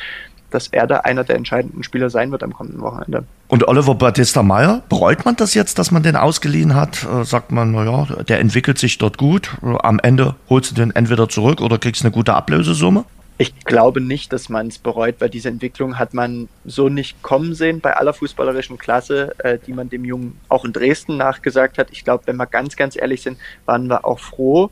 dass 0.50 0.68
er 0.68 0.86
da 0.86 0.98
einer 0.98 1.24
der 1.24 1.36
entscheidenden 1.36 1.82
Spieler 1.82 2.08
sein 2.08 2.30
wird 2.30 2.42
am 2.42 2.52
kommenden 2.52 2.80
Wochenende. 2.80 3.24
Und 3.48 3.66
Oliver 3.66 3.94
Battista 3.94 4.42
Meyer, 4.42 4.82
bereut 4.88 5.24
man 5.24 5.36
das 5.36 5.54
jetzt, 5.54 5.78
dass 5.78 5.90
man 5.90 6.02
den 6.02 6.16
ausgeliehen 6.16 6.74
hat? 6.74 7.04
Äh, 7.04 7.24
sagt 7.24 7.52
man, 7.52 7.72
naja, 7.72 8.06
der 8.28 8.38
entwickelt 8.40 8.78
sich 8.78 8.98
dort 8.98 9.18
gut. 9.18 9.56
Am 9.62 9.98
Ende 9.98 10.36
holst 10.48 10.70
du 10.70 10.74
den 10.74 10.94
entweder 10.94 11.28
zurück 11.28 11.60
oder 11.60 11.78
kriegst 11.78 12.02
eine 12.04 12.12
gute 12.12 12.34
Ablösesumme? 12.34 13.04
Ich 13.38 13.64
glaube 13.64 14.00
nicht, 14.00 14.32
dass 14.32 14.48
man 14.48 14.68
es 14.68 14.78
bereut, 14.78 15.16
weil 15.18 15.28
diese 15.28 15.50
Entwicklung 15.50 15.98
hat 15.98 16.14
man 16.14 16.48
so 16.64 16.88
nicht 16.88 17.22
kommen 17.22 17.54
sehen 17.54 17.80
bei 17.80 17.94
aller 17.94 18.14
fußballerischen 18.14 18.78
Klasse, 18.78 19.34
äh, 19.38 19.58
die 19.58 19.74
man 19.74 19.90
dem 19.90 20.04
Jungen 20.06 20.40
auch 20.48 20.64
in 20.64 20.72
Dresden 20.72 21.18
nachgesagt 21.18 21.76
hat. 21.76 21.88
Ich 21.90 22.02
glaube, 22.02 22.26
wenn 22.26 22.36
wir 22.36 22.46
ganz, 22.46 22.76
ganz 22.76 22.96
ehrlich 22.96 23.22
sind, 23.22 23.38
waren 23.66 23.88
wir 23.88 24.06
auch 24.06 24.20
froh, 24.20 24.70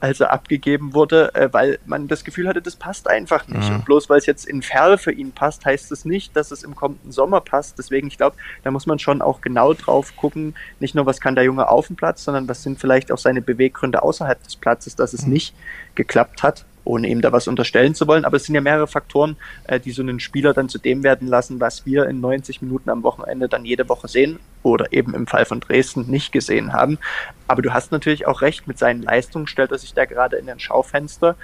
als 0.00 0.20
er 0.20 0.32
abgegeben 0.32 0.94
wurde, 0.94 1.34
äh, 1.34 1.52
weil 1.52 1.78
man 1.84 2.08
das 2.08 2.24
Gefühl 2.24 2.48
hatte, 2.48 2.62
das 2.62 2.76
passt 2.76 3.10
einfach 3.10 3.46
nicht. 3.48 3.68
Mhm. 3.68 3.76
Und 3.76 3.84
bloß 3.84 4.08
weil 4.08 4.18
es 4.18 4.26
jetzt 4.26 4.46
in 4.46 4.62
Ferl 4.62 4.96
für 4.96 5.12
ihn 5.12 5.32
passt, 5.32 5.66
heißt 5.66 5.84
es 5.84 5.88
das 6.00 6.04
nicht, 6.04 6.34
dass 6.34 6.50
es 6.50 6.62
im 6.62 6.74
kommenden 6.74 7.12
Sommer 7.12 7.42
passt. 7.42 7.78
Deswegen, 7.78 8.06
ich 8.08 8.16
glaube, 8.16 8.36
da 8.62 8.70
muss 8.70 8.86
man 8.86 8.98
schon 8.98 9.20
auch 9.20 9.42
genau 9.42 9.74
drauf 9.74 10.16
gucken, 10.16 10.54
nicht 10.80 10.94
nur, 10.94 11.04
was 11.04 11.20
kann 11.20 11.34
der 11.34 11.44
Junge 11.44 11.68
auf 11.68 11.88
dem 11.88 11.96
Platz, 11.96 12.24
sondern 12.24 12.48
was 12.48 12.62
sind 12.62 12.78
vielleicht 12.78 13.12
auch 13.12 13.18
seine 13.18 13.42
Beweggründe 13.42 14.02
außerhalb 14.02 14.42
des 14.42 14.56
Platzes, 14.56 14.96
dass 14.96 15.12
es 15.12 15.26
mhm. 15.26 15.32
nicht 15.32 15.54
geklappt 15.94 16.42
hat 16.42 16.64
ohne 16.88 17.08
ihm 17.08 17.20
da 17.20 17.30
was 17.30 17.46
unterstellen 17.46 17.94
zu 17.94 18.06
wollen. 18.08 18.24
Aber 18.24 18.36
es 18.36 18.44
sind 18.44 18.54
ja 18.54 18.60
mehrere 18.60 18.86
Faktoren, 18.86 19.36
äh, 19.64 19.78
die 19.78 19.92
so 19.92 20.02
einen 20.02 20.20
Spieler 20.20 20.54
dann 20.54 20.68
zu 20.68 20.78
dem 20.78 21.04
werden 21.04 21.28
lassen, 21.28 21.60
was 21.60 21.86
wir 21.86 22.08
in 22.08 22.20
90 22.20 22.62
Minuten 22.62 22.90
am 22.90 23.02
Wochenende 23.02 23.48
dann 23.48 23.64
jede 23.64 23.88
Woche 23.88 24.08
sehen 24.08 24.40
oder 24.62 24.92
eben 24.92 25.14
im 25.14 25.26
Fall 25.26 25.44
von 25.44 25.60
Dresden 25.60 26.10
nicht 26.10 26.32
gesehen 26.32 26.72
haben. 26.72 26.98
Aber 27.46 27.62
du 27.62 27.72
hast 27.72 27.92
natürlich 27.92 28.26
auch 28.26 28.42
recht, 28.42 28.66
mit 28.66 28.78
seinen 28.78 29.02
Leistungen 29.02 29.46
stellt 29.46 29.70
er 29.70 29.78
sich 29.78 29.94
da 29.94 30.06
gerade 30.06 30.36
in 30.36 30.48
ein 30.48 30.58
Schaufenster. 30.58 31.36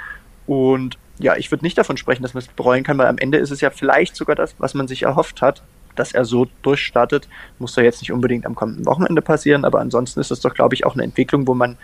Und 0.46 0.98
ja, 1.18 1.36
ich 1.36 1.50
würde 1.50 1.64
nicht 1.64 1.78
davon 1.78 1.96
sprechen, 1.96 2.22
dass 2.22 2.34
man 2.34 2.42
es 2.42 2.48
bereuen 2.48 2.82
kann, 2.82 2.98
weil 2.98 3.06
am 3.06 3.18
Ende 3.18 3.38
ist 3.38 3.50
es 3.50 3.60
ja 3.60 3.70
vielleicht 3.70 4.16
sogar 4.16 4.34
das, 4.34 4.54
was 4.58 4.74
man 4.74 4.88
sich 4.88 5.02
erhofft 5.02 5.42
hat, 5.42 5.62
dass 5.94 6.12
er 6.12 6.24
so 6.24 6.48
durchstartet. 6.62 7.28
Muss 7.58 7.74
da 7.74 7.82
jetzt 7.82 8.00
nicht 8.00 8.12
unbedingt 8.12 8.46
am 8.46 8.54
kommenden 8.54 8.86
Wochenende 8.86 9.22
passieren, 9.22 9.64
aber 9.64 9.80
ansonsten 9.80 10.20
ist 10.20 10.30
das 10.30 10.40
doch, 10.40 10.54
glaube 10.54 10.74
ich, 10.74 10.84
auch 10.86 10.94
eine 10.94 11.04
Entwicklung, 11.04 11.46
wo 11.46 11.54
man 11.54 11.76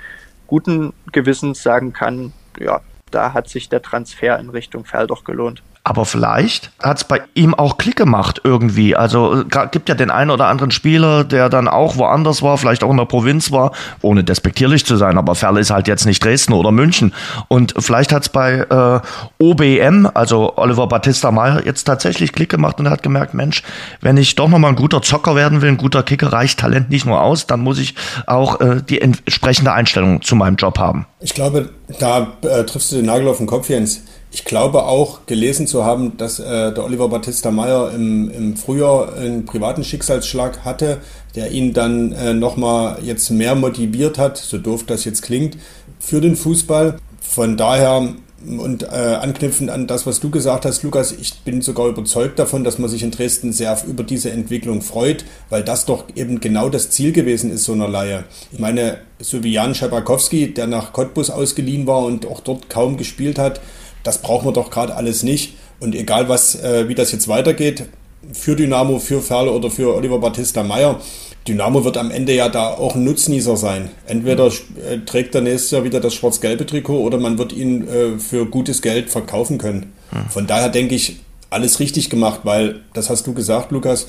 guten 0.46 0.92
Gewissens 1.12 1.62
sagen 1.62 1.92
kann, 1.92 2.32
ja, 2.58 2.80
da 3.10 3.32
hat 3.32 3.48
sich 3.48 3.68
der 3.68 3.82
Transfer 3.82 4.38
in 4.38 4.50
Richtung 4.50 4.84
Ferl 4.84 5.06
doch 5.06 5.24
gelohnt. 5.24 5.62
Aber 5.82 6.04
vielleicht 6.04 6.70
hat 6.82 6.98
es 6.98 7.04
bei 7.04 7.22
ihm 7.34 7.54
auch 7.54 7.78
Klick 7.78 7.96
gemacht 7.96 8.42
irgendwie. 8.44 8.94
Also 8.94 9.44
gibt 9.70 9.88
ja 9.88 9.94
den 9.94 10.10
einen 10.10 10.30
oder 10.30 10.46
anderen 10.46 10.70
Spieler, 10.70 11.24
der 11.24 11.48
dann 11.48 11.68
auch 11.68 11.96
woanders 11.96 12.42
war, 12.42 12.58
vielleicht 12.58 12.84
auch 12.84 12.90
in 12.90 12.98
der 12.98 13.06
Provinz 13.06 13.50
war, 13.50 13.72
ohne 14.02 14.22
despektierlich 14.22 14.84
zu 14.84 14.96
sein, 14.96 15.16
aber 15.16 15.34
Ferl 15.34 15.56
ist 15.56 15.70
halt 15.70 15.88
jetzt 15.88 16.04
nicht 16.04 16.22
Dresden 16.22 16.52
oder 16.52 16.70
München. 16.70 17.14
Und 17.48 17.74
vielleicht 17.78 18.12
hat 18.12 18.24
es 18.24 18.28
bei 18.28 18.58
äh, 18.58 19.00
OBM, 19.42 20.06
also 20.12 20.56
Oliver 20.56 20.86
Battista 20.86 21.30
Meyer, 21.30 21.64
jetzt 21.64 21.84
tatsächlich 21.84 22.32
Klick 22.32 22.50
gemacht 22.50 22.78
und 22.78 22.86
er 22.86 22.92
hat 22.92 23.02
gemerkt, 23.02 23.32
Mensch, 23.32 23.62
wenn 24.02 24.18
ich 24.18 24.34
doch 24.34 24.48
nochmal 24.48 24.72
ein 24.72 24.76
guter 24.76 25.00
Zocker 25.00 25.34
werden 25.34 25.62
will, 25.62 25.70
ein 25.70 25.78
guter 25.78 26.02
Kicker, 26.02 26.32
reicht 26.32 26.60
Talent 26.60 26.90
nicht 26.90 27.06
nur 27.06 27.22
aus, 27.22 27.46
dann 27.46 27.60
muss 27.60 27.78
ich 27.78 27.94
auch 28.26 28.60
äh, 28.60 28.82
die 28.86 29.00
entsprechende 29.00 29.72
Einstellung 29.72 30.20
zu 30.20 30.36
meinem 30.36 30.56
Job 30.56 30.78
haben. 30.78 31.06
Ich 31.20 31.34
glaube, 31.34 31.70
da 31.98 32.28
äh, 32.42 32.64
triffst 32.64 32.92
du 32.92 32.96
den 32.96 33.06
Nagel 33.06 33.28
auf 33.28 33.38
den 33.38 33.46
Kopf, 33.46 33.68
Jens. 33.70 34.02
Ich 34.32 34.44
glaube 34.44 34.84
auch 34.84 35.26
gelesen 35.26 35.66
zu 35.66 35.84
haben, 35.84 36.16
dass 36.16 36.38
äh, 36.38 36.72
der 36.72 36.84
Oliver 36.84 37.08
Battista 37.08 37.50
Meyer 37.50 37.92
im, 37.92 38.30
im 38.30 38.56
Frühjahr 38.56 39.14
einen 39.14 39.44
privaten 39.44 39.82
Schicksalsschlag 39.82 40.64
hatte, 40.64 40.98
der 41.34 41.50
ihn 41.50 41.72
dann 41.72 42.12
äh, 42.12 42.32
nochmal 42.32 42.98
jetzt 43.02 43.30
mehr 43.30 43.56
motiviert 43.56 44.18
hat, 44.18 44.38
so 44.38 44.58
doof 44.58 44.84
das 44.86 45.04
jetzt 45.04 45.22
klingt, 45.22 45.56
für 45.98 46.20
den 46.20 46.36
Fußball. 46.36 46.98
Von 47.20 47.56
daher 47.56 48.14
und 48.46 48.84
äh, 48.84 48.86
anknüpfend 48.86 49.68
an 49.68 49.86
das, 49.86 50.06
was 50.06 50.20
du 50.20 50.30
gesagt 50.30 50.64
hast, 50.64 50.82
Lukas, 50.82 51.12
ich 51.12 51.40
bin 51.40 51.60
sogar 51.60 51.88
überzeugt 51.88 52.38
davon, 52.38 52.64
dass 52.64 52.78
man 52.78 52.88
sich 52.88 53.02
in 53.02 53.10
Dresden 53.10 53.52
sehr 53.52 53.76
über 53.86 54.02
diese 54.02 54.30
Entwicklung 54.30 54.80
freut, 54.80 55.24
weil 55.50 55.62
das 55.62 55.84
doch 55.84 56.04
eben 56.14 56.40
genau 56.40 56.70
das 56.70 56.90
Ziel 56.90 57.12
gewesen 57.12 57.50
ist, 57.50 57.64
so 57.64 57.72
einer 57.72 57.88
Laie. 57.88 58.24
Ich 58.52 58.58
meine, 58.58 58.98
so 59.18 59.42
wie 59.42 59.52
Jan 59.52 59.74
Schabakowski, 59.74 60.54
der 60.54 60.66
nach 60.66 60.92
Cottbus 60.92 61.28
ausgeliehen 61.28 61.86
war 61.86 62.04
und 62.04 62.26
auch 62.26 62.40
dort 62.40 62.70
kaum 62.70 62.96
gespielt 62.96 63.38
hat, 63.38 63.60
das 64.02 64.18
brauchen 64.18 64.46
wir 64.46 64.52
doch 64.52 64.70
gerade 64.70 64.94
alles 64.94 65.22
nicht. 65.22 65.54
Und 65.80 65.94
egal, 65.94 66.28
was, 66.28 66.54
äh, 66.56 66.88
wie 66.88 66.94
das 66.94 67.12
jetzt 67.12 67.28
weitergeht, 67.28 67.84
für 68.32 68.54
Dynamo, 68.54 68.98
für 68.98 69.20
Ferle 69.20 69.50
oder 69.50 69.70
für 69.70 69.94
Oliver 69.94 70.18
Battista 70.18 70.62
Meyer, 70.62 71.00
Dynamo 71.48 71.84
wird 71.84 71.96
am 71.96 72.10
Ende 72.10 72.34
ja 72.34 72.48
da 72.48 72.68
auch 72.68 72.94
ein 72.94 73.04
Nutznießer 73.04 73.56
sein. 73.56 73.90
Entweder 74.06 74.46
äh, 74.46 74.98
trägt 75.06 75.34
er 75.34 75.40
nächstes 75.40 75.70
Jahr 75.70 75.84
wieder 75.84 76.00
das 76.00 76.14
schwarz-gelbe 76.14 76.66
Trikot 76.66 77.00
oder 77.00 77.18
man 77.18 77.38
wird 77.38 77.52
ihn 77.52 77.88
äh, 77.88 78.18
für 78.18 78.44
gutes 78.46 78.82
Geld 78.82 79.10
verkaufen 79.10 79.58
können. 79.58 79.92
Von 80.28 80.46
daher 80.46 80.68
denke 80.68 80.94
ich, 80.96 81.20
alles 81.50 81.80
richtig 81.80 82.10
gemacht, 82.10 82.40
weil, 82.44 82.80
das 82.94 83.10
hast 83.10 83.26
du 83.26 83.32
gesagt, 83.32 83.72
Lukas, 83.72 84.08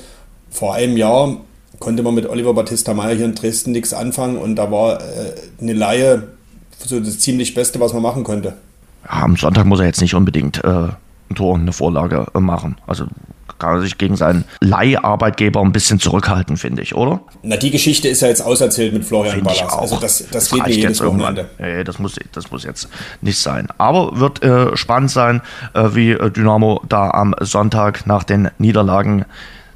vor 0.50 0.74
einem 0.74 0.96
Jahr 0.96 1.40
konnte 1.78 2.02
man 2.02 2.14
mit 2.14 2.28
Oliver 2.28 2.54
Battista 2.54 2.92
Meyer 2.92 3.14
hier 3.14 3.24
in 3.24 3.34
Dresden 3.34 3.72
nichts 3.72 3.94
anfangen 3.94 4.36
und 4.36 4.56
da 4.56 4.70
war 4.70 5.00
äh, 5.00 5.34
eine 5.60 5.72
Laie 5.72 6.28
so 6.84 7.00
das 7.00 7.20
ziemlich 7.20 7.54
Beste, 7.54 7.80
was 7.80 7.92
man 7.92 8.02
machen 8.02 8.24
konnte 8.24 8.54
ja, 9.04 9.22
am 9.22 9.36
Sonntag 9.36 9.66
muss 9.66 9.80
er 9.80 9.86
jetzt 9.86 10.00
nicht 10.00 10.14
unbedingt 10.14 10.62
äh, 10.64 10.68
ein 10.68 11.34
Tor 11.34 11.54
und 11.54 11.62
eine 11.62 11.72
Vorlage 11.72 12.26
äh, 12.34 12.40
machen. 12.40 12.76
Also 12.86 13.06
kann 13.62 13.76
er 13.76 13.80
sich 13.80 13.96
gegen 13.96 14.16
seinen 14.16 14.44
Leiharbeitgeber 14.60 15.60
ein 15.60 15.70
bisschen 15.70 16.00
zurückhalten, 16.00 16.56
finde 16.56 16.82
ich, 16.82 16.96
oder? 16.96 17.20
Na, 17.44 17.56
die 17.56 17.70
Geschichte 17.70 18.08
ist 18.08 18.20
ja 18.20 18.26
jetzt 18.26 18.40
auserzählt 18.40 18.92
mit 18.92 19.04
Florian 19.04 19.34
find 19.34 19.44
Ballas. 19.44 19.72
Also 19.72 20.00
das, 20.00 20.18
das, 20.18 20.30
das 20.30 20.50
geht 20.50 20.66
mir 20.66 20.74
jedes 20.74 21.02
Wochenende. 21.02 21.48
Ja, 21.60 21.84
das, 21.84 22.00
muss, 22.00 22.16
das 22.32 22.50
muss 22.50 22.64
jetzt 22.64 22.88
nicht 23.20 23.38
sein. 23.38 23.68
Aber 23.78 24.18
wird 24.18 24.42
äh, 24.42 24.76
spannend 24.76 25.12
sein, 25.12 25.42
äh, 25.74 25.90
wie 25.92 26.10
äh, 26.10 26.30
Dynamo 26.30 26.82
da 26.88 27.10
am 27.10 27.36
Sonntag 27.40 28.04
nach 28.04 28.24
den 28.24 28.50
Niederlagen 28.58 29.26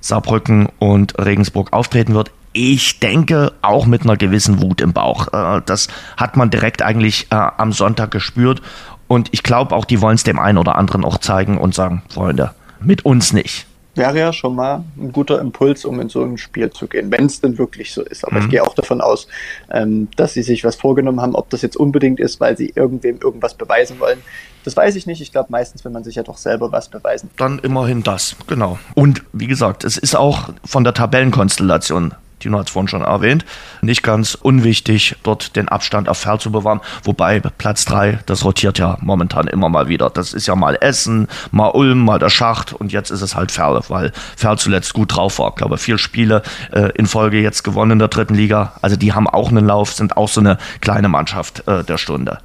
Saarbrücken 0.01 0.69
und 0.81 1.17
Regensburg 1.19 1.73
auftreten 1.73 2.15
wird 2.15 2.33
ich 2.59 3.01
denke 3.01 3.53
auch 3.61 3.85
mit 3.85 4.05
einer 4.05 4.17
gewissen 4.17 4.63
Wut 4.63 4.81
im 4.81 4.95
Bauch. 4.95 5.29
Äh, 5.31 5.61
das 5.67 5.89
hat 6.17 6.39
man 6.39 6.49
direkt 6.49 6.81
eigentlich 6.81 7.27
am 7.29 7.73
Sonntag 7.73 8.13
gespürt. 8.13 8.63
Und 9.09 9.29
ich 9.33 9.43
glaube 9.43 9.75
auch, 9.75 9.85
die 9.85 10.01
wollen 10.01 10.17
es 10.17 10.25
dem 10.25 10.39
einen 10.39 10.59
oder 10.59 10.77
anderen 10.77 11.05
auch 11.05 11.19
zeigen 11.19 11.59
und 11.59 11.75
sagen, 11.75 12.03
Freunde, 12.09 12.53
mit 12.81 13.05
uns 13.05 13.33
nicht. 13.33 13.67
Wäre 13.95 14.19
ja 14.19 14.33
schon 14.33 14.55
mal 14.55 14.85
ein 14.99 15.11
guter 15.11 15.41
Impuls, 15.41 15.87
um 15.87 15.99
in 16.01 16.11
so 16.11 16.23
ein 16.23 16.37
Spiel 16.37 16.69
zu 16.71 16.87
gehen, 16.87 17.11
wenn 17.11 17.27
es 17.27 17.41
denn 17.41 17.57
wirklich 17.57 17.95
so 17.95 18.03
ist. 18.03 18.27
Aber 18.27 18.37
mhm. 18.37 18.45
ich 18.45 18.51
gehe 18.51 18.63
auch 18.63 18.75
davon 18.75 19.01
aus, 19.01 19.27
ähm, 19.71 20.09
dass 20.17 20.35
sie 20.35 20.43
sich 20.43 20.65
was 20.65 20.77
vorgenommen 20.77 21.21
haben. 21.21 21.35
Ob 21.35 21.49
das 21.49 21.63
jetzt 21.63 21.79
unbedingt 21.79 22.21
ist, 22.21 22.39
weil 22.39 22.59
sie 22.59 22.73
irgendwem 22.75 23.19
irgendwas 23.23 23.55
beweisen 23.55 23.99
wollen, 23.99 24.19
das 24.65 24.77
weiß 24.77 24.97
ich 24.97 25.07
nicht. 25.07 25.23
Ich 25.23 25.33
glaube 25.33 25.47
meistens, 25.51 25.85
wenn 25.85 25.93
man 25.93 26.05
sich 26.05 26.17
ja 26.17 26.25
doch 26.25 26.37
selber 26.37 26.73
was 26.73 26.89
beweisen. 26.89 27.31
Dann 27.39 27.59
immerhin 27.61 28.03
das, 28.03 28.37
genau. 28.47 28.79
Und 28.95 29.23
wie 29.33 29.47
gesagt, 29.47 29.85
es 29.85 29.97
ist 29.97 30.15
auch 30.15 30.51
von 30.65 30.85
der 30.85 30.93
Tabellenkonstellation 30.93 32.15
Tino 32.39 32.59
hat 32.59 32.67
es 32.67 32.73
vorhin 32.73 32.89
schon 32.89 33.03
erwähnt, 33.03 33.45
nicht 33.81 34.03
ganz 34.03 34.35
unwichtig, 34.35 35.17
dort 35.23 35.57
den 35.57 35.69
Abstand 35.69 36.09
auf 36.09 36.19
Ferl 36.19 36.39
zu 36.39 36.53
bewahren. 36.53 36.81
Wobei 37.05 37.41
Platz 37.41 37.85
3, 37.87 38.21
das 38.27 38.45
rotiert 38.45 38.79
ja 38.79 38.99
momentan 39.01 39.47
immer 39.47 39.69
mal 39.69 39.89
wieder. 39.89 40.11
Das 40.11 40.35
ist 40.35 40.47
ja 40.47 40.55
mal 40.55 40.77
Essen, 40.81 41.29
mal 41.51 41.69
Ulm, 41.69 42.05
mal 42.05 42.19
der 42.19 42.29
Schacht 42.29 42.73
und 42.73 42.93
jetzt 42.93 43.11
ist 43.11 43.23
es 43.23 43.35
halt 43.35 43.53
Ferl, 43.53 43.81
weil 43.89 44.13
Ferl 44.37 44.59
zuletzt 44.59 44.93
gut 44.93 45.17
drauf 45.17 45.39
war. 45.39 45.51
Ich 45.51 45.57
glaube, 45.57 45.79
vier 45.79 45.99
Spiele 45.99 46.43
äh, 46.73 46.91
in 46.95 47.07
Folge 47.07 47.41
jetzt 47.41 47.63
gewonnen 47.63 47.93
in 47.93 47.99
der 47.99 48.09
dritten 48.09 48.35
Liga. 48.35 48.75
Also 48.83 48.97
die 48.97 49.13
haben 49.13 49.29
auch 49.29 49.49
einen 49.49 49.67
Lauf, 49.67 49.95
sind 49.95 50.17
auch 50.17 50.29
so 50.29 50.41
eine 50.41 50.59
kleine 50.81 51.09
Mannschaft 51.09 51.67
äh, 51.67 51.85
der 51.85 51.97
Stunde. 51.97 52.39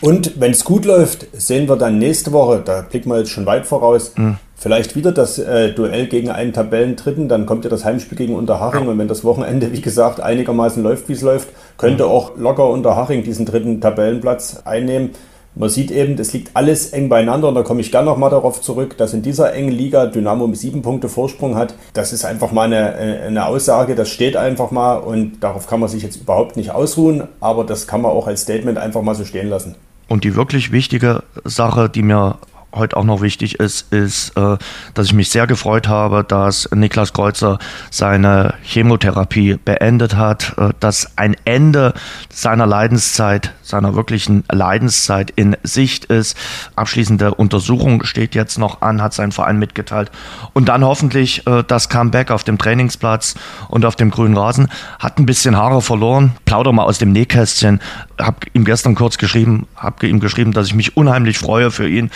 Und 0.00 0.32
wenn 0.40 0.52
es 0.52 0.64
gut 0.64 0.84
läuft, 0.86 1.26
sehen 1.32 1.68
wir 1.68 1.76
dann 1.76 1.98
nächste 1.98 2.32
Woche, 2.32 2.62
da 2.64 2.80
blicken 2.80 3.10
wir 3.10 3.18
jetzt 3.18 3.30
schon 3.30 3.46
weit 3.46 3.66
voraus, 3.66 4.12
mhm 4.16 4.38
Vielleicht 4.64 4.96
wieder 4.96 5.12
das 5.12 5.38
äh, 5.38 5.74
Duell 5.74 6.06
gegen 6.06 6.30
einen 6.30 6.54
Tabellendritten, 6.54 7.28
dann 7.28 7.44
kommt 7.44 7.64
ja 7.64 7.70
das 7.70 7.84
Heimspiel 7.84 8.16
gegen 8.16 8.34
Unterhaching 8.34 8.88
und 8.88 8.96
wenn 8.96 9.08
das 9.08 9.22
Wochenende, 9.22 9.70
wie 9.72 9.82
gesagt, 9.82 10.20
einigermaßen 10.20 10.82
läuft, 10.82 11.06
wie 11.10 11.12
es 11.12 11.20
läuft, 11.20 11.50
könnte 11.76 12.06
auch 12.06 12.38
locker 12.38 12.70
Unterhaching 12.70 13.24
diesen 13.24 13.44
dritten 13.44 13.82
Tabellenplatz 13.82 14.62
einnehmen. 14.64 15.10
Man 15.54 15.68
sieht 15.68 15.90
eben, 15.90 16.18
es 16.18 16.32
liegt 16.32 16.52
alles 16.56 16.94
eng 16.94 17.10
beieinander 17.10 17.48
und 17.48 17.56
da 17.56 17.62
komme 17.62 17.82
ich 17.82 17.92
gerne 17.92 18.06
nochmal 18.06 18.30
darauf 18.30 18.62
zurück, 18.62 18.96
dass 18.96 19.12
in 19.12 19.20
dieser 19.20 19.52
engen 19.52 19.70
Liga 19.70 20.06
Dynamo 20.06 20.50
sieben 20.54 20.80
Punkte 20.80 21.10
Vorsprung 21.10 21.56
hat. 21.56 21.74
Das 21.92 22.14
ist 22.14 22.24
einfach 22.24 22.50
mal 22.50 22.62
eine, 22.62 22.94
äh, 22.98 23.26
eine 23.26 23.44
Aussage, 23.44 23.94
das 23.94 24.08
steht 24.08 24.34
einfach 24.34 24.70
mal 24.70 24.94
und 24.94 25.40
darauf 25.40 25.66
kann 25.66 25.80
man 25.80 25.90
sich 25.90 26.02
jetzt 26.02 26.16
überhaupt 26.16 26.56
nicht 26.56 26.70
ausruhen, 26.70 27.24
aber 27.38 27.64
das 27.64 27.86
kann 27.86 28.00
man 28.00 28.12
auch 28.12 28.26
als 28.28 28.40
Statement 28.40 28.78
einfach 28.78 29.02
mal 29.02 29.14
so 29.14 29.26
stehen 29.26 29.50
lassen. 29.50 29.74
Und 30.08 30.24
die 30.24 30.36
wirklich 30.36 30.72
wichtige 30.72 31.22
Sache, 31.44 31.90
die 31.90 32.02
mir 32.02 32.38
heute 32.74 32.96
auch 32.96 33.04
noch 33.04 33.20
wichtig 33.20 33.60
ist, 33.60 33.92
ist, 33.92 34.36
äh, 34.36 34.56
dass 34.94 35.06
ich 35.06 35.12
mich 35.12 35.30
sehr 35.30 35.46
gefreut 35.46 35.88
habe, 35.88 36.24
dass 36.24 36.68
Niklas 36.72 37.12
Kreuzer 37.12 37.58
seine 37.90 38.54
Chemotherapie 38.62 39.58
beendet 39.64 40.16
hat, 40.16 40.54
äh, 40.58 40.70
dass 40.80 41.16
ein 41.16 41.36
Ende 41.44 41.94
seiner 42.28 42.66
Leidenszeit, 42.66 43.52
seiner 43.62 43.94
wirklichen 43.94 44.44
Leidenszeit 44.50 45.30
in 45.30 45.56
Sicht 45.62 46.06
ist. 46.06 46.36
Abschließende 46.76 47.34
Untersuchung 47.34 48.04
steht 48.04 48.34
jetzt 48.34 48.58
noch 48.58 48.82
an, 48.82 49.00
hat 49.00 49.14
sein 49.14 49.32
Verein 49.32 49.58
mitgeteilt. 49.58 50.10
Und 50.52 50.68
dann 50.68 50.84
hoffentlich 50.84 51.46
äh, 51.46 51.62
das 51.66 51.88
Comeback 51.88 52.30
auf 52.30 52.44
dem 52.44 52.58
Trainingsplatz 52.58 53.34
und 53.68 53.84
auf 53.84 53.96
dem 53.96 54.10
grünen 54.10 54.36
Rasen. 54.36 54.68
Hat 54.98 55.18
ein 55.18 55.26
bisschen 55.26 55.56
Haare 55.56 55.82
verloren. 55.82 56.32
Plauder 56.44 56.72
mal 56.72 56.84
aus 56.84 56.98
dem 56.98 57.12
Nähkästchen. 57.12 57.80
Hab 58.18 58.44
ihm 58.52 58.64
gestern 58.64 58.94
kurz 58.94 59.18
geschrieben, 59.18 59.66
hab 59.76 60.02
ihm 60.02 60.20
geschrieben, 60.20 60.52
dass 60.52 60.68
ich 60.68 60.74
mich 60.74 60.96
unheimlich 60.96 61.38
freue 61.38 61.70
für 61.70 61.88
ihn, 61.88 62.10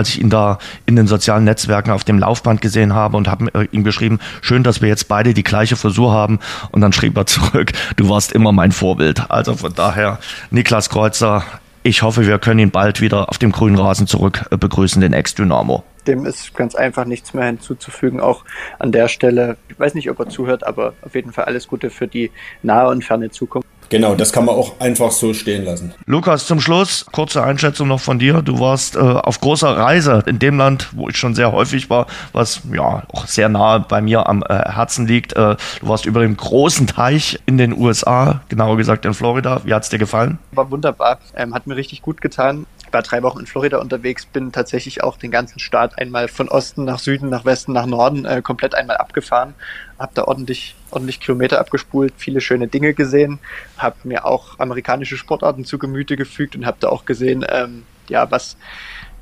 als 0.00 0.08
ich 0.08 0.20
ihn 0.20 0.30
da 0.30 0.58
in 0.86 0.96
den 0.96 1.06
sozialen 1.06 1.44
Netzwerken 1.44 1.90
auf 1.90 2.04
dem 2.04 2.18
Laufband 2.18 2.62
gesehen 2.62 2.94
habe 2.94 3.16
und 3.16 3.28
habe 3.28 3.68
ihm 3.70 3.84
geschrieben, 3.84 4.18
schön, 4.40 4.62
dass 4.62 4.80
wir 4.80 4.88
jetzt 4.88 5.08
beide 5.08 5.34
die 5.34 5.44
gleiche 5.44 5.76
Frisur 5.76 6.12
haben. 6.12 6.40
Und 6.72 6.80
dann 6.80 6.92
schrieb 6.92 7.16
er 7.16 7.26
zurück, 7.26 7.72
du 7.96 8.08
warst 8.08 8.32
immer 8.32 8.50
mein 8.50 8.72
Vorbild. 8.72 9.30
Also 9.30 9.54
von 9.54 9.74
daher, 9.74 10.18
Niklas 10.50 10.88
Kreuzer, 10.88 11.44
ich 11.82 12.02
hoffe, 12.02 12.26
wir 12.26 12.38
können 12.38 12.60
ihn 12.60 12.70
bald 12.70 13.00
wieder 13.00 13.28
auf 13.28 13.38
dem 13.38 13.52
grünen 13.52 13.78
Rasen 13.78 14.06
zurück 14.06 14.46
äh, 14.50 14.56
begrüßen, 14.56 15.00
den 15.00 15.12
Ex-Dynamo. 15.12 15.84
Dem 16.06 16.24
ist 16.24 16.54
ganz 16.54 16.74
einfach 16.74 17.04
nichts 17.04 17.34
mehr 17.34 17.44
hinzuzufügen. 17.44 18.20
Auch 18.20 18.44
an 18.78 18.90
der 18.90 19.08
Stelle, 19.08 19.58
ich 19.68 19.78
weiß 19.78 19.94
nicht, 19.94 20.10
ob 20.10 20.18
er 20.18 20.28
zuhört, 20.28 20.66
aber 20.66 20.94
auf 21.02 21.14
jeden 21.14 21.32
Fall 21.32 21.44
alles 21.44 21.68
Gute 21.68 21.90
für 21.90 22.08
die 22.08 22.30
nahe 22.62 22.88
und 22.88 23.04
ferne 23.04 23.30
Zukunft. 23.30 23.68
Genau, 23.90 24.14
das 24.14 24.32
kann 24.32 24.44
man 24.44 24.54
auch 24.54 24.78
einfach 24.78 25.10
so 25.10 25.34
stehen 25.34 25.64
lassen. 25.64 25.92
Lukas, 26.06 26.46
zum 26.46 26.60
Schluss, 26.60 27.06
kurze 27.10 27.42
Einschätzung 27.42 27.88
noch 27.88 27.98
von 27.98 28.20
dir. 28.20 28.40
Du 28.40 28.60
warst 28.60 28.94
äh, 28.94 29.00
auf 29.00 29.40
großer 29.40 29.76
Reise 29.76 30.22
in 30.26 30.38
dem 30.38 30.58
Land, 30.58 30.90
wo 30.92 31.08
ich 31.08 31.16
schon 31.16 31.34
sehr 31.34 31.50
häufig 31.50 31.90
war, 31.90 32.06
was 32.32 32.62
ja 32.72 33.02
auch 33.12 33.26
sehr 33.26 33.48
nahe 33.48 33.80
bei 33.80 34.00
mir 34.00 34.28
am 34.28 34.44
äh, 34.48 34.54
Herzen 34.54 35.08
liegt. 35.08 35.32
Äh, 35.32 35.56
du 35.80 35.88
warst 35.88 36.06
über 36.06 36.20
dem 36.20 36.36
großen 36.36 36.86
Teich 36.86 37.40
in 37.46 37.58
den 37.58 37.76
USA, 37.76 38.42
genauer 38.48 38.76
gesagt 38.76 39.04
in 39.04 39.12
Florida. 39.12 39.62
Wie 39.64 39.74
hat 39.74 39.82
es 39.82 39.88
dir 39.88 39.98
gefallen? 39.98 40.38
War 40.52 40.70
wunderbar, 40.70 41.18
ähm, 41.34 41.52
hat 41.52 41.66
mir 41.66 41.74
richtig 41.74 42.00
gut 42.00 42.20
getan. 42.20 42.66
Ich 42.86 42.92
war 42.92 43.02
drei 43.02 43.22
Wochen 43.24 43.40
in 43.40 43.46
Florida 43.46 43.78
unterwegs, 43.78 44.24
bin 44.26 44.52
tatsächlich 44.52 45.02
auch 45.02 45.16
den 45.16 45.32
ganzen 45.32 45.58
Staat 45.58 45.98
einmal 45.98 46.28
von 46.28 46.48
Osten 46.48 46.84
nach 46.84 47.00
Süden, 47.00 47.28
nach 47.28 47.44
Westen, 47.44 47.72
nach 47.72 47.86
Norden 47.86 48.24
äh, 48.24 48.40
komplett 48.40 48.76
einmal 48.76 48.98
abgefahren 48.98 49.54
habe 50.00 50.12
da 50.14 50.24
ordentlich, 50.24 50.74
ordentlich 50.90 51.20
Kilometer 51.20 51.60
abgespult, 51.60 52.14
viele 52.16 52.40
schöne 52.40 52.68
Dinge 52.68 52.94
gesehen, 52.94 53.38
habe 53.76 53.96
mir 54.04 54.24
auch 54.24 54.58
amerikanische 54.58 55.18
Sportarten 55.18 55.64
zu 55.64 55.78
Gemüte 55.78 56.16
gefügt 56.16 56.56
und 56.56 56.64
habe 56.64 56.78
da 56.80 56.88
auch 56.88 57.04
gesehen, 57.04 57.44
ähm, 57.48 57.84
ja, 58.08 58.30
was, 58.30 58.56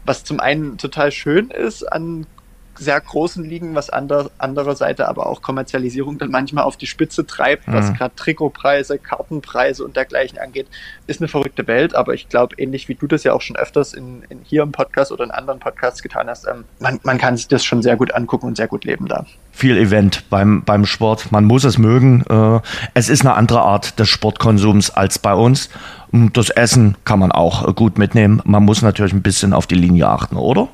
was 0.06 0.22
zum 0.22 0.38
einen 0.38 0.78
total 0.78 1.10
schön 1.10 1.50
ist 1.50 1.82
an 1.82 2.26
sehr 2.78 3.00
großen 3.00 3.44
Ligen, 3.44 3.74
was 3.74 3.90
ander, 3.90 4.30
anderer 4.38 4.76
Seite 4.76 5.08
aber 5.08 5.26
auch 5.26 5.42
Kommerzialisierung 5.42 6.18
dann 6.18 6.30
manchmal 6.30 6.64
auf 6.64 6.76
die 6.76 6.86
Spitze 6.86 7.26
treibt, 7.26 7.68
mhm. 7.68 7.74
was 7.74 7.92
gerade 7.94 8.14
Trikotpreise, 8.14 8.98
Kartenpreise 8.98 9.84
und 9.84 9.96
dergleichen 9.96 10.38
angeht, 10.38 10.66
ist 11.06 11.20
eine 11.20 11.28
verrückte 11.28 11.66
Welt. 11.66 11.94
Aber 11.94 12.14
ich 12.14 12.28
glaube, 12.28 12.54
ähnlich 12.58 12.88
wie 12.88 12.94
du 12.94 13.06
das 13.06 13.24
ja 13.24 13.32
auch 13.32 13.40
schon 13.40 13.56
öfters 13.56 13.94
in, 13.94 14.22
in 14.28 14.40
hier 14.42 14.62
im 14.62 14.72
Podcast 14.72 15.12
oder 15.12 15.24
in 15.24 15.30
anderen 15.30 15.60
Podcasts 15.60 16.02
getan 16.02 16.28
hast, 16.28 16.46
ähm, 16.46 16.64
man, 16.78 17.00
man 17.02 17.18
kann 17.18 17.36
sich 17.36 17.48
das 17.48 17.64
schon 17.64 17.82
sehr 17.82 17.96
gut 17.96 18.14
angucken 18.14 18.46
und 18.46 18.56
sehr 18.56 18.68
gut 18.68 18.84
leben 18.84 19.06
da. 19.06 19.26
Viel 19.52 19.76
Event 19.76 20.30
beim, 20.30 20.62
beim 20.62 20.86
Sport. 20.86 21.32
Man 21.32 21.44
muss 21.44 21.64
es 21.64 21.78
mögen. 21.78 22.22
Äh, 22.28 22.60
es 22.94 23.08
ist 23.08 23.22
eine 23.22 23.34
andere 23.34 23.62
Art 23.62 23.98
des 23.98 24.08
Sportkonsums 24.08 24.90
als 24.90 25.18
bei 25.18 25.34
uns. 25.34 25.68
Das 26.12 26.50
Essen 26.50 26.96
kann 27.04 27.18
man 27.18 27.32
auch 27.32 27.74
gut 27.74 27.98
mitnehmen. 27.98 28.40
Man 28.44 28.64
muss 28.64 28.82
natürlich 28.82 29.12
ein 29.12 29.22
bisschen 29.22 29.52
auf 29.52 29.66
die 29.66 29.74
Linie 29.74 30.08
achten, 30.08 30.36
oder? 30.36 30.68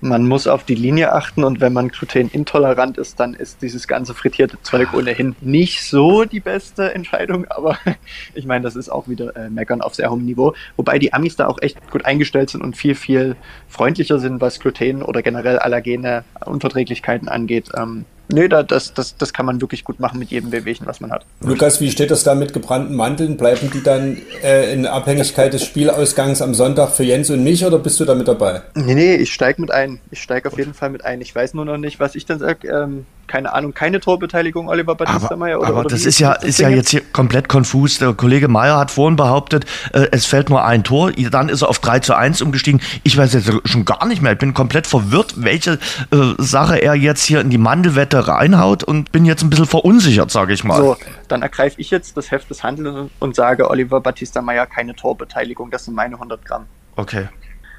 Man 0.00 0.26
muss 0.26 0.46
auf 0.46 0.64
die 0.64 0.74
Linie 0.74 1.12
achten 1.12 1.44
und 1.44 1.60
wenn 1.60 1.72
man 1.72 1.88
glutenintolerant 1.88 2.98
ist, 2.98 3.20
dann 3.20 3.34
ist 3.34 3.62
dieses 3.62 3.88
ganze 3.88 4.14
frittierte 4.14 4.60
Zeug 4.62 4.92
ohnehin 4.94 5.36
nicht 5.40 5.84
so 5.84 6.24
die 6.24 6.40
beste 6.40 6.94
Entscheidung. 6.94 7.46
Aber 7.48 7.78
ich 8.34 8.46
meine, 8.46 8.64
das 8.64 8.76
ist 8.76 8.88
auch 8.88 9.08
wieder 9.08 9.36
äh, 9.36 9.50
Meckern 9.50 9.80
auf 9.80 9.94
sehr 9.94 10.10
hohem 10.10 10.24
Niveau. 10.24 10.54
Wobei 10.76 10.98
die 10.98 11.12
Amis 11.12 11.36
da 11.36 11.46
auch 11.46 11.58
echt 11.60 11.90
gut 11.90 12.04
eingestellt 12.04 12.50
sind 12.50 12.62
und 12.62 12.76
viel, 12.76 12.94
viel 12.94 13.36
freundlicher 13.68 14.18
sind, 14.18 14.40
was 14.40 14.60
Gluten 14.60 15.02
oder 15.02 15.22
generell 15.22 15.58
allergene 15.58 16.24
Unverträglichkeiten 16.44 17.28
angeht. 17.28 17.70
Ähm, 17.76 18.04
Nö, 18.32 18.48
da, 18.48 18.62
das, 18.62 18.94
das, 18.94 19.16
das 19.16 19.32
kann 19.32 19.46
man 19.46 19.60
wirklich 19.60 19.84
gut 19.84 20.00
machen 20.00 20.18
mit 20.18 20.30
jedem 20.30 20.52
Wehwehchen, 20.52 20.86
was 20.86 21.00
man 21.00 21.10
hat. 21.10 21.24
Lukas, 21.40 21.80
wie 21.80 21.90
steht 21.90 22.10
das 22.10 22.22
da 22.22 22.34
mit 22.34 22.52
gebrannten 22.52 22.94
Mandeln? 22.94 23.36
Bleiben 23.36 23.70
die 23.72 23.82
dann 23.82 24.18
äh, 24.42 24.72
in 24.72 24.86
Abhängigkeit 24.86 25.52
des 25.52 25.64
Spielausgangs 25.64 26.42
am 26.42 26.54
Sonntag 26.54 26.90
für 26.90 27.04
Jens 27.04 27.30
und 27.30 27.42
mich 27.42 27.64
oder 27.64 27.78
bist 27.78 27.98
du 28.00 28.04
da 28.04 28.14
mit 28.14 28.28
dabei? 28.28 28.62
Nee, 28.74 28.94
nee, 28.94 29.14
ich 29.16 29.32
steige 29.32 29.60
mit 29.60 29.70
ein. 29.70 30.00
Ich 30.10 30.22
steige 30.22 30.48
auf 30.48 30.58
jeden 30.58 30.74
Fall 30.74 30.90
mit 30.90 31.04
ein. 31.04 31.20
Ich 31.20 31.34
weiß 31.34 31.54
nur 31.54 31.64
noch 31.64 31.78
nicht, 31.78 32.00
was 32.00 32.14
ich 32.14 32.26
dann 32.26 32.38
sage. 32.38 32.68
Ähm, 32.68 33.06
keine 33.30 33.52
Ahnung, 33.52 33.72
keine 33.74 34.00
Torbeteiligung 34.00 34.68
Oliver 34.68 34.96
Battista 34.96 35.36
Meyer 35.36 35.60
oder 35.60 35.68
Aber 35.68 35.80
oder 35.80 35.90
das 35.90 36.04
ist 36.04 36.18
ja, 36.18 36.32
ist 36.32 36.58
ja 36.58 36.68
jetzt 36.68 36.90
hier 36.90 37.00
komplett 37.12 37.48
konfus. 37.48 37.98
Der 37.98 38.12
Kollege 38.12 38.48
Meyer 38.48 38.76
hat 38.76 38.90
vorhin 38.90 39.14
behauptet, 39.14 39.66
äh, 39.92 40.08
es 40.10 40.26
fällt 40.26 40.50
nur 40.50 40.64
ein 40.64 40.82
Tor, 40.82 41.12
dann 41.12 41.48
ist 41.48 41.62
er 41.62 41.68
auf 41.68 41.78
3 41.78 42.00
zu 42.00 42.16
1 42.16 42.42
umgestiegen. 42.42 42.80
Ich 43.04 43.16
weiß 43.16 43.32
jetzt 43.34 43.52
schon 43.66 43.84
gar 43.84 44.04
nicht 44.06 44.20
mehr. 44.20 44.32
Ich 44.32 44.38
bin 44.38 44.52
komplett 44.52 44.88
verwirrt, 44.88 45.34
welche 45.36 45.78
äh, 46.10 46.16
Sache 46.38 46.82
er 46.82 46.94
jetzt 46.96 47.22
hier 47.22 47.40
in 47.40 47.50
die 47.50 47.58
Mandelwette 47.58 48.19
reinhaut 48.28 48.84
und 48.84 49.12
bin 49.12 49.24
jetzt 49.24 49.42
ein 49.42 49.50
bisschen 49.50 49.66
verunsichert, 49.66 50.30
sage 50.30 50.52
ich 50.52 50.64
mal. 50.64 50.76
So, 50.76 50.96
dann 51.28 51.42
ergreife 51.42 51.80
ich 51.80 51.90
jetzt 51.90 52.16
das 52.16 52.30
Heft 52.30 52.50
des 52.50 52.62
Handelns 52.62 53.10
und 53.18 53.34
sage 53.34 53.68
Oliver 53.70 54.00
Battista 54.00 54.42
Meyer 54.42 54.66
keine 54.66 54.94
Torbeteiligung. 54.94 55.70
Das 55.70 55.84
sind 55.84 55.94
meine 55.94 56.14
100 56.14 56.44
Gramm. 56.44 56.66
Okay. 56.96 57.28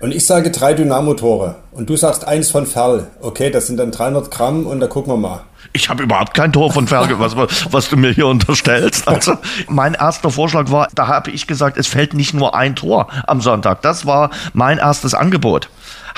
Und 0.02 0.16
ich 0.16 0.26
sage 0.26 0.50
drei 0.50 0.74
Dynamo-Tore. 0.74 1.58
Und 1.72 1.88
du 1.88 1.96
sagst 1.96 2.28
eins 2.28 2.50
von 2.50 2.66
Ferl. 2.66 3.08
Okay, 3.22 3.52
das 3.52 3.68
sind 3.68 3.78
dann 3.78 3.92
300 3.92 4.32
Gramm 4.32 4.66
und 4.66 4.80
da 4.80 4.88
gucken 4.88 5.14
wir 5.14 5.18
mal. 5.18 5.42
Ich 5.74 5.89
habe 5.89 6.02
überhaupt 6.02 6.34
kein 6.34 6.52
Tor 6.52 6.74
von 6.74 6.88
Ferl, 6.88 7.08
was, 7.20 7.36
was 7.38 7.88
du 7.88 7.98
mir 7.98 8.12
hier 8.12 8.26
unterstellst. 8.26 9.08
Also, 9.08 9.36
mein 9.68 9.94
erster 9.94 10.32
Vorschlag 10.32 10.72
war, 10.72 10.88
da 10.96 11.08
habe 11.08 11.30
ich 11.30 11.46
gesagt, 11.46 11.78
es 11.78 11.86
fällt 11.86 12.16
nicht 12.16 12.34
nur 12.34 12.56
ein 12.56 12.76
Tor 12.76 13.10
am 13.28 13.42
Sonntag. 13.42 13.84
Das 13.84 14.08
war 14.08 14.32
mein 14.54 14.80
erstes 14.80 15.14
Angebot. 15.14 15.70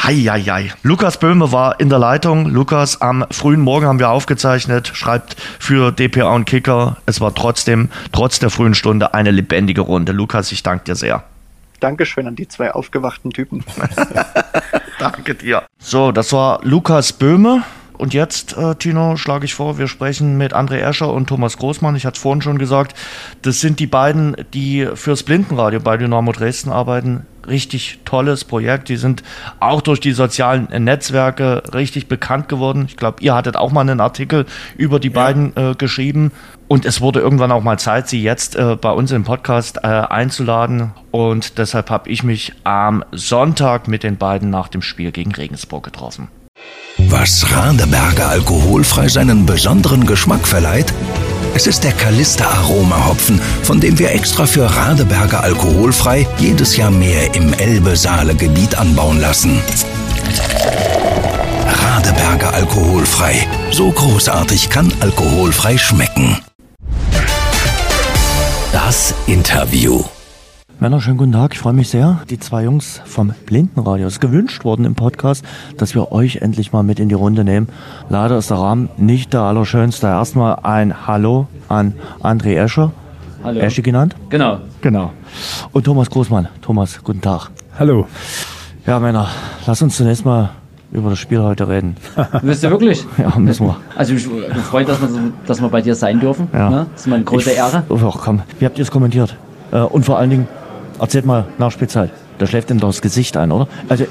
Heieiei. 0.02 0.72
Lukas 0.84 1.18
Böhme 1.18 1.52
war 1.52 1.80
in 1.80 1.90
der 1.90 2.00
Leitung. 2.00 2.48
Lukas, 2.48 3.02
am 3.02 3.26
frühen 3.32 3.62
Morgen 3.62 3.86
haben 3.86 4.00
wir 4.00 4.10
aufgezeichnet, 4.10 4.92
schreibt 4.94 5.36
für 5.60 5.92
DPA 5.92 6.34
und 6.34 6.46
Kicker. 6.46 6.98
Es 7.06 7.22
war 7.22 7.34
trotzdem, 7.36 7.90
trotz 8.12 8.40
der 8.40 8.50
frühen 8.50 8.76
Stunde, 8.76 9.14
eine 9.14 9.32
lebendige 9.32 9.82
Runde. 9.82 10.12
Lukas, 10.12 10.52
ich 10.52 10.64
danke 10.64 10.86
dir 10.86 10.96
sehr. 10.96 11.24
Dankeschön 11.80 12.28
an 12.28 12.36
die 12.36 12.48
zwei 12.48 12.72
aufgewachten 12.72 13.32
Typen. 13.32 13.66
Danke 15.00 15.36
dir. 15.36 15.64
So, 15.80 16.14
das 16.14 16.32
war 16.32 16.62
Lukas 16.64 17.12
Böhme. 17.12 17.64
Und 18.04 18.14
jetzt, 18.14 18.58
äh, 18.58 18.76
Tino, 18.76 19.16
schlage 19.16 19.46
ich 19.46 19.54
vor, 19.54 19.78
wir 19.78 19.88
sprechen 19.88 20.38
mit 20.38 20.54
André 20.54 20.80
Escher 20.80 21.14
und 21.14 21.28
Thomas 21.28 21.58
Großmann. 21.58 21.96
Ich 21.96 22.06
hatte 22.06 22.18
es 22.18 22.22
vorhin 22.22 22.42
schon 22.42 22.58
gesagt, 22.58 22.98
das 23.44 23.62
sind 23.62 23.80
die 23.80 23.88
beiden, 23.88 24.36
die 24.54 24.90
fürs 24.94 25.24
Blindenradio 25.24 25.80
bei 25.80 25.96
Dynamo 25.96 26.34
Dresden 26.34 26.70
arbeiten. 26.70 27.26
Richtig 27.48 28.02
tolles 28.04 28.44
Projekt. 28.44 28.90
Die 28.90 28.98
sind 28.98 29.24
auch 29.62 29.80
durch 29.80 30.02
die 30.02 30.12
sozialen 30.12 30.68
Netzwerke 30.84 31.64
richtig 31.74 32.10
bekannt 32.10 32.50
geworden. 32.50 32.88
Ich 32.90 32.98
glaube, 32.98 33.24
ihr 33.24 33.36
hattet 33.36 33.56
auch 33.56 33.72
mal 33.72 33.80
einen 33.80 34.02
Artikel 34.02 34.48
über 34.76 35.00
die 35.00 35.08
ja. 35.08 35.14
beiden 35.14 35.56
äh, 35.56 35.74
geschrieben. 35.74 36.34
Und 36.68 36.86
es 36.86 37.00
wurde 37.00 37.22
irgendwann 37.22 37.54
auch 37.54 37.64
mal 37.64 37.80
Zeit, 37.80 38.10
sie 38.10 38.22
jetzt 38.22 38.58
äh, 38.58 38.76
bei 38.76 38.92
uns 38.92 39.14
im 39.14 39.24
Podcast 39.24 39.78
äh, 39.78 39.88
einzuladen. 39.88 40.92
Und 41.12 41.58
deshalb 41.58 41.90
habe 41.90 42.10
ich 42.10 42.22
mich 42.22 42.52
am 42.66 43.06
Sonntag 43.14 43.88
mit 43.88 44.04
den 44.04 44.18
beiden 44.18 44.50
nach 44.50 44.68
dem 44.68 44.82
Spiel 44.82 45.14
gegen 45.14 45.32
Regensburg 45.32 45.86
getroffen. 45.86 46.28
Was 47.16 47.46
Radeberger 47.52 48.30
alkoholfrei 48.30 49.08
seinen 49.08 49.46
besonderen 49.46 50.06
Geschmack 50.08 50.48
verleiht? 50.48 50.92
Es 51.54 51.68
ist 51.68 51.84
der 51.84 51.92
Kalister 51.92 52.50
Aroma 52.50 53.08
Hopfen, 53.08 53.40
von 53.62 53.80
dem 53.80 54.00
wir 54.00 54.12
extra 54.12 54.48
für 54.48 54.66
Radeberger 54.66 55.44
alkoholfrei 55.44 56.28
jedes 56.40 56.76
Jahr 56.76 56.90
mehr 56.90 57.36
im 57.36 57.54
Elbe-Saale-Gebiet 57.54 58.76
anbauen 58.76 59.20
lassen. 59.22 59.62
Radeberger 61.68 62.54
alkoholfrei. 62.54 63.48
So 63.70 63.92
großartig 63.92 64.72
kann 64.72 64.92
alkoholfrei 65.00 65.78
schmecken. 65.78 66.40
Das 68.72 69.14
Interview. 69.28 70.04
Männer, 70.84 71.00
schönen 71.00 71.16
guten 71.16 71.32
Tag. 71.32 71.54
Ich 71.54 71.60
freue 71.62 71.72
mich 71.72 71.88
sehr. 71.88 72.20
Die 72.30 72.38
zwei 72.40 72.66
Jungs 72.66 73.00
vom 73.06 73.34
Blindenradio. 73.46 74.06
Es 74.06 74.16
ist 74.16 74.20
gewünscht 74.20 74.66
worden 74.66 74.84
im 74.84 74.96
Podcast, 74.96 75.46
dass 75.78 75.96
wir 75.96 76.12
euch 76.12 76.42
endlich 76.42 76.74
mal 76.74 76.84
mit 76.84 77.00
in 77.00 77.08
die 77.08 77.16
Runde 77.16 77.46
nehmen. 77.46 77.70
Leider 78.10 78.38
ist 78.38 78.50
der 78.50 78.58
Rahmen 78.58 78.90
nicht 78.98 79.32
der 79.32 79.44
allerschönste. 79.44 80.08
Erstmal 80.08 80.60
ein 80.64 81.08
Hallo 81.08 81.48
an 81.70 81.94
André 82.22 82.58
Escher. 82.62 82.92
Hallo. 83.46 83.62
Esche 83.62 83.82
genannt? 83.82 84.18
Genau. 84.28 84.60
Genau. 84.82 85.14
Und 85.72 85.86
Thomas 85.86 86.10
Großmann. 86.10 86.50
Thomas, 86.62 87.00
guten 87.02 87.22
Tag. 87.22 87.52
Hallo. 87.80 88.06
Ja, 88.86 89.00
Männer, 89.00 89.30
lass 89.66 89.82
uns 89.82 89.96
zunächst 89.96 90.26
mal 90.26 90.50
über 90.92 91.12
das 91.12 91.20
Spiel 91.20 91.42
heute 91.42 91.70
reden. 91.70 91.96
Willst 92.42 92.62
du 92.62 92.70
wirklich? 92.70 93.06
Ja, 93.18 93.40
müssen 93.40 93.68
wir. 93.68 93.78
Also 93.96 94.16
ich 94.16 94.30
bin 94.30 94.56
freut, 94.56 94.90
dass 94.90 95.00
wir, 95.00 95.08
dass 95.48 95.62
wir 95.62 95.70
bei 95.70 95.82
dir 95.82 95.96
sein 95.96 96.20
dürfen. 96.20 96.50
Ja. 96.52 96.70
Ne? 96.70 96.88
Das 96.92 97.04
ist 97.04 97.08
mal 97.08 97.16
eine 97.16 97.24
große 97.24 97.52
ich, 97.52 97.58
Ehre. 97.58 97.84
Oh, 97.88 97.98
komm, 97.98 98.42
wie 98.60 98.66
habt 98.66 98.78
ihr 98.78 98.84
es 98.84 98.92
kommentiert? 98.92 99.38
Äh, 99.72 99.78
und 99.78 100.04
vor 100.04 100.18
allen 100.18 100.30
Dingen, 100.30 100.48
erzählt 101.00 101.26
mal 101.26 101.46
nach 101.58 101.72
Spielzeit. 101.72 102.12
Da 102.38 102.48
schläft 102.48 102.72
ihm 102.72 102.80
doch 102.80 102.90
das 102.90 103.02
Gesicht 103.02 103.38
ein, 103.38 103.52
oder? 103.52 103.68
Also 103.90 104.06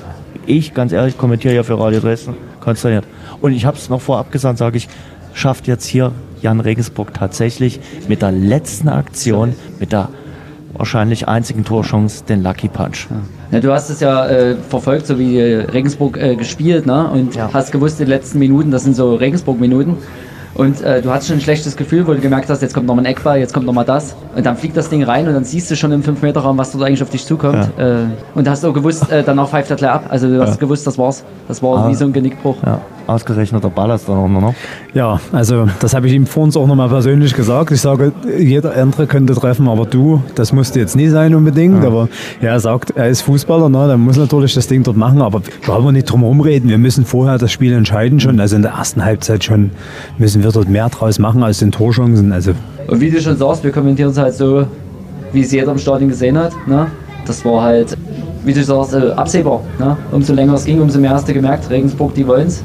ich, 0.47 0.75
ganz 0.75 0.93
ehrlich, 0.93 1.19
kommentiere 1.19 1.55
ja 1.55 1.63
für 1.63 1.79
Radio 1.79 2.01
Dresden, 2.01 2.35
konsterniert. 2.61 3.05
Und 3.41 3.53
ich 3.53 3.65
habe 3.65 3.77
es 3.77 3.89
noch 3.89 4.01
vorab 4.01 4.33
gesagt, 4.33 4.59
sage 4.59 4.77
ich, 4.77 4.89
schafft 5.35 5.67
jetzt 5.67 5.87
hier 5.87 6.13
Jan 6.41 6.61
Regensburg 6.61 7.15
tatsächlich 7.15 7.81
mit 8.09 8.23
der 8.23 8.33
letzten 8.33 8.89
Aktion, 8.89 9.55
mit 9.79 9.93
der 9.93 10.09
wahrscheinlich 10.75 11.29
einzigen 11.29 11.65
Torchance 11.65 12.25
den 12.25 12.43
Lucky 12.43 12.69
Punch. 12.69 13.07
Ja, 13.51 13.61
du 13.61 13.73
hast 13.73 13.91
es 13.91 14.01
ja 14.01 14.27
äh, 14.27 14.57
verfolgt, 14.57 15.07
so 15.07 15.19
wie 15.19 15.39
Regensburg 15.41 16.17
äh, 16.17 16.37
gespielt, 16.37 16.87
ne? 16.87 17.09
Und 17.09 17.35
ja. 17.35 17.51
hast 17.53 17.73
gewusst, 17.73 18.01
die 18.01 18.05
letzten 18.05 18.39
Minuten, 18.39 18.71
das 18.71 18.85
sind 18.85 18.97
so 18.97 19.15
Regensburg-Minuten. 19.15 19.99
Und 20.55 20.83
äh, 20.83 21.01
du 21.01 21.11
hast 21.11 21.27
schon 21.27 21.37
ein 21.37 21.41
schlechtes 21.41 21.77
Gefühl, 21.77 22.07
wo 22.07 22.13
du 22.13 22.21
gemerkt 22.21 22.51
hast, 22.51 22.61
jetzt 22.61 22.75
kommt 22.75 22.87
noch 22.87 22.95
mal 22.95 23.03
ein 23.03 23.07
Eckball, 23.07 23.39
jetzt 23.39 23.55
kommt 23.55 23.67
noch 23.67 23.73
mal 23.73 23.85
das. 23.85 24.15
Und 24.37 24.45
dann 24.45 24.57
fliegt 24.57 24.77
das 24.77 24.89
Ding 24.91 25.03
rein 25.03 25.27
und 25.27 25.35
dann 25.35 25.45
siehst 25.45 25.71
du 25.71 25.77
schon 25.77 25.93
im 25.93 26.03
5-Meter-Raum, 26.03 26.59
was 26.59 26.73
dort 26.73 26.85
eigentlich 26.85 27.03
auf 27.03 27.11
dich 27.11 27.25
zukommt. 27.25 27.71
Ja. 27.79 28.03
Äh, 28.03 28.07
und 28.35 28.49
hast 28.49 28.65
auch 28.65 28.75
gewusst, 28.75 29.11
äh, 29.11 29.23
danach 29.23 29.49
pfeift 29.49 29.71
er 29.71 29.77
gleich 29.77 29.91
ab. 29.91 30.05
Also 30.09 30.29
du 30.29 30.41
hast 30.41 30.61
gewusst, 30.61 30.87
das 30.87 30.99
war's. 30.99 31.25
Das 31.49 31.63
war 31.63 31.79
ah. 31.79 31.89
wie 31.89 31.95
so 31.95 32.05
ein 32.05 32.13
Genickbruch. 32.13 32.57
Ja. 32.65 32.81
Ausgerechneter 33.07 33.71
Ballast 33.71 34.09
dann 34.09 34.17
auch 34.17 34.29
noch. 34.29 34.55
Ja, 34.95 35.21
also 35.33 35.67
das 35.81 35.95
habe 35.95 36.07
ich 36.07 36.13
ihm 36.13 36.27
vor 36.27 36.45
uns 36.45 36.57
auch 36.57 36.67
nochmal 36.67 36.89
persönlich 36.89 37.35
gesagt. 37.35 37.71
Ich 37.71 37.81
sage, 37.81 38.13
jeder 38.39 38.77
andere 38.77 39.07
könnte 39.07 39.35
treffen, 39.35 39.69
aber 39.69 39.87
du, 39.87 40.23
das 40.35 40.53
musste 40.53 40.81
jetzt 40.81 40.97
nie 40.97 41.09
sein 41.09 41.35
unbedingt. 41.35 41.83
Ja. 41.83 41.89
Aber 41.89 42.09
ja, 42.41 42.51
er 42.51 42.61
sagt, 42.61 42.93
er 42.97 43.09
ist 43.09 43.23
Fußballer, 43.23 43.69
ne? 43.69 43.87
der 43.87 43.97
muss 43.97 44.17
natürlich 44.17 44.55
das 44.55 44.67
Ding 44.67 44.83
dort 44.83 44.97
machen, 44.97 45.23
aber 45.23 45.43
wir 45.45 45.83
wollen 45.83 45.95
nicht 45.95 46.11
drum 46.11 46.21
herum 46.21 46.41
reden. 46.41 46.69
Wir 46.69 46.79
müssen 46.79 47.05
vorher 47.05 47.39
das 47.39 47.53
Spiel 47.53 47.73
entscheiden 47.73 48.21
schon. 48.21 48.41
Also 48.41 48.57
in 48.57 48.63
der 48.63 48.73
ersten 48.73 49.05
Halbzeit 49.05 49.45
schon 49.45 49.71
müssen 50.19 50.43
wir 50.43 50.51
dort 50.51 50.69
mehr 50.69 50.89
draus 50.89 51.19
machen 51.19 51.43
als 51.43 51.59
den 51.59 51.73
Torchancen. 51.73 52.33
Also 52.33 52.53
Und 52.89 53.01
wie 53.01 53.11
du 53.11 53.21
schon 53.21 53.37
sagst, 53.37 53.65
wir 53.65 53.73
kommentieren 53.73 54.11
es 54.11 54.19
halt 54.19 54.35
so, 54.35 54.67
wie 55.33 55.41
es 55.41 55.53
jeder 55.53 55.73
im 55.73 55.79
Stadion 55.79 56.09
gesehen 56.09 56.39
hat. 56.39 56.53
Ne? 56.67 56.87
Das 57.27 57.45
war 57.45 57.63
halt, 57.63 57.97
wie 58.45 58.53
du 58.53 58.63
sagst, 58.63 58.95
äh, 58.95 59.11
absehbar. 59.13 59.63
Ne? 59.79 59.97
Umso 60.11 60.33
länger 60.35 60.55
es 60.55 60.65
ging, 60.65 60.81
umso 60.81 60.99
mehr 60.99 61.11
hast 61.11 61.29
du 61.29 61.33
gemerkt, 61.33 61.71
Regensburg, 61.71 62.15
die 62.15 62.27
wollen 62.27 62.49
es. 62.49 62.63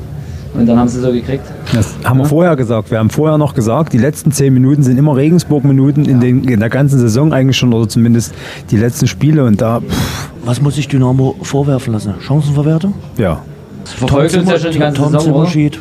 Und 0.53 0.65
dann 0.65 0.79
haben 0.79 0.87
sie 0.87 0.99
so 0.99 1.11
gekriegt. 1.11 1.43
Das 1.73 1.95
haben 2.03 2.19
ja. 2.19 2.25
wir 2.25 2.29
vorher 2.29 2.55
gesagt. 2.55 2.91
Wir 2.91 2.99
haben 2.99 3.09
vorher 3.09 3.37
noch 3.37 3.53
gesagt, 3.53 3.93
die 3.93 3.97
letzten 3.97 4.31
zehn 4.31 4.53
Minuten 4.53 4.83
sind 4.83 4.97
immer 4.97 5.15
Regensburg-Minuten 5.15 6.05
in, 6.05 6.21
in, 6.21 6.59
der 6.59 6.69
ganzen 6.69 6.99
Saison 6.99 7.33
eigentlich 7.33 7.57
schon 7.57 7.73
oder 7.73 7.87
zumindest 7.87 8.33
die 8.71 8.77
letzten 8.77 9.07
Spiele. 9.07 9.45
Und 9.45 9.61
da. 9.61 9.81
Pff. 9.81 10.31
Was 10.45 10.61
muss 10.61 10.75
sich 10.75 10.87
Dynamo 10.87 11.35
vorwerfen 11.41 11.93
lassen? 11.93 12.15
Chancenverwertung? 12.19 12.93
Ja. 13.17 13.41
Das 13.83 13.93
verfolgt 13.93 14.35
uns 14.37 14.49
ja 14.49 14.59
schon 14.59 14.71
die 14.71 14.79
ganze 14.79 15.09
Saison. 15.09 15.33
Oder? 15.33 15.71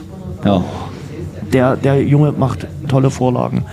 Ja. 0.45 0.65
Der, 1.53 1.77
der 1.77 2.03
Junge 2.03 2.33
macht 2.33 2.67
tolle 2.89 3.11
Vorlagen. 3.11 3.65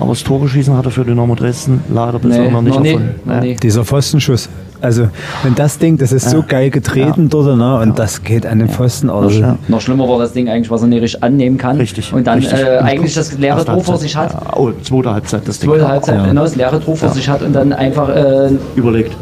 Aber 0.00 0.10
das 0.10 0.22
Tore 0.22 0.48
schießen 0.48 0.76
hat 0.76 0.84
er 0.84 0.90
für 0.90 1.04
Dynamo 1.04 1.34
Dresden 1.34 1.82
leider 1.92 2.18
bisher 2.18 2.44
Nee, 2.44 2.50
noch 2.50 2.62
nicht 2.62 2.78
noch 2.78 2.84
erfunden. 2.84 3.20
noch 3.24 3.40
nie. 3.40 3.56
Dieser 3.56 3.84
Pfostenschuss. 3.84 4.48
Also, 4.80 5.08
wenn 5.42 5.56
das 5.56 5.78
Ding, 5.78 5.98
das 5.98 6.12
ist 6.12 6.30
so 6.30 6.44
geil 6.46 6.70
getreten 6.70 7.28
dort, 7.28 7.56
ne? 7.56 7.80
und 7.80 7.98
das 7.98 8.22
geht 8.22 8.46
an 8.46 8.60
den 8.60 8.68
Pfosten. 8.68 9.10
Also, 9.10 9.56
Noch 9.66 9.80
schlimmer 9.80 10.08
war 10.08 10.20
das 10.20 10.32
Ding 10.32 10.48
eigentlich, 10.48 10.70
was 10.70 10.82
er 10.82 10.86
nicht 10.86 11.02
richtig 11.02 11.22
annehmen 11.24 11.58
kann. 11.58 11.78
Richtig. 11.78 12.12
Und 12.12 12.28
dann 12.28 12.38
richtig. 12.38 12.60
äh, 12.60 12.78
eigentlich 12.78 13.14
das 13.14 13.36
leere 13.36 13.64
Tor 13.64 13.82
vor 13.82 13.98
sich 13.98 14.14
hat. 14.14 14.32
Ja, 14.32 14.56
oh, 14.56 14.70
zweite 14.82 15.12
Halbzeit 15.12 15.42
das 15.46 15.58
Ding. 15.58 15.70
Zweite 15.70 15.88
Halbzeit, 15.88 16.24
genau, 16.28 16.42
das 16.42 16.54
leere 16.54 16.80
Tor 16.80 16.96
vor 16.96 17.08
sich 17.08 17.28
hat 17.28 17.42
und 17.42 17.52
dann 17.54 17.72
einfach 17.72 18.08
äh, 18.08 18.50
Überlegt. 18.76 19.16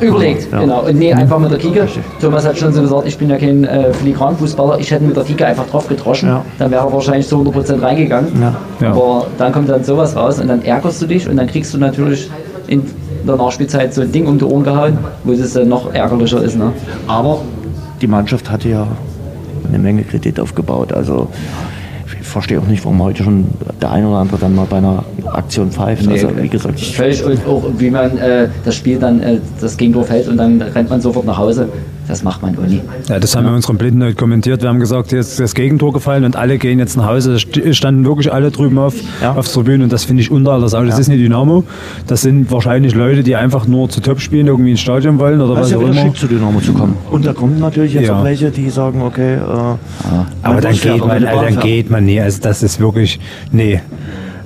Überlegt. 0.00 0.52
Ja. 0.52 0.60
Genau. 0.60 0.82
Und 0.86 0.96
nee, 0.96 1.12
einfach 1.12 1.38
mit 1.38 1.50
der 1.50 1.58
Kike. 1.58 1.86
Thomas 2.20 2.46
hat 2.46 2.58
schon 2.58 2.72
so 2.72 2.82
gesagt, 2.82 3.06
ich 3.06 3.18
bin 3.18 3.30
ja 3.30 3.38
kein 3.38 3.64
äh, 3.64 3.92
Filigranfußballer. 3.92 4.78
Ich 4.78 4.90
hätte 4.90 5.04
mit 5.04 5.16
der 5.16 5.24
Kike 5.24 5.46
einfach 5.46 5.66
drauf 5.66 5.88
gedroschen. 5.88 6.28
Ja. 6.28 6.44
Dann 6.58 6.70
wäre 6.70 6.86
er 6.86 6.92
wahrscheinlich 6.92 7.28
zu 7.28 7.36
100% 7.36 7.82
reingegangen. 7.82 8.30
Ja. 8.80 8.90
Aber 8.90 9.26
dann 9.38 9.52
kommt 9.52 9.68
dann 9.68 9.84
sowas 9.84 10.16
raus 10.16 10.38
und 10.40 10.48
dann 10.48 10.62
ärgerst 10.62 11.02
du 11.02 11.06
dich 11.06 11.28
und 11.28 11.36
dann 11.36 11.46
kriegst 11.46 11.72
du 11.74 11.78
natürlich 11.78 12.30
in 12.66 12.82
der 13.26 13.36
Nachspielzeit 13.36 13.94
so 13.94 14.02
ein 14.02 14.12
Ding 14.12 14.26
um 14.26 14.38
die 14.38 14.44
Ohren 14.44 14.64
gehauen, 14.64 14.98
wo 15.24 15.32
es 15.32 15.52
dann 15.52 15.68
noch 15.68 15.92
ärgerlicher 15.94 16.42
ist. 16.42 16.56
Ne? 16.56 16.72
Aber 17.06 17.40
die 18.00 18.06
Mannschaft 18.06 18.50
hatte 18.50 18.68
ja 18.68 18.86
eine 19.68 19.78
Menge 19.78 20.02
Kredit 20.02 20.38
aufgebaut. 20.40 20.92
Also 20.92 21.28
ich 22.20 22.26
verstehe 22.26 22.60
auch 22.60 22.66
nicht, 22.66 22.84
warum 22.84 23.02
heute 23.02 23.24
schon 23.24 23.46
der 23.80 23.90
ein 23.90 24.04
oder 24.04 24.18
andere 24.18 24.38
dann 24.38 24.54
mal 24.54 24.66
bei 24.68 24.78
einer 24.78 25.04
Aktion 25.26 25.70
pfeift. 25.70 26.06
Nee, 26.06 26.14
also 26.14 26.30
wie 26.36 26.48
gesagt, 26.48 26.78
ich 26.78 26.96
Völlig 26.96 27.24
und 27.24 27.46
auch 27.46 27.64
wie 27.78 27.90
man 27.90 28.18
äh, 28.18 28.48
das 28.64 28.74
Spiel 28.74 28.98
dann, 28.98 29.20
äh, 29.20 29.38
das 29.60 29.76
Gegentor 29.76 30.04
fällt 30.04 30.28
und 30.28 30.36
dann 30.36 30.60
rennt 30.60 30.90
man 30.90 31.00
sofort 31.00 31.26
nach 31.26 31.38
Hause. 31.38 31.68
Das 32.06 32.22
macht 32.22 32.42
man 32.42 32.56
auch 32.58 32.66
nie. 32.66 32.80
Ja, 33.08 33.18
das 33.18 33.34
haben 33.34 33.44
wir 33.44 33.50
in 33.50 33.56
unserem 33.56 33.78
Blinden 33.78 34.02
heute 34.02 34.14
kommentiert. 34.14 34.60
Wir 34.62 34.68
haben 34.68 34.78
gesagt, 34.80 35.12
jetzt 35.12 35.30
ist 35.32 35.40
das 35.40 35.54
Gegentor 35.54 35.92
gefallen 35.92 36.24
und 36.24 36.36
alle 36.36 36.58
gehen 36.58 36.78
jetzt 36.78 36.96
nach 36.96 37.06
Hause. 37.06 37.32
Da 37.32 37.36
st- 37.38 37.72
standen 37.74 38.04
wirklich 38.04 38.32
alle 38.32 38.50
drüben 38.50 38.78
auf, 38.78 38.94
auf 39.24 39.46
der 39.46 39.54
Tribüne 39.54 39.84
und 39.84 39.92
das 39.92 40.04
finde 40.04 40.20
ich 40.22 40.30
unter 40.30 40.52
aller 40.52 40.68
Sau. 40.68 40.84
Das 40.84 40.98
ist 40.98 41.08
nicht 41.08 41.20
Dynamo. 41.20 41.64
Das 42.06 42.20
sind 42.22 42.50
wahrscheinlich 42.50 42.94
Leute, 42.94 43.22
die 43.22 43.36
einfach 43.36 43.66
nur 43.66 43.88
zu 43.88 44.00
Top 44.00 44.20
spielen, 44.20 44.46
irgendwie 44.46 44.72
ins 44.72 44.80
Stadion 44.80 45.18
wollen 45.18 45.40
oder 45.40 45.54
Das 45.54 45.60
was 45.62 45.66
ist 45.68 45.72
ja 45.72 45.78
auch 45.78 45.82
immer. 45.90 45.94
schick 46.02 46.16
zu 46.16 46.26
Dynamo 46.26 46.60
zu 46.60 46.74
kommen. 46.74 46.94
Und 47.10 47.24
da 47.24 47.32
kommen 47.32 47.58
natürlich 47.58 47.94
jetzt 47.94 48.08
Ja. 48.08 48.20
auch 48.20 48.24
welche, 48.24 48.50
die 48.50 48.68
sagen, 48.68 49.00
okay, 49.00 49.34
äh, 49.36 49.38
Aber 50.42 50.60
dann 50.60 50.74
ja 50.74 50.92
geht 50.92 51.06
man, 51.06 51.24
also 51.24 51.42
dann 51.42 51.60
geht 51.60 51.90
man 51.90 52.04
nie. 52.04 52.20
Also 52.20 52.40
das 52.42 52.62
ist 52.62 52.80
wirklich, 52.80 53.18
nee. 53.50 53.80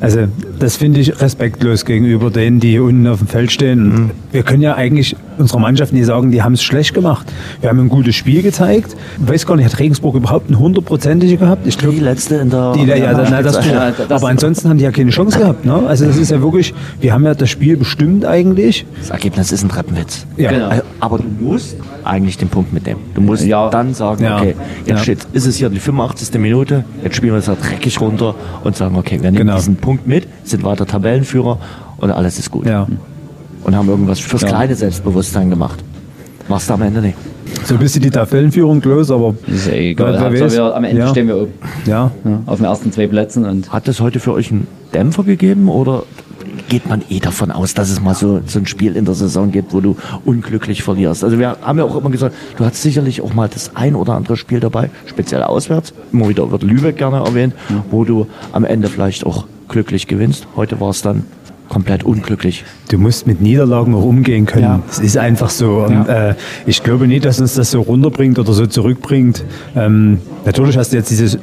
Also 0.01 0.21
das 0.59 0.77
finde 0.77 1.01
ich 1.01 1.21
respektlos 1.21 1.85
gegenüber 1.85 2.31
denen, 2.31 2.61
die 2.61 2.71
hier 2.71 2.83
unten 2.85 3.07
auf 3.07 3.19
dem 3.19 3.29
Feld 3.29 3.51
stehen. 3.53 3.89
Mhm. 3.89 4.11
Wir 4.33 4.43
können 4.43 4.63
ja 4.63 4.75
eigentlich 4.75 5.17
unserer 5.39 5.61
Mannschaft 5.61 5.93
nie 5.93 6.03
sagen, 6.05 6.31
die 6.31 6.43
haben 6.43 6.55
es 6.55 6.63
schlecht 6.63 6.95
gemacht. 6.95 7.27
Wir 7.61 7.71
haben 7.71 7.79
ein 7.79 7.89
gutes 7.89 8.17
Spiel 8.17 8.43
gezeigt. 8.43 8.97
Ich 9.23 9.29
weiß 9.29 9.47
gar 9.47 9.57
nicht, 9.57 9.67
hat 9.67 9.79
Regensburg 9.79 10.17
überhaupt 10.17 10.49
eine 10.49 10.59
hundertprozentige 10.59 11.37
gehabt? 11.37 11.67
Ich 11.67 11.79
glaube, 11.79 11.95
Die 11.95 12.01
letzte 12.01 12.37
in 12.37 12.51
der 12.51 12.73
die, 12.73 12.85
ja, 12.85 12.97
ja, 12.97 13.13
na, 13.31 13.43
das, 13.43 13.65
Ja, 13.67 13.91
das- 13.93 14.11
aber 14.11 14.29
ansonsten 14.29 14.69
haben 14.69 14.79
die 14.79 14.85
ja 14.85 14.91
keine 14.91 15.11
Chance 15.11 15.39
gehabt. 15.39 15.65
Ne? 15.65 15.75
Also 15.87 16.07
das 16.07 16.17
ist 16.17 16.31
ja 16.31 16.43
wirklich, 16.43 16.75
wir 17.01 17.13
haben 17.13 17.25
ja 17.25 17.35
das 17.35 17.49
Spiel 17.51 17.77
bestimmt 17.77 18.25
eigentlich. 18.25 18.85
Das 19.01 19.11
Ergebnis 19.11 19.53
ist 19.53 19.63
ein 19.63 19.69
Treppenwitz. 19.69 20.27
Ja. 20.37 20.51
Genau. 20.51 20.71
Aber 21.01 21.19
du 21.19 21.25
musst 21.45 21.77
eigentlich 22.05 22.39
den 22.39 22.49
Punkt 22.49 22.73
mitnehmen. 22.73 23.01
Du 23.15 23.21
musst 23.21 23.45
Ja. 23.45 23.69
dann 23.71 23.95
sagen, 23.95 24.25
Ja. 24.25 24.39
okay, 24.39 24.55
jetzt 24.87 24.89
Ja. 24.89 24.99
steht, 24.99 25.19
ist 25.33 25.47
es 25.47 25.57
hier 25.57 25.69
die 25.69 25.79
85. 25.79 26.39
Minute, 26.41 26.85
jetzt 27.05 27.17
spielen 27.17 27.33
wir 27.35 27.39
es 27.39 27.47
da 27.47 27.55
dreckig 27.55 28.01
runter 28.01 28.35
und 28.65 28.77
sagen, 28.77 28.97
okay, 28.97 29.17
wir 29.21 29.31
nehmen 29.31 29.37
Genau. 29.47 29.57
diesen 29.57 29.77
Punkt 29.77 30.07
mit, 30.07 30.27
sind 30.51 30.65
weiter 30.65 30.87
Tabellenführer 30.87 31.59
und 31.99 32.11
alles 32.11 32.39
ist 32.39 32.51
gut. 32.51 32.67
Ja. 32.67 32.87
Und 33.65 33.75
haben 33.77 33.89
irgendwas 33.89 34.21
fürs 34.21 34.43
Ja. 34.43 34.49
kleine 34.49 34.75
Selbstbewusstsein 34.75 35.51
gemacht. 35.51 35.83
Machst 36.49 36.71
du 36.71 36.75
am 36.75 36.83
Ende 36.83 37.01
nicht. 37.03 37.17
So 37.65 37.75
ein 37.75 37.81
bisschen 37.81 38.03
die 38.03 38.11
Tabellenführung 38.11 38.81
los, 38.83 39.11
aber 39.11 39.35
Ist 39.47 39.67
ja 39.67 39.73
egal. 39.75 40.15
Wer- 40.15 40.33
wer 40.33 40.41
weiß. 40.45 40.53
wir, 40.55 40.75
am 40.77 40.85
Ende 40.85 41.03
Ja. 41.03 41.09
stehen 41.09 41.27
wir 41.29 41.37
oben. 41.37 41.53
ja, 41.87 42.11
Ja, 42.25 42.41
auf 42.47 42.57
den 42.57 42.65
ersten 42.67 42.93
zwei 42.93 43.07
Plätzen 43.07 43.45
und 43.45 43.73
Hat 43.73 43.89
es 43.89 44.01
heute 44.01 44.21
für 44.21 44.33
euch 44.33 44.51
einen 44.51 44.67
Dämpfer 44.95 45.25
gegeben 45.25 45.69
oder 45.69 46.05
geht 46.69 46.89
man 46.89 47.03
eh 47.09 47.19
davon 47.21 47.51
aus, 47.51 47.73
dass 47.75 47.91
es 47.91 48.01
mal 48.01 48.15
so, 48.15 48.41
so 48.47 48.59
ein 48.59 48.67
Spiel 48.67 48.97
in 48.97 49.05
der 49.07 49.15
Saison 49.15 49.51
gibt, 49.51 49.73
wo 49.73 49.81
du 49.81 49.97
unglücklich 50.25 50.83
verlierst? 50.83 51.25
Also 51.25 51.39
wir 51.39 51.57
haben 51.63 51.79
ja 51.79 51.85
auch 51.85 51.97
immer 51.97 52.11
gesagt, 52.11 52.35
du 52.57 52.65
hast 52.65 52.81
sicherlich 52.83 53.21
auch 53.23 53.33
mal 53.35 53.49
das 53.49 53.73
ein 53.75 53.95
oder 53.95 54.15
andere 54.15 54.37
Spiel 54.37 54.61
dabei, 54.61 54.91
speziell 55.07 55.43
auswärts, 55.43 55.93
immer 56.13 56.29
wieder 56.29 56.51
wird 56.51 56.63
Lübeck 56.63 56.97
gerne 56.99 57.19
erwähnt, 57.19 57.55
wo 57.91 58.05
du 58.05 58.27
am 58.53 58.65
Ende 58.65 58.89
vielleicht 58.89 59.25
auch 59.27 59.47
glücklich 59.69 60.07
gewinnst. 60.07 60.47
Heute 60.57 60.81
war 60.81 60.91
es 60.91 61.03
dann 61.03 61.25
komplett 61.69 62.03
unglücklich. 62.03 62.65
du 62.91 62.97
musst 62.97 63.27
mit 63.27 63.43
Niederlagen 63.43 63.95
auch 63.95 64.03
umgehen 64.05 64.47
können. 64.47 64.63
Ja. 64.65 64.81
Es 64.91 64.99
ist 65.01 65.19
einfach 65.19 65.51
so. 65.51 65.85
Und, 65.87 66.09
äh, 66.09 66.35
ich 66.65 66.83
glaube 66.83 67.07
nicht, 67.07 67.27
dass 67.27 67.41
uns 67.41 67.55
das 67.55 67.71
so 67.71 67.83
runterbringt 67.83 68.39
oder 68.39 68.55
so 68.55 68.67
zurückbringt. 68.67 69.45
Ähm, 69.77 70.19
natürlich 70.47 70.79
hast 70.79 70.93
du 70.93 70.97
jetzt 70.97 71.11
dieses 71.11 71.37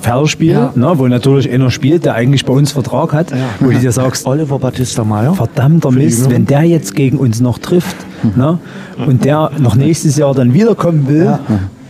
Ferlspiel, 0.00 0.50
Ja. 0.50 0.72
ne, 0.74 0.92
wo 0.96 1.06
natürlich 1.06 1.48
einer 1.48 1.70
spielt, 1.70 2.04
der 2.06 2.14
eigentlich 2.14 2.44
bei 2.44 2.52
uns 2.52 2.72
Vertrag 2.72 3.12
hat, 3.12 3.32
wo 3.60 3.70
du 3.70 3.78
dir 3.78 3.92
sagst, 3.92 4.26
Oliver 4.26 4.58
Battista 4.58 5.04
Meyer. 5.04 5.32
verdammter 5.34 5.92
Mist, 5.92 6.28
wenn 6.28 6.44
der 6.44 6.64
jetzt 6.64 6.96
gegen 6.96 7.18
uns 7.18 7.40
noch 7.40 7.58
trifft 7.58 7.94
ne, 8.36 8.58
und 9.06 9.24
der 9.24 9.52
noch 9.60 9.76
nächstes 9.76 10.16
Jahr 10.16 10.34
dann 10.34 10.54
wiederkommen 10.54 11.06
will 11.06 11.38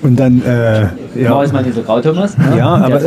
und 0.03 0.19
dann 0.19 0.43
äh, 0.43 0.83
ja. 0.83 0.89
ja, 1.15 1.43
ist 1.43 1.53
man 1.53 1.65
nicht 1.65 1.75
so 1.75 1.83
grau, 1.83 2.01
Thomas. 2.01 2.37
ne? 2.37 2.57
Ja, 2.59 2.75
aber 2.75 3.01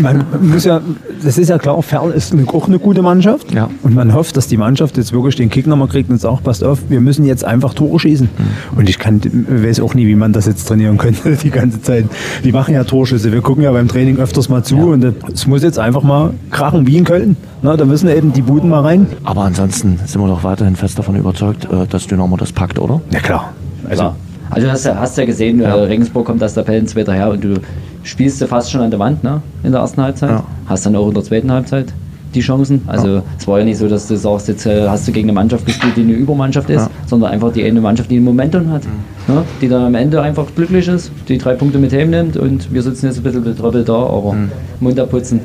man 0.00 0.24
muss 0.40 0.64
ja, 0.64 0.80
das 1.22 1.36
ist 1.36 1.48
ja 1.48 1.58
klar, 1.58 1.80
Ferl 1.82 2.10
ist 2.10 2.32
eine, 2.32 2.48
auch 2.48 2.68
eine 2.68 2.78
gute 2.78 3.02
Mannschaft. 3.02 3.52
Ja. 3.52 3.68
Und 3.82 3.94
man 3.94 4.14
hofft, 4.14 4.36
dass 4.36 4.48
die 4.48 4.56
Mannschaft 4.56 4.96
jetzt 4.96 5.12
wirklich 5.12 5.36
den 5.36 5.50
Kick 5.50 5.66
nochmal 5.66 5.88
kriegt 5.88 6.10
und 6.10 6.20
sagt, 6.20 6.44
passt 6.44 6.64
auf, 6.64 6.78
wir 6.88 7.00
müssen 7.00 7.24
jetzt 7.26 7.44
einfach 7.44 7.74
Tore 7.74 8.00
schießen. 8.00 8.28
Mhm. 8.36 8.78
Und 8.78 8.88
ich 8.88 8.98
kann, 8.98 9.20
weiß 9.22 9.80
auch 9.80 9.94
nie, 9.94 10.06
wie 10.06 10.14
man 10.14 10.32
das 10.32 10.46
jetzt 10.46 10.64
trainieren 10.66 10.96
könnte 10.96 11.36
die 11.42 11.50
ganze 11.50 11.82
Zeit. 11.82 12.06
Die 12.44 12.52
machen 12.52 12.74
ja 12.74 12.84
Torschüsse. 12.84 13.30
Wir 13.30 13.42
gucken 13.42 13.62
ja 13.62 13.72
beim 13.72 13.88
Training 13.88 14.18
öfters 14.18 14.48
mal 14.48 14.62
zu 14.62 14.76
und 14.78 15.04
es 15.32 15.46
muss 15.46 15.62
jetzt 15.62 15.78
einfach 15.78 16.02
mal 16.02 16.30
krachen 16.50 16.86
wie 16.86 16.96
in 16.96 17.04
Köln. 17.04 17.36
Na, 17.60 17.76
da 17.76 17.84
müssen 17.84 18.08
eben 18.08 18.32
die 18.32 18.42
Buden 18.42 18.70
mal 18.70 18.80
rein. 18.80 19.06
Aber 19.22 19.42
ansonsten 19.42 20.00
sind 20.06 20.20
wir 20.20 20.28
doch 20.28 20.44
weiterhin 20.44 20.76
fest 20.76 20.98
davon 20.98 21.14
überzeugt, 21.16 21.66
äh, 21.66 21.86
dass 21.88 22.06
Dynamo 22.06 22.36
das 22.36 22.52
packt, 22.52 22.78
oder? 22.78 23.00
Ja 23.10 23.20
klar. 23.20 23.52
Also, 23.88 24.02
Klar. 24.02 24.16
Also 24.52 24.70
hast 24.70 24.86
du 24.86 24.98
hast 24.98 25.18
ja 25.18 25.24
gesehen, 25.24 25.60
äh, 25.60 25.70
Regensburg 25.70 26.26
kommt 26.26 26.42
aus 26.42 26.54
der 26.54 26.64
Tabellenzweiter 26.64 27.12
her 27.12 27.30
und 27.30 27.42
du 27.42 27.54
spielst 28.02 28.40
du 28.40 28.46
fast 28.46 28.70
schon 28.70 28.80
an 28.82 28.90
der 28.90 29.00
Wand 29.00 29.24
ne, 29.24 29.40
in 29.62 29.72
der 29.72 29.80
ersten 29.80 30.02
Halbzeit. 30.02 30.30
Ja. 30.30 30.44
Hast 30.66 30.86
dann 30.86 30.94
auch 30.96 31.08
in 31.08 31.14
der 31.14 31.24
zweiten 31.24 31.50
Halbzeit 31.50 31.92
die 32.34 32.40
Chancen. 32.40 32.82
Also 32.86 33.22
es 33.38 33.46
war 33.46 33.58
ja 33.58 33.64
nicht 33.64 33.76
so, 33.78 33.88
dass 33.88 34.08
du 34.08 34.16
sagst, 34.16 34.48
jetzt 34.48 34.64
äh, 34.66 34.88
hast 34.88 35.06
du 35.06 35.12
gegen 35.12 35.26
eine 35.28 35.34
Mannschaft 35.34 35.66
gespielt, 35.66 35.96
die 35.96 36.00
eine 36.02 36.12
Übermannschaft 36.12 36.70
ist, 36.70 36.82
Ja. 36.82 36.90
sondern 37.06 37.30
einfach 37.30 37.52
die 37.52 37.62
eine 37.64 37.80
Mannschaft, 37.80 38.10
die 38.10 38.16
ein 38.16 38.24
Momentum 38.24 38.70
hat. 38.70 38.82
Ne, 39.28 39.42
die 39.60 39.68
dann 39.68 39.84
am 39.84 39.94
Ende 39.94 40.20
einfach 40.20 40.46
glücklich 40.56 40.88
ist, 40.88 41.12
die 41.28 41.38
drei 41.38 41.54
Punkte 41.54 41.78
mit 41.78 41.92
heimnimmt 41.92 42.36
und 42.36 42.72
wir 42.72 42.82
sitzen 42.82 43.06
jetzt 43.06 43.18
ein 43.18 43.22
bisschen 43.22 43.44
betröppelt 43.44 43.88
da, 43.88 43.94
aber 43.94 44.34
Mund 44.80 44.98
abputzen, 44.98 45.40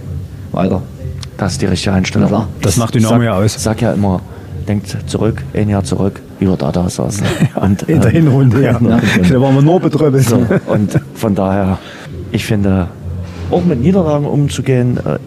weiter. 0.52 0.82
Das 1.38 1.52
ist 1.54 1.62
die 1.62 1.68
richtige 1.68 1.94
Einstellung. 1.94 2.46
Das 2.62 2.78
macht 2.78 2.96
Dynamo 2.96 3.22
ja 3.22 3.34
aus. 3.38 3.62
Sag 3.62 3.82
ja 3.82 3.94
immer, 3.94 4.22
denkt 4.68 4.98
zurück, 5.08 5.44
ein 5.54 5.70
Jahr 5.70 5.84
zurück, 5.84 6.22
wie 6.40 6.48
wir 6.48 6.58
da 6.58 6.72
da 6.72 6.90
saßen. 6.90 7.26
Und, 7.62 7.84
in 7.84 8.02
der 8.02 8.14
ähm, 8.14 8.24
Hinrunde, 8.24 8.64
ja. 8.64 8.74
Da 8.74 9.42
waren 9.42 9.56
wir 9.56 9.62
nur 9.62 9.80
betröppelt. 9.80 10.24
so, 10.24 10.46
und 10.68 11.00
von 11.16 11.36
daher, 11.36 11.80
ich 12.32 12.46
finde, 12.46 12.88
auch 13.50 13.64
mit 13.64 13.82
Niederlagen 13.82 14.26
umzugehen, 14.26 14.98
äh, 14.98 15.18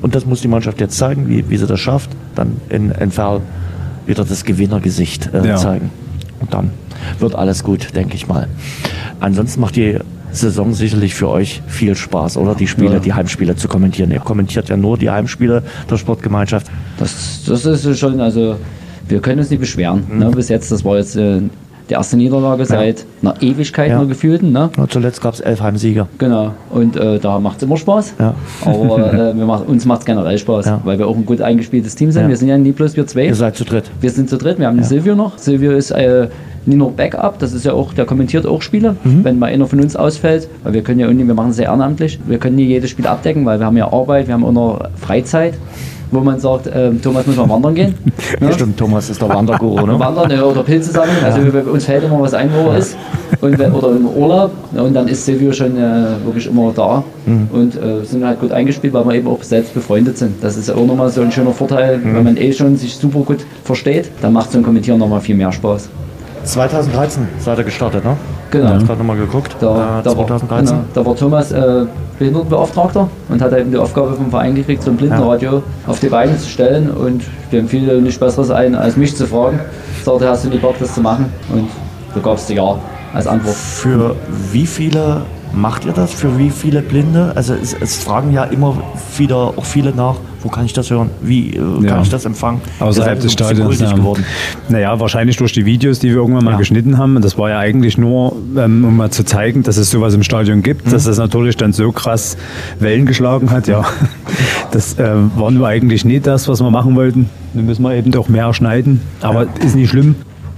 und 0.00 0.14
das 0.14 0.26
muss 0.26 0.40
die 0.40 0.48
Mannschaft 0.48 0.80
jetzt 0.80 0.96
zeigen, 0.96 1.28
wie, 1.28 1.48
wie 1.48 1.56
sie 1.56 1.66
das 1.66 1.80
schafft, 1.80 2.10
dann 2.34 2.56
in, 2.68 2.90
in 2.90 3.10
Ferl 3.10 3.40
wieder 4.06 4.24
das 4.24 4.44
Gewinnergesicht 4.44 5.30
äh, 5.32 5.46
Ja. 5.46 5.56
zeigen. 5.56 5.90
Und 6.40 6.52
dann 6.52 6.70
wird 7.18 7.34
alles 7.34 7.64
gut, 7.64 7.94
denke 7.96 8.14
ich 8.16 8.28
mal. 8.28 8.48
Ansonsten 9.20 9.60
macht 9.60 9.76
die 9.76 9.98
Saison 10.34 10.74
sicherlich 10.74 11.14
für 11.14 11.28
euch 11.28 11.62
viel 11.66 11.94
Spaß, 11.94 12.36
oder? 12.36 12.54
Die 12.54 12.66
Spiele, 12.66 12.94
Ja. 12.94 12.98
die 13.00 13.12
Heimspiele 13.12 13.56
zu 13.56 13.68
kommentieren. 13.68 14.10
Ihr 14.10 14.20
kommentiert 14.20 14.68
ja 14.68 14.76
nur 14.76 14.98
die 14.98 15.10
Heimspiele 15.10 15.62
der 15.90 15.96
Sportgemeinschaft. 15.96 16.66
Das, 16.98 17.42
das 17.46 17.64
ist 17.64 17.98
schon, 17.98 18.20
also 18.20 18.56
wir 19.08 19.20
können 19.20 19.38
uns 19.40 19.50
nicht 19.50 19.60
beschweren. 19.60 20.04
Mhm. 20.10 20.18
Ne, 20.18 20.30
bis 20.30 20.48
jetzt, 20.48 20.70
das 20.72 20.84
war 20.84 20.96
jetzt 20.96 21.16
äh, 21.16 21.40
die 21.90 21.94
erste 21.94 22.16
Niederlage 22.16 22.64
seit 22.64 23.04
einer 23.22 23.34
Ewigkeit, 23.42 23.90
Ja. 23.90 23.98
einer 23.98 24.06
gefühlten. 24.06 24.52
Ne? 24.52 24.70
Zuletzt 24.88 25.20
gab 25.20 25.34
es 25.34 25.40
elf 25.40 25.60
Heimsieger. 25.60 26.08
Genau. 26.18 26.52
Und 26.70 26.96
äh, 26.96 27.18
da 27.18 27.38
macht 27.38 27.58
es 27.58 27.62
immer 27.64 27.76
Spaß. 27.76 28.14
Ja. 28.18 28.34
Aber 28.64 29.12
äh, 29.30 29.34
macht, 29.34 29.68
uns 29.68 29.84
macht 29.84 30.00
es 30.00 30.06
generell 30.06 30.38
Spaß, 30.38 30.66
Ja. 30.66 30.80
weil 30.84 30.98
wir 30.98 31.06
auch 31.06 31.16
ein 31.16 31.26
gut 31.26 31.40
eingespieltes 31.42 31.94
Team 31.94 32.10
sind. 32.10 32.28
Wir 32.28 32.36
sind 32.36 32.48
ja 32.48 32.56
nie 32.56 32.72
bloß 32.72 32.96
wir 32.96 33.06
zwei. 33.06 33.26
Ihr 33.26 33.34
seid 33.34 33.56
zu 33.56 33.64
dritt. 33.64 33.90
Wir 34.00 34.10
sind 34.10 34.30
zu 34.30 34.38
dritt, 34.38 34.58
wir 34.58 34.66
haben 34.66 34.76
den 34.76 34.84
Silvio 34.84 35.14
noch. 35.14 35.36
Silvio 35.38 35.72
ist 35.72 35.90
äh, 35.90 36.28
nicht 36.66 36.78
nur 36.78 36.90
Backup, 36.92 37.38
das 37.40 37.52
ist 37.52 37.66
ja 37.66 37.74
auch, 37.74 37.92
der 37.92 38.06
kommentiert 38.06 38.46
auch 38.46 38.62
Spiele, 38.62 38.96
Mhm. 39.04 39.22
wenn 39.22 39.38
mal 39.38 39.46
einer 39.52 39.66
von 39.66 39.80
uns 39.80 39.96
ausfällt, 39.96 40.48
weil 40.62 40.72
wir 40.72 40.80
können 40.82 40.98
ja 40.98 41.06
irgendwie, 41.06 41.26
wir 41.26 41.34
machen 41.34 41.50
es 41.50 41.56
sehr 41.56 41.66
ehrenamtlich, 41.66 42.18
wir 42.26 42.38
können 42.38 42.56
nie 42.56 42.64
jedes 42.64 42.88
Spiel 42.88 43.06
abdecken, 43.06 43.44
weil 43.44 43.58
wir 43.60 43.66
haben 43.66 43.76
ja 43.76 43.92
Arbeit, 43.92 44.26
wir 44.28 44.32
haben 44.32 44.44
auch 44.44 44.52
noch 44.52 44.80
Freizeit, 44.96 45.52
wo 46.14 46.20
man 46.20 46.38
sagt, 46.40 46.66
äh, 46.68 46.90
Thomas 47.02 47.26
muss 47.26 47.36
mal 47.36 47.48
wandern 47.48 47.74
gehen. 47.74 47.94
Ja. 48.40 48.52
Stimmt, 48.52 48.76
Thomas 48.76 49.08
ist 49.10 49.20
der 49.22 49.28
Wanderguru, 49.28 49.86
ne? 49.86 49.98
Wandern 49.98 50.30
ja, 50.30 50.42
oder 50.42 50.62
Pilze 50.62 50.90
sammeln, 50.90 51.16
also 51.22 51.38
bei 51.52 51.60
uns 51.62 51.84
fällt 51.84 52.04
immer 52.04 52.20
was 52.20 52.34
ein, 52.34 52.50
wo 52.52 52.70
er 52.70 52.78
ist. 52.78 52.96
Und, 53.40 53.54
oder 53.60 53.90
im 53.90 54.06
Urlaub. 54.08 54.50
Und 54.74 54.94
dann 54.94 55.06
ist 55.08 55.24
Silvio 55.24 55.52
schon 55.52 55.76
äh, 55.76 56.06
wirklich 56.24 56.46
immer 56.46 56.72
da 56.74 57.04
Mhm. 57.26 57.48
und 57.52 57.76
äh, 57.76 58.04
sind 58.04 58.24
halt 58.24 58.40
gut 58.40 58.52
eingespielt, 58.52 58.92
weil 58.92 59.04
wir 59.06 59.14
eben 59.14 59.28
auch 59.28 59.42
selbst 59.42 59.72
befreundet 59.72 60.18
sind. 60.18 60.42
Das 60.42 60.56
ist 60.56 60.70
auch 60.70 60.84
nochmal 60.84 61.08
so 61.10 61.22
ein 61.22 61.32
schöner 61.32 61.52
Vorteil, 61.52 61.98
Mhm. 61.98 62.14
wenn 62.16 62.24
man 62.24 62.36
eh 62.36 62.52
schon 62.52 62.76
sich 62.76 62.94
super 62.96 63.20
gut 63.20 63.46
versteht, 63.64 64.10
dann 64.20 64.32
macht 64.32 64.52
so 64.52 64.58
ein 64.58 64.64
Kommentieren 64.64 64.98
nochmal 64.98 65.20
viel 65.20 65.34
mehr 65.36 65.50
Spaß. 65.52 65.88
2013 66.44 67.26
seid 67.38 67.58
ihr 67.58 67.64
gestartet, 67.64 68.04
ne? 68.04 68.16
Genau. 68.50 68.66
Ich 68.66 68.72
habe 68.72 68.84
gerade 68.84 68.98
nochmal 68.98 69.16
geguckt. 69.16 69.56
Da, 69.60 70.00
äh, 70.00 70.02
da, 70.02 70.16
war, 70.16 70.26
2013. 70.26 70.66
genau, 70.66 70.84
da 70.94 71.06
war 71.06 71.16
Thomas 71.16 71.52
äh, 71.52 71.86
Behindertenbeauftragter 72.18 73.08
und 73.28 73.42
hat 73.42 73.52
eben 73.52 73.70
die 73.70 73.76
Aufgabe 73.76 74.14
vom 74.14 74.30
Verein 74.30 74.54
gekriegt, 74.54 74.82
so 74.82 74.90
ein 74.90 74.96
Blindenradio 74.96 75.62
auf 75.86 76.00
die 76.00 76.08
Beine 76.08 76.36
zu 76.38 76.48
stellen. 76.48 76.90
Und 76.90 77.22
dem 77.52 77.68
fiel 77.68 78.00
nichts 78.00 78.18
Besseres 78.18 78.50
ein, 78.50 78.74
als 78.74 78.96
mich 78.96 79.16
zu 79.16 79.26
fragen. 79.26 79.58
Sagte, 80.04 80.28
hast 80.28 80.44
du 80.44 80.48
nie 80.48 80.58
Bock, 80.58 80.76
das 80.78 80.94
zu 80.94 81.00
machen? 81.00 81.32
Und 81.52 81.68
da 82.14 82.20
gab 82.20 82.36
es 82.36 82.48
Ja 82.48 82.76
als 83.12 83.26
Antwort. 83.26 83.54
Für 83.54 84.16
wie 84.52 84.66
viele 84.66 85.22
macht 85.56 85.84
ihr 85.84 85.92
das? 85.92 86.12
Für 86.12 86.38
wie 86.38 86.50
viele 86.50 86.82
Blinde? 86.82 87.32
Also 87.34 87.54
es, 87.54 87.74
es 87.78 87.96
fragen 88.02 88.32
ja 88.32 88.44
immer 88.44 88.76
wieder 89.16 89.36
auch 89.36 89.64
viele 89.64 89.94
nach, 89.94 90.16
wo 90.42 90.48
kann 90.48 90.64
ich 90.66 90.72
das 90.72 90.90
hören? 90.90 91.10
Wie 91.22 91.50
äh, 91.50 91.58
kann 91.58 91.84
Ja. 91.84 92.02
ich 92.02 92.08
das 92.10 92.24
empfangen? 92.24 92.60
Außerhalb 92.80 93.18
des 93.20 93.32
Stadions. 93.32 93.80
Ja. 93.80 93.92
geworden. 93.92 94.24
Naja, 94.68 94.98
wahrscheinlich 95.00 95.36
durch 95.36 95.52
die 95.52 95.64
Videos, 95.64 95.98
die 96.00 96.08
wir 96.08 96.16
irgendwann 96.16 96.44
mal 96.44 96.52
Ja. 96.52 96.56
geschnitten 96.58 96.98
haben. 96.98 97.20
Das 97.22 97.38
war 97.38 97.50
ja 97.50 97.58
eigentlich 97.58 97.96
nur, 97.98 98.36
ähm, 98.56 98.84
um 98.84 98.96
mal 98.96 99.10
zu 99.10 99.24
zeigen, 99.24 99.62
dass 99.62 99.76
es 99.76 99.90
sowas 99.90 100.14
im 100.14 100.22
Stadion 100.22 100.62
gibt, 100.62 100.86
Mhm. 100.86 100.90
dass 100.90 101.04
das 101.04 101.18
natürlich 101.18 101.56
dann 101.56 101.72
so 101.72 101.92
krass 101.92 102.36
Wellen 102.80 103.06
geschlagen 103.06 103.50
hat. 103.50 103.66
Ja, 103.68 103.84
das 104.70 104.98
äh, 104.98 105.10
war 105.36 105.50
nur 105.50 105.66
eigentlich 105.68 106.04
nicht 106.04 106.26
das, 106.26 106.48
was 106.48 106.60
wir 106.60 106.70
machen 106.70 106.94
wollten. 106.96 107.28
Nun 107.54 107.66
müssen 107.66 107.82
wir 107.82 107.94
eben 107.94 108.10
doch 108.10 108.28
mehr 108.28 108.52
schneiden. 108.54 109.00
Aber 109.22 109.46
ist 109.64 109.74
nicht 109.76 109.90
schlimm. 109.90 110.14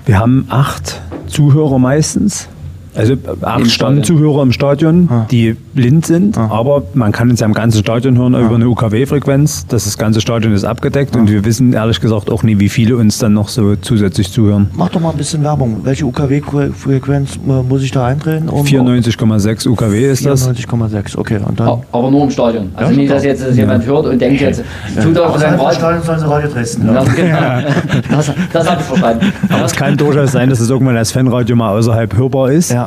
Wir 0.06 0.18
haben 0.18 0.46
acht 0.48 1.00
Zuhörer 1.26 1.78
meistens. 1.78 2.48
Also 2.96 3.14
acht 3.42 3.60
Im 3.60 3.66
Stadion. 3.66 4.04
Stammzuhörer 4.04 4.42
im 4.42 4.52
Stadion, 4.52 5.08
die 5.30 5.54
blind 5.74 6.06
sind, 6.06 6.36
aber 6.38 6.82
man 6.94 7.12
kann 7.12 7.30
uns 7.30 7.40
ja 7.40 7.46
im 7.46 7.52
ganzen 7.52 7.78
Stadion 7.78 8.16
hören 8.16 8.34
über 8.34 8.54
eine 8.54 8.68
UKW-Frequenz. 8.68 9.66
Das, 9.66 9.96
ganze 9.98 10.20
Stadion 10.20 10.52
ist 10.52 10.64
abgedeckt 10.64 11.16
und 11.16 11.30
wir 11.30 11.44
wissen 11.44 11.72
ehrlich 11.72 12.00
gesagt 12.00 12.30
auch 12.30 12.42
nie, 12.42 12.58
wie 12.58 12.68
viele 12.68 12.96
uns 12.96 13.18
dann 13.18 13.32
noch 13.32 13.48
so 13.48 13.76
zusätzlich 13.76 14.30
zuhören. 14.32 14.70
Mach 14.74 14.88
doch 14.88 15.00
mal 15.00 15.10
ein 15.10 15.16
bisschen 15.16 15.42
Werbung. 15.42 15.80
Welche 15.84 16.04
UKW-Frequenz 16.04 17.36
äh, 17.36 17.62
muss 17.62 17.82
ich 17.82 17.90
da 17.90 18.06
eindrehen? 18.06 18.48
Um 18.48 18.64
94,6 18.66 19.68
UKW 19.68 20.10
ist 20.10 20.26
das. 20.26 20.48
94,6, 20.48 21.16
okay. 21.18 21.38
Und 21.46 21.58
dann? 21.60 21.82
Aber 21.92 22.10
nur 22.10 22.24
im 22.24 22.30
Stadion. 22.30 22.70
Also 22.74 22.92
Ja, 22.92 22.96
nicht, 22.96 23.10
dass 23.10 23.24
jetzt 23.24 23.42
das 23.46 23.56
jemand 23.56 23.84
hört 23.86 24.06
und 24.06 24.20
denkt 24.20 24.40
jetzt, 24.40 24.62
tut 25.02 25.18
auf 25.18 25.38
sein 25.38 25.54
Radio. 25.54 25.78
Stadion 25.78 26.02
sollen 26.02 26.18
sie 26.20 26.26
Radio 26.28 26.50
Dresden. 26.50 26.86
Ja, 26.86 27.02
genau. 27.04 27.70
Das, 28.10 28.30
das 28.52 28.70
habe 28.70 28.80
ich 28.80 28.86
verstanden. 28.86 29.32
Aber 29.50 29.64
es 29.64 29.72
kann 29.74 29.96
durchaus 29.96 30.32
sein, 30.32 30.48
dass 30.48 30.60
es 30.60 30.70
irgendwann 30.70 30.96
als 30.96 31.12
Fanradio 31.12 31.56
mal 31.56 31.76
außerhalb 31.76 32.16
hörbar 32.16 32.50
ist. 32.50 32.70
Ja. 32.70 32.85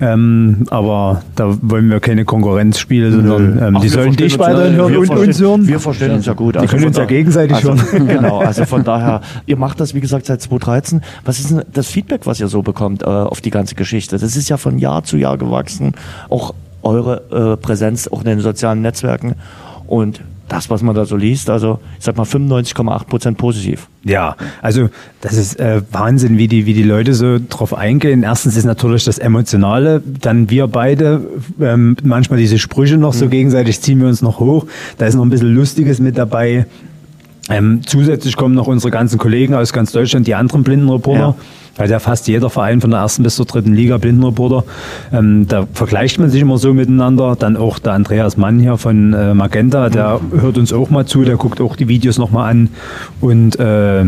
Ähm, 0.00 0.64
aber 0.70 1.22
da 1.34 1.56
wollen 1.60 1.90
wir 1.90 1.98
keine 1.98 2.24
Konkurrenz 2.24 2.78
spielen, 2.78 3.12
sondern 3.12 3.58
ähm, 3.58 3.76
Ach, 3.76 3.80
die 3.80 3.88
sollen 3.88 4.14
dich 4.14 4.38
weiterhin 4.38 4.76
hören 4.76 4.96
und 4.96 5.10
uns 5.10 5.40
hören. 5.40 5.66
Wir 5.66 5.80
verstehen 5.80 6.12
uns 6.12 6.26
ja 6.26 6.34
gut. 6.34 6.54
Die 6.54 6.66
können 6.66 6.82
von 6.82 6.88
uns 6.88 6.96
ja 6.96 7.04
gegenseitig 7.04 7.56
also, 7.56 7.74
hören. 7.74 8.06
Genau, 8.18 8.38
also 8.46 8.64
von 8.64 8.84
daher, 8.84 9.22
ihr 9.46 9.56
macht 9.56 9.80
das 9.80 9.94
wie 9.94 10.00
gesagt 10.00 10.26
seit 10.26 10.40
2013. 10.40 11.00
Was 11.24 11.40
ist 11.40 11.50
denn 11.50 11.62
das 11.72 11.88
Feedback, 11.88 12.26
was 12.26 12.38
ihr 12.38 12.48
so 12.48 12.62
bekommt 12.62 13.02
äh, 13.02 13.06
auf 13.06 13.40
die 13.40 13.50
ganze 13.50 13.74
Geschichte? 13.74 14.18
Das 14.18 14.36
ist 14.36 14.48
ja 14.48 14.56
von 14.56 14.78
Jahr 14.78 15.02
zu 15.02 15.16
Jahr 15.16 15.36
gewachsen. 15.36 15.94
Auch 16.28 16.54
eure 16.82 17.54
äh, 17.54 17.56
Präsenz 17.56 18.06
auch 18.06 18.20
in 18.20 18.26
den 18.26 18.40
sozialen 18.40 18.82
Netzwerken 18.82 19.34
und 19.88 20.20
das, 20.48 20.70
was 20.70 20.82
man 20.82 20.94
da 20.94 21.04
so 21.04 21.16
liest, 21.16 21.50
also 21.50 21.78
ich 21.98 22.04
sag 22.04 22.16
mal 22.16 22.24
95,8 22.24 23.04
Prozent 23.04 23.38
positiv. 23.38 23.88
Ja, 24.04 24.36
also 24.62 24.88
das 25.20 25.34
ist 25.34 25.60
äh, 25.60 25.82
Wahnsinn, 25.92 26.38
wie 26.38 26.48
die, 26.48 26.66
wie 26.66 26.74
die 26.74 26.82
Leute 26.82 27.14
so 27.14 27.38
drauf 27.48 27.74
eingehen. 27.74 28.22
Erstens 28.22 28.56
ist 28.56 28.64
natürlich 28.64 29.04
das 29.04 29.18
Emotionale, 29.18 30.02
dann 30.04 30.50
wir 30.50 30.66
beide, 30.66 31.20
ähm, 31.60 31.96
manchmal 32.02 32.38
diese 32.38 32.58
Sprüche 32.58 32.96
noch 32.96 33.12
so 33.12 33.28
gegenseitig 33.28 33.80
ziehen 33.80 34.00
wir 34.00 34.08
uns 34.08 34.22
noch 34.22 34.40
hoch. 34.40 34.66
Da 34.96 35.06
ist 35.06 35.14
noch 35.14 35.24
ein 35.24 35.30
bisschen 35.30 35.54
Lustiges 35.54 36.00
mit 36.00 36.16
dabei. 36.16 36.66
Ähm, 37.50 37.80
zusätzlich 37.86 38.36
kommen 38.36 38.54
noch 38.54 38.66
unsere 38.66 38.90
ganzen 38.90 39.18
Kollegen 39.18 39.54
aus 39.54 39.72
ganz 39.72 39.92
Deutschland, 39.92 40.26
die 40.26 40.34
anderen 40.34 40.64
Blindenreporter. 40.64 41.20
Ja. 41.20 41.34
Weil 41.78 41.90
ja 41.90 41.98
fast 41.98 42.28
jeder 42.28 42.50
Verein 42.50 42.80
von 42.80 42.90
der 42.90 43.00
ersten 43.00 43.22
bis 43.22 43.36
zur 43.36 43.46
dritten 43.46 43.72
Liga 43.72 43.96
Blindenreporter. 43.96 44.64
Ähm, 45.12 45.46
da 45.48 45.66
vergleicht 45.72 46.18
man 46.18 46.28
sich 46.28 46.42
immer 46.42 46.58
so 46.58 46.74
miteinander. 46.74 47.36
Dann 47.38 47.56
auch 47.56 47.78
der 47.78 47.94
Andreas 47.94 48.36
Mann 48.36 48.58
hier 48.58 48.76
von 48.76 49.14
äh, 49.14 49.32
Magenta, 49.32 49.88
der 49.88 50.20
hört 50.38 50.58
uns 50.58 50.72
auch 50.72 50.90
mal 50.90 51.06
zu, 51.06 51.24
der 51.24 51.36
guckt 51.36 51.60
auch 51.60 51.76
die 51.76 51.88
Videos 51.88 52.18
nochmal 52.18 52.50
an 52.50 52.68
und 53.20 53.58
äh, 53.58 54.04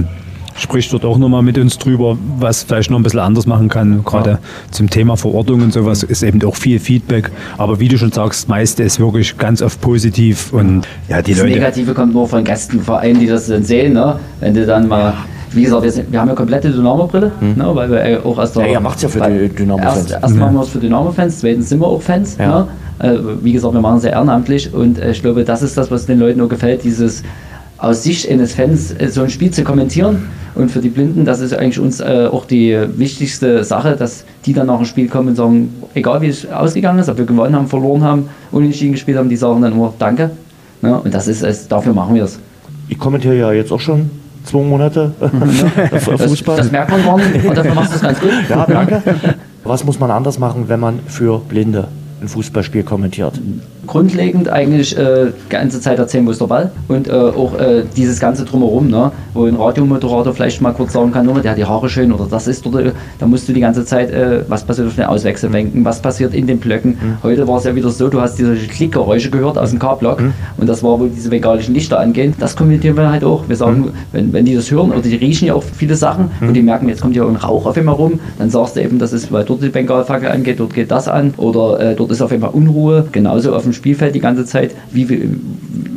spricht 0.57 0.93
dort 0.93 1.05
auch 1.05 1.19
nochmal 1.19 1.43
mit 1.43 1.59
uns 1.59 1.79
drüber, 1.79 2.19
was 2.39 2.63
vielleicht 2.65 2.91
noch 2.91 2.99
ein 2.99 3.03
bisschen 3.03 3.21
anders 3.21 3.47
machen 3.47 3.69
kann. 3.69 4.05
Gerade 4.05 4.39
zum 4.71 4.91
Thema 4.91 5.17
Verordnung 5.17 5.63
und 5.63 5.73
sowas 5.73 6.03
ist 6.03 6.23
eben 6.23 6.43
auch 6.45 6.57
viel 6.57 6.79
Feedback. 6.79 7.31
Aber 7.57 7.81
wie 7.81 7.89
du 7.89 7.97
schon 7.99 8.13
sagst, 8.13 8.49
meiste 8.49 8.83
ist 8.83 9.01
wirklich 9.01 9.39
ganz 9.39 9.63
oft 9.63 9.81
positiv 9.81 10.53
und 10.53 10.87
ja, 11.09 11.23
die 11.23 11.33
Das 11.33 11.43
Leute. 11.43 11.55
Negative 11.55 11.95
kommt 11.95 12.13
nur 12.13 12.29
von 12.29 12.45
Gästenvereinen, 12.45 13.21
die 13.21 13.27
das 13.27 13.47
dann 13.47 13.63
sehen. 13.63 13.95
Ne? 13.95 14.19
Wenn 14.41 14.55
du 14.55 14.67
dann 14.67 14.89
mal, 14.89 15.15
wie 15.53 15.65
gesagt, 15.65 15.83
wir, 15.83 15.91
sind, 15.91 16.13
wir 16.13 16.21
haben 16.21 16.29
ja 16.29 16.35
komplette 16.35 16.71
Dynamo-Brille, 16.71 17.33
ne? 17.41 17.71
weil 17.75 17.91
wir 17.91 18.05
äh, 18.05 18.17
auch 18.19 18.39
aus 18.39 18.53
der. 18.53 18.67
Ja, 18.67 18.73
ihr 18.73 18.81
macht's 18.81 19.03
ja 19.03 19.09
für 19.09 19.21
Dynamo-Fans. 19.21 20.11
Erst, 20.11 20.23
erst 20.23 20.37
machen 20.37 20.55
wir 20.55 20.63
es 20.63 20.69
für 20.69 20.79
Dynamo-Fans, 20.79 21.41
zweitens 21.41 21.69
sind 21.69 21.81
wir 21.81 21.89
auch 21.89 22.03
Fans. 22.03 22.37
Ja. 22.39 22.67
Ne? 23.01 23.11
Äh, 23.11 23.19
wie 23.43 23.53
gesagt, 23.53 23.75
wir 23.75 23.81
machen 23.81 23.97
es 23.97 24.03
sehr 24.03 24.13
ehrenamtlich 24.13 24.73
und 24.73 24.99
äh, 24.99 25.11
ich 25.11 25.23
glaube, 25.23 25.45
das 25.45 25.63
ist 25.63 25.77
das, 25.77 25.91
was 25.91 26.07
den 26.07 26.19
Leuten 26.19 26.39
nur 26.39 26.49
gefällt, 26.49 26.85
dieses 26.85 27.23
aus 27.79 28.03
Sicht 28.03 28.31
eines 28.31 28.55
Fans 28.55 28.95
äh, 28.99 29.09
so 29.09 29.23
ein 29.23 29.31
Spiel 29.31 29.51
zu 29.51 29.65
kommentieren. 29.65 30.29
Und 30.55 30.71
für 30.71 30.81
die 30.81 30.89
Blinden, 30.89 31.25
das 31.25 31.41
ist 31.41 31.55
eigentlich 31.55 31.79
uns 31.79 32.01
äh, 32.01 32.29
auch 32.31 32.45
die 32.45 32.77
wichtigste 32.97 33.65
Sache, 33.65 33.97
dass 33.97 34.25
die 34.45 34.53
dann 34.53 34.67
nach 34.67 34.77
dem 34.77 34.85
Spiel 34.85 35.09
kommen 35.09 35.29
und 35.29 35.37
sagen, 35.37 35.75
egal 35.95 36.21
wie 36.21 36.29
es 36.29 36.51
ausgegangen 36.51 36.99
ist, 36.99 37.09
ob 37.09 37.19
wir 37.19 37.25
gewonnen 37.25 37.55
haben, 37.55 37.69
verloren 37.69 38.03
haben, 38.03 38.29
unentschieden 38.51 38.93
gespielt 38.93 39.17
haben, 39.17 39.29
die 39.29 39.37
sagen 39.37 39.63
dann 39.63 39.75
nur 39.75 39.95
Danke. 39.99 40.31
Ne? 40.83 41.01
Und 41.01 41.15
das 41.15 41.29
ist 41.29 41.43
es, 41.43 41.69
dafür 41.69 41.95
machen 41.95 42.15
wir 42.15 42.25
es. 42.25 42.39
Ich 42.89 42.99
kommentiere 42.99 43.37
ja 43.37 43.53
jetzt 43.53 43.71
auch 43.73 43.81
schon 43.81 44.11
zwei 44.45 44.63
Monate 44.63 45.13
Das, 45.91 46.05
Fußball. 46.05 46.57
das 46.57 46.71
merkt 46.71 46.91
man 46.91 47.33
nicht 47.33 47.45
und 47.45 47.57
dafür 47.57 47.75
machst 47.75 47.93
du 47.93 47.97
es 47.97 48.03
ganz 48.03 48.21
gut. 48.21 48.31
Ja, 48.49 48.67
danke. 48.67 49.03
Was 49.65 49.85
muss 49.85 49.99
man 49.99 50.11
anders 50.11 50.39
machen, 50.39 50.65
wenn 50.69 50.81
man 50.81 51.01
für 51.07 51.39
Blinde 51.41 51.89
ein 52.21 52.29
Fußballspiel 52.29 52.83
kommentiert? 52.83 53.41
Grundlegend 53.91 54.49
eigentlich 54.49 54.97
äh, 54.97 55.33
die 55.33 55.49
ganze 55.49 55.81
Zeit 55.81 55.99
erzählen, 55.99 56.25
wo 56.25 56.31
ist 56.31 56.41
der 56.41 56.47
Ball 56.47 56.71
und 56.87 57.09
äh, 57.09 57.11
auch 57.11 57.59
äh, 57.59 57.83
dieses 57.97 58.21
ganze 58.21 58.45
Drumherum, 58.45 58.89
ne? 58.89 59.11
wo 59.35 59.47
ein 59.47 59.57
Radiomoderator 59.57 60.33
vielleicht 60.33 60.61
mal 60.61 60.73
kurz 60.73 60.93
sagen 60.93 61.11
kann, 61.11 61.27
nur, 61.27 61.41
der 61.41 61.51
hat 61.51 61.59
die 61.59 61.65
Haare 61.65 61.89
schön 61.89 62.13
oder 62.13 62.29
das 62.31 62.47
ist 62.47 62.65
dort, 62.65 62.77
äh, 62.77 62.93
da 63.19 63.27
musst 63.27 63.49
du 63.49 63.53
die 63.53 63.61
ganze 63.61 63.85
Zeit, 63.85 64.13
äh, 64.13 64.45
was 64.47 64.63
passiert 64.63 64.87
auf 64.87 64.95
den 64.95 65.07
Auswechselbänken, 65.07 65.85
was 65.85 66.01
passiert 66.01 66.35
in 66.35 66.47
den 66.47 66.61
Blöcken. 66.61 66.99
Heute 67.25 67.49
war 67.49 67.59
es 67.59 67.65
ja 67.65 67.75
wieder 67.75 67.91
so, 67.91 68.09
du 68.09 68.21
hast 68.21 68.39
diese 68.39 68.55
Klickgeräusche 68.55 69.29
gehört 69.31 69.59
aus 69.59 69.71
dem 69.71 69.81
K-Block 69.81 70.23
und 70.57 70.69
das 70.69 70.85
war, 70.85 71.01
wo 71.01 71.07
diese 71.07 71.29
bengalischen 71.29 71.75
Lichter 71.75 71.99
angehen. 71.99 72.35
Das 72.39 72.55
kommentieren 72.55 72.97
wir 72.97 73.11
halt 73.11 73.25
auch. 73.25 73.49
Wir 73.49 73.57
sagen, 73.57 73.91
wenn, 74.13 74.33
wenn 74.33 74.45
die 74.45 74.55
das 74.55 74.71
hören 74.71 74.93
oder 74.93 75.01
die 75.01 75.17
riechen 75.17 75.49
ja 75.49 75.55
auch 75.55 75.65
viele 75.65 75.97
Sachen 75.97 76.31
und 76.41 76.55
die 76.55 76.63
merken, 76.63 76.89
jetzt 76.89 77.03
kommt 77.03 77.17
ja 77.17 77.27
ein 77.27 77.35
Rauch 77.35 77.67
auf 77.67 77.77
einmal 77.77 77.97
rum, 77.97 78.21
dann 78.39 78.51
sagst 78.51 78.77
du 78.77 78.83
eben, 78.83 79.01
das 79.01 79.13
ist, 79.13 79.33
weil 79.33 79.45
dort 79.45 79.65
die 79.65 79.69
Bengalfackel 79.69 80.29
angeht, 80.29 80.61
dort 80.61 80.75
geht 80.75 80.93
das 80.93 81.09
an 81.09 81.35
oder 81.39 81.81
äh, 81.81 81.97
dort 81.97 82.13
ist 82.13 82.23
auf 82.23 82.31
einmal 82.31 82.51
Unruhe, 82.51 83.07
genauso 83.11 83.53
auf 83.53 83.65
dem 83.65 83.73
Spielfeld 83.81 84.15
die 84.15 84.21
ganze 84.21 84.45
Zeit, 84.45 84.75
wie, 84.93 85.31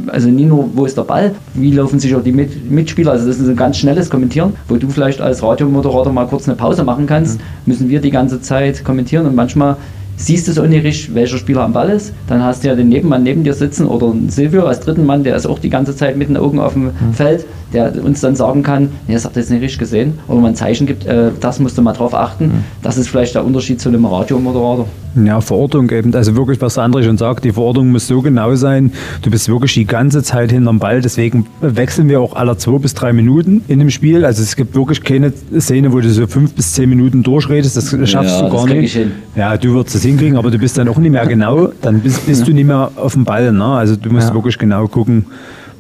also 0.08 0.30
nie 0.30 0.46
nur, 0.46 0.70
wo 0.74 0.86
ist 0.86 0.98
der 0.98 1.04
Ball, 1.04 1.36
wie 1.54 1.72
laufen 1.72 2.00
sich 2.00 2.16
auch 2.16 2.24
die 2.24 2.32
Mit 2.32 2.72
Mitspieler, 2.72 3.12
also 3.12 3.28
das 3.28 3.40
ist 3.40 3.50
ein 3.50 3.58
ganz 3.58 3.78
schnelles 3.78 4.10
Kommentieren, 4.10 4.54
wo 4.70 4.78
du 4.78 4.88
vielleicht 4.88 5.20
als 5.20 5.44
Radiomoderator 5.44 6.14
mal 6.14 6.28
kurz 6.28 6.48
eine 6.48 6.56
Pause 6.56 6.86
machen 6.86 7.08
kannst, 7.08 7.42
müssen 7.66 7.90
wir 7.90 8.00
die 8.00 8.10
ganze 8.10 8.40
Zeit 8.40 8.86
kommentieren 8.86 9.26
und 9.26 9.36
manchmal 9.36 9.76
siehst 10.16 10.48
du 10.48 10.52
es 10.52 10.60
auch 10.60 10.68
nicht 10.68 10.86
richtig, 10.86 11.14
welcher 11.14 11.38
Spieler 11.38 11.64
am 11.64 11.74
Ball 11.74 11.90
ist, 11.90 12.14
dann 12.28 12.42
hast 12.42 12.64
du 12.64 12.70
ja 12.70 12.76
den 12.76 12.88
Nebenmann 12.88 13.24
neben 13.24 13.44
dir 13.44 13.54
sitzen 13.54 13.86
oder 13.86 14.12
einen 14.12 14.30
Silvio 14.30 14.66
als 14.66 14.80
dritten 14.80 15.06
Mann, 15.06 15.26
der 15.26 15.36
ist 15.36 15.46
auch 15.46 15.60
die 15.60 15.70
ganze 15.70 15.94
Zeit 15.94 16.16
mit 16.16 16.30
den 16.30 16.38
Augen 16.38 16.60
auf 16.60 16.74
dem 16.74 16.92
Feld, 17.12 17.46
der 17.74 18.03
uns 18.03 18.21
dann 18.21 18.36
sagen 18.36 18.63
kann, 18.63 18.89
nee, 19.07 19.13
das 19.13 19.26
habt 19.26 19.36
ihr 19.36 19.41
jetzt 19.41 19.49
nicht 19.49 19.61
richtig 19.61 19.80
gesehen 19.80 20.19
oder 20.28 20.39
mal 20.39 20.49
ein 20.49 20.55
Zeichen 20.55 20.86
gibt, 20.88 21.05
äh, 21.05 21.32
das 21.39 21.59
musst 21.59 21.78
du 21.78 21.82
mal 21.82 21.93
drauf 21.93 22.13
achten. 22.13 22.63
Das 22.82 22.97
ist 22.97 23.09
vielleicht 23.09 23.36
der 23.36 23.43
Unterschied 23.45 23.82
zu 23.82 23.89
einem 23.89 24.05
Radiomoderator. 24.05 24.88
Ja, 25.15 25.41
Verortung 25.41 25.91
eben. 25.91 26.13
Also 26.15 26.36
wirklich, 26.36 26.59
was 26.59 26.74
der 26.74 26.86
André 26.86 27.03
schon 27.03 27.19
sagt, 27.19 27.43
die 27.43 27.51
Verortung 27.51 27.91
muss 27.91 28.07
so 28.07 28.21
genau 28.24 28.55
sein. 28.55 28.91
Du 29.21 29.30
bist 29.30 29.47
wirklich 29.47 29.74
die 29.76 29.86
ganze 29.86 30.24
Zeit 30.24 30.51
hinterm 30.51 30.80
Ball. 30.80 31.01
Deswegen 31.01 31.45
wechseln 31.61 32.09
wir 32.09 32.19
auch 32.19 32.36
alle 32.36 32.57
zwei 32.57 32.80
bis 32.80 32.95
drei 32.95 33.13
Minuten 33.13 33.63
in 33.67 33.78
dem 33.78 33.91
Spiel. 33.91 34.26
Also 34.26 34.41
es 34.41 34.55
gibt 34.55 34.74
wirklich 34.76 35.03
keine 35.03 35.32
Szene, 35.59 35.93
wo 35.93 35.99
du 35.99 36.09
so 36.09 36.26
fünf 36.26 36.53
bis 36.55 36.74
zehn 36.74 36.89
Minuten 36.89 37.21
durchredest. 37.21 37.78
Das 37.78 37.89
schaffst 38.09 38.39
Ja, 38.41 38.49
du 38.49 38.55
gar 38.55 38.65
nicht. 38.65 38.97
Ja, 39.36 39.55
du 39.55 39.74
würdest 39.74 39.95
es 39.95 40.01
hinkriegen, 40.03 40.36
aber 40.36 40.49
du 40.49 40.57
bist 40.57 40.80
dann 40.80 40.88
auch 40.88 40.97
nicht 40.97 41.11
mehr 41.11 41.28
genau. 41.28 41.69
Dann 41.84 41.99
bist, 41.99 42.26
bist 42.26 42.47
du 42.47 42.51
nicht 42.51 42.65
mehr 42.65 42.89
auf 42.95 43.13
dem 43.13 43.24
Ball. 43.24 43.51
Ne? 43.51 43.63
Also 43.65 43.95
du 43.95 44.09
musst 44.11 44.30
Ja. 44.30 44.34
wirklich 44.34 44.57
genau 44.57 44.88
gucken, 44.88 45.26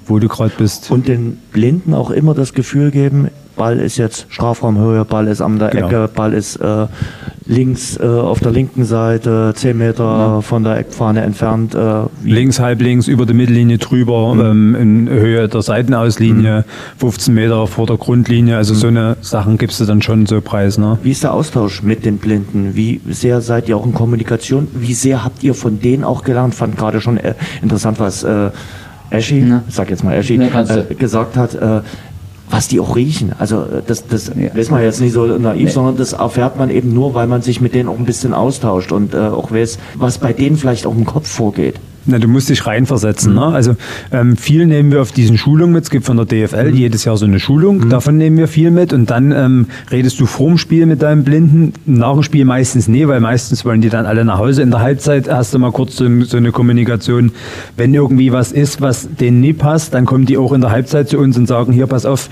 wo 0.05 0.19
du 0.19 0.27
gerade 0.27 0.53
bist. 0.57 0.91
Und 0.91 1.07
den 1.07 1.37
Blinden 1.51 1.93
auch 1.93 2.11
immer 2.11 2.33
das 2.33 2.53
Gefühl 2.53 2.91
geben, 2.91 3.29
Ball 3.55 3.79
ist 3.79 3.97
jetzt 3.97 4.25
Strafraumhöhe, 4.29 5.05
Ball 5.05 5.27
ist 5.27 5.41
an 5.41 5.59
der 5.59 5.69
Genau. 5.69 5.87
Ecke, 5.87 6.09
Ball 6.13 6.33
ist 6.33 6.55
äh, 6.57 6.87
links 7.45 7.97
äh, 7.97 8.03
auf 8.03 8.39
der 8.39 8.51
linken 8.51 8.85
Seite, 8.85 9.53
10 9.55 9.77
Meter 9.77 10.41
von 10.41 10.63
der 10.63 10.77
Eckfahne 10.77 11.21
entfernt. 11.21 11.75
Äh, 11.75 12.03
Links, 12.23 12.59
halb 12.59 12.81
links, 12.81 13.07
über 13.07 13.25
die 13.25 13.33
Mittellinie 13.33 13.77
drüber, 13.77 14.35
ähm, 14.39 14.75
in 14.75 15.09
Höhe 15.09 15.47
der 15.47 15.61
Seitenauslinie, 15.61 16.65
15 16.97 17.33
Meter 17.33 17.67
vor 17.67 17.85
der 17.85 17.97
Grundlinie. 17.97 18.57
Also 18.57 18.73
so 18.73 18.87
eine 18.87 19.17
Sachen 19.21 19.57
gibst 19.57 19.79
du 19.79 19.85
dann 19.85 20.01
schon 20.01 20.25
so 20.25 20.41
preis. 20.41 20.77
Ne? 20.77 20.97
Wie 21.03 21.11
ist 21.11 21.23
der 21.23 21.33
Austausch 21.33 21.83
mit 21.83 22.05
den 22.05 22.17
Blinden? 22.17 22.71
Wie 22.75 23.01
sehr 23.09 23.41
seid 23.41 23.69
ihr 23.69 23.77
auch 23.77 23.85
in 23.85 23.93
Kommunikation? 23.93 24.67
Wie 24.73 24.93
sehr 24.93 25.23
habt 25.23 25.43
ihr 25.43 25.53
von 25.53 25.79
denen 25.79 26.03
auch 26.03 26.23
gelernt? 26.23 26.55
Fand 26.55 26.75
gerade 26.75 27.01
schon 27.01 27.17
äh, 27.17 27.35
interessant, 27.61 27.99
was 27.99 28.23
äh, 28.23 28.49
Eschi, 29.13 29.45
ich 29.67 29.75
sag 29.75 29.89
jetzt 29.89 30.03
mal 30.03 30.13
Eschi, 30.15 30.37
du. 30.37 30.45
äh, 30.45 30.95
gesagt 30.95 31.37
hat. 31.37 31.55
Äh, 31.55 31.81
was 32.49 32.67
die 32.67 32.79
auch 32.79 32.95
riechen. 32.95 33.31
Also 33.39 33.61
äh, 33.61 33.81
das, 33.85 34.05
das 34.07 34.27
ja. 34.35 34.49
ist 34.49 34.69
man 34.69 34.83
jetzt 34.83 35.01
nicht 35.01 35.13
so 35.13 35.25
naiv, 35.25 35.63
nee. 35.63 35.69
sondern 35.71 35.97
das 35.97 36.13
erfährt 36.13 36.55
man 36.55 36.69
eben 36.69 36.93
nur, 36.93 37.15
weil 37.15 37.25
man 37.25 37.41
sich 37.41 37.61
mit 37.61 37.73
denen 37.73 37.89
auch 37.89 37.97
ein 37.97 38.05
bisschen 38.05 38.33
austauscht 38.33 38.91
und 38.91 39.15
äh, 39.15 39.17
auch 39.17 39.51
weiß, 39.51 39.79
was 39.95 40.19
bei 40.19 40.33
denen 40.33 40.55
vielleicht 40.55 40.85
auch 40.85 40.95
im 40.95 41.05
Kopf 41.05 41.27
vorgeht. 41.27 41.79
Na, 42.05 42.19
du 42.19 42.27
musst 42.27 42.49
dich 42.49 42.65
reinversetzen. 42.65 43.31
Mhm. 43.31 43.39
Ne? 43.39 43.45
Also 43.45 43.75
ähm, 44.11 44.35
viel 44.35 44.65
nehmen 44.65 44.91
wir 44.91 45.01
auf 45.01 45.11
diesen 45.11 45.37
Schulungen 45.37 45.73
mit. 45.73 45.85
Es 45.85 45.89
gibt 45.89 46.05
von 46.05 46.17
der 46.17 46.25
DFL 46.25 46.71
mhm. 46.71 46.75
jedes 46.75 47.05
Jahr 47.05 47.17
so 47.17 47.25
eine 47.25 47.39
Schulung. 47.39 47.77
Mhm. 47.77 47.89
Davon 47.89 48.17
nehmen 48.17 48.37
wir 48.37 48.47
viel 48.47 48.71
mit. 48.71 48.93
Und 48.93 49.09
dann 49.09 49.31
ähm, 49.31 49.67
redest 49.91 50.19
du 50.19 50.25
vorm 50.25 50.57
Spiel 50.57 50.85
mit 50.85 51.01
deinem 51.01 51.23
Blinden. 51.23 51.73
Nach 51.85 52.13
dem 52.13 52.23
Spiel 52.23 52.45
meistens 52.45 52.87
nie, 52.87 53.07
weil 53.07 53.19
meistens 53.19 53.63
wollen 53.63 53.81
die 53.81 53.89
dann 53.89 54.05
alle 54.05 54.25
nach 54.25 54.37
Hause. 54.37 54.61
In 54.61 54.71
der 54.71 54.81
Halbzeit 54.81 55.29
hast 55.29 55.53
du 55.53 55.59
mal 55.59 55.71
kurz 55.71 55.95
so, 55.95 56.21
so 56.23 56.37
eine 56.37 56.51
Kommunikation. 56.51 57.31
Wenn 57.77 57.93
irgendwie 57.93 58.31
was 58.31 58.51
ist, 58.51 58.81
was 58.81 59.07
denen 59.19 59.39
nie 59.39 59.53
passt, 59.53 59.93
dann 59.93 60.05
kommen 60.05 60.25
die 60.25 60.37
auch 60.37 60.51
in 60.51 60.61
der 60.61 60.71
Halbzeit 60.71 61.09
zu 61.09 61.17
uns 61.19 61.37
und 61.37 61.47
sagen, 61.47 61.71
hier, 61.71 61.87
pass 61.87 62.05
auf, 62.05 62.29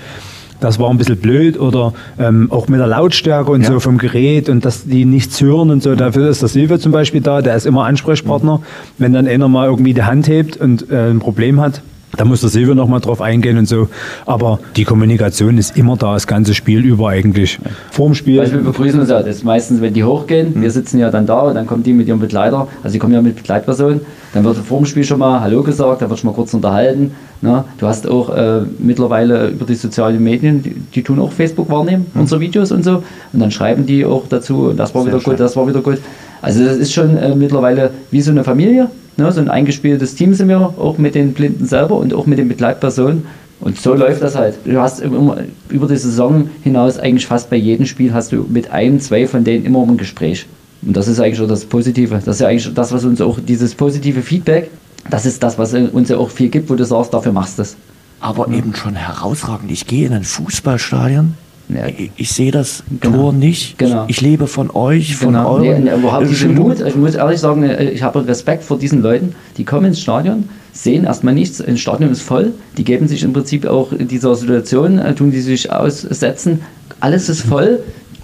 das 0.62 0.78
war 0.78 0.90
ein 0.90 0.98
bisschen 0.98 1.18
blöd 1.18 1.58
oder 1.58 1.92
ähm, 2.18 2.50
auch 2.50 2.68
mit 2.68 2.80
der 2.80 2.86
Lautstärke 2.86 3.50
und 3.50 3.62
ja. 3.62 3.68
so 3.68 3.80
vom 3.80 3.98
Gerät 3.98 4.48
und 4.48 4.64
dass 4.64 4.84
die 4.84 5.04
nichts 5.04 5.40
hören 5.40 5.70
und 5.70 5.82
so. 5.82 5.94
Dafür 5.94 6.28
ist 6.28 6.42
der 6.42 6.48
Silvio 6.48 6.78
zum 6.78 6.92
Beispiel 6.92 7.20
da, 7.20 7.42
der 7.42 7.56
ist 7.56 7.66
immer 7.66 7.84
Ansprechpartner. 7.84 8.60
Wenn 8.98 9.12
dann 9.12 9.26
einer 9.26 9.48
mal 9.48 9.66
irgendwie 9.66 9.94
die 9.94 10.04
Hand 10.04 10.28
hebt 10.28 10.56
und 10.56 10.90
äh, 10.90 11.10
ein 11.10 11.18
Problem 11.18 11.60
hat, 11.60 11.82
da 12.16 12.24
muss 12.24 12.40
der 12.40 12.50
Silvio 12.50 12.74
noch 12.74 12.88
mal 12.88 13.00
drauf 13.00 13.20
eingehen 13.20 13.58
und 13.58 13.66
so. 13.66 13.88
Aber 14.26 14.58
die 14.76 14.84
Kommunikation 14.84 15.56
ist 15.58 15.76
immer 15.76 15.96
da, 15.96 16.14
das 16.14 16.26
ganze 16.26 16.54
Spiel 16.54 16.84
über 16.84 17.08
eigentlich. 17.08 17.58
Vor 17.90 18.06
dem 18.06 18.14
Spiel. 18.14 18.40
Also 18.40 18.52
wir 18.52 18.60
begrüßen 18.60 19.00
uns 19.00 19.08
ja. 19.10 19.22
Das 19.22 19.36
ist 19.36 19.44
meistens, 19.44 19.80
wenn 19.80 19.94
die 19.94 20.04
hochgehen, 20.04 20.60
wir 20.60 20.70
sitzen 20.70 20.98
ja 20.98 21.10
dann 21.10 21.26
da 21.26 21.40
und 21.40 21.54
dann 21.54 21.66
kommen 21.66 21.82
die 21.82 21.92
mit 21.92 22.08
ihrem 22.08 22.20
Begleiter. 22.20 22.68
Also 22.82 22.92
die 22.92 22.98
kommen 22.98 23.14
ja 23.14 23.22
mit 23.22 23.36
Begleitpersonen. 23.36 24.00
Dann 24.34 24.44
wird 24.44 24.56
vor 24.58 24.78
dem 24.78 24.86
Spiel 24.86 25.04
schon 25.04 25.18
mal 25.18 25.40
Hallo 25.40 25.62
gesagt, 25.62 26.02
dann 26.02 26.10
wird 26.10 26.18
schon 26.20 26.30
mal 26.30 26.34
kurz 26.34 26.52
unterhalten. 26.54 27.12
Na, 27.40 27.64
du 27.78 27.86
hast 27.86 28.08
auch 28.08 28.34
äh, 28.34 28.60
mittlerweile 28.78 29.48
über 29.48 29.66
die 29.66 29.74
sozialen 29.74 30.22
Medien, 30.22 30.62
die, 30.62 30.70
die 30.70 31.02
tun 31.02 31.18
auch 31.18 31.32
Facebook 31.32 31.68
wahrnehmen, 31.70 32.06
mhm. 32.14 32.20
unsere 32.20 32.40
Videos 32.40 32.70
und 32.70 32.84
so. 32.84 33.02
Und 33.32 33.40
dann 33.40 33.50
schreiben 33.50 33.84
die 33.84 34.04
auch 34.04 34.24
dazu, 34.28 34.72
das 34.76 34.94
war 34.94 35.02
Sehr 35.02 35.12
wieder 35.12 35.20
schön. 35.20 35.32
gut, 35.32 35.40
das 35.40 35.56
war 35.56 35.66
wieder 35.66 35.80
gut. 35.80 35.98
Also 36.40 36.64
das 36.64 36.76
ist 36.76 36.92
schon 36.92 37.16
äh, 37.16 37.34
mittlerweile 37.34 37.90
wie 38.10 38.20
so 38.20 38.30
eine 38.30 38.44
Familie. 38.44 38.88
Ne, 39.16 39.30
so 39.30 39.40
ein 39.40 39.50
eingespieltes 39.50 40.14
Team 40.14 40.34
sind 40.34 40.48
wir, 40.48 40.60
auch 40.60 40.96
mit 40.98 41.14
den 41.14 41.34
Blinden 41.34 41.66
selber 41.66 41.96
und 41.96 42.14
auch 42.14 42.26
mit 42.26 42.38
den 42.38 42.48
Begleitpersonen. 42.48 43.26
Und 43.60 43.78
so 43.78 43.94
läuft 43.94 44.22
das 44.22 44.34
halt. 44.34 44.56
Du 44.64 44.80
hast 44.80 45.00
immer 45.00 45.36
über 45.68 45.86
die 45.86 45.96
Saison 45.96 46.50
hinaus 46.62 46.98
eigentlich 46.98 47.26
fast 47.26 47.48
bei 47.48 47.56
jedem 47.56 47.86
Spiel 47.86 48.12
hast 48.12 48.32
du 48.32 48.44
mit 48.48 48.70
einem, 48.70 49.00
zwei 49.00 49.26
von 49.26 49.44
denen 49.44 49.64
immer 49.64 49.82
ein 49.82 49.96
Gespräch. 49.96 50.46
Und 50.82 50.96
das 50.96 51.06
ist 51.06 51.20
eigentlich 51.20 51.36
schon 51.36 51.48
das 51.48 51.64
Positive. 51.64 52.14
Das 52.24 52.36
ist 52.36 52.40
ja 52.40 52.48
eigentlich 52.48 52.74
das, 52.74 52.92
was 52.92 53.04
uns 53.04 53.20
auch, 53.20 53.38
dieses 53.38 53.74
positive 53.74 54.22
Feedback, 54.22 54.70
das 55.10 55.26
ist 55.26 55.42
das, 55.42 55.58
was 55.58 55.74
uns 55.74 56.08
ja 56.08 56.16
auch 56.16 56.30
viel 56.30 56.48
gibt, 56.48 56.70
wo 56.70 56.74
du 56.74 56.84
sagst, 56.84 57.14
dafür 57.14 57.32
machst 57.32 57.58
du 57.58 57.62
es. 57.62 57.76
Aber 58.18 58.48
ja. 58.48 58.58
eben 58.58 58.74
schon 58.74 58.94
herausragend. 58.94 59.70
Ich 59.70 59.86
gehe 59.86 60.06
in 60.06 60.12
ein 60.12 60.24
Fußballstadion, 60.24 61.34
ja. 61.76 61.86
Ich, 61.86 62.10
ich, 62.16 62.32
sehe 62.32 62.50
das 62.50 62.82
genau. 63.00 63.16
Tor 63.16 63.32
nicht. 63.32 63.78
Genau. 63.78 64.04
Ich 64.08 64.20
lebe 64.20 64.46
von 64.46 64.70
euch, 64.70 65.16
von 65.16 65.34
genau. 65.34 65.54
eurem. 65.54 65.84
Nee, 65.84 65.94
überhaupt 65.94 66.28
diesen 66.28 66.54
Mut. 66.54 66.80
Ich 66.80 66.96
muss 66.96 67.14
ehrlich 67.14 67.40
sagen, 67.40 67.62
äh, 67.62 67.90
ich 67.90 68.02
habe 68.02 68.26
Respekt 68.26 68.64
vor 68.64 68.78
diesen 68.78 69.02
Leuten, 69.02 69.34
die 69.56 69.64
kommen 69.64 69.86
ins 69.86 70.00
Stadion, 70.00 70.48
sehen 70.72 71.04
erstmal 71.04 71.34
nichts, 71.34 71.58
das 71.58 71.80
Stadion 71.80 72.10
ist 72.10 72.22
voll, 72.22 72.52
die 72.76 72.84
geben 72.84 73.08
sich 73.08 73.22
im 73.22 73.32
Prinzip 73.32 73.66
auch 73.66 73.92
in 73.92 74.08
dieser 74.08 74.34
Situation, 74.34 74.98
äh, 74.98 75.14
tun 75.14 75.30
die 75.30 75.40
sich 75.40 75.70
aussetzen, 75.70 76.60
alles 77.00 77.28
ist 77.28 77.42
voll. 77.42 77.80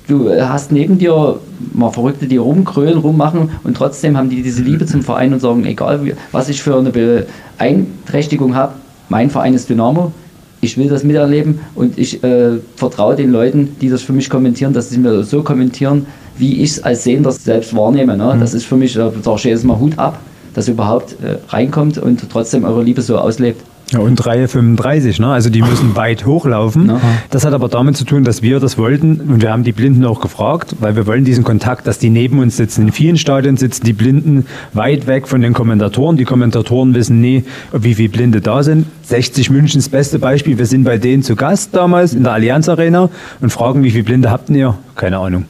Du 0.06 0.30
hast 0.30 0.72
neben 0.72 0.96
dir 0.96 1.38
mal 1.74 1.90
Verrückte, 1.90 2.26
die 2.26 2.38
rumkrölen, 2.38 2.96
rummachen 2.96 3.50
und 3.62 3.76
trotzdem 3.76 4.16
haben 4.16 4.30
die 4.30 4.42
diese 4.42 4.62
Liebe 4.62 4.86
zum 4.86 5.02
Verein 5.02 5.34
und 5.34 5.40
sagen, 5.40 5.66
egal 5.66 6.00
was 6.32 6.48
ich 6.48 6.62
für 6.62 6.78
eine 6.78 6.90
Beeinträchtigung 6.90 8.54
habe, 8.54 8.72
mein 9.10 9.28
Verein 9.28 9.52
ist 9.52 9.68
Dynamo, 9.68 10.12
ich 10.60 10.76
will 10.76 10.88
das 10.88 11.04
miterleben 11.04 11.60
und 11.74 11.98
ich 11.98 12.22
äh, 12.24 12.58
vertraue 12.76 13.16
den 13.16 13.30
Leuten, 13.30 13.76
die 13.80 13.88
das 13.88 14.02
für 14.02 14.12
mich 14.12 14.28
kommentieren, 14.28 14.72
dass 14.72 14.90
sie 14.90 14.98
mir 14.98 15.22
so 15.22 15.42
kommentieren, 15.42 16.06
wie 16.36 16.62
ich 16.62 16.70
es 16.70 16.82
als 16.82 17.04
Sehender 17.04 17.32
selbst 17.32 17.74
wahrnehme. 17.76 18.16
Ne? 18.16 18.34
Mhm. 18.34 18.40
Das 18.40 18.54
ist 18.54 18.64
für 18.64 18.76
mich, 18.76 18.94
da 18.94 19.12
sage 19.22 19.36
ich 19.36 19.44
jedes 19.44 19.64
Mal 19.64 19.78
Hut 19.78 19.98
ab, 19.98 20.20
dass 20.54 20.68
ihr 20.68 20.74
überhaupt 20.74 21.16
äh, 21.22 21.38
reinkommt 21.48 21.98
und 21.98 22.28
trotzdem 22.30 22.64
eure 22.64 22.82
Liebe 22.82 23.02
so 23.02 23.18
auslebt. 23.18 23.62
Ja, 23.90 24.00
und 24.00 24.24
Reihe 24.26 24.48
35, 24.48 25.18
ne? 25.18 25.28
also 25.28 25.48
die 25.48 25.62
müssen 25.62 25.96
weit 25.96 26.26
hochlaufen. 26.26 26.90
Aha. 26.90 27.00
Das 27.30 27.46
hat 27.46 27.54
aber 27.54 27.68
damit 27.68 27.96
zu 27.96 28.04
tun, 28.04 28.22
dass 28.22 28.42
wir 28.42 28.60
das 28.60 28.76
wollten 28.76 29.20
und 29.20 29.40
wir 29.40 29.50
haben 29.50 29.64
die 29.64 29.72
Blinden 29.72 30.04
auch 30.04 30.20
gefragt, 30.20 30.76
weil 30.80 30.94
wir 30.94 31.06
wollen 31.06 31.24
diesen 31.24 31.42
Kontakt, 31.42 31.86
dass 31.86 31.98
die 31.98 32.10
neben 32.10 32.38
uns 32.38 32.58
sitzen. 32.58 32.82
In 32.82 32.92
vielen 32.92 33.16
Stadien 33.16 33.56
sitzen 33.56 33.84
die 33.84 33.94
Blinden 33.94 34.46
weit 34.74 35.06
weg 35.06 35.26
von 35.26 35.40
den 35.40 35.54
Kommentatoren. 35.54 36.18
Die 36.18 36.24
Kommentatoren 36.24 36.94
wissen 36.94 37.20
nie, 37.22 37.44
wie 37.72 37.94
viele 37.94 38.10
Blinde 38.10 38.40
da 38.42 38.62
sind. 38.62 38.86
60 39.04 39.48
München 39.50 39.80
das 39.80 39.88
beste 39.88 40.18
Beispiel. 40.18 40.58
Wir 40.58 40.66
sind 40.66 40.84
bei 40.84 40.98
denen 40.98 41.22
zu 41.22 41.34
Gast 41.34 41.74
damals 41.74 42.12
in 42.12 42.24
der 42.24 42.32
Allianz 42.32 42.68
Arena 42.68 43.08
und 43.40 43.50
fragen, 43.50 43.82
wie 43.84 43.90
viele 43.90 44.04
Blinde 44.04 44.30
habt 44.30 44.50
ihr? 44.50 44.74
Keine 44.96 45.18
Ahnung. 45.18 45.44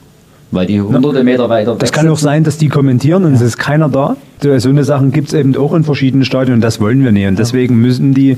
Weil 0.51 0.65
die 0.65 0.81
hunderte 0.81 1.23
Meter 1.23 1.47
weiter 1.49 1.73
weg 1.73 1.79
Das 1.79 1.91
kann 1.91 2.07
auch 2.09 2.17
sein, 2.17 2.43
dass 2.43 2.57
die 2.57 2.69
kommentieren 2.69 3.23
und 3.23 3.33
es 3.33 3.41
ist 3.41 3.57
keiner 3.57 3.87
da. 3.87 4.15
So 4.41 4.69
eine 4.69 4.83
Sachen 4.83 5.11
gibt 5.11 5.27
es 5.27 5.33
eben 5.33 5.55
auch 5.55 5.73
in 5.73 5.83
verschiedenen 5.83 6.25
Stadien 6.25 6.55
und 6.55 6.61
das 6.61 6.81
wollen 6.81 7.03
wir 7.03 7.11
nicht. 7.11 7.27
Und 7.27 7.37
deswegen 7.37 7.79
müssen 7.79 8.13
die 8.13 8.37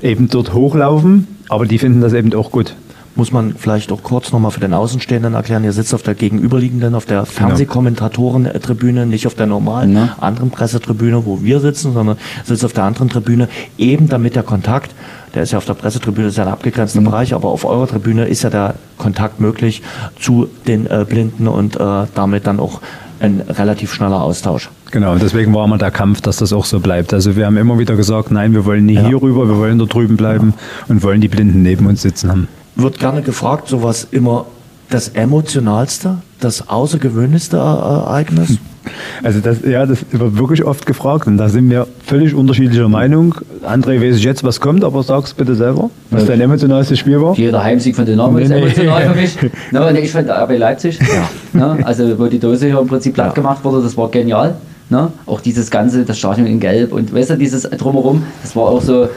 eben 0.00 0.28
dort 0.28 0.54
hochlaufen, 0.54 1.26
aber 1.48 1.66
die 1.66 1.78
finden 1.78 2.00
das 2.00 2.12
eben 2.12 2.32
auch 2.34 2.50
gut 2.50 2.74
muss 3.16 3.32
man 3.32 3.54
vielleicht 3.54 3.90
auch 3.92 4.02
kurz 4.02 4.30
nochmal 4.30 4.50
für 4.50 4.60
den 4.60 4.74
Außenstehenden 4.74 5.34
erklären. 5.34 5.64
Ihr 5.64 5.72
sitzt 5.72 5.94
auf 5.94 6.02
der 6.02 6.14
gegenüberliegenden, 6.14 6.94
auf 6.94 7.06
der 7.06 7.20
genau. 7.20 7.30
Fernsehkommentatorentribüne, 7.30 9.06
nicht 9.06 9.26
auf 9.26 9.34
der 9.34 9.46
normalen 9.46 9.94
ja. 9.94 10.16
anderen 10.20 10.50
Pressetribüne, 10.50 11.24
wo 11.24 11.42
wir 11.42 11.60
sitzen, 11.60 11.94
sondern 11.94 12.18
sitzt 12.44 12.64
auf 12.64 12.74
der 12.74 12.84
anderen 12.84 13.08
Tribüne, 13.08 13.48
eben 13.78 14.08
damit 14.08 14.36
der 14.36 14.42
Kontakt, 14.42 14.94
der 15.36 15.44
ist 15.44 15.52
ja 15.52 15.58
auf 15.58 15.66
der 15.66 15.74
Pressetribüne, 15.74 16.28
ist 16.28 16.36
ja 16.38 16.44
ein 16.44 16.52
abgegrenzter 16.52 17.00
mhm. 17.00 17.04
Bereich, 17.04 17.34
aber 17.34 17.48
auf 17.48 17.64
eurer 17.64 17.86
Tribüne 17.86 18.26
ist 18.26 18.42
ja 18.42 18.50
der 18.50 18.74
Kontakt 18.98 19.38
möglich 19.38 19.82
zu 20.18 20.48
den 20.66 20.86
äh, 20.86 21.04
Blinden 21.08 21.46
und 21.46 21.76
äh, 21.76 22.06
damit 22.14 22.46
dann 22.48 22.58
auch 22.58 22.80
ein 23.20 23.42
relativ 23.48 23.94
schneller 23.94 24.20
Austausch. 24.20 24.70
Genau, 24.90 25.12
und 25.12 25.22
deswegen 25.22 25.54
war 25.54 25.64
immer 25.64 25.78
der 25.78 25.90
Kampf, 25.90 26.20
dass 26.20 26.36
das 26.38 26.52
auch 26.52 26.64
so 26.64 26.80
bleibt. 26.80 27.14
Also 27.14 27.36
wir 27.36 27.46
haben 27.46 27.56
immer 27.56 27.78
wieder 27.78 27.96
gesagt, 27.96 28.30
nein, 28.30 28.52
wir 28.52 28.64
wollen 28.64 28.84
nicht 28.84 29.00
ja. 29.00 29.06
hier 29.06 29.22
rüber, 29.22 29.48
wir 29.48 29.56
wollen 29.56 29.78
da 29.78 29.84
drüben 29.84 30.16
bleiben 30.16 30.54
ja. 30.56 30.84
und 30.88 31.02
wollen 31.02 31.20
die 31.20 31.28
Blinden 31.28 31.62
neben 31.62 31.86
uns 31.86 32.02
sitzen 32.02 32.30
haben 32.30 32.48
wird 32.76 32.98
gerne 32.98 33.22
gefragt, 33.22 33.68
sowas 33.68 34.06
immer 34.10 34.46
das 34.90 35.08
emotionalste, 35.08 36.18
das 36.38 36.68
außergewöhnlichste 36.68 37.56
Ereignis? 37.56 38.58
Also 39.22 39.40
das, 39.40 39.62
ja, 39.62 39.86
das 39.86 40.04
wird 40.10 40.38
wirklich 40.38 40.64
oft 40.64 40.86
gefragt 40.86 41.26
und 41.26 41.36
da 41.36 41.48
sind 41.48 41.70
wir 41.70 41.86
völlig 42.04 42.34
unterschiedlicher 42.34 42.88
Meinung. 42.88 43.34
André, 43.66 44.00
weiß 44.00 44.16
ich 44.16 44.24
jetzt, 44.24 44.44
was 44.44 44.60
kommt, 44.60 44.84
aber 44.84 45.02
sag's 45.02 45.34
bitte 45.34 45.54
selber, 45.54 45.90
was 46.10 46.26
dein 46.26 46.40
emotionalstes 46.40 46.98
Spiel 46.98 47.20
war. 47.20 47.34
Jeder 47.34 47.62
Heimsieg 47.62 47.96
von 47.96 48.06
Dynamo 48.06 48.38
nee, 48.38 48.44
ist 48.44 48.50
emotional 48.50 49.08
für 49.10 49.20
mich. 49.20 49.36
no, 49.72 49.88
ich 49.90 50.10
fand 50.10 50.30
RB 50.30 50.58
Leipzig, 50.58 50.98
ja. 51.00 51.28
no, 51.52 51.84
also 51.84 52.18
wo 52.18 52.26
die 52.26 52.38
Dose 52.38 52.66
hier 52.66 52.78
im 52.78 52.86
Prinzip 52.86 53.14
platt 53.14 53.34
gemacht 53.34 53.64
wurde, 53.64 53.82
das 53.82 53.96
war 53.96 54.10
genial. 54.10 54.56
No? 54.88 55.12
Auch 55.26 55.40
dieses 55.40 55.70
ganze, 55.70 56.04
das 56.04 56.18
Stadion 56.18 56.46
in 56.46 56.60
Gelb 56.60 56.92
und 56.92 57.12
weißt 57.12 57.30
du, 57.30 57.36
dieses 57.36 57.62
Drumherum, 57.62 58.22
das 58.42 58.54
war 58.54 58.64
auch 58.64 58.80
so, 58.80 59.08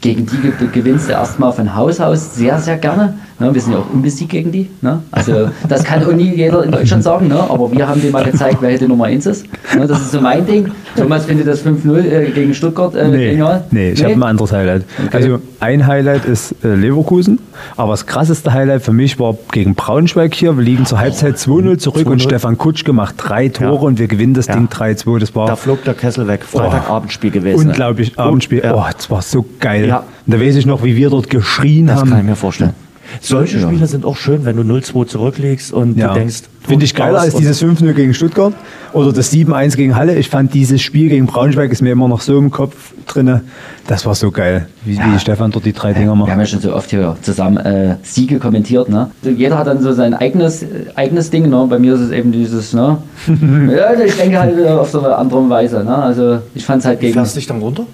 gegen 0.00 0.26
die 0.26 0.68
gewinnst 0.72 1.08
du 1.08 1.12
erstmal 1.12 1.52
von 1.52 1.74
Haus 1.74 1.98
aus 1.98 2.34
sehr, 2.34 2.58
sehr 2.58 2.76
gerne. 2.76 3.14
Ne, 3.40 3.52
wir 3.52 3.60
sind 3.60 3.72
ja 3.72 3.80
auch 3.80 3.92
unbesiegt 3.92 4.30
gegen 4.30 4.52
die. 4.52 4.70
Ne? 4.80 5.02
Also 5.10 5.48
das 5.68 5.82
kann 5.82 6.04
auch 6.06 6.12
nie 6.12 6.32
jeder 6.34 6.62
in 6.62 6.70
Deutschland 6.70 7.02
sagen, 7.02 7.26
ne? 7.26 7.40
aber 7.40 7.70
wir 7.72 7.88
haben 7.88 8.00
dir 8.00 8.12
mal 8.12 8.22
gezeigt, 8.24 8.58
wer 8.60 8.70
hätte 8.70 8.86
Nummer 8.86 9.06
1 9.06 9.26
ist. 9.26 9.46
Ne? 9.76 9.88
Das 9.88 10.00
ist 10.00 10.12
so 10.12 10.20
mein 10.20 10.46
Ding. 10.46 10.70
Thomas 10.96 11.26
findet 11.26 11.48
das 11.48 11.66
5-0 11.66 11.98
äh, 11.98 12.30
gegen 12.30 12.54
Stuttgart 12.54 12.94
äh, 12.94 13.08
nee, 13.08 13.30
genial. 13.30 13.64
Nee, 13.72 13.90
ich 13.90 13.98
nee? 13.98 14.04
habe 14.04 14.14
ein 14.14 14.22
anderes 14.22 14.52
Highlight. 14.52 14.84
Okay. 15.06 15.16
Also 15.16 15.38
ein 15.58 15.84
Highlight 15.84 16.26
ist 16.26 16.54
äh, 16.62 16.74
Leverkusen, 16.76 17.40
aber 17.76 17.92
das 17.92 18.06
krasseste 18.06 18.52
Highlight 18.52 18.82
für 18.82 18.92
mich 18.92 19.18
war 19.18 19.36
gegen 19.50 19.74
Braunschweig 19.74 20.32
hier. 20.32 20.56
Wir 20.56 20.62
liegen 20.62 20.86
zur 20.86 21.00
Halbzeit 21.00 21.34
2-0 21.34 21.78
zurück 21.78 22.04
2 22.04 22.10
und 22.10 22.22
Stefan 22.22 22.56
Kutsch 22.56 22.84
gemacht 22.84 23.16
drei 23.18 23.48
Tore 23.48 23.74
ja. 23.74 23.80
und 23.80 23.98
wir 23.98 24.06
gewinnen 24.06 24.34
das 24.34 24.46
ja. 24.46 24.54
Ding 24.54 24.68
3-2. 24.68 25.18
Das 25.18 25.34
war 25.34 25.48
da 25.48 25.56
flog 25.56 25.82
der 25.82 25.94
Kessel 25.94 26.28
weg. 26.28 26.44
Freitagabendspiel 26.44 27.30
oh, 27.30 27.34
gewesen. 27.34 27.68
Unglaublich, 27.68 28.16
Abendspiel. 28.16 28.62
Ja. 28.62 28.76
Oh, 28.76 28.84
das 28.94 29.10
war 29.10 29.22
so 29.22 29.44
geil. 29.58 29.88
Ja. 29.88 30.04
Und 30.26 30.34
da 30.34 30.40
weiß 30.40 30.54
ich 30.54 30.66
noch, 30.66 30.84
wie 30.84 30.94
wir 30.94 31.10
dort 31.10 31.28
geschrien 31.30 31.88
das 31.88 31.96
haben. 31.96 32.10
Das 32.10 32.10
kann 32.10 32.20
ich 32.20 32.30
mir 32.30 32.36
vorstellen. 32.36 32.83
Solche 33.20 33.58
ja. 33.58 33.66
Spiele 33.66 33.86
sind 33.86 34.04
auch 34.04 34.16
schön, 34.16 34.44
wenn 34.44 34.56
du 34.56 34.62
0-2 34.62 35.06
zurücklegst 35.06 35.72
und 35.72 35.96
ja. 35.98 36.08
du 36.08 36.20
denkst. 36.20 36.42
Finde 36.66 36.86
ich 36.86 36.94
geiler 36.94 37.20
als 37.20 37.34
dieses 37.34 37.62
5-0 37.62 37.92
gegen 37.92 38.14
Stuttgart 38.14 38.54
oder 38.94 39.12
das 39.12 39.30
7-1 39.30 39.76
gegen 39.76 39.96
Halle. 39.96 40.16
Ich 40.16 40.30
fand 40.30 40.54
dieses 40.54 40.80
Spiel 40.80 41.10
gegen 41.10 41.26
Braunschweig 41.26 41.70
ist 41.70 41.82
mir 41.82 41.92
immer 41.92 42.08
noch 42.08 42.22
so 42.22 42.38
im 42.38 42.50
Kopf 42.50 42.94
drin. 43.06 43.42
Das 43.86 44.06
war 44.06 44.14
so 44.14 44.30
geil, 44.30 44.66
wie, 44.84 44.94
ja. 44.94 45.12
wie 45.12 45.18
Stefan 45.18 45.50
dort 45.50 45.66
die 45.66 45.74
drei 45.74 45.92
Dinger 45.92 46.14
macht. 46.14 46.28
Wir 46.28 46.32
haben 46.32 46.40
ja 46.40 46.46
schon 46.46 46.60
so 46.60 46.74
oft 46.74 46.88
hier 46.88 47.16
zusammen 47.20 47.58
äh, 47.58 47.96
Siege 48.02 48.38
kommentiert. 48.38 48.88
Ne? 48.88 49.10
Jeder 49.22 49.58
hat 49.58 49.66
dann 49.66 49.82
so 49.82 49.92
sein 49.92 50.14
eigenes, 50.14 50.62
äh, 50.62 50.86
eigenes 50.94 51.28
Ding. 51.28 51.50
Ne? 51.50 51.66
Bei 51.68 51.78
mir 51.78 51.94
ist 51.94 52.00
es 52.00 52.10
eben 52.10 52.32
dieses, 52.32 52.72
ne? 52.72 52.96
ja, 53.76 53.92
ich 54.00 54.16
denke 54.16 54.38
halt 54.38 54.66
auf 54.66 54.88
so 54.90 55.00
eine 55.00 55.16
andere 55.16 55.50
Weise. 55.50 55.84
Ne? 55.84 55.94
Also 55.94 56.38
ich 56.54 56.64
fand 56.64 56.80
es 56.80 56.86
halt 56.86 57.00
gegen. 57.00 57.12
Fährst 57.12 57.36
du 57.36 57.40
dich 57.40 57.46
dann 57.46 57.60
runter? 57.60 57.84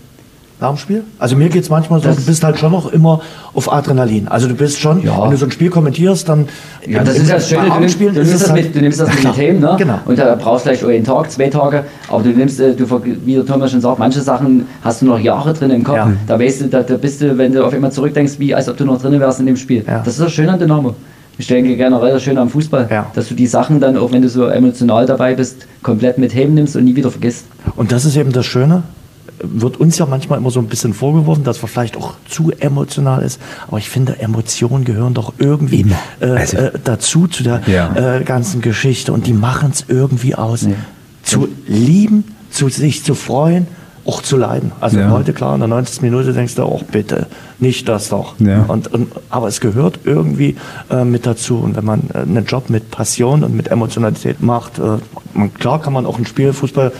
Nach 0.60 0.68
dem 0.70 0.76
Spiel? 0.78 1.04
Also 1.18 1.36
mir 1.36 1.48
geht's 1.48 1.68
manchmal 1.70 2.00
so, 2.00 2.08
Das- 2.08 2.16
du 2.16 2.22
bist 2.26 2.44
halt 2.44 2.58
schon 2.58 2.72
noch 2.72 2.92
immer 2.92 3.20
auf 3.54 3.72
Adrenalin. 3.72 4.28
Also 4.28 4.48
du 4.48 4.54
bist 4.54 4.78
schon, 4.78 5.02
Ja. 5.02 5.22
wenn 5.22 5.30
du 5.30 5.36
so 5.36 5.46
ein 5.46 5.50
Spiel 5.50 5.70
kommentierst, 5.70 6.28
dann 6.28 6.46
Ja, 6.86 7.02
das 7.04 7.16
ist 7.18 7.28
ja 7.28 7.34
das 7.36 7.48
Schöne, 7.48 7.68
du 7.70 7.80
nimmst, 7.80 8.00
du, 8.00 8.10
nimmst 8.10 8.34
das 8.42 8.52
mit, 8.52 8.74
du 8.74 8.80
nimmst 8.80 9.00
das 9.00 9.08
mit 9.14 9.24
den 9.24 9.32
Themen, 9.34 9.60
ne? 9.60 9.74
Genau. 9.78 9.98
Und 10.04 10.18
da 10.18 10.34
brauchst 10.34 10.66
du 10.66 10.70
vielleicht 10.70 10.84
einen 10.84 11.04
Tag, 11.04 11.30
zwei 11.30 11.48
Tage, 11.48 11.84
aber 12.08 12.22
du 12.22 12.30
nimmst, 12.30 12.60
äh, 12.60 12.74
du, 12.74 12.84
wie 13.24 13.34
der 13.34 13.46
Thomas 13.46 13.70
schon 13.70 13.80
sagt, 13.80 13.98
manche 13.98 14.20
Sachen 14.20 14.66
hast 14.82 15.02
du 15.02 15.06
noch 15.06 15.18
Jahre 15.18 15.52
drin 15.52 15.70
im 15.70 15.84
Kopf. 15.84 15.96
Ja. 15.96 16.12
Da 16.26 16.38
weißt 16.38 16.62
du, 16.62 16.66
da, 16.68 16.82
da 16.82 16.96
bist 16.96 17.20
du, 17.20 17.36
wenn 17.38 17.52
du 17.52 17.64
auf 17.64 17.72
einmal 17.72 17.92
zurückdenkst, 17.92 18.34
wie 18.38 18.54
als 18.54 18.68
ob 18.68 18.76
du 18.76 18.84
noch 18.84 19.00
drin 19.00 19.18
wärst 19.20 19.40
in 19.40 19.46
dem 19.46 19.56
Spiel. 19.56 19.84
Ja. 19.86 19.98
Das 20.04 20.14
ist 20.14 20.20
das 20.20 20.32
Schöne 20.32 20.52
an 20.52 20.58
Dynamo. 20.58 20.94
Ich 21.38 21.46
denke 21.46 21.74
generell 21.74 22.12
das 22.12 22.22
Schöne 22.22 22.38
am 22.40 22.50
Fußball, 22.50 22.86
Ja. 22.90 23.06
dass 23.14 23.28
du 23.28 23.34
die 23.34 23.46
Sachen 23.46 23.80
dann, 23.80 23.96
auch 23.96 24.12
wenn 24.12 24.20
du 24.20 24.28
so 24.28 24.44
emotional 24.46 25.06
dabei 25.06 25.34
bist, 25.34 25.66
komplett 25.82 26.18
mit 26.18 26.34
Heben 26.34 26.52
nimmst 26.52 26.76
und 26.76 26.84
nie 26.84 26.94
wieder 26.96 27.10
vergisst. 27.10 27.46
Und 27.76 27.92
das 27.92 28.04
ist 28.04 28.14
eben 28.16 28.30
das 28.32 28.44
Schöne. 28.44 28.82
Wird 29.42 29.78
uns 29.80 29.96
ja 29.98 30.06
manchmal 30.06 30.38
immer 30.38 30.50
so 30.50 30.60
ein 30.60 30.66
bisschen 30.66 30.92
vorgeworfen, 30.94 31.44
dass 31.44 31.62
wir 31.62 31.68
vielleicht 31.68 31.96
auch 31.96 32.14
zu 32.28 32.50
emotional 32.58 33.22
ist. 33.22 33.40
Aber 33.68 33.78
ich 33.78 33.88
finde, 33.88 34.18
Emotionen 34.20 34.84
gehören 34.84 35.14
doch 35.14 35.32
irgendwie 35.38 35.86
äh, 36.20 36.26
Also- 36.26 36.56
äh, 36.58 36.72
dazu, 36.84 37.26
zu 37.26 37.42
der 37.42 37.62
Ja. 37.66 38.16
äh, 38.18 38.24
ganzen 38.24 38.60
Geschichte. 38.60 39.12
Und 39.12 39.26
die 39.26 39.32
machen 39.32 39.70
es 39.72 39.84
irgendwie 39.88 40.34
aus. 40.34 40.66
Zu 41.22 41.48
lieben, 41.66 42.24
zu 42.50 42.68
sich 42.68 43.04
zu 43.04 43.14
freuen, 43.14 43.66
auch 44.06 44.22
zu 44.22 44.36
leiden. 44.36 44.72
Also 44.80 44.98
Ja. 44.98 45.10
heute, 45.10 45.32
klar, 45.32 45.54
in 45.54 45.60
der 45.60 45.68
90. 45.68 46.02
Minute 46.02 46.32
denkst 46.32 46.54
du, 46.54 46.64
oh 46.64 46.80
bitte, 46.90 47.26
nicht 47.58 47.88
das 47.88 48.08
doch. 48.08 48.34
Ja. 48.40 48.64
Und, 48.66 48.92
und, 48.92 49.12
aber 49.28 49.46
es 49.48 49.60
gehört 49.60 50.00
irgendwie 50.04 50.56
äh, 50.90 51.04
mit 51.04 51.26
dazu. 51.26 51.58
Und 51.58 51.76
wenn 51.76 51.84
man 51.84 52.02
äh, 52.14 52.18
einen 52.18 52.44
Job 52.46 52.70
mit 52.70 52.90
Passion 52.90 53.44
und 53.44 53.54
mit 53.54 53.68
Emotionalität 53.68 54.42
macht, 54.42 54.78
äh, 54.78 54.98
man, 55.34 55.52
klar 55.54 55.80
kann 55.80 55.92
man 55.92 56.06
auch 56.06 56.18
ein 56.18 56.26
Spiel 56.26 56.52
Fußball 56.52 56.92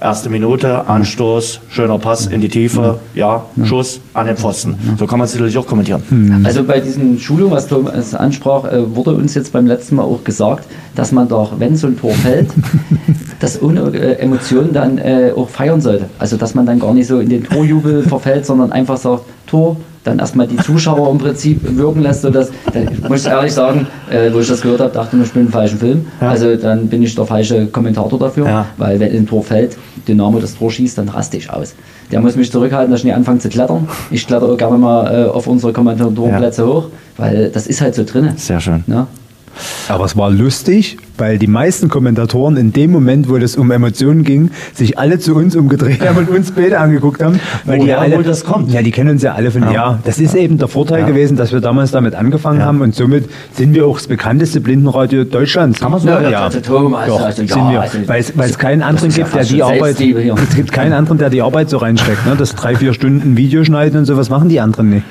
Erste 0.00 0.30
Minute, 0.30 0.86
Anstoß, 0.86 1.60
schöner 1.70 1.98
Pass 1.98 2.28
in 2.28 2.40
die 2.40 2.48
Tiefe, 2.48 3.00
ja, 3.16 3.46
Schuss 3.64 4.00
an 4.14 4.28
den 4.28 4.36
Pfosten. 4.36 4.76
So 4.96 5.08
kann 5.08 5.18
man 5.18 5.26
es 5.26 5.34
natürlich 5.34 5.58
auch 5.58 5.66
kommentieren. 5.66 6.44
Also 6.44 6.62
bei 6.62 6.78
diesen 6.78 7.18
Schulungen, 7.18 7.50
was 7.50 7.66
Thomas 7.66 8.14
ansprach, 8.14 8.64
äh, 8.64 8.94
wurde 8.94 9.10
uns 9.14 9.34
jetzt 9.34 9.52
beim 9.52 9.66
letzten 9.66 9.96
Mal 9.96 10.04
auch 10.04 10.22
gesagt, 10.22 10.68
dass 10.94 11.10
man 11.10 11.26
doch, 11.28 11.58
wenn 11.58 11.74
so 11.74 11.88
ein 11.88 11.98
Tor 11.98 12.12
fällt, 12.12 12.48
das 13.40 13.60
ohne 13.60 13.92
äh, 13.92 14.20
Emotionen 14.20 14.72
dann 14.72 14.98
äh, 14.98 15.32
auch 15.34 15.48
feiern 15.48 15.80
sollte. 15.80 16.08
Also 16.20 16.36
dass 16.36 16.54
man 16.54 16.64
dann 16.64 16.78
gar 16.78 16.94
nicht 16.94 17.08
so 17.08 17.18
in 17.18 17.28
den 17.28 17.42
Torjubel 17.42 18.02
verfällt, 18.08 18.46
sondern 18.46 18.70
einfach 18.70 18.98
sagt, 18.98 19.24
Tor, 19.48 19.78
dann 20.08 20.18
erstmal 20.18 20.46
die 20.46 20.56
Zuschauer 20.56 21.10
im 21.10 21.18
Prinzip 21.18 21.60
wirken 21.76 22.00
lässt, 22.02 22.22
sodass, 22.22 22.50
dann, 22.72 22.88
ich 22.92 23.08
muss 23.08 23.26
ehrlich 23.26 23.52
sagen, 23.52 23.86
äh, 24.10 24.32
wo 24.32 24.40
ich 24.40 24.48
das 24.48 24.60
gehört 24.62 24.80
habe, 24.80 24.92
dachte 24.92 25.16
ich, 25.16 25.22
ich 25.22 25.32
bin 25.32 25.42
im 25.46 25.52
falschen 25.52 25.78
Film. 25.78 26.06
Ja. 26.20 26.30
Also 26.30 26.56
dann 26.56 26.88
bin 26.88 27.02
ich 27.02 27.14
der 27.14 27.26
falsche 27.26 27.66
Kommentator 27.66 28.18
dafür, 28.18 28.46
Ja. 28.46 28.66
weil 28.78 28.98
wenn 28.98 29.14
ein 29.14 29.26
Tor 29.26 29.42
fällt, 29.44 29.76
Dynamo 30.06 30.38
das 30.40 30.56
Tor 30.56 30.70
schießt, 30.70 30.96
dann 30.98 31.08
raste 31.08 31.36
ich 31.36 31.50
aus. 31.50 31.74
Der 32.10 32.20
muss 32.20 32.36
mich 32.36 32.50
zurückhalten, 32.50 32.90
dass 32.90 33.00
ich 33.00 33.04
nicht 33.04 33.14
anfange 33.14 33.38
zu 33.40 33.48
klettern. 33.50 33.86
Ich 34.10 34.26
kletter 34.26 34.46
auch 34.46 34.56
gerne 34.56 34.78
mal 34.78 35.26
äh, 35.26 35.28
auf 35.28 35.46
unsere 35.46 35.72
Kommentatorenplätze 35.72 36.66
hoch, 36.66 36.86
weil 37.18 37.50
das 37.50 37.66
ist 37.66 37.80
halt 37.82 37.94
so 37.94 38.04
drin. 38.04 38.30
Sehr 38.36 38.60
schön. 38.60 38.82
Ne? 38.86 39.06
Aber 39.88 40.04
es 40.04 40.16
war 40.16 40.30
lustig, 40.30 40.98
weil 41.16 41.38
die 41.38 41.46
meisten 41.46 41.88
Kommentatoren 41.88 42.56
in 42.56 42.72
dem 42.72 42.90
Moment, 42.92 43.28
wo 43.28 43.36
es 43.36 43.56
um 43.56 43.70
Emotionen 43.70 44.22
ging, 44.22 44.50
sich 44.74 44.98
alle 44.98 45.18
zu 45.18 45.34
uns 45.34 45.56
umgedreht 45.56 46.06
haben 46.06 46.18
und 46.18 46.28
uns 46.30 46.52
Bilder 46.52 46.80
angeguckt 46.80 47.22
haben. 47.22 47.40
Weil 47.64 47.78
die 47.78 47.84
Woher 47.86 47.96
ja 47.96 48.00
alle, 48.02 48.22
das 48.22 48.44
kommt? 48.44 48.70
Ja, 48.72 48.82
die 48.82 48.90
kennen 48.90 49.10
uns 49.10 49.22
ja 49.22 49.34
alle 49.34 49.50
von, 49.50 49.62
ja, 49.72 49.98
das 50.04 50.18
ist 50.18 50.34
eben 50.34 50.58
der 50.58 50.68
Vorteil 50.68 51.00
Ja. 51.00 51.06
gewesen, 51.06 51.36
dass 51.36 51.52
wir 51.52 51.60
damals 51.60 51.90
damit 51.90 52.14
angefangen 52.14 52.60
Ja. 52.60 52.66
haben 52.66 52.80
und 52.80 52.94
somit 52.94 53.28
sind 53.52 53.74
wir 53.74 53.86
auch 53.86 53.96
das 53.98 54.06
bekannteste 54.06 54.60
Blindenradio 54.60 55.24
Deutschlands. 55.24 55.80
Kann 55.80 55.90
man 55.90 56.00
so 56.00 56.06
sagen? 56.08 56.30
Ja, 56.30 56.44
also 56.44 56.60
Doch, 56.60 56.92
also 56.92 57.18
ja, 57.18 57.32
sind 57.32 57.48
wir. 57.70 57.80
also- 57.80 57.98
weil, 58.06 58.20
es, 58.50 58.58
keinen 58.58 58.82
anderen 58.82 59.10
ja 59.10 59.16
gibt, 59.24 59.34
der 59.34 59.44
die 59.44 59.62
Arbeit, 59.62 60.00
es 60.00 60.54
gibt 60.56 60.72
keinen 60.72 60.92
anderen, 60.92 61.18
der 61.18 61.30
die 61.30 61.42
Arbeit 61.42 61.70
so 61.70 61.78
reinsteckt, 61.78 62.26
ne? 62.26 62.36
das 62.36 62.54
drei, 62.54 62.76
vier 62.76 62.92
Stunden 62.92 63.36
Video 63.36 63.64
schneiden 63.64 63.98
und 64.00 64.04
sowas 64.04 64.30
machen 64.30 64.48
die 64.48 64.60
anderen 64.60 64.90
nicht. 64.90 65.04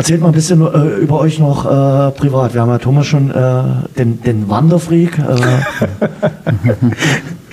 Erzählt 0.00 0.22
mal 0.22 0.28
ein 0.28 0.32
bisschen 0.32 0.62
äh, 0.62 0.96
über 1.02 1.20
euch 1.20 1.38
noch 1.38 1.66
äh, 1.66 2.10
privat. 2.12 2.54
Wir 2.54 2.62
haben 2.62 2.70
ja 2.70 2.78
Thomas 2.78 3.06
schon 3.06 3.30
äh, 3.30 3.62
den, 3.98 4.22
den 4.22 4.48
Wanderfreak. 4.48 5.18
Äh, 5.18 6.06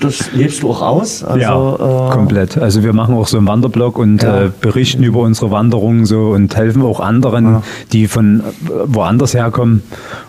das 0.00 0.32
lebst 0.32 0.62
du 0.62 0.70
auch 0.70 0.80
aus. 0.80 1.22
Also, 1.22 1.38
ja, 1.38 2.08
äh, 2.08 2.10
komplett. 2.10 2.56
Also 2.56 2.82
wir 2.82 2.94
machen 2.94 3.14
auch 3.16 3.26
so 3.26 3.36
einen 3.36 3.46
Wanderblog 3.46 3.98
und 3.98 4.22
Ja. 4.22 4.44
äh, 4.44 4.50
berichten 4.62 5.02
über 5.02 5.20
unsere 5.20 5.50
Wanderungen 5.50 6.06
so 6.06 6.30
und 6.30 6.56
helfen 6.56 6.80
auch 6.80 7.00
anderen, 7.00 7.58
die 7.92 8.08
von 8.08 8.40
äh, 8.40 8.42
woanders 8.86 9.34
herkommen, 9.34 9.82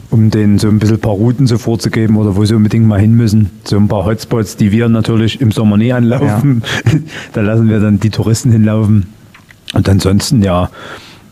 um 0.10 0.30
denen 0.30 0.60
so 0.60 0.68
ein 0.68 0.78
bisschen 0.78 0.98
ein 0.98 1.02
paar 1.02 1.14
Routen 1.14 1.48
so 1.48 1.58
vorzugeben 1.58 2.18
oder 2.18 2.36
wo 2.36 2.44
sie 2.44 2.54
unbedingt 2.54 2.86
mal 2.86 3.00
hin 3.00 3.14
müssen. 3.16 3.50
So 3.64 3.78
ein 3.78 3.88
paar 3.88 4.04
Hotspots, 4.04 4.58
die 4.58 4.74
wir 4.74 4.90
natürlich 4.90 5.40
im 5.40 5.54
Sommer 5.54 5.78
nie 5.78 5.94
anlaufen. 5.94 6.64
da 7.32 7.40
lassen 7.40 7.70
wir 7.70 7.80
dann 7.80 8.02
die 8.02 8.10
Touristen 8.10 8.52
hinlaufen. 8.52 9.08
Und 9.74 9.88
ansonsten, 9.88 10.42
ja, 10.42 10.70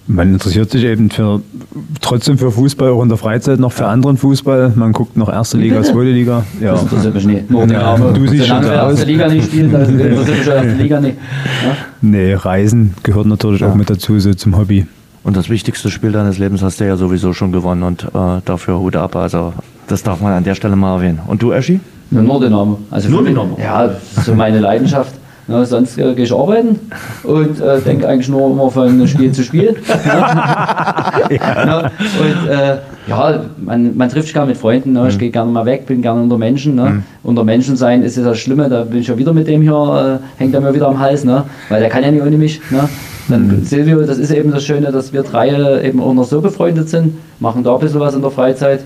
man 0.07 0.33
interessiert 0.33 0.71
sich 0.71 0.83
eben 0.83 1.09
für, 1.09 1.41
trotzdem 2.01 2.37
für 2.37 2.51
Fußball, 2.51 2.89
auch 2.91 3.03
in 3.03 3.09
der 3.09 3.17
Freizeit 3.17 3.59
noch 3.59 3.71
für 3.73 3.87
anderen 3.87 4.17
Fußball. 4.17 4.71
Man 4.75 4.93
guckt 4.93 5.17
noch 5.17 5.29
erste 5.31 5.57
Liga, 5.57 5.83
zweite 5.83 6.11
Liga. 6.11 6.43
Ja. 6.61 6.71
Das 6.73 6.83
interessiert 6.83 7.13
mich 7.15 7.25
nicht. 7.25 7.51
Ja, 7.51 7.97
du 7.97 8.27
siehst 8.27 8.47
schon 8.47 8.63
wir 8.63 8.83
aus. 8.83 8.91
erste 8.93 9.05
Liga 9.05 9.27
nicht 9.27 9.45
spielen, 9.47 9.71
dann 9.71 9.99
interessiert 9.99 10.37
mich 10.39 10.47
erste 10.47 10.73
Liga 10.81 10.99
nicht. 11.01 11.17
Ja? 11.65 11.75
Nee, 12.01 12.33
Reisen 12.33 12.93
gehört 13.03 13.25
natürlich 13.27 13.63
auch 13.63 13.75
mit 13.75 13.89
dazu, 13.89 14.19
so 14.19 14.33
zum 14.33 14.57
Hobby. 14.57 14.85
Und 15.23 15.35
das 15.35 15.49
wichtigste 15.49 15.89
Spiel 15.91 16.13
deines 16.13 16.37
Lebens 16.37 16.61
hast 16.63 16.79
du 16.79 16.85
ja 16.87 16.95
sowieso 16.95 17.33
schon 17.33 17.51
gewonnen 17.51 17.83
und 17.83 18.03
äh, 18.05 18.41
dafür 18.45 18.79
Hut 18.79 18.95
ab. 18.95 19.15
Also 19.17 19.53
das 19.87 20.01
darf 20.03 20.21
man 20.21 20.31
an 20.31 20.43
der 20.45 20.55
Stelle 20.55 20.75
mal 20.77 20.95
erwähnen. 20.95 21.19
Und 21.27 21.41
du, 21.41 21.51
Eschi? 21.51 21.81
Ja, 22.11 22.21
nur 22.21 22.39
Dynamo. 22.39 22.79
Also 22.89 23.09
Nur 23.09 23.19
für- 23.23 23.25
Dynamo? 23.29 23.57
Ja, 23.61 23.87
das 23.87 23.97
ist 24.19 24.25
so 24.25 24.33
meine 24.35 24.59
Leidenschaft. 24.59 25.11
Ja, 25.47 25.63
sonst 25.63 25.97
äh, 25.97 26.13
gehe 26.13 26.25
ich 26.25 26.33
arbeiten 26.33 26.77
und 27.23 27.61
äh, 27.61 27.79
denke 27.79 28.07
eigentlich 28.07 28.27
nur 28.27 28.51
immer 28.51 28.69
von 28.69 29.07
Spiel 29.07 29.31
zu 29.31 29.43
Spiel. 29.43 29.77
ja. 31.29 31.79
Und 32.19 32.49
äh, 32.49 32.77
ja, 33.07 33.45
man, 33.57 33.95
man 33.95 34.09
trifft 34.09 34.25
sich 34.25 34.33
gerne 34.33 34.49
mit 34.49 34.57
Freunden. 34.57 34.91
Ne? 34.91 35.07
Ich 35.07 35.17
gehe 35.17 35.29
gerne 35.29 35.49
mal 35.49 35.65
weg, 35.65 35.85
bin 35.85 36.01
gerne 36.01 36.21
unter 36.21 36.37
Menschen. 36.37 36.75
Ne? 36.75 37.03
Unter 37.23 37.45
Menschen 37.45 37.77
sein 37.77 38.03
ist 38.03 38.17
ja 38.17 38.23
das 38.23 38.37
Schlimme, 38.39 38.67
da 38.67 38.83
bin 38.83 38.99
ich 38.99 39.07
ja 39.07 39.17
wieder 39.17 39.31
mit 39.31 39.47
dem 39.47 39.61
hier, 39.61 40.19
äh, 40.21 40.41
hängt 40.41 40.53
er 40.53 40.59
mir 40.59 40.73
wieder 40.73 40.89
am 40.89 40.99
Hals, 40.99 41.23
ne? 41.23 41.45
weil 41.69 41.79
der 41.79 41.89
kann 41.89 42.03
ja 42.03 42.11
nicht 42.11 42.23
ohne 42.23 42.37
mich. 42.37 42.59
Ne? 42.69 42.89
Dann 43.29 43.63
Silvio, 43.63 44.01
das 44.01 44.17
ist 44.17 44.31
eben 44.31 44.51
das 44.51 44.65
Schöne, 44.65 44.91
dass 44.91 45.13
wir 45.13 45.23
drei 45.23 45.81
eben 45.83 46.01
auch 46.01 46.13
noch 46.13 46.25
so 46.25 46.41
befreundet 46.41 46.89
sind, 46.89 47.17
machen 47.39 47.63
da 47.63 47.73
ein 47.73 47.79
bisschen 47.79 47.99
was 47.99 48.15
in 48.15 48.21
der 48.21 48.31
Freizeit. 48.31 48.81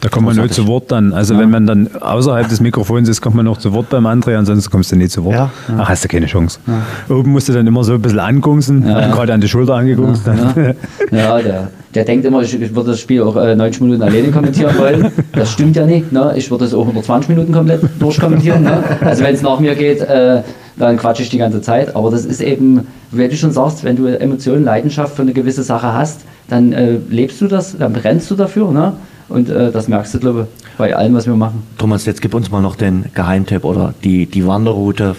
Da 0.00 0.08
kommt 0.08 0.26
man 0.26 0.36
nur 0.36 0.48
zu 0.48 0.66
Wort 0.68 0.92
dann. 0.92 1.12
Also 1.12 1.36
wenn 1.38 1.50
man 1.50 1.66
dann 1.66 1.90
außerhalb 2.00 2.48
des 2.48 2.60
Mikrofons 2.60 3.08
ist, 3.08 3.20
kommt 3.20 3.34
man 3.34 3.44
noch 3.44 3.58
zu 3.58 3.72
Wort 3.72 3.90
beim 3.90 4.06
André, 4.06 4.36
ansonsten 4.36 4.70
kommst 4.70 4.92
du 4.92 4.96
nicht 4.96 5.10
zu 5.10 5.24
Wort. 5.24 5.34
Ja. 5.34 5.50
Ach, 5.76 5.88
hast 5.88 6.04
du 6.04 6.08
keine 6.08 6.26
Chance. 6.26 6.60
Oben 7.08 7.32
musst 7.32 7.48
du 7.48 7.52
dann 7.52 7.66
immer 7.66 7.82
so 7.82 7.94
ein 7.94 8.02
bisschen 8.02 8.20
angungsen, 8.20 8.86
Ja. 8.86 9.08
gerade 9.10 9.32
an 9.34 9.40
die 9.40 9.48
Schulter 9.48 9.74
angegungst. 9.74 10.24
Ja, 10.26 10.72
ja 11.10 11.42
der, 11.42 11.70
der 11.94 12.04
denkt 12.04 12.24
immer, 12.26 12.42
ich, 12.42 12.60
ich 12.60 12.74
würde 12.74 12.92
das 12.92 13.00
Spiel 13.00 13.22
auch 13.22 13.34
äh, 13.36 13.56
90 13.56 13.80
Minuten 13.82 14.02
alleine 14.02 14.30
kommentieren 14.30 14.78
wollen. 14.78 15.10
Das 15.32 15.52
stimmt 15.52 15.74
ja 15.74 15.84
nicht. 15.84 16.12
Ne? 16.12 16.32
Ich 16.36 16.48
würde 16.50 16.66
es 16.66 16.74
auch 16.74 16.82
120 16.82 17.30
Minuten 17.30 17.52
komplett 17.52 17.80
durchkommentieren. 17.98 18.62
Ne? 18.62 18.82
Also 19.00 19.24
wenn 19.24 19.34
es 19.34 19.42
nach 19.42 19.58
mir 19.58 19.74
geht, 19.74 20.00
äh, 20.02 20.42
dann 20.76 20.96
quatsche 20.96 21.24
ich 21.24 21.28
die 21.30 21.38
ganze 21.38 21.60
Zeit. 21.60 21.96
Aber 21.96 22.12
das 22.12 22.24
ist 22.24 22.40
eben, 22.40 22.86
wie 23.10 23.26
du 23.26 23.36
schon 23.36 23.50
sagst, 23.50 23.82
wenn 23.82 23.96
du 23.96 24.06
Emotionen, 24.06 24.64
Leidenschaft 24.64 25.16
für 25.16 25.22
eine 25.22 25.32
gewisse 25.32 25.64
Sache 25.64 25.92
hast, 25.92 26.20
dann 26.48 26.72
äh, 26.72 26.98
lebst 27.10 27.40
du 27.40 27.48
das, 27.48 27.76
dann 27.76 27.92
brennst 27.92 28.30
du 28.30 28.36
dafür. 28.36 28.70
Ne? 28.70 28.92
Und 29.28 29.48
äh, 29.50 29.70
das 29.70 29.88
merkst 29.88 30.14
du, 30.14 30.20
glaube 30.20 30.48
ich, 30.50 30.78
bei 30.78 30.96
allem, 30.96 31.14
was 31.14 31.26
wir 31.26 31.34
machen. 31.34 31.62
Thomas, 31.76 32.06
jetzt 32.06 32.22
gib 32.22 32.34
uns 32.34 32.50
mal 32.50 32.62
noch 32.62 32.76
den 32.76 33.06
Geheimtipp 33.14 33.64
oder 33.64 33.94
die, 34.02 34.26
die 34.26 34.46
Wanderroute. 34.46 35.16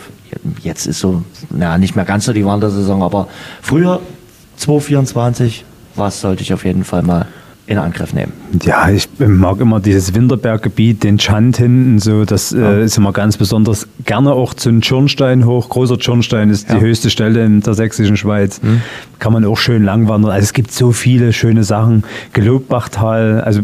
Jetzt 0.62 0.88
ist 0.88 1.00
so, 1.00 1.24
ja, 1.58 1.78
nicht 1.78 1.96
mehr 1.96 2.06
ganz 2.06 2.26
so 2.26 2.34
die 2.34 2.46
Wandersaison, 2.46 3.04
aber 3.04 3.28
früher, 3.62 4.00
2024, 4.58 5.66
was 5.96 6.22
sollte 6.22 6.44
ich 6.44 6.54
auf 6.54 6.66
jeden 6.66 6.84
Fall 6.84 7.04
mal 7.04 7.28
in 7.66 7.78
Angriff 7.78 8.14
nehmen? 8.14 8.34
Ja, 8.64 8.90
ich 8.90 9.08
mag 9.20 9.60
immer 9.60 9.80
dieses 9.80 10.14
Winterberggebiet, 10.16 11.04
den 11.04 11.20
Schand 11.20 11.58
hinten, 11.58 12.00
so, 12.00 12.26
das 12.26 12.52
äh, 12.52 12.84
ist 12.84 12.98
immer 12.98 13.14
ganz 13.14 13.38
besonders. 13.38 13.88
Gerne 14.06 14.34
auch 14.34 14.54
zu 14.56 14.70
einem 14.70 14.82
Schornstein 14.82 15.46
hoch. 15.46 15.70
Großer 15.70 15.98
Schornstein 16.00 16.50
ist 16.50 16.72
die 16.72 16.80
höchste 16.80 17.12
Stelle 17.12 17.46
in 17.46 17.62
der 17.62 17.76
sächsischen 17.76 18.18
Schweiz. 18.18 18.60
Kann 19.20 19.34
man 19.34 19.46
auch 19.46 19.58
schön 19.58 19.84
langwandern. 19.84 20.32
Also 20.32 20.46
es 20.46 20.54
gibt 20.54 20.72
so 20.72 20.92
viele 20.92 21.32
schöne 21.32 21.64
Sachen. 21.64 22.04
Gelobbachtal, 22.34 23.42
also 23.42 23.62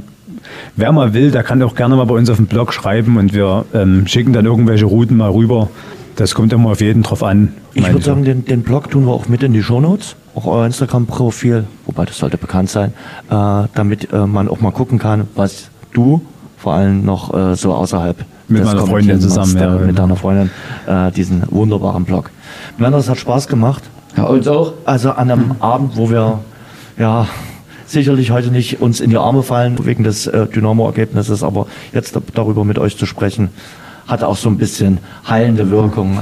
wer 0.76 0.92
mal 0.92 1.14
will, 1.14 1.32
der 1.32 1.44
kann 1.44 1.62
auch 1.64 1.76
gerne 1.76 1.96
mal 1.96 2.06
bei 2.06 2.16
uns 2.16 2.30
auf 2.30 2.38
dem 2.38 2.48
Blog 2.48 2.74
schreiben 2.74 3.18
und 3.18 3.34
wir 3.34 3.66
ähm, 3.74 4.08
schicken 4.08 4.34
dann 4.34 4.46
irgendwelche 4.46 4.86
Routen 4.86 5.18
mal 5.18 5.30
rüber. 5.30 5.70
Das 6.16 6.34
kommt 6.34 6.54
immer 6.54 6.72
auf 6.72 6.82
jeden 6.82 7.04
drauf 7.04 7.24
an. 7.24 7.54
Ich 7.74 7.86
würde 7.86 8.04
sagen, 8.04 8.24
den, 8.24 8.46
den 8.46 8.64
Blog 8.64 8.90
tun 8.90 9.06
wir 9.06 9.12
auch 9.12 9.28
mit 9.28 9.44
in 9.44 9.52
die 9.52 9.62
Shownotes, 9.62 10.16
auch 10.34 10.46
euer 10.46 10.66
Instagram-Profil, 10.66 11.66
wobei 11.86 12.06
das 12.06 12.18
sollte 12.18 12.38
bekannt 12.38 12.70
sein, 12.70 12.94
äh, 13.30 13.68
damit 13.74 14.14
äh, 14.14 14.26
man 14.26 14.48
auch 14.48 14.62
mal 14.62 14.72
gucken 14.72 14.98
kann, 14.98 15.28
was 15.36 15.70
du 15.94 16.22
vor 16.58 16.74
allem 16.74 17.04
noch 17.04 17.34
äh, 17.34 17.56
so 17.56 17.74
außerhalb 17.74 18.18
Mit 18.48 18.62
des 18.62 18.66
meiner 18.66 18.88
Freundin 18.88 19.20
zusammen, 19.20 19.54
machst, 19.54 19.66
ja, 19.66 19.76
äh, 19.76 19.80
mit 19.80 19.88
genau. 19.88 20.02
deiner 20.02 20.16
Freundin 20.16 20.50
äh, 20.88 21.12
diesen 21.12 21.44
wunderbaren 21.50 22.06
Blog. 22.06 22.32
Männer, 22.78 22.98
es 22.98 23.10
hat 23.10 23.18
Spaß 23.18 23.48
gemacht. 23.48 23.84
Ja, 24.16 24.24
uns 24.24 24.48
auch. 24.48 24.74
Also 24.86 25.12
an 25.12 25.30
einem 25.30 25.56
Abend, 25.60 25.98
wo 25.98 26.10
wir 26.10 26.40
ja 26.98 27.28
sicherlich 27.86 28.32
heute 28.32 28.50
nicht 28.52 28.82
uns 28.82 29.00
in 29.00 29.10
die 29.10 29.18
Arme 29.18 29.44
fallen 29.44 29.78
wegen 29.86 30.04
des 30.04 30.28
äh, 30.28 30.48
Dynamo-Ergebnisses, 30.48 31.44
aber 31.44 31.68
jetzt 31.94 32.16
da- 32.16 32.22
darüber 32.34 32.64
mit 32.66 32.80
euch 32.80 32.98
zu 32.98 33.06
sprechen, 33.06 33.50
hatte 34.08 34.28
auch 34.28 34.38
so 34.38 34.50
ein 34.50 34.58
bisschen 34.58 35.00
heilende 35.28 35.70
Wirkung. 35.72 36.20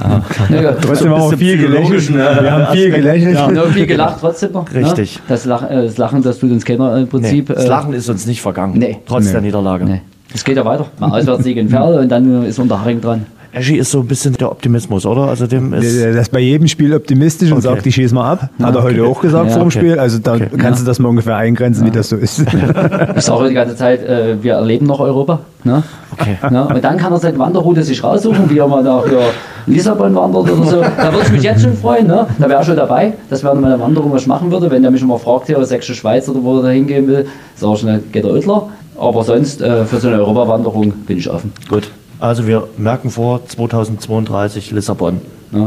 Ja, 0.50 0.62
ja. 0.62 0.72
Trotzdem 0.72 1.10
haben 1.12 1.32
wir 1.32 1.38
viel 1.38 1.58
gelächelt. 1.58 2.14
Wir 2.14 2.52
haben 2.52 2.74
viel 2.74 2.92
gelächelt. 2.92 3.36
Ja, 3.36 3.52
ja, 3.52 3.64
viel 3.66 3.86
gelacht 3.86 4.18
trotzdem 4.22 4.54
noch. 4.54 4.74
Richtig. 4.74 5.16
Ne? 5.18 5.22
Das, 5.28 5.44
Lach, 5.46 5.70
äh, 5.70 5.84
das 5.84 5.98
Lachen, 5.98 6.22
das 6.22 6.40
tut 6.40 6.52
uns 6.52 6.64
keiner 6.64 6.96
im 6.98 7.08
Prinzip. 7.10 7.50
Nee, 7.50 7.56
das 7.56 7.66
äh, 7.66 7.68
Lachen 7.68 7.94
ist 7.94 8.08
uns 8.10 8.26
nicht 8.26 8.42
vergangen. 8.42 8.78
Nee. 8.78 9.00
Trotz 9.06 9.26
Nee. 9.26 9.32
der 9.34 9.42
Niederlage. 9.42 9.84
Nee. 9.86 10.02
Es 10.34 10.44
geht 10.46 10.56
ja 10.58 10.64
weiter. 10.66 10.86
Mal 11.00 11.12
Auswärtssieg 11.12 11.58
in 11.58 11.68
Ferl 11.70 12.00
und 12.00 12.10
dann 12.10 12.46
ist 12.46 12.58
Unterhaching 12.58 13.02
dran. 13.02 13.26
Eschi 13.54 13.78
ist 13.78 13.92
so 13.92 14.00
ein 14.00 14.08
bisschen 14.08 14.34
der 14.34 14.52
Optimismus, 14.52 15.06
oder? 15.06 15.28
Also 15.28 15.46
dem 15.46 15.74
ist 15.74 16.00
Der 16.02 16.12
der 16.14 16.22
ist 16.22 16.32
bei 16.32 16.40
jedem 16.40 16.68
Spiel 16.68 16.94
optimistisch 16.96 17.52
und 17.52 17.60
Okay. 17.60 17.68
sagt, 17.68 17.86
die 17.86 17.92
schießen 17.92 18.18
wir 18.18 18.26
ab. 18.26 18.42
Hat 18.42 18.50
er 18.60 18.68
okay. 18.84 18.84
heute 18.84 19.04
auch 19.06 19.22
gesagt 19.22 19.46
Ja, 19.46 19.52
vor 19.54 19.62
dem 19.62 19.68
okay. 19.68 19.78
Spiel. 19.80 20.00
Also 20.00 20.18
da 20.18 20.34
Okay. 20.34 20.48
kannst 20.58 20.82
du 20.82 20.86
das 20.86 20.98
mal 20.98 21.10
ungefähr 21.10 21.36
eingrenzen, 21.36 21.86
wie 21.86 21.92
das 21.92 22.10
so 22.10 22.16
ist. 22.16 22.44
Ich 23.16 23.24
sage 23.26 23.50
die 23.50 23.54
ganze 23.54 23.76
Zeit, 23.76 24.04
äh, 24.04 24.42
wir 24.42 24.54
erleben 24.54 24.88
noch 24.88 25.00
Europa. 25.00 25.40
Ne? 25.64 25.84
Okay. 26.18 26.38
Ne? 26.50 26.68
Und 26.68 26.84
dann 26.84 26.98
kann 26.98 27.14
er 27.14 27.20
seine 27.20 27.38
Wanderroute 27.38 27.84
sich 27.84 28.04
raussuchen, 28.04 28.50
wie 28.50 28.58
er 28.58 28.68
mal 28.68 28.82
nach 28.84 29.06
ja, 29.06 29.20
Lissabon 29.68 30.16
wandert 30.16 30.50
oder 30.52 30.66
so. 30.66 30.82
Da 30.82 31.14
würde 31.14 31.26
ich 31.26 31.32
mich 31.32 31.44
jetzt 31.44 31.62
schon 31.62 31.78
freuen. 31.78 32.08
Ne? 32.08 32.26
Da 32.40 32.50
wäre 32.50 32.60
er 32.60 32.66
schon 32.66 32.76
dabei. 32.76 33.14
Das 33.30 33.44
wäre 33.44 33.56
mal 33.56 33.72
eine 33.74 33.80
Wanderung, 33.82 34.12
was 34.12 34.24
ich 34.24 34.28
machen 34.28 34.50
würde. 34.52 34.70
Wenn 34.72 34.82
der 34.82 34.90
mich 34.92 35.04
mal 35.06 35.20
fragt, 35.20 35.46
hier, 35.48 35.64
Sächsische 35.64 35.94
Schweiz 35.96 36.28
oder 36.28 36.44
wo 36.44 36.58
er 36.58 36.64
da 36.64 36.70
hingehen 36.70 37.08
will, 37.08 37.28
sage 37.56 37.74
ich, 37.76 37.84
ne, 37.84 38.02
geht 38.12 38.24
der 38.24 38.34
Ödler. 38.34 38.70
Aber 39.00 39.24
sonst 39.24 39.62
äh, 39.62 39.86
für 39.86 39.98
so 40.00 40.08
eine 40.08 40.18
Europawanderung 40.18 40.92
bin 41.08 41.18
ich 41.18 41.30
offen. 41.30 41.52
Gut. 41.70 41.90
Also 42.24 42.48
wir 42.48 42.70
merken 42.78 43.12
vor 43.12 43.46
2032 43.46 44.72
Lissabon. 44.72 45.20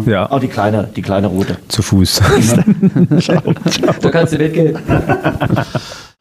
Ja. 0.07 0.33
Oh, 0.33 0.39
die 0.39 0.49
kleine, 0.49 0.89
die 0.97 1.03
kleine 1.03 1.27
Route. 1.27 1.59
Zu 1.69 1.83
Fuß. 1.83 2.23
Da 4.01 4.11
kannst 4.11 4.33
du 4.33 4.39
mitgehen. 4.39 4.79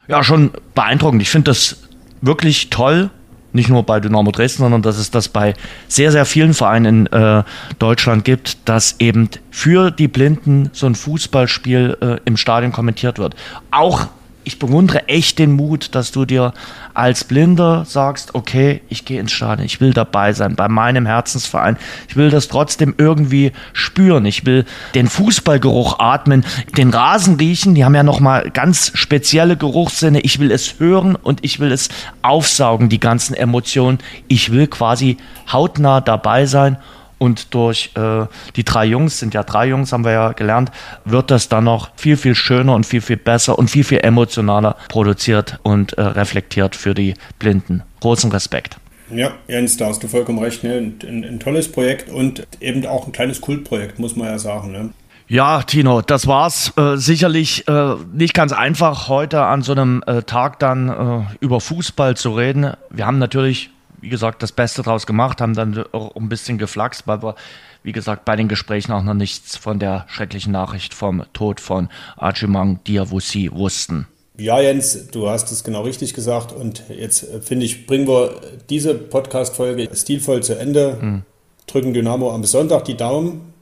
Ja, 0.08 0.24
schon 0.24 0.52
beeindruckend. 0.76 1.22
Ich 1.24 1.30
finde 1.32 1.50
das 1.50 1.78
wirklich 2.22 2.70
toll. 2.70 3.10
Nicht 3.54 3.70
nur 3.70 3.82
bei 3.84 4.00
Dynamo 4.00 4.30
Dresden, 4.32 4.62
sondern 4.62 4.82
dass 4.82 4.98
es 4.98 5.10
das 5.10 5.30
bei 5.30 5.56
sehr, 5.88 6.12
sehr 6.12 6.26
vielen 6.26 6.54
Vereinen 6.54 7.08
in 7.08 7.14
äh, 7.14 7.44
Deutschland 7.80 8.26
gibt, 8.26 8.58
dass 8.66 8.98
eben 9.00 9.30
für 9.50 9.90
die 9.90 10.10
Blinden 10.10 10.70
so 10.74 10.86
ein 10.86 10.94
Fußballspiel 10.96 11.98
äh, 12.02 12.18
im 12.26 12.38
Stadion 12.38 12.74
kommentiert 12.74 13.18
wird. 13.18 13.36
Auch 13.72 14.08
ich 14.46 14.60
bewundere 14.60 15.10
echt 15.10 15.40
den 15.40 15.52
Mut, 15.52 15.96
dass 15.96 16.12
du 16.12 16.26
dir 16.26 16.54
als 16.94 17.24
Blinder 17.24 17.84
sagst, 17.86 18.36
okay, 18.36 18.82
ich 18.90 19.04
gehe 19.04 19.20
ins 19.20 19.32
Stadion, 19.32 19.66
ich 19.66 19.82
will 19.82 19.92
dabei 19.92 20.32
sein 20.34 20.56
bei 20.56 20.68
meinem 20.68 21.06
Herzensverein. 21.06 21.78
Ich 22.08 22.16
will 22.16 22.30
das 22.30 22.48
trotzdem 22.48 22.94
irgendwie 22.98 23.52
spüren. 23.74 24.26
Ich 24.26 24.46
will 24.46 24.66
den 24.94 25.08
Fußballgeruch 25.08 26.00
atmen, 26.00 26.46
den 26.78 26.92
Rasen 26.92 27.36
riechen. 27.36 27.76
Die 27.76 27.84
haben 27.84 27.96
ja 27.96 28.04
nochmal 28.04 28.52
ganz 28.52 28.92
spezielle 28.94 29.58
Geruchssinne. 29.58 30.22
Ich 30.22 30.40
will 30.40 30.52
es 30.52 30.80
hören 30.80 31.16
und 31.16 31.44
ich 31.44 31.60
will 31.60 31.72
es 31.72 31.90
aufsaugen, 32.22 32.88
die 32.88 33.00
ganzen 33.00 33.34
Emotionen. 33.34 33.98
Ich 34.28 34.52
will 34.52 34.68
quasi 34.68 35.18
hautnah 35.52 36.02
dabei 36.02 36.46
sein. 36.46 36.78
Und 37.18 37.54
durch 37.54 37.92
äh, 37.96 38.26
die 38.56 38.64
drei 38.64 38.86
Jungs, 38.86 39.20
sind 39.20 39.34
ja 39.34 39.44
drei 39.44 39.68
Jungs, 39.68 39.92
haben 39.94 40.04
wir 40.04 40.12
ja 40.12 40.32
gelernt, 40.34 40.72
wird 41.06 41.32
das 41.32 41.50
dann 41.50 41.64
noch 41.64 41.90
viel, 41.96 42.18
viel 42.18 42.36
schöner 42.36 42.76
und 42.76 42.86
viel, 42.86 43.02
viel 43.02 43.18
besser 43.18 43.58
und 43.58 43.70
viel, 43.70 43.84
viel 43.84 44.00
emotionaler 44.00 44.76
produziert 44.90 45.60
und 45.64 45.94
äh, 45.94 46.02
reflektiert 46.02 46.76
für 46.76 46.94
die 46.94 47.14
Blinden. 47.40 47.84
Großen 48.02 48.32
Respekt. 48.32 48.78
Ja, 49.10 49.34
Jens, 49.48 49.78
da 49.78 49.88
hast 49.88 50.02
du 50.04 50.08
vollkommen 50.08 50.40
recht. 50.40 50.64
Ne? 50.64 50.78
Ein, 50.78 51.00
ein, 51.08 51.24
ein 51.24 51.40
tolles 51.40 51.72
Projekt 51.72 52.10
und 52.10 52.48
eben 52.60 52.86
auch 52.86 53.06
ein 53.06 53.12
kleines 53.12 53.40
Kultprojekt, 53.40 54.00
muss 54.00 54.16
man 54.16 54.28
ja 54.28 54.40
sagen. 54.40 54.72
Ne? 54.72 54.90
Ja, 55.28 55.64
Tino, 55.64 56.02
das 56.02 56.28
war's. 56.28 56.72
Äh, 56.78 56.98
sicherlich 56.98 57.68
äh, 57.68 57.96
nicht 58.14 58.34
ganz 58.34 58.52
einfach, 58.52 59.08
heute 59.08 59.42
an 59.42 59.64
so 59.64 59.72
einem 59.72 60.04
äh, 60.06 60.22
Tag 60.22 60.60
dann 60.60 60.90
äh, 60.90 61.36
über 61.40 61.60
Fußball 61.62 62.16
zu 62.16 62.32
reden. 62.32 62.74
Wir 62.92 63.08
haben 63.08 63.18
natürlich, 63.18 63.72
wie 64.06 64.10
gesagt, 64.10 64.44
das 64.44 64.52
Beste 64.52 64.84
draus 64.84 65.08
gemacht, 65.08 65.42
haben 65.42 65.56
dann 65.56 65.84
auch 65.92 66.16
ein 66.16 66.30
bisschen 66.30 66.60
geflaxt, 66.60 67.08
weil 67.08 67.24
wir, 67.24 67.36
wie 67.82 67.92
gesagt, 67.92 68.24
bei 68.24 68.36
den 68.36 68.48
Gesprächen 68.48 68.92
auch 68.92 69.02
noch 69.02 69.16
nichts 69.16 69.58
von 69.58 69.80
der 69.80 70.06
schrecklichen 70.08 70.52
Nachricht 70.52 70.94
vom 70.94 71.24
Tod 71.34 71.60
von 71.60 71.90
Archimang 72.16 72.80
Diawusi 72.86 73.50
wussten. 73.52 74.06
Ja, 74.38 74.62
Jens, 74.62 75.08
du 75.08 75.28
hast 75.28 75.52
es 75.52 75.64
genau 75.64 75.82
richtig 75.82 76.14
gesagt. 76.14 76.52
Und 76.52 76.84
jetzt 76.90 77.24
äh, 77.24 77.42
finde 77.42 77.66
ich, 77.66 77.88
bringen 77.88 78.08
wir 78.08 78.42
diese 78.70 78.94
Podcast-Folge 78.94 79.90
stilvoll 79.96 80.44
zu 80.44 80.54
Ende. 80.60 81.24
Drücken 81.66 81.94
Dynamo 81.96 82.32
am 82.32 82.44
Sonntag 82.44 82.86
die 82.86 82.98
Daumen 82.98 83.54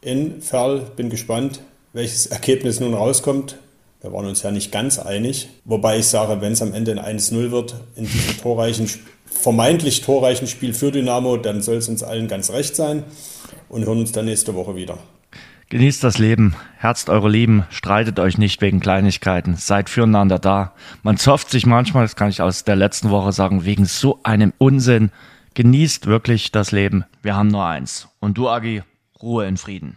in 0.00 0.40
Ferl. 0.40 0.80
Bin 0.96 1.10
gespannt, 1.10 1.60
welches 1.92 2.26
Ergebnis 2.26 2.80
nun 2.80 2.94
rauskommt. 2.94 3.58
Wir 4.00 4.14
waren 4.14 4.24
uns 4.24 4.42
ja 4.42 4.50
nicht 4.50 4.72
ganz 4.72 4.98
einig. 4.98 5.50
Wobei 5.66 5.98
ich 5.98 6.06
sage, 6.06 6.40
wenn 6.40 6.54
es 6.54 6.62
am 6.62 6.72
Ende 6.72 6.92
ein 6.92 7.18
1-0 7.18 7.50
wird, 7.50 7.74
in 7.96 8.06
diesem 8.06 8.40
torreichen, 8.40 8.88
vermeintlich 9.30 10.02
torreichen 10.02 10.46
Spiel 10.46 10.74
für 10.74 10.90
Dynamo, 10.90 11.36
dann 11.36 11.62
soll 11.62 11.76
es 11.76 11.88
uns 11.88 12.02
allen 12.02 12.28
ganz 12.28 12.50
recht 12.50 12.76
sein. 12.76 13.04
Und 13.68 13.86
hören 13.86 13.98
uns 13.98 14.12
dann 14.12 14.24
nächste 14.24 14.54
Woche 14.54 14.74
wieder. 14.74 14.98
Genießt 15.70 16.02
das 16.02 16.18
Leben, 16.18 16.56
herzt 16.78 17.08
eure 17.08 17.28
Lieben, 17.28 17.64
streitet 17.70 18.18
euch 18.18 18.38
nicht 18.38 18.60
wegen 18.60 18.80
Kleinigkeiten, 18.80 19.54
seid 19.54 19.88
füreinander 19.88 20.40
da. 20.40 20.74
Man 21.04 21.16
zofft 21.16 21.48
sich 21.50 21.64
manchmal, 21.64 22.02
das 22.02 22.16
kann 22.16 22.28
ich 22.28 22.42
aus 22.42 22.64
der 22.64 22.74
letzten 22.74 23.10
Woche 23.10 23.30
sagen, 23.30 23.64
wegen 23.64 23.84
so 23.84 24.18
einem 24.24 24.52
Unsinn. 24.58 25.12
Genießt 25.54 26.06
wirklich 26.06 26.50
das 26.50 26.72
Leben. 26.72 27.04
Wir 27.22 27.36
haben 27.36 27.48
nur 27.48 27.64
eins. 27.64 28.08
Und 28.18 28.36
du, 28.36 28.48
Agi, 28.48 28.82
Ruhe 29.22 29.46
in 29.46 29.56
Frieden. 29.56 29.96